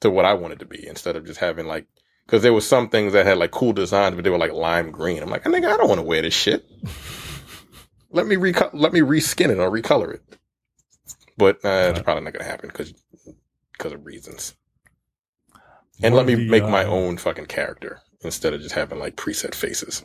to 0.00 0.10
what 0.10 0.24
I 0.24 0.34
want 0.34 0.54
it 0.54 0.58
to 0.60 0.64
be 0.66 0.86
instead 0.86 1.16
of 1.16 1.26
just 1.26 1.38
having 1.40 1.66
like 1.66 1.86
because 2.26 2.42
there 2.42 2.52
was 2.52 2.66
some 2.66 2.88
things 2.88 3.12
that 3.12 3.26
had 3.26 3.38
like 3.38 3.50
cool 3.50 3.72
designs, 3.72 4.14
but 4.14 4.24
they 4.24 4.30
were 4.30 4.38
like 4.38 4.52
lime 4.52 4.90
green. 4.90 5.22
I'm 5.22 5.30
like, 5.30 5.46
I 5.46 5.50
think 5.50 5.66
I 5.66 5.76
don't 5.76 5.88
want 5.88 5.98
to 6.00 6.06
wear 6.06 6.22
this 6.22 6.34
shit. 6.34 6.64
let 8.10 8.26
me 8.26 8.36
reco- 8.36 8.70
let 8.72 8.92
me 8.92 9.00
reskin 9.00 9.50
it 9.50 9.58
or 9.58 9.70
recolor 9.70 10.14
it. 10.14 10.22
But 11.36 11.56
uh, 11.64 11.92
it's 11.94 12.00
probably 12.02 12.24
not 12.24 12.32
gonna 12.32 12.44
happen 12.44 12.68
because 12.68 12.94
because 13.72 13.92
of 13.92 14.06
reasons. 14.06 14.54
And 16.02 16.14
One 16.14 16.26
let 16.26 16.26
me 16.26 16.42
the, 16.44 16.50
make 16.50 16.62
my 16.64 16.84
uh, 16.84 16.88
own 16.88 17.16
fucking 17.18 17.46
character 17.46 18.00
instead 18.22 18.54
of 18.54 18.60
just 18.60 18.74
having 18.74 18.98
like 18.98 19.16
preset 19.16 19.54
faces. 19.54 20.04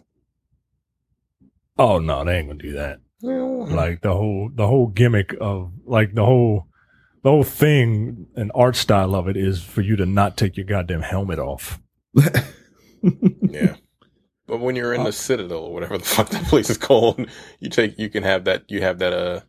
Oh 1.77 1.99
no, 1.99 2.23
they 2.23 2.37
ain't 2.37 2.47
gonna 2.47 2.59
do 2.59 2.73
that. 2.73 2.99
Like, 3.21 3.71
Like 3.71 4.01
the 4.01 4.13
whole 4.13 4.49
the 4.53 4.67
whole 4.67 4.87
gimmick 4.87 5.35
of 5.39 5.71
like 5.85 6.13
the 6.13 6.25
whole 6.25 6.67
the 7.23 7.29
whole 7.29 7.43
thing 7.43 8.27
and 8.35 8.51
art 8.53 8.75
style 8.75 9.15
of 9.15 9.27
it 9.27 9.37
is 9.37 9.63
for 9.63 9.81
you 9.81 9.95
to 9.95 10.05
not 10.05 10.35
take 10.37 10.57
your 10.57 10.65
goddamn 10.65 11.01
helmet 11.01 11.39
off. 11.39 11.79
Yeah. 13.41 13.75
But 14.47 14.59
when 14.59 14.75
you're 14.77 14.93
in 14.93 15.01
Uh, 15.01 15.05
the 15.05 15.11
Citadel 15.11 15.57
or 15.57 15.73
whatever 15.73 15.97
the 15.97 16.05
fuck 16.05 16.29
that 16.29 16.45
place 16.45 16.69
is 16.69 16.77
called, 16.77 17.19
you 17.59 17.69
take 17.69 17.97
you 17.99 18.09
can 18.09 18.23
have 18.23 18.45
that 18.45 18.63
you 18.69 18.81
have 18.81 18.99
that 18.99 19.13
uh 19.13 19.39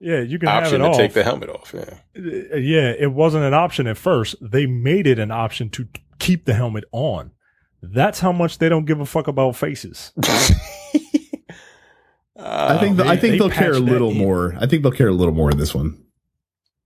Yeah, 0.00 0.20
you 0.20 0.38
can 0.38 0.48
option 0.48 0.80
to 0.80 0.90
it 0.90 0.94
take 0.96 1.12
the 1.12 1.24
helmet 1.24 1.48
off. 1.48 1.72
Yeah. 1.74 1.98
Uh, 2.16 2.56
yeah, 2.56 2.92
it 2.98 3.12
wasn't 3.12 3.44
an 3.44 3.54
option 3.54 3.86
at 3.88 3.96
first. 3.98 4.36
They 4.40 4.66
made 4.66 5.06
it 5.06 5.18
an 5.18 5.30
option 5.30 5.68
to 5.70 5.88
keep 6.18 6.44
the 6.44 6.54
helmet 6.54 6.84
on. 6.92 7.32
That's 7.82 8.20
how 8.20 8.30
much 8.32 8.58
they 8.58 8.68
don't 8.68 8.84
give 8.84 9.00
a 9.00 9.06
fuck 9.06 9.26
about 9.28 9.56
faces. 9.56 10.12
I 12.36 12.78
think 12.78 12.98
Uh, 12.98 13.04
I 13.04 13.14
they- 13.16 13.20
think 13.20 13.32
they 13.32 13.38
they'll 13.38 13.50
care 13.50 13.72
a 13.72 13.78
little 13.78 14.10
in. 14.10 14.18
more. 14.18 14.54
I 14.58 14.66
think 14.66 14.82
they'll 14.82 14.92
care 14.92 15.08
a 15.08 15.12
little 15.12 15.34
more 15.34 15.50
in 15.50 15.58
this 15.58 15.74
one. 15.74 15.98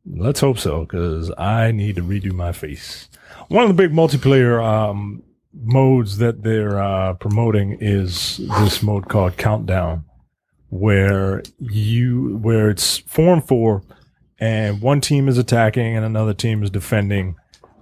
Let's 0.04 0.40
hope 0.40 0.58
so, 0.58 0.80
because 0.82 1.32
I 1.36 1.72
need 1.72 1.96
to 1.96 2.02
redo 2.02 2.32
my 2.32 2.52
face. 2.52 3.08
One 3.48 3.62
of 3.62 3.68
the 3.68 3.74
big 3.74 3.92
multiplayer 3.92 4.62
um, 4.64 5.22
modes 5.52 6.18
that 6.18 6.42
they're 6.42 6.80
uh, 6.80 7.14
promoting 7.14 7.76
is 7.80 8.36
this 8.60 8.82
mode 8.82 9.08
called 9.08 9.36
Countdown, 9.36 10.04
where 10.68 11.42
you 11.58 12.38
where 12.40 12.70
it's 12.70 13.02
and 13.16 13.46
four, 13.46 13.82
and 14.38 14.80
one 14.80 15.00
team 15.00 15.26
is 15.28 15.38
attacking 15.38 15.96
and 15.96 16.04
another 16.04 16.34
team 16.34 16.62
is 16.62 16.70
defending. 16.70 17.36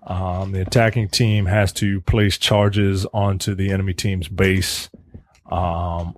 Um, 0.06 0.52
the 0.52 0.60
attacking 0.60 1.08
team 1.08 1.46
has 1.46 1.72
to 1.74 2.00
place 2.02 2.36
charges 2.36 3.06
onto 3.14 3.54
the 3.54 3.70
enemy 3.70 3.94
team's 3.94 4.28
base, 4.28 4.90
um, 5.50 6.14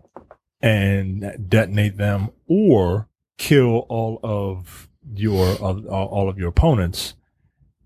and 0.60 1.48
detonate 1.48 1.96
them, 1.96 2.30
or 2.48 3.08
kill 3.38 3.86
all 3.88 4.18
of 4.22 4.88
your 5.14 5.46
of, 5.60 5.86
all 5.86 6.28
of 6.28 6.36
your 6.38 6.48
opponents, 6.48 7.14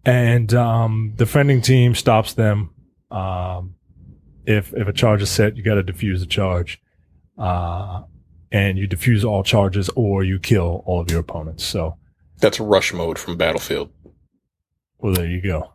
and 0.05 0.55
um, 0.55 1.13
defending 1.17 1.61
team 1.61 1.95
stops 1.95 2.33
them. 2.33 2.71
Um, 3.11 3.75
if 4.47 4.73
if 4.73 4.89
a 4.89 4.93
charge 4.93 5.21
is 5.21 5.31
set, 5.31 5.57
you 5.57 5.63
got 5.63 5.75
to 5.75 5.83
defuse 5.83 6.21
the 6.21 6.27
charge, 6.27 6.81
uh, 7.37 8.03
and 8.51 8.79
you 8.79 8.89
defuse 8.89 9.23
all 9.23 9.43
charges 9.43 9.91
or 9.97 10.25
you 10.25 10.39
kill 10.39 10.83
all 10.87 11.01
of 11.01 11.11
your 11.11 11.21
opponents. 11.21 11.63
So, 11.65 11.99
That's 12.39 12.59
rush 12.59 12.95
mode 12.95 13.19
from 13.19 13.37
Battlefield. 13.37 13.91
well, 14.99 15.13
there 15.13 15.27
you 15.27 15.43
go. 15.43 15.73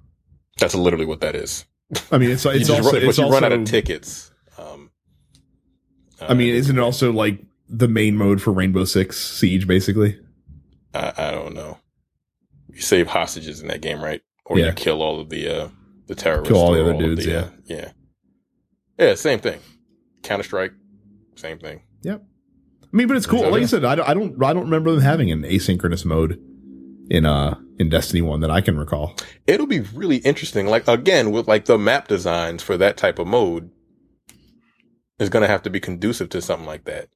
That's 0.59 0.75
literally 0.75 1.05
what 1.05 1.21
that 1.21 1.35
is. 1.35 1.65
I 2.11 2.17
mean, 2.17 2.31
it's 2.31 2.45
it's 2.45 2.67
just 2.67 2.71
also 2.71 2.93
run, 2.93 3.03
it's 3.03 3.17
you 3.17 3.23
also, 3.25 3.33
run 3.33 3.43
out 3.43 3.51
of 3.51 3.65
tickets. 3.65 4.31
Um, 4.57 4.91
I 6.21 6.33
mean, 6.33 6.53
isn't 6.55 6.77
it 6.77 6.81
also 6.81 7.11
like 7.11 7.39
the 7.67 7.87
main 7.87 8.15
mode 8.15 8.41
for 8.41 8.51
Rainbow 8.51 8.85
Six 8.85 9.19
Siege, 9.19 9.67
basically? 9.67 10.19
I, 10.93 11.13
I 11.17 11.31
don't 11.31 11.53
know. 11.53 11.77
You 12.71 12.81
save 12.81 13.07
hostages 13.07 13.61
in 13.61 13.67
that 13.67 13.81
game, 13.81 14.01
right? 14.01 14.21
Or 14.45 14.57
Yeah. 14.57 14.67
you 14.67 14.73
kill 14.73 15.01
all 15.01 15.19
of 15.19 15.29
the 15.29 15.47
uh, 15.63 15.67
the 16.07 16.15
terrorists. 16.15 16.51
Kill 16.51 16.61
all 16.61 16.71
the 16.71 16.81
other 16.81 16.93
of 16.93 16.99
dudes, 16.99 17.27
uh, 17.27 17.49
yeah, 17.65 17.91
yeah, 18.97 19.15
same 19.15 19.39
thing. 19.39 19.59
Counter 20.23 20.43
Strike, 20.43 20.73
same 21.35 21.59
thing. 21.59 21.81
Yep. 22.03 22.23
I 22.83 22.87
mean, 22.97 23.07
but 23.07 23.17
it's 23.17 23.25
cool. 23.25 23.49
Like 23.49 23.63
I 23.63 23.65
said, 23.65 23.83
I 23.83 23.95
don't, 23.95 24.07
I 24.07 24.13
don't, 24.13 24.43
I 24.43 24.53
don't 24.53 24.63
remember 24.63 24.91
them 24.91 25.01
having 25.01 25.31
an 25.31 25.41
asynchronous 25.43 26.05
mode 26.05 26.41
in 27.09 27.25
uh 27.25 27.57
in 27.77 27.89
Destiny 27.89 28.21
One 28.21 28.39
that 28.41 28.51
I 28.51 28.61
can 28.61 28.77
recall. 28.77 29.15
It'll 29.47 29.67
be 29.67 29.81
really 29.81 30.17
interesting. 30.17 30.67
Like 30.67 30.87
again, 30.87 31.31
with 31.31 31.47
like 31.47 31.65
the 31.65 31.77
map 31.77 32.07
designs 32.07 32.63
for 32.63 32.77
that 32.77 32.97
type 32.97 33.19
of 33.19 33.27
mode, 33.27 33.71
is 35.19 35.29
going 35.29 35.41
to 35.41 35.47
have 35.47 35.63
to 35.63 35.69
be 35.69 35.79
conducive 35.79 36.29
to 36.29 36.41
something 36.41 36.67
like 36.67 36.85
that. 36.85 37.09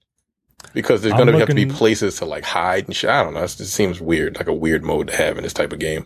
Because 0.74 1.02
there's 1.02 1.14
I'm 1.14 1.20
going 1.20 1.34
to 1.34 1.40
have 1.40 1.48
to 1.48 1.56
be 1.56 1.66
places 1.66 2.18
to 2.18 2.26
like 2.26 2.44
hide 2.44 2.86
and 2.86 2.96
shit. 2.96 3.10
I 3.10 3.24
don't 3.24 3.34
know. 3.34 3.44
It 3.44 3.56
just 3.58 3.74
seems 3.74 4.02
weird, 4.02 4.36
like 4.36 4.48
a 4.48 4.54
weird 4.54 4.84
mode 4.84 5.08
to 5.08 5.16
have 5.16 5.38
in 5.38 5.44
this 5.44 5.54
type 5.54 5.72
of 5.72 5.80
game. 5.80 6.06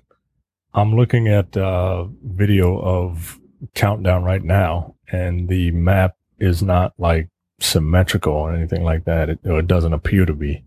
I'm 0.75 0.95
looking 0.95 1.27
at 1.27 1.55
uh, 1.57 2.05
video 2.23 2.79
of 2.79 3.39
Countdown 3.73 4.23
right 4.23 4.43
now, 4.43 4.95
and 5.11 5.49
the 5.49 5.71
map 5.71 6.15
is 6.39 6.61
not 6.61 6.93
like 6.97 7.29
symmetrical 7.59 8.33
or 8.33 8.53
anything 8.53 8.83
like 8.83 9.05
that. 9.05 9.29
It, 9.29 9.39
it 9.43 9.67
doesn't 9.67 9.93
appear 9.93 10.25
to 10.25 10.33
be. 10.33 10.63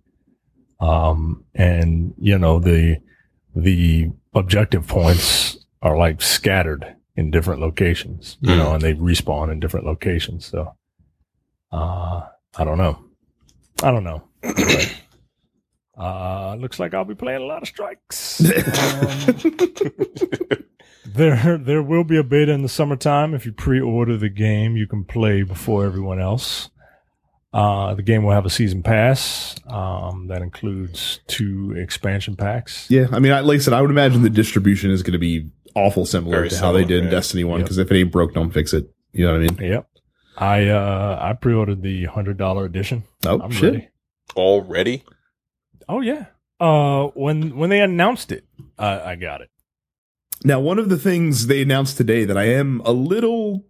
Um, 0.81 1.45
and 1.55 2.15
you 2.19 2.39
know 2.39 2.59
the 2.59 2.99
the 3.57 4.11
objective 4.35 4.87
points 4.87 5.57
are 5.83 5.97
like 5.97 6.21
scattered 6.23 6.95
in 7.17 7.31
different 7.31 7.61
locations, 7.61 8.37
you 8.43 8.51
Mm. 8.51 8.59
know, 8.59 8.73
and 8.75 8.83
they 8.83 8.93
respawn 8.95 9.51
in 9.51 9.59
different 9.59 9.87
locations. 9.87 10.45
So, 10.47 10.75
uh, 11.73 12.21
I 12.59 12.65
don't 12.65 12.77
know. 12.79 12.99
I 13.83 13.91
don't 13.91 14.05
know. 14.05 14.23
Uh, 15.99 16.55
looks 16.57 16.79
like 16.79 16.93
I'll 16.93 17.07
be 17.07 17.15
playing 17.15 17.41
a 17.41 17.47
lot 17.47 17.63
of 17.63 17.69
strikes. 17.69 18.41
Um, 18.43 19.47
there, 21.07 21.57
there 21.57 21.83
will 21.83 22.05
be 22.05 22.19
a 22.19 22.23
beta 22.23 22.53
in 22.53 22.61
the 22.63 22.69
summertime. 22.69 23.33
If 23.33 23.47
you 23.47 23.53
pre-order 23.53 24.19
the 24.19 24.29
game, 24.29 24.77
you 24.77 24.87
can 24.87 25.05
play 25.05 25.43
before 25.43 25.87
everyone 25.87 26.21
else. 26.21 26.69
Uh, 27.57 27.95
the 27.95 28.03
game 28.03 28.23
will 28.23 28.33
have 28.33 28.45
a 28.45 28.51
season 28.51 28.83
pass 28.83 29.55
um, 29.67 30.27
that 30.29 30.43
includes 30.43 31.21
two 31.27 31.73
expansion 31.75 32.37
packs. 32.37 32.87
Yeah, 32.91 33.07
I 33.13 33.19
mean, 33.19 33.33
I, 33.33 33.41
like 33.41 33.57
I 33.57 33.59
said, 33.61 33.73
I 33.73 33.81
would 33.81 33.91
imagine 33.91 34.21
the 34.23 34.29
distribution 34.29 34.91
is 34.91 35.03
going 35.03 35.15
to 35.15 35.19
be 35.19 35.49
awful 35.75 36.05
similar 36.05 36.37
Very 36.37 36.51
to 36.51 36.59
how 36.59 36.73
they 36.73 36.81
similar, 36.81 36.89
did 36.89 36.99
in 36.99 37.05
yeah. 37.05 37.11
Destiny 37.11 37.45
One. 37.45 37.61
Yep. 37.61 37.65
Because 37.67 37.79
if 37.79 37.91
it 37.91 37.97
ain't 37.99 38.13
broke, 38.13 38.35
don't 38.35 38.51
fix 38.51 38.75
it. 38.75 38.91
You 39.13 39.25
know 39.27 39.33
what 39.33 39.43
I 39.43 39.55
mean? 39.57 39.71
Yep. 39.71 39.89
I 40.37 40.69
uh, 40.69 41.19
I 41.19 41.33
pre-ordered 41.33 41.81
the 41.83 42.05
hundred 42.05 42.37
dollar 42.37 42.67
edition. 42.67 43.05
Oh 43.25 43.41
I'm 43.41 43.51
shit! 43.51 43.73
ready. 43.73 43.89
Already, 44.37 45.05
Oh 45.89 46.03
yeah. 46.03 46.27
Uh, 46.61 47.07
when 47.15 47.57
when 47.57 47.71
they 47.71 47.81
announced 47.81 48.33
it, 48.33 48.45
I, 48.79 49.01
I 49.01 49.17
got 49.17 49.41
it. 49.41 49.49
Now, 50.45 50.61
one 50.61 50.79
of 50.79 50.91
the 50.91 50.99
things 50.99 51.47
they 51.47 51.63
announced 51.63 51.97
today 51.97 52.27
that 52.27 52.37
I 52.37 52.45
am 52.51 52.83
a 52.85 52.93
little, 52.93 53.65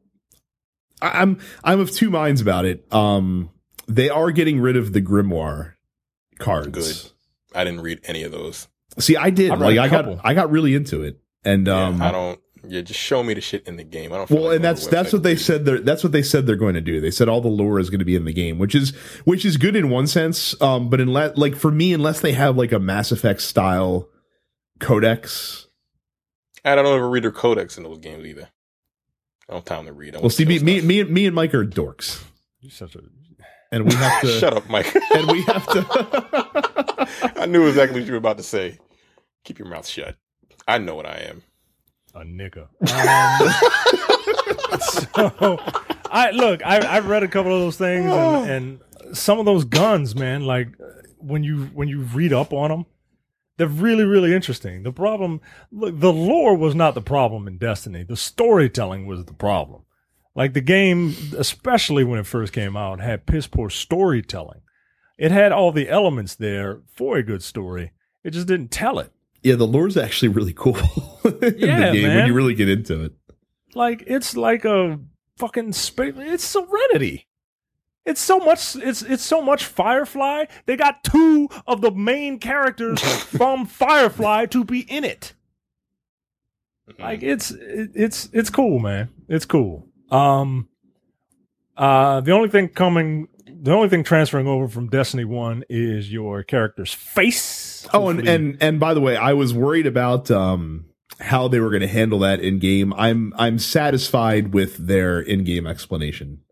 I- 1.01 1.23
I'm 1.23 1.39
I'm 1.63 1.79
of 1.79 1.93
two 1.93 2.11
minds 2.11 2.41
about 2.41 2.65
it. 2.65 2.85
Um, 2.93 3.51
they 3.87 4.09
are 4.09 4.31
getting 4.31 4.61
rid 4.61 4.77
of 4.77 4.93
the 4.93 5.03
grimoire 5.03 5.75
cards. 6.39 6.69
Good. 6.69 7.11
I 7.55 7.65
didn't 7.65 7.81
read 7.81 8.01
any 8.05 8.23
of 8.23 8.33
those. 8.33 8.69
See, 8.99 9.17
I 9.17 9.31
did. 9.31 9.51
I've 9.51 9.61
like 9.61 9.77
a 9.77 9.81
I 9.81 9.89
got. 9.89 10.21
I 10.25 10.35
got 10.35 10.51
really 10.51 10.75
into 10.75 11.03
it, 11.03 11.21
and 11.45 11.67
Yeah, 11.67 11.87
um, 11.87 12.03
I 12.03 12.11
don't. 12.11 12.41
Yeah, 12.69 12.81
just 12.81 12.99
show 12.99 13.23
me 13.23 13.35
the 13.35 13.41
shit 13.41 13.67
in 13.69 13.77
the 13.77 13.85
game. 13.85 14.13
I 14.13 14.17
don't. 14.17 14.27
feel 14.27 14.39
Well, 14.39 14.47
like 14.49 14.57
and 14.57 14.65
that's 14.65 14.87
that's 14.89 15.13
what 15.13 15.23
they 15.23 15.37
said. 15.37 15.65
They're 15.65 15.79
that's 15.81 16.03
what 16.03 16.13
they 16.13 16.23
said 16.23 16.47
they're 16.47 16.57
going 16.57 16.75
to 16.75 16.81
do. 16.81 17.01
They 17.01 17.11
said 17.13 17.29
all 17.29 17.41
the 17.41 17.49
lore 17.49 17.79
is 17.79 17.91
going 17.91 18.01
to 18.01 18.05
be 18.05 18.17
in 18.17 18.25
the 18.25 18.33
game, 18.33 18.59
which 18.59 18.75
is 18.75 18.91
which 19.25 19.45
is 19.45 19.57
good 19.57 19.77
in 19.77 19.89
one 19.89 20.07
sense. 20.07 20.61
Um, 20.61 20.91
but 20.91 21.01
unless 21.01 21.37
like 21.37 21.55
for 21.55 21.71
me, 21.71 21.93
unless 21.93 22.21
they 22.21 22.33
have 22.33 22.57
like 22.57 22.73
a 22.73 22.81
Mass 22.81 23.13
Effect 23.13 23.41
style 23.41 24.09
codex. 24.81 25.69
I 26.65 26.75
don't 26.75 26.87
ever 26.87 27.09
read 27.09 27.23
their 27.23 27.31
codex 27.31 27.77
in 27.77 27.85
those 27.85 27.99
games 27.99 28.25
either. 28.27 28.49
I 29.49 29.53
don't 29.53 29.59
have 29.59 29.65
time 29.65 29.87
to 29.87 29.93
read. 29.93 30.17
I 30.17 30.21
Well, 30.21 30.31
see, 30.31 30.45
me, 30.45 30.57
kill 30.57 30.65
me, 30.65 30.81
me, 30.81 31.05
me 31.05 31.27
and 31.27 31.35
Mike 31.35 31.55
are 31.55 31.65
dorks, 31.65 32.25
You're 32.61 32.73
such 32.73 32.97
a 32.97 33.03
and 33.73 33.85
we 33.85 33.95
have 33.95 34.21
to. 34.23 34.29
Shut 34.41 34.55
up, 34.57 34.69
Mike. 34.69 34.95
And 35.15 35.31
we 35.31 35.43
have 35.43 35.67
to. 35.69 37.33
I 37.37 37.47
knew 37.47 37.67
exactly 37.67 38.01
what 38.01 38.07
you 38.07 38.13
were 38.13 38.19
about 38.19 38.37
to 38.39 38.43
say. 38.43 38.79
Keep 39.45 39.59
your 39.59 39.69
mouth 39.69 39.87
shut. 39.87 40.17
I 40.69 40.79
know 40.79 40.95
what 40.95 41.07
I 41.07 41.29
am. 41.31 41.43
a 42.15 42.25
nigga. 42.25 42.69
Um, 42.83 44.79
so 44.81 45.59
I 46.11 46.31
look, 46.33 46.65
I 46.65 46.97
I've 46.97 47.07
read 47.09 47.23
a 47.23 47.29
couple 47.29 47.55
of 47.55 47.61
those 47.61 47.77
things, 47.77 48.11
and, 48.11 48.81
and 49.11 49.17
some 49.17 49.39
of 49.39 49.45
those 49.47 49.65
guns, 49.65 50.15
man. 50.15 50.45
Like 50.45 50.69
when 51.19 51.45
you 51.45 51.67
when 51.75 51.89
you 51.89 52.01
read 52.03 52.33
up 52.33 52.53
on 52.53 52.71
them, 52.71 52.87
they're 53.57 53.69
really 53.69 54.05
really 54.05 54.35
interesting. 54.35 54.83
The 54.83 54.93
problem, 54.93 55.41
look, 55.71 55.99
the 55.99 56.13
lore 56.13 56.57
was 56.57 56.75
not 56.75 56.95
the 56.95 57.03
problem 57.03 57.47
in 57.47 57.59
Destiny. 57.59 58.03
The 58.03 58.17
storytelling 58.17 59.07
was 59.07 59.25
the 59.25 59.35
problem. 59.35 59.83
Like 60.37 60.53
the 60.53 60.61
game, 60.61 61.15
especially 61.37 62.05
when 62.05 62.21
it 62.21 62.27
first 62.27 62.53
came 62.53 62.77
out, 62.77 63.01
had 63.01 63.27
piss 63.27 63.47
poor 63.47 63.71
storytelling. 63.71 64.61
It 65.19 65.33
had 65.33 65.51
all 65.51 65.73
the 65.73 65.89
elements 65.89 66.35
there 66.35 66.83
for 66.93 67.17
a 67.17 67.23
good 67.23 67.43
story. 67.43 67.93
It 68.23 68.31
just 68.33 68.47
didn't 68.47 68.71
tell 68.71 68.99
it. 68.99 69.11
yeah, 69.43 69.55
the 69.55 69.67
lore's 69.67 69.97
actually 69.97 70.29
really 70.29 70.53
cool 70.53 70.77
in 71.25 71.55
Yeah, 71.59 71.91
the 71.91 72.01
game 72.01 72.15
when 72.15 72.27
you 72.27 72.35
really 72.35 72.55
get 72.55 72.69
into 72.69 73.03
it. 73.05 73.15
Like 73.75 74.05
it's 74.07 74.37
like 74.37 74.65
a 74.67 75.01
fucking 75.39 75.73
space. 75.73 76.15
It's 76.19 76.45
Serenity. 76.45 77.27
It's 78.05 78.21
so 78.21 78.39
much. 78.39 78.77
It's 78.77 79.03
it's 79.03 79.25
so 79.25 79.41
much 79.43 79.65
Firefly. 79.65 80.45
They 80.67 80.77
got 80.77 81.03
two 81.03 81.49
of 81.67 81.81
the 81.81 81.91
main 81.91 82.39
characters 82.39 83.01
from 83.25 83.65
Firefly 83.67 84.47
to 84.47 84.65
be 84.65 84.81
in 84.81 85.03
it. 85.05 85.33
Mm-hmm. 86.91 87.03
Like 87.03 87.23
it's 87.23 87.51
it, 87.51 87.91
it's 87.95 88.29
it's 88.33 88.51
cool, 88.51 88.79
man. 88.79 89.09
It's 89.29 89.45
cool. 89.47 89.89
Um, 90.11 90.69
uh, 91.77 92.21
the 92.21 92.33
only 92.33 92.49
thing 92.49 92.69
coming, 92.69 93.29
the 93.47 93.73
only 93.73 93.89
thing 93.89 94.05
transferring 94.05 94.47
over 94.47 94.69
from 94.69 94.89
Destiny 94.89 95.25
One 95.25 95.65
is 95.69 96.13
your 96.13 96.43
character's 96.43 96.93
face. 96.93 97.87
Oh, 97.93 98.09
and, 98.09 98.27
and 98.27 98.57
and 98.61 98.81
by 98.81 98.95
the 98.95 99.01
way, 99.01 99.17
I 99.17 99.33
was 99.33 99.55
worried 99.55 99.87
about 99.87 100.31
um 100.31 100.87
how 101.21 101.49
they 101.49 101.61
were 101.61 101.71
going 101.71 101.83
to 101.83 101.89
handle 101.89 102.19
that 102.21 102.41
in 102.41 102.59
game. 102.59 102.93
I'm 102.95 103.33
I'm 103.37 103.59
satisfied 103.59 104.53
with 104.53 104.87
their 104.87 105.21
in 105.21 105.45
game 105.45 105.67
explanation 105.67 106.43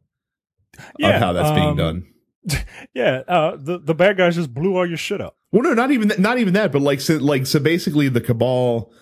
of 1.03 1.15
how 1.15 1.33
that's 1.33 1.51
being 1.51 1.71
um, 1.71 1.77
done. 1.77 2.07
Yeah, 2.93 3.23
uh, 3.27 3.57
the 3.57 3.79
the 3.79 3.95
bad 3.95 4.19
guys 4.19 4.37
just 4.37 4.53
blew 4.53 4.77
all 4.77 4.87
your 4.87 4.99
shit 4.99 5.21
up. 5.21 5.37
Well, 5.51 5.63
no, 5.63 5.73
not 5.73 5.91
even 5.91 6.09
that, 6.09 6.19
not 6.19 6.39
even 6.39 6.53
that, 6.55 6.73
but 6.73 6.83
like 6.83 7.01
so, 7.01 7.17
like 7.17 7.47
so 7.47 7.59
basically 7.59 8.09
the 8.09 8.21
cabal 8.21 8.93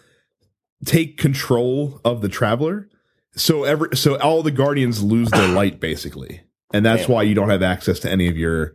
take 0.84 1.18
control 1.18 2.00
of 2.04 2.20
the 2.22 2.28
traveler. 2.28 2.88
So 3.34 3.64
every 3.64 3.96
so 3.96 4.18
all 4.18 4.42
the 4.42 4.50
guardians 4.50 5.02
lose 5.02 5.30
their 5.30 5.48
light 5.54 5.80
basically. 5.80 6.42
And 6.72 6.84
that's 6.84 7.02
Damn. 7.02 7.12
why 7.12 7.22
you 7.22 7.34
don't 7.34 7.50
have 7.50 7.62
access 7.62 7.98
to 8.00 8.10
any 8.10 8.28
of 8.28 8.36
your 8.36 8.74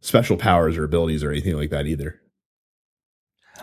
special 0.00 0.36
powers 0.36 0.76
or 0.76 0.84
abilities 0.84 1.24
or 1.24 1.30
anything 1.30 1.56
like 1.56 1.70
that 1.70 1.86
either. 1.86 2.20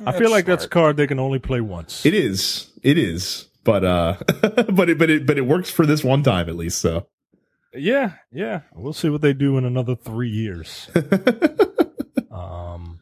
I 0.05 0.17
feel 0.17 0.29
like 0.29 0.45
that's 0.45 0.65
a 0.65 0.69
card 0.69 0.95
they 0.97 1.07
can 1.07 1.19
only 1.19 1.39
play 1.39 1.59
once. 1.61 2.05
It 2.05 2.13
is. 2.13 2.71
It 2.83 2.97
is. 2.97 3.49
But 3.63 3.83
uh 3.83 4.17
but 4.71 4.89
it 4.89 4.97
but 4.97 5.09
it 5.09 5.25
but 5.25 5.37
it 5.37 5.45
works 5.45 5.69
for 5.69 5.85
this 5.85 6.03
one 6.03 6.23
time 6.23 6.49
at 6.49 6.55
least, 6.55 6.79
so. 6.79 7.07
yeah, 7.73 8.13
yeah. 8.31 8.61
We'll 8.73 8.93
see 8.93 9.09
what 9.09 9.21
they 9.21 9.33
do 9.33 9.57
in 9.57 9.65
another 9.65 9.95
three 9.95 10.29
years. 10.29 10.89
Um, 12.37 12.99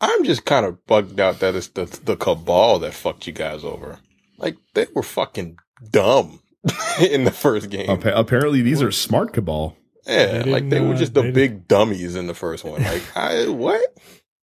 I'm 0.00 0.24
just 0.24 0.44
kind 0.44 0.66
of 0.66 0.84
bugged 0.86 1.18
out 1.18 1.40
that 1.40 1.54
it's 1.54 1.68
the 1.68 1.86
the 2.04 2.16
cabal 2.16 2.78
that 2.80 2.92
fucked 2.92 3.26
you 3.26 3.32
guys 3.32 3.64
over. 3.64 3.98
Like 4.38 4.56
they 4.74 4.86
were 4.94 5.02
fucking 5.02 5.56
dumb 5.90 6.40
in 7.00 7.24
the 7.24 7.30
first 7.30 7.70
game. 7.70 7.88
Appa- 7.90 8.14
apparently 8.16 8.62
these 8.62 8.82
are 8.82 8.90
smart 8.92 9.32
cabal. 9.32 9.76
yeah, 10.06 10.42
They 10.42 10.50
like 10.50 10.64
they 10.64 10.70
didn't, 10.76 10.88
were 10.88 10.94
uh, 10.94 10.98
just 10.98 11.14
the 11.14 11.22
they 11.22 11.30
big 11.30 11.68
dummies 11.68 12.14
in 12.16 12.26
the 12.26 12.34
first 12.34 12.64
one. 12.64 12.82
Like 12.82 13.02
I 13.16 13.48
what? 13.48 13.80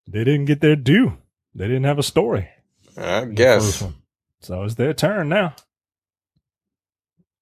they 0.08 0.24
didn't 0.24 0.46
get 0.46 0.62
their 0.62 0.76
due. 0.76 1.18
They 1.56 1.68
didn't 1.68 1.84
have 1.86 2.00
a 2.00 2.04
story. 2.04 2.50
I 2.98 3.22
in 3.24 3.36
the 3.36 3.36
first 3.36 3.38
guess. 3.38 3.82
one. 3.82 3.96
So 4.42 4.64
it's 4.64 4.76
their 4.76 4.94
turn 4.94 5.30
now. 5.30 5.56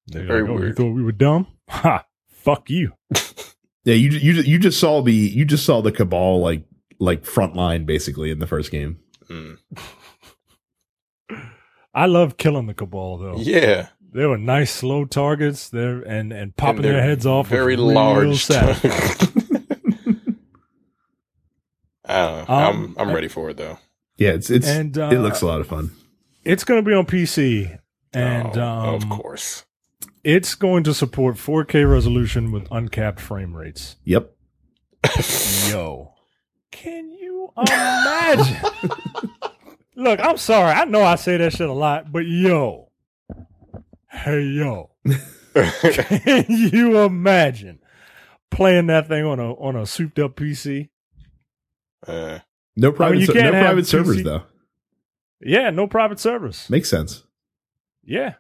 They're 0.08 0.26
Very 0.26 0.42
like, 0.42 0.50
oh, 0.50 0.54
you 0.56 0.60
weird. 0.60 0.78
thought 0.78 0.92
we 0.94 1.04
were 1.04 1.12
dumb? 1.12 1.48
Ha! 1.70 2.06
Fuck 2.30 2.70
you. 2.70 2.94
Yeah, 3.84 3.96
you 3.96 4.12
you 4.12 4.34
you 4.44 4.60
just 4.60 4.80
saw 4.80 5.02
the 5.02 5.12
you 5.12 5.44
just 5.44 5.66
saw 5.66 5.82
the 5.82 5.92
cabal 5.92 6.40
like 6.40 6.62
like 7.00 7.26
front 7.26 7.56
line 7.56 7.84
basically 7.86 8.30
in 8.30 8.38
the 8.38 8.46
first 8.46 8.70
game. 8.70 9.00
Mm. 9.28 9.58
I 11.94 12.06
love 12.06 12.38
killing 12.38 12.68
the 12.68 12.76
cabal 12.76 13.18
though. 13.18 13.38
Yeah, 13.38 13.88
They 14.14 14.26
were 14.26 14.38
nice, 14.38 14.72
slow 14.72 15.06
targets. 15.06 15.70
There 15.70 16.02
and 16.02 16.34
and 16.34 16.56
popping 16.56 16.78
And 16.78 16.86
their 16.86 17.02
heads 17.02 17.26
off. 17.26 17.46
was 17.46 17.52
very 17.58 17.76
real 17.76 17.94
large. 17.94 18.44
satisfying. 18.44 18.92
I 22.06 22.14
don't 22.26 22.50
know. 22.50 22.56
Um, 22.56 22.96
I'm 22.98 23.10
I'm 23.10 23.16
ready 23.16 23.28
for 23.28 23.50
it 23.50 23.58
though. 23.58 23.78
Yeah, 24.18 24.32
it's 24.32 24.50
it's 24.50 24.68
And, 24.68 24.98
uh, 24.98 25.10
it 25.12 25.20
looks 25.20 25.42
a 25.42 25.46
lot 25.46 25.62
of 25.62 25.68
fun. 25.68 25.92
It's 26.44 26.64
going 26.64 26.84
to 26.84 26.88
be 26.90 26.94
on 26.96 27.06
PC, 27.06 27.80
and 28.14 28.58
Oh, 28.58 28.62
um, 28.64 28.96
of 28.96 29.10
course. 29.10 29.64
it's 30.24 30.56
going 30.56 30.84
to 30.86 30.94
support 30.94 31.36
4K 31.38 31.90
resolution 31.90 32.52
with 32.52 32.68
uncapped 32.72 33.20
frame 33.20 33.56
rates. 33.56 33.96
Yep. 34.04 34.32
Yo, 35.70 36.14
can 36.72 37.12
you 37.12 37.52
imagine? 37.58 38.58
Look, 39.96 40.20
I'm 40.20 40.38
sorry. 40.38 40.72
I 40.74 40.86
know 40.86 41.04
I 41.04 41.16
say 41.16 41.38
that 41.38 41.54
shit 41.54 41.70
a 41.70 41.74
lot, 41.74 42.12
but 42.12 42.26
yo, 42.26 42.90
hey 44.12 44.42
yo, 44.44 44.92
can 45.54 46.46
you 46.48 47.00
imagine 47.00 47.80
playing 48.50 48.88
that 48.88 49.08
thing 49.08 49.26
on 49.26 49.40
a 49.40 49.54
on 49.54 49.76
a 49.76 49.86
souped 49.86 50.20
up 50.20 50.36
PC? 50.36 50.90
Uh, 52.08 52.40
No 52.76 52.92
private 52.92 53.20
you 53.20 53.28
can't 53.28 53.38
no 53.38 53.54
have 53.54 53.66
private 53.66 53.88
servers 53.88 54.18
PC 54.18 54.24
though. 54.24 54.44
Yeah, 55.40 55.70
no 55.72 55.88
private 55.88 56.20
servers. 56.20 56.70
Makes 56.70 56.90
sense. 56.90 57.24
Yeah, 58.04 58.36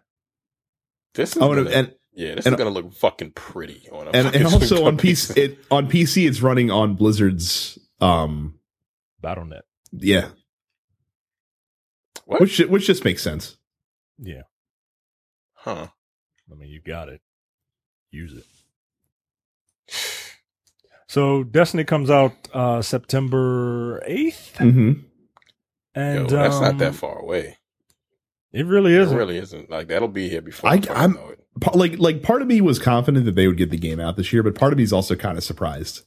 this 1.13 1.35
is 1.35 1.41
Oh, 1.41 1.51
and, 1.51 1.65
gonna, 1.65 1.75
and 1.77 1.95
yeah, 2.13 2.35
this 2.35 2.45
and- 2.45 2.53
is 2.53 2.57
gonna 2.57 2.69
look 2.71 2.93
fucking 2.93 3.31
pretty 3.31 3.87
on 3.91 4.07
a 4.07 4.11
and, 4.11 4.35
and 4.35 4.45
also 4.45 4.85
on 4.85 4.97
PC, 4.99 5.37
it 5.37 5.59
on 5.71 5.87
PC 5.89 6.27
it's 6.27 6.41
running 6.41 6.69
on 6.71 6.95
Blizzard's 6.95 7.77
um 7.99 8.55
BattleNet. 9.23 9.61
yeah, 9.91 10.29
What? 12.25 12.41
which 12.41 12.59
which 12.59 12.85
just 12.87 13.05
makes 13.05 13.21
sense. 13.21 13.57
Yeah, 14.17 14.41
Huh? 15.61 15.87
I 16.51 16.55
mean, 16.55 16.69
you 16.69 16.81
got 16.81 17.07
it. 17.09 17.21
Use 18.11 18.33
it. 18.33 18.45
So 21.07 21.43
Destiny 21.43 21.83
comes 21.83 22.09
out 22.09 22.33
uh 22.53 22.81
September 22.81 24.01
eighth, 24.05 24.55
Mm-hmm. 24.57 25.01
and 25.95 26.15
Yo, 26.15 26.25
that's 26.37 26.55
um, 26.55 26.61
not 26.61 26.77
that 26.79 26.95
far 26.95 27.19
away. 27.19 27.57
It 28.53 28.65
really 28.65 28.93
isn't. 28.95 29.15
It 29.15 29.19
really 29.19 29.37
isn't. 29.37 29.69
Like 29.69 29.87
that'll 29.87 30.07
be 30.07 30.29
here 30.29 30.41
before 30.41 30.69
I- 30.69 30.73
I, 30.73 30.77
fucking 30.79 30.95
I'm- 30.95 31.13
know 31.13 31.29
it. 31.29 31.37
Like 31.75 31.99
like 31.99 32.23
part 32.23 32.41
of 32.41 32.47
me 32.47 32.61
was 32.61 32.79
confident 32.79 33.25
that 33.25 33.35
they 33.35 33.45
would 33.47 33.57
get 33.57 33.71
the 33.71 33.77
game 33.77 33.99
out 33.99 34.15
this 34.15 34.31
year, 34.31 34.41
but 34.41 34.55
part 34.55 34.71
of 34.71 34.77
me 34.77 34.83
is 34.83 34.93
also 34.93 35.15
kind 35.15 35.37
of 35.37 35.43
surprised 35.43 36.03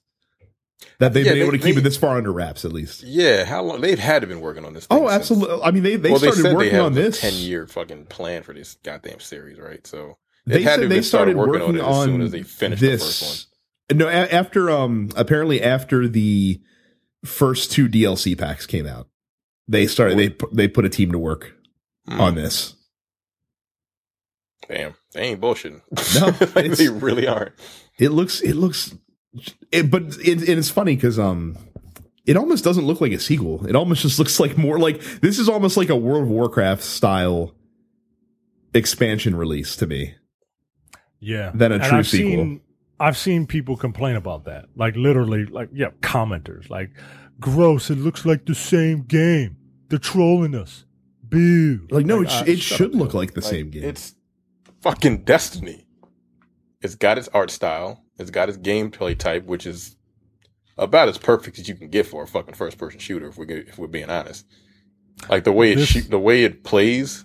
that 0.99 1.13
they've 1.13 1.25
Yeah, 1.25 1.33
been 1.33 1.43
able 1.43 1.53
they- 1.53 1.59
to 1.59 1.65
keep 1.65 1.75
they- 1.77 1.81
it 1.81 1.85
this 1.85 1.97
far 1.97 2.17
under 2.19 2.33
wraps 2.33 2.65
at 2.65 2.73
least. 2.73 3.03
Yeah, 3.03 3.45
how 3.45 3.63
long 3.63 3.81
they've 3.81 3.99
had 3.99 4.21
to 4.21 4.27
been 4.27 4.41
working 4.41 4.65
on 4.65 4.75
this? 4.75 4.87
Oh, 4.91 5.01
since- 5.09 5.13
absolutely. 5.13 5.63
I 5.63 5.71
mean, 5.71 5.83
they 5.83 5.97
they 5.97 6.11
well, 6.11 6.19
started 6.19 6.45
working 6.45 6.59
they 6.59 6.71
have 6.71 6.85
on 6.87 6.95
this. 6.95 7.21
ten 7.21 7.35
year 7.35 7.67
fucking 7.67 8.07
plan 8.07 8.43
for 8.43 8.53
this 8.53 8.77
goddamn 8.83 9.21
series, 9.21 9.59
right? 9.59 9.87
So 9.87 10.19
They 10.47 10.63
had 10.63 10.81
to 10.81 10.89
they 10.89 11.01
started 11.03 11.33
started 11.33 11.37
working 11.37 11.53
working 11.53 11.81
on 11.81 11.87
it 11.87 11.91
as 11.91 11.97
on 11.99 12.07
soon 12.07 12.21
as 12.23 12.31
they 12.33 12.43
finished 12.43 12.81
the 12.83 12.89
this. 12.89 13.21
first 13.21 13.47
No, 13.93 14.09
a- 14.09 14.13
after 14.13 14.71
um 14.71 15.11
apparently 15.17 15.63
after 15.63 16.07
the 16.09 16.61
first 17.25 17.71
two 17.73 17.89
DLC 17.89 18.37
packs 18.37 18.67
came 18.67 18.87
out, 18.87 19.09
they 19.69 19.87
started 19.87 20.19
they 20.19 20.31
pu- 20.31 20.51
they 20.53 20.69
put 20.69 20.85
a 20.85 20.89
team 20.91 21.13
to 21.13 21.19
work 21.19 21.53
Hmm. 22.09 22.21
on 22.21 22.35
this. 22.35 22.75
Damn, 24.69 24.95
they 25.13 25.21
ain't 25.23 25.41
bullshitting. 25.41 25.83
No, 26.21 26.27
like, 26.55 26.73
they 26.79 26.89
really 26.89 27.27
aren't. 27.27 27.53
It 27.99 28.11
looks 28.11 28.41
it 28.41 28.55
looks, 28.55 28.95
it, 29.73 29.91
but 29.91 30.03
it, 30.19 30.43
it 30.49 30.59
is 30.59 30.71
funny 30.71 30.95
because 30.97 31.19
um. 31.19 31.57
It 32.27 32.39
almost 32.39 32.65
doesn't 32.65 32.87
look 32.87 33.03
like 33.03 33.13
a 33.13 33.19
sequel. 33.19 33.67
It 33.67 33.77
almost 33.77 34.01
just 34.01 34.19
looks 34.19 34.41
like 34.41 34.57
more 34.57 34.79
like 34.79 34.99
this 35.21 35.39
is 35.39 35.47
almost 35.47 35.77
like 35.77 35.91
a 35.91 35.97
World 35.97 36.23
of 36.23 36.29
Warcraft 36.31 36.83
style 36.83 37.53
expansion 38.73 39.37
release 39.37 39.77
to 39.77 39.87
me. 39.87 40.15
Yeah, 41.21 41.53
than 41.55 41.73
a 41.73 41.75
And 41.77 41.85
true 41.85 41.99
I've 41.99 42.07
sequel. 42.07 42.31
Seen, 42.31 42.61
I've 43.01 43.17
seen 43.19 43.47
people 43.47 43.77
complain 43.77 44.17
about 44.17 44.45
that, 44.45 44.67
like 44.77 44.97
literally, 44.97 45.45
like 45.47 45.69
yeah, 45.75 45.91
commenters, 46.01 46.71
like 46.71 46.91
gross. 47.41 47.91
It 47.91 47.99
looks 47.99 48.25
like 48.25 48.47
the 48.47 48.55
same 48.55 49.03
game. 49.03 49.57
They're 49.89 49.99
trolling 49.99 50.55
us. 50.55 50.85
Boo! 51.23 51.87
Like 51.91 52.07
no, 52.07 52.19
Like, 52.21 52.29
it, 52.29 52.31
sh- 52.31 52.41
uh, 52.41 52.45
it 52.47 52.59
should 52.61 52.95
up, 52.95 53.01
look 53.01 53.13
yo. 53.13 53.19
like 53.19 53.35
the 53.35 53.41
Like, 53.43 53.51
same 53.51 53.71
game. 53.71 53.85
It's 53.85 54.15
fucking 54.81 55.25
Destiny. 55.25 55.87
It's 56.81 56.95
got 56.95 57.19
its 57.19 57.29
art 57.29 57.51
style. 57.51 58.04
It's 58.19 58.31
got 58.31 58.49
its 58.49 58.59
gameplay 58.59 59.19
type, 59.19 59.45
which 59.45 59.67
is 59.67 59.97
about 60.79 61.09
as 61.09 61.19
perfect 61.19 61.59
as 61.59 61.69
you 61.69 61.75
can 61.75 61.89
get 61.89 62.07
for 62.07 62.23
a 62.23 62.27
fucking 62.27 62.55
first 62.55 62.79
person 62.79 63.01
shooter. 63.01 63.29
If 63.29 63.39
we 63.39 63.47
get, 63.47 63.69
if 63.69 63.79
we're 63.79 63.87
being 63.89 64.11
honest, 64.11 64.47
like 65.29 65.45
the 65.45 65.53
way 65.53 65.73
it 65.73 65.77
This- 65.77 65.89
shoot, 65.89 66.11
the 66.11 66.19
way 66.19 66.45
it 66.45 66.63
plays 66.65 67.25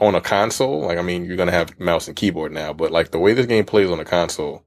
on 0.00 0.14
a 0.14 0.20
console. 0.20 0.80
Like 0.80 0.98
I 0.98 1.02
mean, 1.02 1.24
you're 1.24 1.36
gonna 1.36 1.52
have 1.52 1.78
mouse 1.78 2.06
and 2.08 2.16
keyboard 2.16 2.52
now, 2.52 2.72
but 2.72 2.90
like 2.90 3.10
the 3.10 3.18
way 3.18 3.32
this 3.34 3.46
game 3.46 3.64
plays 3.64 3.90
on 3.90 4.00
a 4.00 4.04
console, 4.04 4.64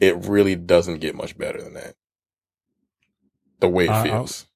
it 0.00 0.16
really 0.26 0.56
doesn't 0.56 1.00
get 1.00 1.14
much 1.14 1.36
better 1.38 1.60
than 1.62 1.74
that. 1.74 1.94
The 3.60 3.68
way 3.68 3.84
it 3.84 3.90
Uh, 3.90 4.02
feels. 4.02 4.46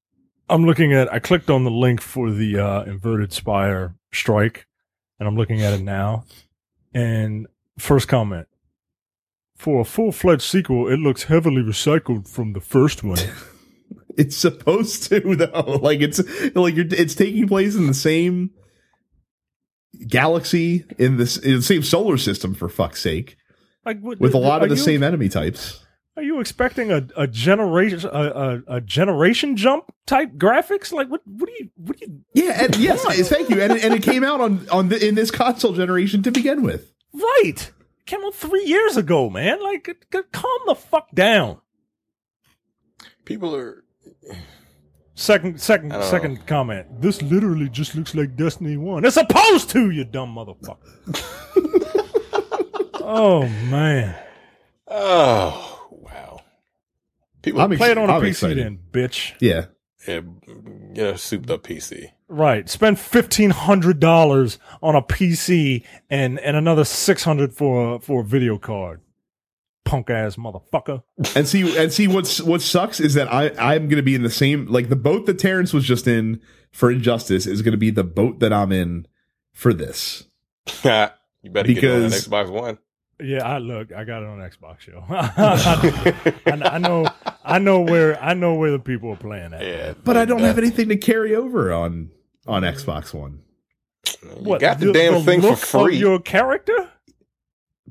I'm 0.49 0.65
looking 0.65 0.93
at. 0.93 1.13
I 1.13 1.19
clicked 1.19 1.51
on 1.51 1.65
the 1.65 1.71
link 1.71 2.01
for 2.01 2.31
the 2.31 2.59
uh, 2.59 2.83
inverted 2.85 3.33
spire 3.33 3.95
strike, 4.13 4.67
and 5.19 5.29
I'm 5.29 5.37
looking 5.37 5.63
at 5.63 5.73
it 5.73 5.83
now. 5.83 6.25
And 6.95 7.47
first 7.79 8.09
comment: 8.09 8.47
for 9.57 9.81
a 9.81 9.85
full 9.85 10.13
fledged 10.13 10.43
sequel, 10.43 10.89
it 10.89 10.99
looks 10.99 11.25
heavily 11.25 11.63
recycled 11.63 12.29
from 12.29 12.53
the 12.53 12.61
first 12.61 13.03
one. 13.03 13.19
It's 14.19 14.35
supposed 14.35 15.03
to 15.11 15.37
though. 15.37 15.79
Like 15.83 16.01
it's 16.01 16.23
like 16.55 16.75
you're, 16.75 16.87
it's 16.89 17.15
taking 17.15 17.47
place 17.47 17.75
in 17.75 17.87
the 17.87 17.93
same 17.93 18.51
galaxy 20.09 20.85
in 20.99 21.17
this 21.19 21.37
in 21.37 21.57
the 21.57 21.63
same 21.63 21.83
solar 21.83 22.17
system 22.17 22.55
for 22.55 22.69
fuck's 22.71 23.01
sake, 23.03 23.37
like 23.85 24.01
what, 24.01 24.19
with 24.19 24.33
a 24.35 24.39
lot 24.39 24.63
of 24.63 24.69
the 24.71 24.75
you- 24.77 24.81
same 24.81 25.03
enemy 25.03 25.29
types. 25.29 25.83
Are 26.17 26.23
you 26.23 26.41
expecting 26.41 26.91
a, 26.91 27.07
a 27.15 27.27
generation 27.27 28.09
a, 28.11 28.63
a, 28.69 28.77
a 28.77 28.81
generation 28.81 29.55
jump 29.55 29.93
type 30.07 30.33
graphics? 30.39 30.91
Like 30.93 31.09
what 31.11 31.21
what 31.27 31.47
do 31.51 31.53
you 31.59 31.69
what 31.77 31.99
do 31.99 32.07
you 32.07 32.21
Yeah, 32.33 32.65
and 32.65 32.77
yes, 32.77 33.05
thank 33.29 33.51
you. 33.51 33.61
And 33.61 33.75
it, 33.75 33.85
and 33.85 33.93
it 33.93 34.03
came 34.03 34.25
out 34.25 34.41
on 34.41 34.67
on 34.71 34.89
the, 34.89 35.07
in 35.07 35.15
this 35.15 35.31
console 35.31 35.75
generation 35.75 36.23
to 36.23 36.31
begin 36.31 36.63
with. 36.63 36.91
right? 37.13 37.71
It 38.07 38.11
came 38.11 38.25
out 38.25 38.35
three 38.37 38.65
years 38.65 38.97
ago, 38.97 39.29
man. 39.29 39.61
Like 39.61 39.85
c- 39.87 39.95
c- 40.13 40.21
calm 40.31 40.61
the 40.67 40.77
fuck 40.77 41.09
down. 41.13 41.59
People 43.25 43.55
are 43.57 43.83
Second 45.17 45.61
second 45.61 45.93
I 45.93 45.99
don't 46.01 46.11
second 46.11 46.47
comment. 46.47 47.01
This 47.01 47.21
literally 47.23 47.69
just 47.69 47.97
looks 47.97 48.15
like 48.15 48.37
Destiny 48.37 48.77
One. 48.77 49.05
It's 49.05 49.15
supposed 49.15 49.71
to, 49.71 49.91
you 49.91 50.05
dumb 50.05 50.35
motherfucker. 50.37 50.77
oh 53.01 53.49
man. 53.71 54.15
oh 54.87 55.89
wow. 55.91 56.41
People 57.43 57.63
I'm 57.63 57.73
ex- 57.73 57.79
Play 57.79 57.91
it 57.93 57.99
on 57.99 58.09
a 58.09 58.13
I'm 58.13 58.23
PC 58.23 58.29
excited. 58.29 58.59
then, 58.59 58.79
bitch. 58.93 59.33
Yeah, 59.41 59.67
yeah, 60.07 60.21
get 60.93 61.15
a 61.15 61.19
souped 61.19 61.51
up 61.51 61.63
PC. 61.65 62.11
Right. 62.29 62.69
Spend 62.69 62.99
fifteen 62.99 63.51
hundred 63.51 64.01
dollars 64.01 64.59
on 64.83 64.97
a 64.97 65.03
PC 65.03 65.85
and 66.11 66.39
and 66.41 66.57
another 66.57 66.85
six 66.85 67.23
hundred 67.25 67.55
for 67.55 68.01
for 68.01 68.23
a 68.23 68.25
video 68.25 68.59
card. 68.59 69.01
Punk 69.85 70.11
ass 70.11 70.35
motherfucker. 70.35 71.05
and 71.37 71.47
see 71.47 71.79
and 71.79 71.93
see 71.93 72.09
what's 72.09 72.41
what 72.41 72.61
sucks 72.63 72.99
is 72.99 73.15
that 73.15 73.33
I 73.33 73.51
I'm 73.59 73.89
gonna 73.89 74.03
be 74.03 74.17
in 74.17 74.23
the 74.25 74.31
same 74.31 74.67
like 74.67 74.89
the 74.89 74.97
boat 74.97 75.27
that 75.27 75.39
Terrence 75.39 75.73
was 75.73 75.85
just 75.85 76.09
in 76.09 76.41
for 76.73 76.91
Injustice 76.91 77.47
is 77.47 77.63
gonna 77.63 77.77
be 77.77 77.91
the 77.91 78.03
boat 78.03 78.41
that 78.41 78.53
I'm 78.53 78.73
in 78.73 79.07
for 79.53 79.73
this. 79.73 80.25
you 80.85 80.91
better 80.91 81.13
get 81.45 81.85
it 81.85 81.91
on 81.91 82.03
Because- 82.11 82.27
Xbox 82.27 82.51
One. 82.51 82.79
Yeah, 83.19 83.47
I 83.49 83.57
look. 83.59 83.93
I 83.93 84.05
got 84.05 84.23
it 84.23 84.27
on 84.29 84.41
Xbox, 84.41 84.87
yo. 84.87 85.03
I, 85.09 86.69
I 86.75 86.77
know. 86.79 87.07
I 87.43 87.59
know 87.59 87.81
where. 87.81 88.23
I 88.23 88.35
know 88.35 88.55
where 88.57 88.71
the 88.71 88.79
people 88.79 89.11
are 89.13 89.17
playing 89.17 89.55
at. 89.55 89.63
Yeah, 89.67 89.95
But 90.05 90.19
I 90.19 90.27
don't 90.27 90.43
that- 90.43 90.49
have 90.49 90.59
anything 90.59 90.91
to 90.91 90.97
carry 90.97 91.35
over 91.35 91.73
on 91.73 92.11
on 92.47 92.63
Xbox 92.63 93.13
One. 93.15 93.43
You 94.45 94.59
got 94.59 94.79
the, 94.81 94.93
damn 94.93 95.23
thing 95.23 95.41
for 95.41 95.49
look 95.49 95.53
of 95.55 95.61
free. 95.61 95.97
Your 95.97 96.21
character. 96.21 96.91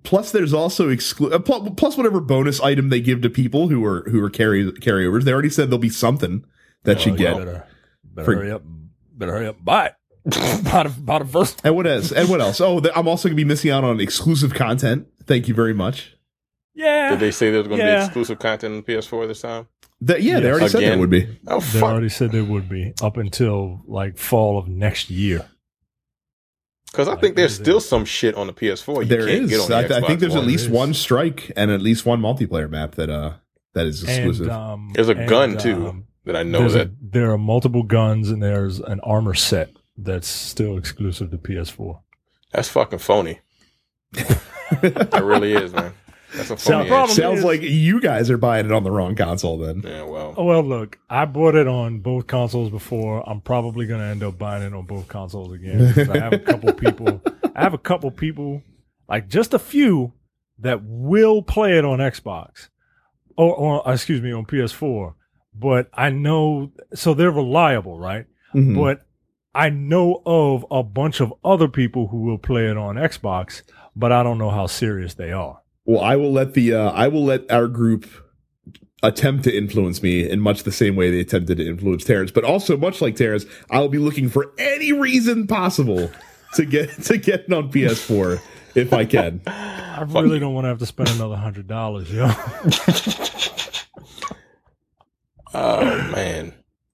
Plus, 0.03 0.31
there's 0.31 0.53
also 0.53 0.89
exclu- 0.89 1.31
uh, 1.33 1.39
plus 1.71 1.97
whatever 1.97 2.19
bonus 2.21 2.61
item 2.61 2.89
they 2.89 3.01
give 3.01 3.21
to 3.21 3.29
people 3.29 3.69
who 3.69 3.83
are 3.85 4.03
who 4.09 4.23
are 4.23 4.29
carry 4.29 4.63
carryovers. 4.71 5.23
They 5.23 5.33
already 5.33 5.49
said 5.49 5.69
there'll 5.69 5.79
be 5.79 5.89
something 5.89 6.45
that 6.83 7.05
you 7.05 7.13
Oh, 7.13 7.15
get. 7.15 7.37
Better, 7.37 7.67
better 8.03 8.25
For- 8.25 8.35
hurry 8.35 8.51
up. 8.51 8.61
Better 9.13 9.31
hurry 9.33 9.47
up. 9.47 9.63
Buy 9.63 9.87
it. 9.87 9.93
buy, 10.63 10.83
the, 10.83 10.89
buy 11.01 11.19
the 11.19 11.25
first. 11.25 11.61
And 11.63 11.75
what 11.75 11.85
else? 11.87 12.11
And 12.11 12.29
what 12.29 12.41
else? 12.41 12.59
Oh, 12.61 12.79
th- 12.79 12.93
I'm 12.95 13.07
also 13.07 13.29
gonna 13.29 13.35
be 13.35 13.45
missing 13.45 13.71
out 13.71 13.83
on 13.83 13.99
exclusive 13.99 14.53
content. 14.53 15.07
Thank 15.25 15.47
you 15.47 15.53
very 15.53 15.73
much. 15.73 16.15
Yeah. 16.73 17.11
Did 17.11 17.19
they 17.21 17.31
say 17.31 17.51
there's 17.51 17.67
going 17.67 17.79
to 17.79 17.85
Yeah. 17.85 17.99
be 17.99 18.03
exclusive 18.05 18.37
content 18.39 18.75
on 18.75 18.83
PS4 18.83 19.27
this 19.29 19.41
time? 19.41 19.67
That 20.01 20.21
yeah, 20.21 20.39
they 20.39 20.47
Yes. 20.47 20.51
already 20.51 20.67
said 20.69 20.81
there 20.81 20.97
would 20.99 21.09
be. 21.09 21.39
Oh 21.47 21.59
They 21.59 21.79
fuck! 21.79 21.83
already 21.83 22.09
said 22.09 22.31
they 22.31 22.41
would 22.41 22.67
be 22.69 22.93
up 23.01 23.17
until 23.17 23.81
like 23.87 24.17
fall 24.17 24.57
of 24.57 24.67
next 24.67 25.09
year. 25.09 25.45
Because 26.91 27.07
I 27.07 27.11
Like, 27.11 27.21
think 27.21 27.35
there's 27.35 27.53
is 27.53 27.59
it- 27.59 27.63
still 27.63 27.79
some 27.81 28.05
shit 28.05 28.35
on 28.35 28.47
the 28.47 28.53
PS4 28.53 29.03
you 29.03 29.05
There 29.09 29.27
can't 29.27 29.43
is. 29.45 29.49
get 29.49 29.59
on 29.61 29.69
the 29.69 29.77
I, 29.77 29.81
th- 29.87 30.03
I 30.03 30.07
think 30.07 30.19
there's 30.19 30.33
One. 30.33 30.41
at 30.43 30.47
least 30.47 30.65
There 30.65 30.73
is. 30.73 30.77
one 30.77 30.93
strike 30.93 31.51
and 31.57 31.71
at 31.71 31.81
least 31.81 32.05
one 32.05 32.21
multiplayer 32.21 32.69
map 32.69 32.95
that 32.95 33.09
uh 33.09 33.33
that 33.73 33.85
is 33.87 34.03
exclusive. 34.03 34.47
And, 34.47 34.55
um, 34.55 34.91
There's 34.93 35.09
a 35.09 35.15
and, 35.17 35.27
gun 35.29 35.57
too 35.57 35.87
um, 35.87 36.07
that 36.25 36.35
I 36.37 36.43
know 36.43 36.69
that. 36.69 36.87
a, 36.87 36.91
there 37.01 37.31
are 37.31 37.37
multiple 37.37 37.83
guns 37.83 38.29
and 38.29 38.41
there's 38.41 38.79
an 38.79 38.99
armor 39.01 39.33
set 39.33 39.71
that's 39.97 40.27
still 40.27 40.77
exclusive 40.77 41.31
to 41.31 41.37
PS4. 41.37 41.99
That's 42.53 42.69
fucking 42.69 42.99
phony. 42.99 43.39
That 44.81 45.21
really 45.23 45.53
is, 45.53 45.73
man. 45.73 45.93
That's 46.35 46.49
a 46.51 46.57
funny. 46.57 46.87
problem 46.87 47.15
sounds 47.15 47.39
is- 47.39 47.45
like 47.45 47.61
you 47.61 47.99
guys 48.01 48.29
are 48.29 48.37
buying 48.37 48.65
it 48.65 48.71
on 48.71 48.83
the 48.83 48.91
wrong 48.91 49.15
console 49.15 49.57
then. 49.57 49.81
Yeah, 49.83 50.03
well, 50.03 50.33
Oh, 50.37 50.43
well, 50.45 50.63
look, 50.63 50.97
I 51.09 51.25
bought 51.25 51.55
it 51.55 51.67
on 51.67 51.99
both 51.99 52.27
consoles 52.27 52.69
before. 52.69 53.27
I'm 53.29 53.41
probably 53.41 53.85
going 53.87 53.99
to 54.01 54.05
end 54.07 54.23
up 54.23 54.37
buying 54.37 54.63
it 54.63 54.73
on 54.73 54.85
both 54.85 55.07
consoles 55.07 55.53
again. 55.53 55.93
I 56.11 56.17
have 56.17 56.33
a 56.33 56.39
couple 56.39 56.73
people. 56.85 57.21
I 57.55 57.61
have 57.63 57.73
a 57.73 57.77
couple 57.79 58.11
people, 58.11 58.61
like 59.07 59.27
just 59.29 59.53
a 59.53 59.59
few, 59.59 60.13
that 60.59 60.81
will 60.83 61.41
play 61.41 61.77
it 61.77 61.83
on 61.85 61.99
Xbox, 61.99 62.69
or, 63.37 63.53
or 63.55 63.83
excuse 63.93 64.21
me, 64.21 64.31
on 64.33 64.45
PS4. 64.45 65.13
But 65.53 65.89
I 65.93 66.09
know, 66.09 66.71
so 66.93 67.13
they're 67.13 67.31
reliable, 67.31 67.97
right? 67.99 68.25
Mhm. 68.53 68.75
But 68.75 69.05
I 69.53 69.69
know 69.69 70.21
of 70.25 70.65
a 70.71 70.83
bunch 70.83 71.21
of 71.21 71.33
other 71.45 71.67
people 71.69 72.07
who 72.07 72.23
will 72.23 72.37
play 72.37 72.67
it 72.69 72.77
on 72.77 72.95
Xbox, 72.95 73.61
but 73.95 74.11
I 74.11 74.21
don't 74.23 74.37
know 74.37 74.49
how 74.49 74.67
serious 74.67 75.13
they 75.13 75.31
are. 75.31 75.61
Well, 75.85 76.01
I 76.01 76.15
will 76.15 76.31
let 76.31 76.53
the 76.53 76.73
uh, 76.73 76.91
I 76.91 77.07
will 77.07 77.25
let 77.25 77.49
our 77.51 77.67
group 77.67 78.07
attempt 79.03 79.43
to 79.43 79.55
influence 79.55 80.01
me 80.01 80.27
in 80.27 80.39
much 80.39 80.63
the 80.63 80.71
same 80.71 80.95
way 80.95 81.11
they 81.11 81.19
attempted 81.19 81.57
to 81.57 81.67
influence 81.67 82.03
Terrence. 82.03 82.31
But 82.31 82.43
also, 82.43 82.75
much 82.77 83.01
like 83.01 83.15
Terrence, 83.15 83.45
I'll 83.69 83.89
be 83.89 83.99
looking 83.99 84.29
for 84.29 84.51
any 84.57 84.91
reason 84.93 85.47
possible 85.47 86.09
to 86.55 86.65
get 86.65 86.89
to 87.03 87.17
get 87.17 87.41
it 87.41 87.53
on 87.53 87.71
PS4 87.71 88.41
if 88.73 88.93
I 88.93 89.05
can. 89.05 89.41
I 89.47 90.01
really 90.07 90.39
don't 90.39 90.53
want 90.53 90.65
to 90.65 90.69
have 90.69 90.79
to 90.79 90.85
spend 90.85 91.09
another 91.09 91.35
hundred 91.35 91.67
dollars, 91.67 92.11
yo. 92.11 92.25
oh 95.53 95.85
man, 96.11 96.53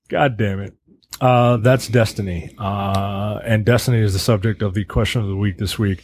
God 0.09 0.37
damn 0.37 0.59
it. 0.59 0.75
Uh, 1.19 1.57
that's 1.57 1.87
Destiny. 1.87 2.53
Uh, 2.57 3.39
and 3.43 3.63
Destiny 3.63 3.99
is 3.99 4.13
the 4.13 4.19
subject 4.19 4.61
of 4.61 4.73
the 4.73 4.85
question 4.85 5.21
of 5.21 5.27
the 5.27 5.35
week 5.35 5.57
this 5.57 5.77
week. 5.77 6.03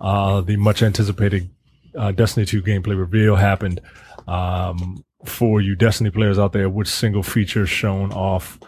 Uh, 0.00 0.40
the 0.40 0.56
much 0.56 0.82
anticipated 0.82 1.50
uh, 1.96 2.12
Destiny 2.12 2.46
2 2.46 2.62
gameplay 2.62 2.98
reveal 2.98 3.36
happened. 3.36 3.80
Um, 4.28 5.04
for 5.24 5.60
you 5.60 5.74
Destiny 5.74 6.10
players 6.10 6.38
out 6.38 6.52
there, 6.52 6.68
which 6.68 6.88
single 6.88 7.22
feature 7.22 7.66
shown 7.66 8.12
off 8.12 8.58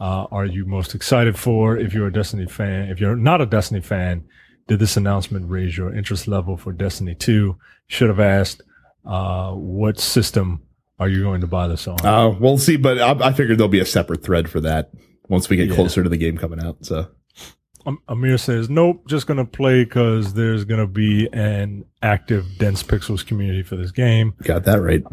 uh, 0.00 0.26
are 0.30 0.46
you 0.46 0.64
most 0.66 0.94
excited 0.94 1.38
for? 1.38 1.76
If 1.76 1.92
you're 1.94 2.06
a 2.06 2.12
Destiny 2.12 2.46
fan, 2.46 2.88
if 2.90 3.00
you're 3.00 3.16
not 3.16 3.40
a 3.40 3.46
Destiny 3.46 3.80
fan, 3.80 4.24
did 4.68 4.78
this 4.78 4.96
announcement 4.96 5.48
raise 5.50 5.76
your 5.76 5.94
interest 5.94 6.26
level 6.28 6.56
for 6.56 6.72
Destiny 6.72 7.14
2? 7.14 7.56
Should 7.88 8.08
have 8.08 8.20
asked, 8.20 8.62
uh, 9.04 9.52
what 9.52 9.98
system 10.00 10.62
are 10.98 11.08
you 11.08 11.22
going 11.22 11.40
to 11.42 11.46
buy 11.46 11.68
this 11.68 11.86
on? 11.86 12.04
Uh, 12.04 12.30
we'll 12.30 12.58
see, 12.58 12.76
but 12.76 12.98
I, 13.00 13.28
I 13.28 13.32
figured 13.32 13.58
there'll 13.58 13.68
be 13.68 13.80
a 13.80 13.86
separate 13.86 14.22
thread 14.22 14.48
for 14.50 14.60
that 14.60 14.90
once 15.28 15.48
we 15.48 15.56
get 15.56 15.68
Yeah. 15.68 15.74
closer 15.74 16.02
to 16.02 16.08
the 16.08 16.16
game 16.16 16.36
coming 16.38 16.60
out. 16.62 16.84
So 16.84 17.08
Amir 18.08 18.38
says, 18.38 18.68
nope, 18.68 19.06
just 19.06 19.26
to 19.38 19.44
play 19.44 19.84
because 19.84 20.34
there's 20.34 20.64
to 20.80 20.86
be 20.86 21.28
an 21.32 21.84
active 22.02 22.46
Dense 22.58 22.82
Pixels 22.82 23.26
community 23.26 23.62
for 23.62 23.76
this 23.76 23.90
game. 23.90 24.34
got 24.42 24.64
that 24.64 24.80
right. 24.80 25.04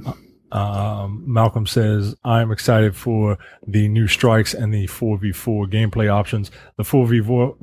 Um, 0.51 1.23
Malcolm 1.25 1.65
says, 1.65 2.15
I'm 2.23 2.51
excited 2.51 2.95
for 2.95 3.37
the 3.65 3.87
new 3.87 4.07
strikes 4.07 4.53
and 4.53 4.73
the 4.73 4.87
4v4 4.87 5.71
gameplay 5.71 6.09
options. 6.09 6.51
The 6.77 6.83
4v4, 6.83 7.57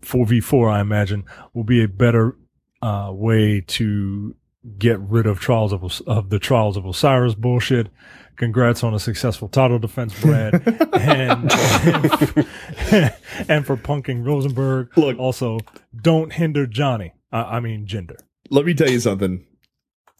4v4, 0.00 0.72
I 0.72 0.80
imagine, 0.80 1.24
will 1.52 1.64
be 1.64 1.82
a 1.82 1.88
better 1.88 2.36
uh, 2.80 3.10
way 3.12 3.60
to 3.60 4.34
get 4.78 4.98
rid 5.00 5.26
of 5.26 5.40
trials 5.40 5.72
of, 5.72 6.00
of 6.06 6.30
the 6.30 6.38
trials 6.38 6.76
of 6.76 6.86
Osiris 6.86 7.34
bullshit. 7.34 7.88
Congrats 8.36 8.82
on 8.82 8.94
a 8.94 8.98
successful 8.98 9.48
title 9.48 9.78
defense, 9.78 10.18
Brad, 10.20 10.54
and 10.94 11.52
and, 11.52 13.14
and 13.48 13.66
for 13.66 13.76
punking 13.76 14.24
Rosenberg. 14.26 14.96
Look. 14.96 15.18
also 15.18 15.58
don't 16.00 16.32
hinder 16.32 16.66
Johnny. 16.66 17.12
I, 17.30 17.42
I 17.42 17.60
mean, 17.60 17.86
gender. 17.86 18.16
Let 18.50 18.64
me 18.66 18.74
tell 18.74 18.90
you 18.90 19.00
something. 19.00 19.44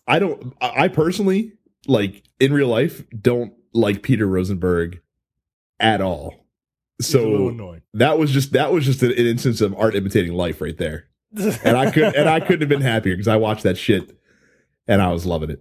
I 0.07 0.19
don't. 0.19 0.55
I 0.61 0.89
personally 0.89 1.53
like 1.87 2.23
in 2.39 2.53
real 2.53 2.69
life 2.69 3.03
don't 3.19 3.55
like 3.73 4.03
Peter 4.03 4.27
Rosenberg 4.27 5.01
at 5.81 6.01
all. 6.01 6.47
He's 6.99 7.15
a 7.15 7.19
little 7.19 7.39
So 7.39 7.49
annoying. 7.49 7.83
that 7.95 8.19
was 8.19 8.31
just 8.31 8.53
that 8.53 8.73
was 8.73 8.85
just 8.85 9.03
an, 9.03 9.11
an 9.13 9.27
instance 9.27 9.61
of 9.61 9.75
art 9.77 9.95
imitating 9.97 10.35
life 10.35 10.61
right 10.61 10.77
there, 10.77 11.09
and 11.37 11.77
I 11.77 11.91
could 11.91 12.15
and 12.15 12.29
I 12.29 12.41
couldn't 12.41 12.61
have 12.61 12.69
been 12.69 12.83
happier 12.83 13.15
because 13.15 13.29
I 13.29 13.37
watched 13.37 13.63
that 13.65 13.79
shit 13.79 14.17
and 14.87 15.01
I 15.03 15.13
was 15.13 15.25
loving 15.27 15.51
it. 15.51 15.61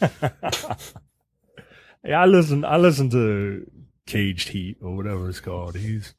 yeah, 2.04 2.20
I 2.20 2.26
listen. 2.26 2.64
I 2.64 2.76
listen 2.76 3.10
to 3.10 3.70
Caged 4.06 4.48
Heat 4.48 4.78
or 4.80 4.96
whatever 4.96 5.28
it's 5.28 5.40
called. 5.40 5.76
He's 5.76 6.14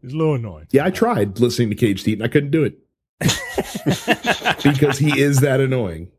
he's 0.00 0.12
a 0.12 0.16
little 0.16 0.34
annoying. 0.34 0.66
Yeah, 0.70 0.86
I 0.86 0.90
tried 0.90 1.38
listening 1.38 1.70
to 1.70 1.76
Caged 1.76 2.06
Heat 2.06 2.14
and 2.14 2.24
I 2.24 2.28
couldn't 2.28 2.50
do 2.50 2.64
it 2.64 2.78
because 4.62 4.98
he 4.98 5.20
is 5.20 5.40
that 5.40 5.60
annoying. 5.60 6.10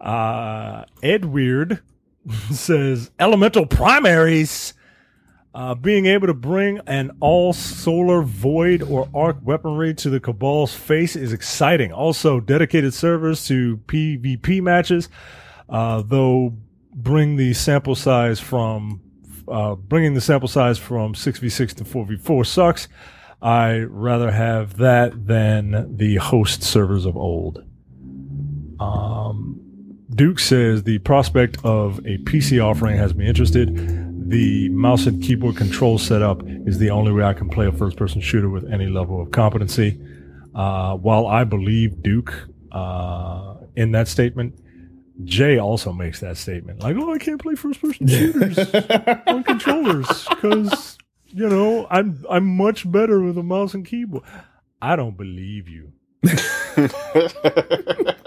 Uh, 0.00 0.84
Ed 1.02 1.26
Weird 1.26 1.80
says 2.50 3.10
elemental 3.18 3.66
primaries. 3.66 4.74
Uh, 5.54 5.74
being 5.74 6.06
able 6.06 6.26
to 6.26 6.34
bring 6.34 6.78
an 6.86 7.10
all 7.20 7.52
solar 7.52 8.22
void 8.22 8.82
or 8.82 9.06
arc 9.14 9.36
weaponry 9.42 9.92
to 9.92 10.08
the 10.08 10.18
Cabal's 10.18 10.74
face 10.74 11.14
is 11.14 11.32
exciting. 11.32 11.92
Also, 11.92 12.40
dedicated 12.40 12.94
servers 12.94 13.44
to 13.46 13.76
PvP 13.86 14.62
matches, 14.62 15.10
uh, 15.68 16.02
though 16.06 16.56
bring 16.94 17.36
the 17.36 17.52
sample 17.52 17.94
size 17.94 18.40
from 18.40 19.02
uh, 19.46 19.74
bringing 19.74 20.14
the 20.14 20.20
sample 20.22 20.48
size 20.48 20.78
from 20.78 21.12
6v6 21.14 21.74
to 21.74 21.84
4v4 21.84 22.46
sucks. 22.46 22.88
I 23.42 23.80
rather 23.80 24.30
have 24.30 24.78
that 24.78 25.26
than 25.26 25.96
the 25.96 26.16
host 26.16 26.62
servers 26.62 27.04
of 27.04 27.16
old. 27.16 27.62
Um, 28.80 29.60
Duke 30.14 30.38
says 30.38 30.84
the 30.84 30.98
prospect 30.98 31.58
of 31.64 31.98
a 32.00 32.18
PC 32.18 32.62
offering 32.64 32.96
has 32.96 33.14
me 33.14 33.26
interested. 33.26 33.68
The 34.28 34.68
mouse 34.70 35.06
and 35.06 35.22
keyboard 35.22 35.56
control 35.56 35.98
setup 35.98 36.42
is 36.46 36.78
the 36.78 36.90
only 36.90 37.12
way 37.12 37.24
I 37.24 37.34
can 37.34 37.48
play 37.48 37.66
a 37.66 37.72
first 37.72 37.96
person 37.96 38.20
shooter 38.20 38.48
with 38.48 38.70
any 38.72 38.86
level 38.86 39.20
of 39.20 39.30
competency. 39.30 40.00
Uh, 40.54 40.96
while 40.96 41.26
I 41.26 41.44
believe 41.44 42.02
Duke 42.02 42.48
uh, 42.70 43.54
in 43.76 43.92
that 43.92 44.08
statement, 44.08 44.54
Jay 45.24 45.58
also 45.58 45.92
makes 45.92 46.20
that 46.20 46.36
statement. 46.36 46.82
Like, 46.82 46.96
oh, 46.96 47.12
I 47.12 47.18
can't 47.18 47.40
play 47.40 47.54
first 47.54 47.80
person 47.80 48.06
shooters 48.06 48.58
on 49.26 49.44
controllers 49.44 50.26
because 50.28 50.98
you 51.28 51.48
know 51.48 51.86
I'm 51.90 52.24
I'm 52.28 52.56
much 52.56 52.90
better 52.90 53.20
with 53.20 53.38
a 53.38 53.42
mouse 53.42 53.74
and 53.74 53.84
keyboard. 53.84 54.24
I 54.80 54.96
don't 54.96 55.16
believe 55.16 55.68
you. 55.68 55.92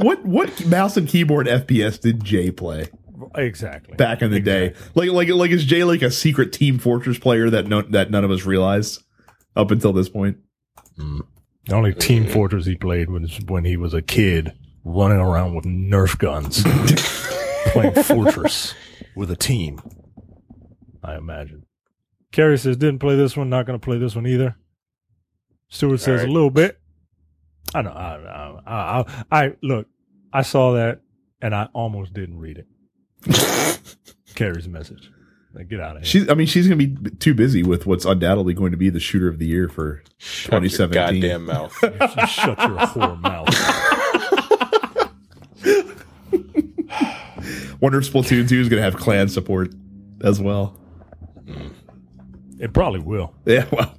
What 0.00 0.24
what 0.24 0.66
mouse 0.66 0.96
and 0.96 1.06
keyboard 1.06 1.46
FPS 1.46 2.00
did 2.00 2.24
Jay 2.24 2.50
play 2.50 2.88
Exactly. 3.34 3.96
back 3.96 4.22
in 4.22 4.30
the 4.30 4.40
day? 4.40 4.74
Like 4.94 5.10
like 5.10 5.28
like 5.28 5.50
is 5.50 5.64
Jay 5.64 5.84
like 5.84 6.02
a 6.02 6.10
secret 6.10 6.52
Team 6.52 6.78
Fortress 6.78 7.18
player 7.18 7.50
that 7.50 7.66
no, 7.66 7.82
that 7.82 8.10
none 8.10 8.24
of 8.24 8.30
us 8.30 8.44
realized 8.44 9.02
up 9.56 9.70
until 9.70 9.92
this 9.92 10.08
point? 10.08 10.38
The 10.96 11.74
only 11.74 11.94
Team 11.94 12.26
Fortress 12.26 12.66
he 12.66 12.74
played 12.74 13.10
was 13.10 13.38
when 13.46 13.64
he 13.64 13.76
was 13.76 13.94
a 13.94 14.02
kid 14.02 14.52
running 14.84 15.18
around 15.18 15.54
with 15.54 15.64
Nerf 15.64 16.18
guns, 16.18 16.62
playing 17.72 18.02
Fortress 18.02 18.74
with 19.14 19.30
a 19.30 19.36
team. 19.36 19.80
I 21.02 21.16
imagine. 21.16 21.66
Carrie 22.32 22.58
says 22.58 22.76
didn't 22.76 23.00
play 23.00 23.16
this 23.16 23.36
one, 23.36 23.50
not 23.50 23.66
going 23.66 23.78
to 23.78 23.84
play 23.84 23.98
this 23.98 24.14
one 24.14 24.26
either. 24.26 24.56
Stewart 25.68 26.00
says 26.00 26.20
right. 26.20 26.28
a 26.28 26.32
little 26.32 26.50
bit. 26.50 26.78
I 27.74 27.82
know. 27.82 27.90
I, 27.90 28.16
I, 28.16 28.60
I, 28.66 29.00
I, 29.00 29.44
I 29.44 29.52
look. 29.62 29.86
I 30.32 30.42
saw 30.42 30.74
that 30.74 31.00
and 31.40 31.54
I 31.54 31.68
almost 31.72 32.12
didn't 32.12 32.38
read 32.38 32.58
it. 32.58 32.66
Carrie's 34.34 34.66
a 34.66 34.70
message. 34.70 35.10
Like, 35.52 35.68
get 35.68 35.80
out 35.80 35.96
of 35.96 36.02
here. 36.02 36.06
She's 36.06 36.28
I 36.28 36.34
mean 36.34 36.46
she's 36.46 36.68
gonna 36.68 36.84
be 36.84 36.94
too 37.18 37.34
busy 37.34 37.62
with 37.62 37.86
what's 37.86 38.04
undoubtedly 38.04 38.54
going 38.54 38.70
to 38.70 38.76
be 38.76 38.88
the 38.88 39.00
shooter 39.00 39.28
of 39.28 39.38
the 39.38 39.46
year 39.46 39.68
for 39.68 40.02
Shut 40.18 40.62
your 40.62 40.70
2017. 40.70 41.20
goddamn 41.20 41.44
mouth. 41.46 41.76
You 41.82 41.90
shut 42.26 42.58
your 42.58 42.78
whore 42.78 43.20
mouth. 43.20 43.48
Wonder 47.80 47.98
if 47.98 48.12
Splatoon 48.12 48.48
2 48.48 48.60
is 48.60 48.68
gonna 48.68 48.82
have 48.82 48.96
clan 48.96 49.28
support 49.28 49.72
as 50.22 50.40
well. 50.40 50.78
It 52.58 52.74
probably 52.74 53.00
will. 53.00 53.34
Yeah, 53.46 53.66
well. 53.72 53.96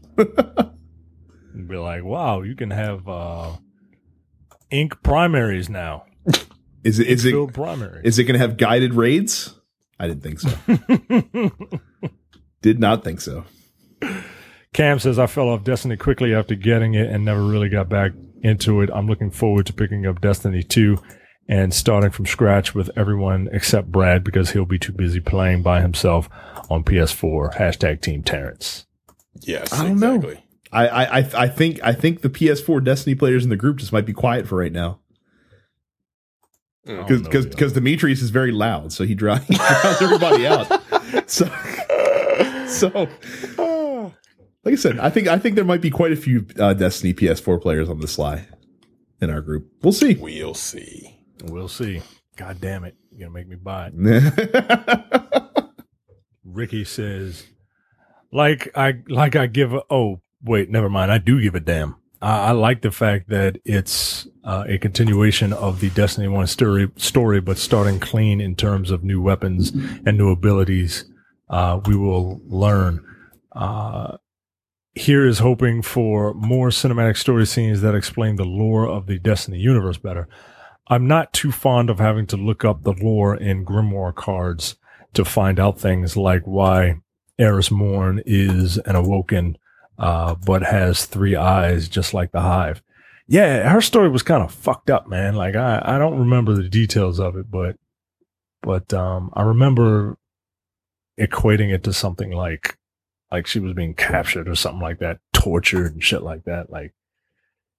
be 1.68 1.78
like, 1.78 2.04
wow, 2.04 2.44
you 2.44 2.56
can 2.56 2.70
have 2.70 3.08
uh, 3.08 3.54
ink 4.70 5.02
primaries 5.04 5.68
now. 5.68 6.06
Is 6.84 7.00
it 7.00 7.08
is 7.08 7.26
it 7.26 7.32
Filled 7.32 7.54
primaries. 7.54 8.02
is 8.04 8.20
it 8.20 8.24
gonna 8.26 8.40
have 8.40 8.58
guided 8.58 8.94
raids? 8.94 9.56
I 10.00 10.08
didn't 10.08 10.24
think 10.24 10.40
so. 10.40 10.50
Did 12.62 12.80
not 12.80 13.04
think 13.04 13.22
so. 13.22 13.46
Cam 14.74 15.00
says, 15.00 15.20
I 15.20 15.28
fell 15.28 15.50
off 15.50 15.64
Destiny 15.64 15.98
quickly 15.98 16.34
after 16.34 16.56
getting 16.56 16.94
it 16.94 17.08
and 17.10 17.26
never 17.26 17.44
really 17.44 17.70
got 17.70 17.90
back 17.90 18.14
into 18.42 18.82
it. 18.82 18.90
I'm 18.94 19.08
looking 19.08 19.32
forward 19.32 19.66
to 19.68 19.74
picking 19.74 20.06
up 20.06 20.22
Destiny 20.22 20.64
2 20.64 20.98
and 21.50 21.74
starting 21.74 22.10
from 22.12 22.26
scratch 22.26 22.74
with 22.74 22.90
everyone 22.96 23.50
except 23.52 23.92
Brad 23.92 24.24
because 24.24 24.52
he'll 24.52 24.66
be 24.66 24.80
too 24.80 24.94
busy 24.94 25.20
playing 25.20 25.62
by 25.64 25.82
himself 25.82 26.30
on 26.70 26.84
PS4. 26.84 27.56
Hashtag 27.58 28.02
Team 28.02 28.24
Terrence. 28.24 28.86
Yes, 29.42 29.74
I 29.74 29.84
don't 29.84 29.92
exactly. 29.94 30.44
I, 30.72 30.88
I, 30.88 31.18
I- 31.20 31.30
I 31.44 31.48
think 31.50 31.84
I 31.84 31.92
think 31.94 32.22
the 32.22 32.30
PS4 32.30 32.84
Destiny 32.84 33.14
players 33.16 33.44
in 33.44 33.50
the 33.50 33.56
group 33.58 33.78
just 33.78 33.92
might 33.92 34.06
be 34.06 34.14
quiet 34.14 34.48
for 34.48 34.58
right 34.58 34.72
now 34.72 35.00
because 36.86 37.22
because 37.22 37.46
because 37.46 37.74
Demetrius 37.74 38.22
is 38.22 38.30
very 38.30 38.52
loud, 38.52 38.92
so 38.92 39.04
he 39.04 39.16
drives, 39.16 39.46
he 39.48 39.56
drives 39.56 40.02
everybody 40.02 40.48
out. 40.48 40.68
So 41.30 41.46
so 42.68 43.08
like 44.64 44.74
I 44.74 44.76
said, 44.76 45.00
I 45.00 45.10
think 45.10 45.28
I 45.28 45.38
think 45.38 45.56
there 45.56 45.66
might 45.66 45.82
be 45.82 45.90
quite 45.90 46.12
a 46.12 46.16
few 46.16 46.46
uh, 46.60 46.74
Destiny 46.74 47.14
PS4 47.14 47.62
players 47.62 47.90
on 47.90 48.00
the 48.00 48.08
sly 48.08 48.48
in 49.20 49.30
our 49.30 49.42
group. 49.42 49.72
We'll 49.82 49.94
see. 49.94 50.16
We'll 50.16 50.54
see. 50.54 51.20
We'll 51.44 51.68
see. 51.68 52.02
God 52.36 52.62
damn 52.62 52.84
it. 52.84 52.96
You're 53.12 53.30
going 53.30 53.32
to 53.32 53.34
make 53.34 53.48
me 53.48 53.56
buy 53.56 53.92
it. 53.94 55.64
Ricky 56.44 56.84
says, 56.84 57.46
like 58.32 58.70
I 58.76 58.96
like 59.08 59.36
I 59.36 59.48
give 59.48 59.74
a 59.74 59.82
oh 59.90 60.22
wait 60.44 60.70
never 60.70 60.90
mind 60.90 61.12
I 61.12 61.18
do 61.18 61.42
give 61.42 61.56
a 61.56 61.60
damn. 61.60 61.96
I, 62.22 62.52
like 62.52 62.82
the 62.82 62.92
fact 62.92 63.30
that 63.30 63.58
it's 63.66 64.28
uh, 64.44 64.66
a 64.68 64.78
continuation 64.78 65.54
of 65.54 65.80
the 65.80 65.90
Destiny 65.90 66.28
One 66.28 66.48
story 66.48 66.92
story, 66.96 67.42
but 67.42 67.58
starting 67.58 68.00
clean 68.00 68.40
in 68.40 68.56
terms 68.56 68.92
of 68.92 69.04
new 69.04 69.22
weapons 69.22 69.72
and 70.06 70.18
new 70.18 70.32
abilities. 70.32 71.06
Uh, 71.50 71.82
we 71.86 71.96
will 71.96 72.40
learn. 72.46 73.04
Uh, 73.54 74.18
here 74.94 75.26
is 75.26 75.40
hoping 75.40 75.82
for 75.82 76.34
more 76.34 76.70
cinematic 76.70 77.18
story 77.18 77.46
scenes 77.46 77.82
that 77.82 77.96
explain 77.96 78.36
the 78.36 78.46
lore 78.46 78.88
of 78.88 79.08
the 79.08 79.18
Destiny 79.18 79.58
universe 79.58 79.98
better. 79.98 80.28
I'm 80.88 81.08
not 81.08 81.34
too 81.34 81.52
fond 81.52 81.90
of 81.90 82.00
having 82.00 82.28
to 82.28 82.38
look 82.38 82.66
up 82.66 82.84
the 82.84 82.94
lore 82.94 83.36
in 83.36 83.66
Grimoire 83.66 84.14
cards 84.14 84.76
to 85.14 85.24
find 85.24 85.60
out 85.60 85.80
things 85.80 86.18
like 86.18 86.44
why 86.44 86.96
Eris 87.38 87.72
Morn 87.72 88.22
is 88.26 88.78
an 88.80 88.96
awoken, 88.96 89.58
uh, 90.02 90.34
but 90.34 90.64
has 90.64 91.06
three 91.06 91.36
eyes 91.36 91.88
just 91.88 92.12
like 92.12 92.32
the 92.32 92.42
Hive. 92.42 92.82
Yeah, 93.28 93.70
her 93.70 93.82
story 93.82 94.10
was 94.10 94.24
kind 94.24 94.44
of 94.44 94.52
fucked 94.52 94.90
up, 94.90 95.08
man. 95.08 95.36
Like 95.36 95.56
I, 95.56 95.80
I 95.86 96.00
don't 96.00 96.18
remember 96.18 96.56
the 96.56 96.68
details 96.68 97.20
of 97.20 97.38
it, 97.38 97.52
but, 97.52 97.78
but, 98.64 98.92
um, 98.94 99.30
I 99.34 99.44
remember 99.44 100.18
equating 101.20 101.72
it 101.72 101.84
to 101.84 101.94
something 101.94 102.32
like, 102.32 102.80
like 103.32 103.46
she 103.46 103.60
was 103.60 103.74
being 103.74 103.94
captured 103.94 104.50
or 104.50 104.56
something 104.56 104.82
like 104.82 104.98
that, 105.00 105.20
tortured 105.34 105.94
and 105.94 106.04
shit 106.04 106.24
like 106.24 106.46
that. 106.46 106.72
Like 106.72 106.94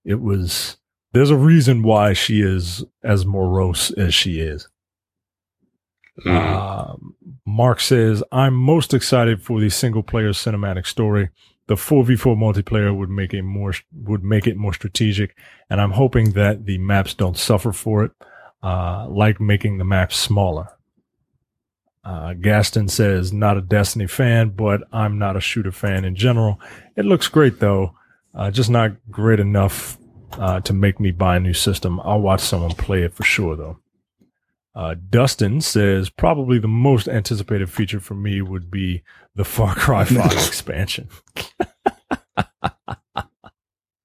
it 0.04 0.20
was, 0.20 0.76
there's 1.12 1.30
a 1.30 1.36
reason 1.36 1.82
why 1.82 2.12
she 2.12 2.40
is 2.40 2.84
as 3.02 3.26
morose 3.26 3.90
as 3.90 4.14
she 4.14 4.38
is. 4.38 4.68
Mm. 6.24 6.30
Um, 6.30 7.16
Mark 7.44 7.80
says, 7.80 8.22
I'm 8.30 8.54
most 8.54 8.94
excited 8.94 9.42
for 9.42 9.58
the 9.58 9.70
single 9.70 10.04
player 10.04 10.30
cinematic 10.30 10.86
story. 10.86 11.30
The 11.68 11.74
4v4 11.74 12.36
multiplayer 12.36 12.96
would 12.96 13.08
make 13.08 13.32
a 13.32 13.40
more, 13.40 13.72
would 13.92 14.24
make 14.24 14.46
it 14.46 14.56
more 14.56 14.72
strategic. 14.72 15.36
And 15.70 15.80
I'm 15.80 15.92
hoping 15.92 16.32
that 16.32 16.66
the 16.66 16.78
maps 16.78 17.14
don't 17.14 17.38
suffer 17.38 17.72
for 17.72 18.04
it, 18.04 18.12
uh, 18.62 19.06
like 19.08 19.40
making 19.40 19.78
the 19.78 19.84
maps 19.84 20.16
smaller. 20.16 20.68
Uh, 22.04 22.34
Gaston 22.34 22.88
says, 22.88 23.32
not 23.32 23.56
a 23.56 23.62
Destiny 23.62 24.08
fan, 24.08 24.50
but 24.50 24.82
I'm 24.92 25.18
not 25.18 25.36
a 25.36 25.40
shooter 25.40 25.70
fan 25.70 26.04
in 26.04 26.16
general. 26.16 26.60
It 26.96 27.04
looks 27.04 27.28
great 27.28 27.60
though. 27.60 27.94
Uh, 28.34 28.50
just 28.50 28.70
not 28.70 28.92
great 29.10 29.38
enough, 29.38 29.98
uh, 30.38 30.60
to 30.60 30.72
make 30.72 30.98
me 30.98 31.10
buy 31.10 31.36
a 31.36 31.40
new 31.40 31.54
system. 31.54 32.00
I'll 32.02 32.20
watch 32.20 32.40
someone 32.40 32.72
play 32.72 33.02
it 33.02 33.14
for 33.14 33.22
sure 33.22 33.54
though. 33.56 33.78
Uh, 34.74 34.94
Dustin 35.10 35.60
says 35.60 36.08
probably 36.08 36.58
the 36.58 36.68
most 36.68 37.08
anticipated 37.08 37.70
feature 37.70 38.00
for 38.00 38.14
me 38.14 38.40
would 38.40 38.70
be 38.70 39.02
the 39.34 39.44
Far 39.44 39.74
Cry 39.74 40.04
5 40.06 40.32
expansion. 40.32 41.08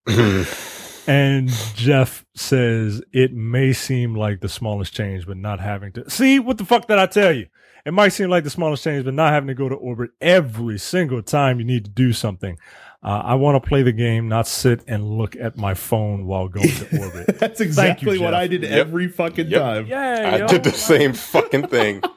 And 1.07 1.47
Jeff 1.73 2.25
says 2.35 3.01
it 3.13 3.31
may 3.33 3.71
seem 3.71 4.13
like 4.13 4.41
the 4.41 4.49
smallest 4.49 4.93
change, 4.93 5.25
but 5.25 5.37
not 5.37 5.61
having 5.61 5.93
to 5.93 6.09
see 6.09 6.37
what 6.37 6.57
the 6.57 6.65
fuck 6.65 6.85
did 6.85 6.99
I 6.99 7.05
tell 7.05 7.31
you? 7.31 7.47
It 7.85 7.93
might 7.93 8.09
seem 8.09 8.29
like 8.29 8.43
the 8.43 8.49
smallest 8.49 8.83
change, 8.83 9.05
but 9.05 9.13
not 9.13 9.31
having 9.31 9.47
to 9.47 9.53
go 9.53 9.69
to 9.69 9.75
orbit 9.75 10.09
every 10.19 10.77
single 10.77 11.21
time 11.21 11.59
you 11.59 11.65
need 11.65 11.85
to 11.85 11.89
do 11.89 12.11
something. 12.11 12.57
Uh, 13.03 13.21
I 13.23 13.35
want 13.35 13.61
to 13.61 13.67
play 13.67 13.83
the 13.83 13.91
game, 13.91 14.27
not 14.27 14.47
sit 14.47 14.83
and 14.87 15.17
look 15.17 15.35
at 15.35 15.55
my 15.55 15.73
phone 15.75 16.25
while 16.25 16.47
going 16.47 16.67
to 16.67 16.99
orbit. 17.03 17.39
That's 17.39 17.61
exactly 17.61 18.17
what 18.17 18.33
I 18.33 18.47
did 18.47 18.63
Yep. 18.63 18.71
every 18.71 19.07
fucking 19.07 19.47
Yep. 19.49 19.61
time. 19.61 19.87
Yeah, 19.87 20.31
I 20.33 20.37
yo, 20.39 20.47
did 20.47 20.63
the 20.63 20.69
like- 20.71 20.77
same 20.79 21.13
fucking 21.13 21.67
thing. 21.67 22.01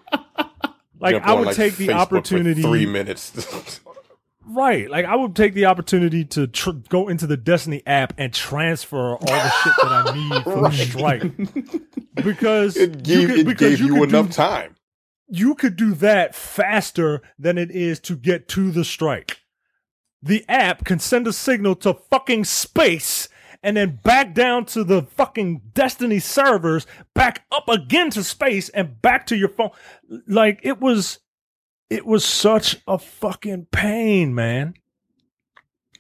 Like 1.03 1.15
Jumped 1.15 1.29
I 1.29 1.33
on, 1.33 1.39
would 1.39 1.47
like, 1.47 1.57
take 1.57 1.77
the 1.77 1.87
Facebook 1.87 2.09
for 2.09 2.17
opportunity. 2.17 2.61
three 2.63 2.85
minutes. 2.87 3.81
Right. 4.53 4.91
Like 4.91 5.05
I 5.07 5.15
would 5.15 5.37
take 5.37 5.55
the 5.55 5.67
opportunity 5.67 6.25
to 6.25 6.47
tr- 6.49 6.71
go 6.89 7.09
into 7.09 7.27
the 7.27 7.37
Destiny 7.37 7.83
app 7.87 8.13
and 8.19 8.35
transfer 8.35 9.13
all 9.13 9.19
the 9.21 9.51
shit 9.51 9.73
that 9.81 9.87
I 9.93 10.15
need 10.17 10.43
for 10.43 10.63
the 10.63 10.71
strike. 10.73 11.23
Because 12.17 12.77
it 12.77 13.07
you 13.07 13.19
gave, 13.21 13.29
could- 13.29 13.39
it 13.41 13.47
because 13.47 13.79
gave 13.79 13.87
you, 13.87 13.95
could 13.95 14.09
enough 14.09 14.27
do, 14.27 14.33
time. 14.33 14.77
You 15.29 15.55
could 15.55 15.77
do 15.77 15.95
that 15.95 16.35
faster 16.35 17.23
than 17.39 17.59
it 17.59 17.71
is 17.71 18.01
to 18.01 18.17
get 18.17 18.49
to 18.49 18.71
the 18.73 18.85
strike. 18.85 19.40
The 20.23 20.45
app 20.49 20.85
can 20.85 20.99
send 20.99 21.27
a 21.27 21.33
signal 21.33 21.75
to 21.77 21.95
fucking 21.95 22.45
space 22.45 23.29
and 23.63 23.77
then 23.77 24.01
back 24.03 24.35
down 24.35 24.65
to 24.67 24.85
the 24.85 25.03
fucking 25.03 25.61
Destiny 25.75 26.19
servers, 26.19 26.87
back 27.15 27.45
up 27.53 27.69
again 27.69 28.11
to 28.11 28.25
space 28.25 28.69
and 28.71 29.01
back 29.03 29.27
to 29.27 29.37
your 29.37 29.49
phone. 29.49 29.71
Like 30.27 30.61
it 30.63 30.81
was 30.81 31.19
it 31.89 32.07
was 32.07 32.25
such 32.25 32.77
a 32.87 32.99
fucking 32.99 33.67
pain, 33.71 34.35
man. 34.35 34.75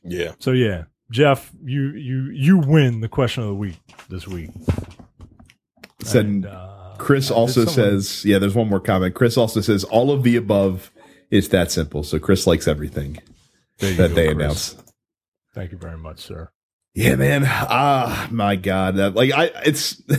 Yeah. 0.04 0.32
So 0.38 0.52
yeah, 0.52 0.84
Jeff, 1.10 1.50
you 1.64 1.90
you 1.90 2.30
you 2.30 2.58
win 2.58 3.00
the 3.00 3.08
question 3.08 3.42
of 3.42 3.48
the 3.50 3.54
week 3.54 3.78
this 4.08 4.26
week. 4.26 4.50
Said 6.02 6.24
And, 6.24 6.46
uh, 6.46 6.94
Chris 6.98 7.30
also 7.30 7.64
someone- 7.66 8.00
says, 8.00 8.24
yeah, 8.24 8.38
there's 8.38 8.54
one 8.54 8.68
more 8.68 8.80
comment. 8.80 9.14
Chris 9.14 9.36
also 9.36 9.60
says 9.60 9.84
all 9.84 10.10
of 10.10 10.22
the 10.22 10.36
above 10.36 10.90
is 11.30 11.50
that 11.50 11.70
simple. 11.70 12.02
So 12.02 12.18
Chris 12.18 12.46
likes 12.46 12.66
everything 12.66 13.14
There 13.14 13.14
you 13.14 13.24
that 13.80 14.08
go, 14.08 14.14
they 14.14 14.26
Chris. 14.26 14.36
announce. 14.36 14.76
Thank 15.54 15.72
you 15.72 15.78
very 15.78 15.98
much, 15.98 16.20
sir. 16.20 16.50
Yeah, 16.94 17.14
man. 17.16 17.42
Ah, 17.46 18.28
my 18.30 18.56
God. 18.56 18.96
That, 18.96 19.14
like, 19.14 19.32
I, 19.32 19.46
it's, 19.64 20.02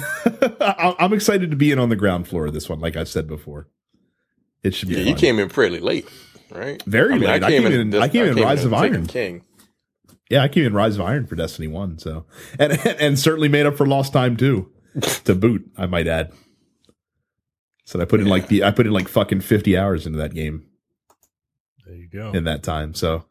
I- 0.61 0.95
I'm 0.99 1.13
excited 1.13 1.51
to 1.51 1.57
be 1.57 1.71
in 1.71 1.79
on 1.79 1.89
the 1.89 1.95
ground 1.95 2.27
floor 2.27 2.45
of 2.47 2.53
this 2.53 2.69
one. 2.69 2.79
Like 2.79 2.95
I've 2.95 3.09
said 3.09 3.27
before, 3.27 3.67
it 4.63 4.73
should 4.73 4.89
be. 4.89 4.95
Yeah, 4.95 5.01
you 5.01 5.15
came 5.15 5.37
in 5.39 5.49
fairly 5.49 5.79
late, 5.79 6.07
right? 6.49 6.81
Very 6.83 7.19
late. 7.19 7.43
I 7.43 7.49
came 7.49 7.65
in- 7.65 7.95
I 7.95 8.07
came 8.07 8.25
in 8.25 8.35
Rise 8.37 8.63
of 8.65 8.73
Iron. 8.73 9.05
King. 9.07 9.43
Yeah, 10.29 10.43
I 10.43 10.47
came 10.47 10.63
in 10.65 10.73
Rise 10.73 10.95
of 10.95 11.01
Iron 11.01 11.27
for 11.27 11.35
Destiny 11.35 11.67
One. 11.67 11.97
So, 11.99 12.25
and 12.59 12.71
and 12.85 13.19
certainly 13.19 13.49
made 13.49 13.65
up 13.65 13.75
for 13.75 13.85
lost 13.85 14.13
time 14.13 14.37
too. 14.37 14.71
to 15.25 15.35
boot, 15.35 15.69
I 15.77 15.85
might 15.87 16.07
add. 16.07 16.31
So 17.85 17.99
I 17.99 18.05
put 18.05 18.21
in 18.21 18.27
like 18.27 18.47
the 18.47 18.63
I 18.63 18.71
put 18.71 18.85
in 18.85 18.93
like 18.93 19.07
fucking 19.09 19.41
50 19.41 19.77
hours 19.77 20.05
into 20.05 20.17
that 20.19 20.33
game 20.33 20.65
There 21.85 21.95
you 21.95 22.07
go. 22.07 22.31
in 22.31 22.45
that 22.45 22.63
time. 22.63 22.93
So 22.93 23.25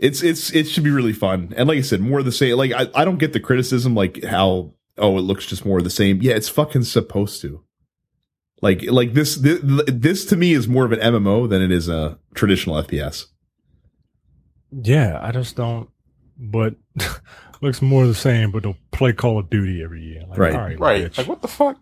it's 0.00 0.22
it's 0.22 0.52
it 0.52 0.64
should 0.66 0.82
be 0.84 0.90
really 0.90 1.12
fun. 1.12 1.52
And 1.56 1.68
like 1.68 1.78
I 1.78 1.82
said, 1.82 2.00
more 2.00 2.18
of 2.18 2.24
the 2.24 2.32
same. 2.32 2.56
Like 2.56 2.72
I, 2.72 2.88
I 2.94 3.04
don't 3.04 3.18
get 3.18 3.32
the 3.32 3.40
criticism 3.40 3.94
like 3.94 4.24
how 4.24 4.72
oh 4.98 5.18
it 5.18 5.22
looks 5.22 5.46
just 5.46 5.64
more 5.64 5.78
of 5.78 5.84
the 5.84 5.90
same. 5.90 6.20
Yeah, 6.22 6.32
it's 6.34 6.48
fucking 6.48 6.84
supposed 6.84 7.40
to. 7.42 7.62
Like 8.62 8.82
like 8.90 9.14
this 9.14 9.36
this, 9.36 9.60
this 9.62 10.24
to 10.26 10.36
me 10.36 10.52
is 10.54 10.66
more 10.68 10.84
of 10.84 10.92
an 10.92 11.00
MMO 11.00 11.48
than 11.48 11.62
it 11.62 11.70
is 11.70 11.88
a 11.88 12.18
traditional 12.34 12.76
FPS. 12.82 13.26
Yeah, 14.72 15.18
I 15.22 15.32
just 15.32 15.56
don't. 15.56 15.88
But 16.38 16.74
looks 17.60 17.82
more 17.82 18.06
the 18.06 18.14
same. 18.14 18.50
But 18.52 18.62
they'll 18.62 18.76
play 18.92 19.12
Call 19.12 19.38
of 19.38 19.50
Duty 19.50 19.82
every 19.82 20.02
year. 20.02 20.24
Like, 20.28 20.38
Right. 20.38 20.54
all 20.54 20.60
right, 20.60 20.78
Right. 20.80 21.04
bitch. 21.12 21.18
Like, 21.18 21.28
what 21.28 21.42
the 21.42 21.48
fuck? 21.48 21.76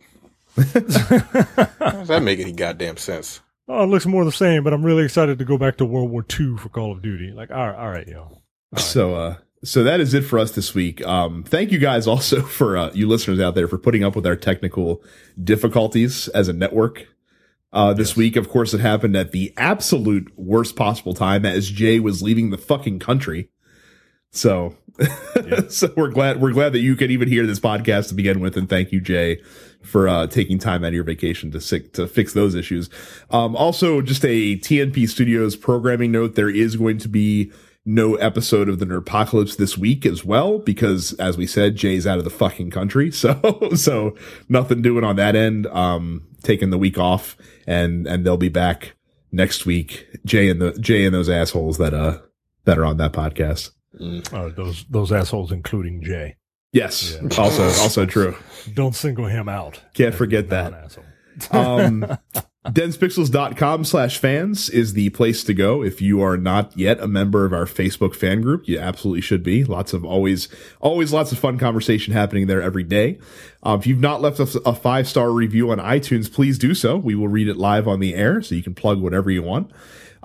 How 1.79 1.91
does 1.99 2.09
that 2.09 2.23
make 2.23 2.41
any 2.41 2.53
goddamn 2.53 2.97
sense? 2.97 3.41
Oh, 3.69 3.85
it 3.85 3.87
looks 3.87 4.07
more 4.07 4.25
the 4.25 4.33
same. 4.33 4.65
But 4.65 4.73
I'm 4.73 4.85
really 4.85 5.05
excited 5.05 5.39
to 5.39 5.45
go 5.45 5.59
back 5.59 5.77
to 5.79 5.85
World 5.85 6.11
War 6.11 6.25
II 6.39 6.57
for 6.57 6.69
Call 6.69 6.93
of 6.93 7.03
Duty. 7.03 7.33
Like, 7.33 7.51
all 7.51 7.67
right, 7.69 7.77
all 7.79 7.91
right, 7.91 8.07
yo. 8.09 8.21
All 8.23 8.43
right. 8.73 8.81
So 8.83 9.15
uh 9.15 9.37
so 9.65 9.83
that 9.83 9.99
is 10.01 10.15
it 10.15 10.23
for 10.23 10.39
us 10.39 10.53
this 10.53 10.75
week. 10.75 11.05
Um 11.07 11.43
thank 11.45 11.73
you 11.73 11.79
guys 11.79 12.07
also 12.07 12.43
for 12.59 12.77
uh 12.77 12.91
you 12.95 13.09
listeners 13.09 13.41
out 13.41 13.55
there 13.55 13.69
for 13.69 13.79
putting 13.79 14.05
up 14.05 14.15
with 14.17 14.27
our 14.27 14.37
technical 14.37 15.03
difficulties 15.43 16.29
as 16.29 16.49
a 16.49 16.53
network. 16.53 17.07
Uh 17.73 17.93
this 17.95 18.11
Yes. 18.11 18.17
week 18.17 18.37
of 18.37 18.49
course 18.49 18.73
it 18.75 18.81
happened 18.81 19.17
at 19.17 19.33
the 19.33 19.53
absolute 19.57 20.31
worst 20.37 20.77
possible 20.77 21.15
time 21.15 21.45
as 21.45 21.71
Jay 21.71 21.99
was 22.01 22.23
leaving 22.23 22.51
the 22.51 22.59
fucking 22.59 22.99
country. 22.99 23.51
So 24.31 24.77
so 25.69 25.93
we're 25.97 26.11
glad 26.11 26.41
we're 26.41 26.53
glad 26.53 26.73
that 26.73 26.81
you 26.81 26.95
could 26.97 27.11
even 27.11 27.29
hear 27.29 27.47
this 27.47 27.61
podcast 27.61 28.09
to 28.09 28.15
begin 28.15 28.41
with 28.41 28.57
and 28.57 28.69
thank 28.69 28.93
you 28.93 29.01
Jay 29.01 29.41
for 29.83 30.09
uh 30.09 30.27
taking 30.27 30.59
time 30.59 30.85
out 30.85 30.89
of 30.89 30.95
your 30.95 31.05
vacation 31.05 31.51
to 31.51 31.61
sick 31.61 31.93
to 31.95 32.07
fix 32.07 32.33
those 32.33 32.55
issues. 32.55 32.91
Um 33.31 33.57
also 33.57 34.01
just 34.01 34.25
a 34.25 34.57
TNP 34.57 35.09
Studios 35.09 35.57
programming 35.57 36.13
note 36.13 36.35
there 36.35 36.51
is 36.51 36.77
going 36.77 36.99
to 36.99 37.09
be 37.09 37.53
no 37.85 38.17
episode 38.17 38.69
of 38.69 38.79
the 38.79 38.85
Nerdpocalypse 38.87 39.57
this 39.57 39.79
week 39.79 40.05
as 40.05 40.25
well 40.25 40.59
because 40.59 41.15
as 41.15 41.39
we 41.39 41.47
said 41.47 41.77
Jay's 41.77 42.07
out 42.07 42.19
of 42.19 42.25
the 42.25 42.31
fucking 42.31 42.71
country. 42.71 43.11
So 43.19 43.71
so 43.75 44.15
nothing 44.49 44.83
doing 44.83 45.05
on 45.05 45.17
that 45.17 45.37
end. 45.37 45.67
Um 45.69 46.27
taking 46.43 46.71
the 46.71 46.79
week 46.79 46.99
off 46.99 47.37
and 47.67 48.07
and 48.07 48.25
they'll 48.25 48.37
be 48.37 48.49
back 48.49 48.95
next 49.33 49.67
week. 49.67 50.07
Jay 50.25 50.49
and 50.49 50.61
the 50.61 50.73
Jay 50.73 51.05
and 51.05 51.15
those 51.15 51.29
assholes 51.29 51.79
that 51.79 51.95
uh 51.95 52.19
that 52.65 52.79
are 52.79 52.85
on 52.85 52.99
that 52.99 53.13
podcast. 53.13 53.71
Uh, 53.99 54.51
those 54.51 54.85
those 54.91 55.11
assholes, 55.11 55.51
including 55.51 56.03
Jay. 56.03 56.37
Yes, 56.73 57.17
Yeah. 57.23 57.29
also 57.41 57.65
also 57.83 58.07
true. 58.07 58.37
Don't 58.75 58.95
single 58.95 59.27
him 59.27 59.49
out. 59.49 59.81
Can't 59.95 60.15
forget 60.15 60.49
that. 60.51 60.73
an 60.73 60.79
asshole. 60.85 61.05
um, 61.53 62.19
denspixels.com 62.67 63.85
slash 63.85 64.19
fans 64.19 64.69
is 64.69 64.93
the 64.93 65.09
place 65.11 65.45
to 65.45 65.55
go 65.55 65.83
if 65.83 66.03
you 66.03 66.21
are 66.21 66.37
not 66.37 66.77
yet 66.77 67.01
a 67.01 67.07
member 67.07 67.45
of 67.45 67.53
our 67.53 67.65
facebook 67.65 68.15
fan 68.15 68.41
group 68.43 68.67
you 68.69 68.79
absolutely 68.79 69.21
should 69.21 69.43
be 69.45 69.63
lots 69.65 69.93
of 69.93 70.05
always 70.05 70.49
always 70.81 71.13
lots 71.13 71.31
of 71.31 71.39
fun 71.39 71.57
conversation 71.57 72.13
happening 72.13 72.47
there 72.49 72.61
every 72.61 72.83
day 72.83 73.19
uh, 73.65 73.77
if 73.79 73.87
you've 73.87 74.01
not 74.01 74.21
left 74.21 74.41
us 74.41 74.57
a 74.67 74.75
five 74.75 75.09
star 75.09 75.31
review 75.31 75.71
on 75.71 75.79
itunes 75.79 76.31
please 76.31 76.59
do 76.59 76.75
so 76.75 76.97
we 76.97 77.15
will 77.15 77.29
read 77.29 77.49
it 77.49 77.57
live 77.57 77.87
on 77.89 78.01
the 78.01 78.15
air 78.15 78.43
so 78.43 78.55
you 78.55 78.63
can 78.63 78.75
plug 78.75 79.01
whatever 79.01 79.31
you 79.31 79.43
want 79.43 79.71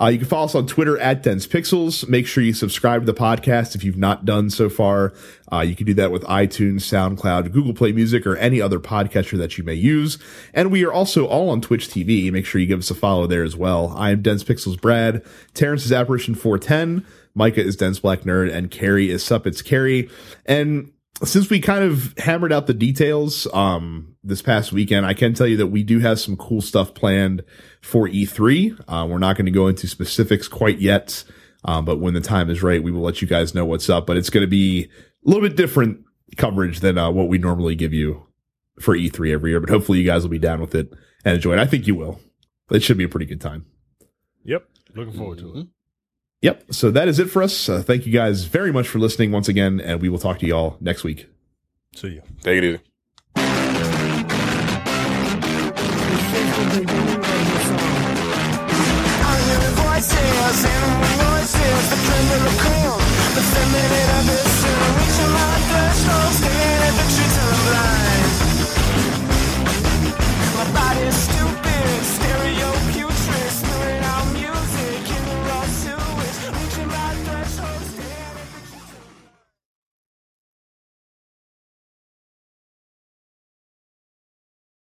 uh, 0.02 0.08
you 0.08 0.18
can 0.18 0.28
follow 0.28 0.46
us 0.46 0.56
on 0.56 0.68
Twitter 0.68 0.98
at 0.98 1.24
Dense 1.24 1.46
Pixels. 1.46 2.08
Make 2.08 2.28
sure 2.28 2.44
you 2.44 2.54
subscribe 2.54 3.02
to 3.02 3.06
the 3.06 3.18
podcast 3.18 3.76
if 3.76 3.84
you've 3.84 3.98
not 3.98 4.26
done 4.26 4.50
so 4.50 4.70
far. 4.70 5.14
Uh, 5.52 5.62
you 5.62 5.76
can 5.76 5.86
do 5.86 5.94
that 5.94 6.12
with 6.12 6.24
iTunes, 6.24 6.82
SoundCloud, 6.82 7.52
Google 7.52 7.74
Play 7.74 7.92
Music, 7.92 8.26
or 8.26 8.36
any 8.38 8.60
other 8.60 8.80
podcatcher 8.80 9.38
that 9.38 9.58
you 9.58 9.64
may 9.64 9.76
use. 9.76 10.18
And 10.54 10.72
we 10.72 10.84
are 10.84 10.92
also 10.92 11.26
all 11.26 11.50
on 11.50 11.62
Twitch 11.62 11.88
TV. 11.90 12.32
Make 12.32 12.46
sure 12.46 12.60
you 12.60 12.68
give 12.68 12.80
us 12.80 12.92
a 12.92 12.96
follow 12.96 13.28
there 13.28 13.44
as 13.44 13.56
well. 13.56 13.94
I 13.96 14.12
am 14.12 14.22
Dense 14.22 14.44
Pixels 14.44 14.80
Brad. 14.80 15.24
Terrence 15.54 15.86
is 15.86 15.92
Apparition 15.92 16.36
410. 16.36 17.06
Micah 17.36 17.64
is 17.64 17.76
Dense 17.76 18.00
Black 18.00 18.22
Nerd, 18.22 18.54
and 18.54 18.70
Carrie 18.70 19.10
is 19.10 19.24
Suppets 19.24 19.62
Carrie. 19.62 20.10
And 20.46 20.92
since 21.24 21.50
we 21.50 21.60
kind 21.60 21.84
of 21.84 22.14
hammered 22.18 22.52
out 22.52 22.68
the 22.68 22.74
details 22.74 23.48
um 23.54 24.16
this 24.24 24.42
past 24.42 24.72
weekend, 24.72 25.06
I 25.06 25.14
can 25.14 25.34
tell 25.34 25.48
you 25.48 25.58
that 25.58 25.68
we 25.68 25.84
do 25.84 26.00
have 26.00 26.20
some 26.20 26.38
cool 26.38 26.62
stuff 26.62 26.94
planned 26.94 27.44
for 27.82 28.08
E3. 28.08 28.80
Uh, 28.88 29.06
we're 29.10 29.18
not 29.20 29.36
going 29.36 29.46
to 29.46 29.52
go 29.52 29.68
into 29.68 29.88
specifics 29.88 30.48
quite 30.48 30.80
yet, 30.80 31.24
um, 31.66 31.86
but 31.86 32.00
when 32.00 32.14
the 32.14 32.22
time 32.22 32.50
is 32.50 32.64
right, 32.64 32.82
we 32.82 32.92
will 32.92 33.02
let 33.02 33.22
you 33.22 33.28
guys 33.28 33.54
know 33.54 33.66
what's 33.66 33.90
up. 33.90 34.08
But 34.08 34.18
it's 34.18 34.30
going 34.30 34.44
to 34.44 34.50
be 34.50 34.86
a 34.86 35.30
little 35.30 35.42
bit 35.42 35.58
different 35.58 36.04
coverage 36.38 36.80
than 36.80 36.98
uh, 36.98 37.12
what 37.12 37.28
we 37.28 37.38
normally 37.38 37.76
give 37.76 37.94
you 37.94 38.26
for 38.80 38.96
E3 38.96 39.34
every 39.34 39.52
year. 39.52 39.60
But 39.60 39.70
hopefully, 39.70 40.00
you 40.00 40.06
guys 40.06 40.24
will 40.24 40.30
be 40.30 40.40
down 40.40 40.62
with 40.62 40.74
it 40.74 40.92
and 41.26 41.36
enjoy 41.36 41.54
it. 41.54 41.60
I 41.60 41.66
think 41.66 41.86
you 41.86 41.96
will. 41.96 42.20
It 42.72 42.82
should 42.82 42.98
be 42.98 43.04
a 43.04 43.10
pretty 43.10 43.26
good 43.26 43.42
time. 43.42 43.66
Yep. 44.46 44.68
Looking 44.96 45.14
forward 45.14 45.40
to 45.40 45.58
it. 45.58 45.68
Yep. 46.44 46.66
So 46.72 46.92
that 46.92 47.08
is 47.08 47.20
it 47.20 47.30
for 47.30 47.42
us. 47.42 47.70
Uh, 47.70 47.82
thank 47.82 48.06
you 48.06 48.12
guys 48.12 48.44
very 48.44 48.72
much 48.72 48.88
for 48.88 49.00
listening 49.00 49.32
once 49.32 49.48
again, 49.48 49.80
and 49.80 50.02
we 50.02 50.10
will 50.10 50.20
talk 50.20 50.40
to 50.40 50.46
y'all 50.46 50.78
next 50.82 51.04
week. 51.04 51.28
See 51.96 52.10
you. 52.10 52.22
Take 52.42 52.58
it 52.58 52.64
easy. 52.66 52.93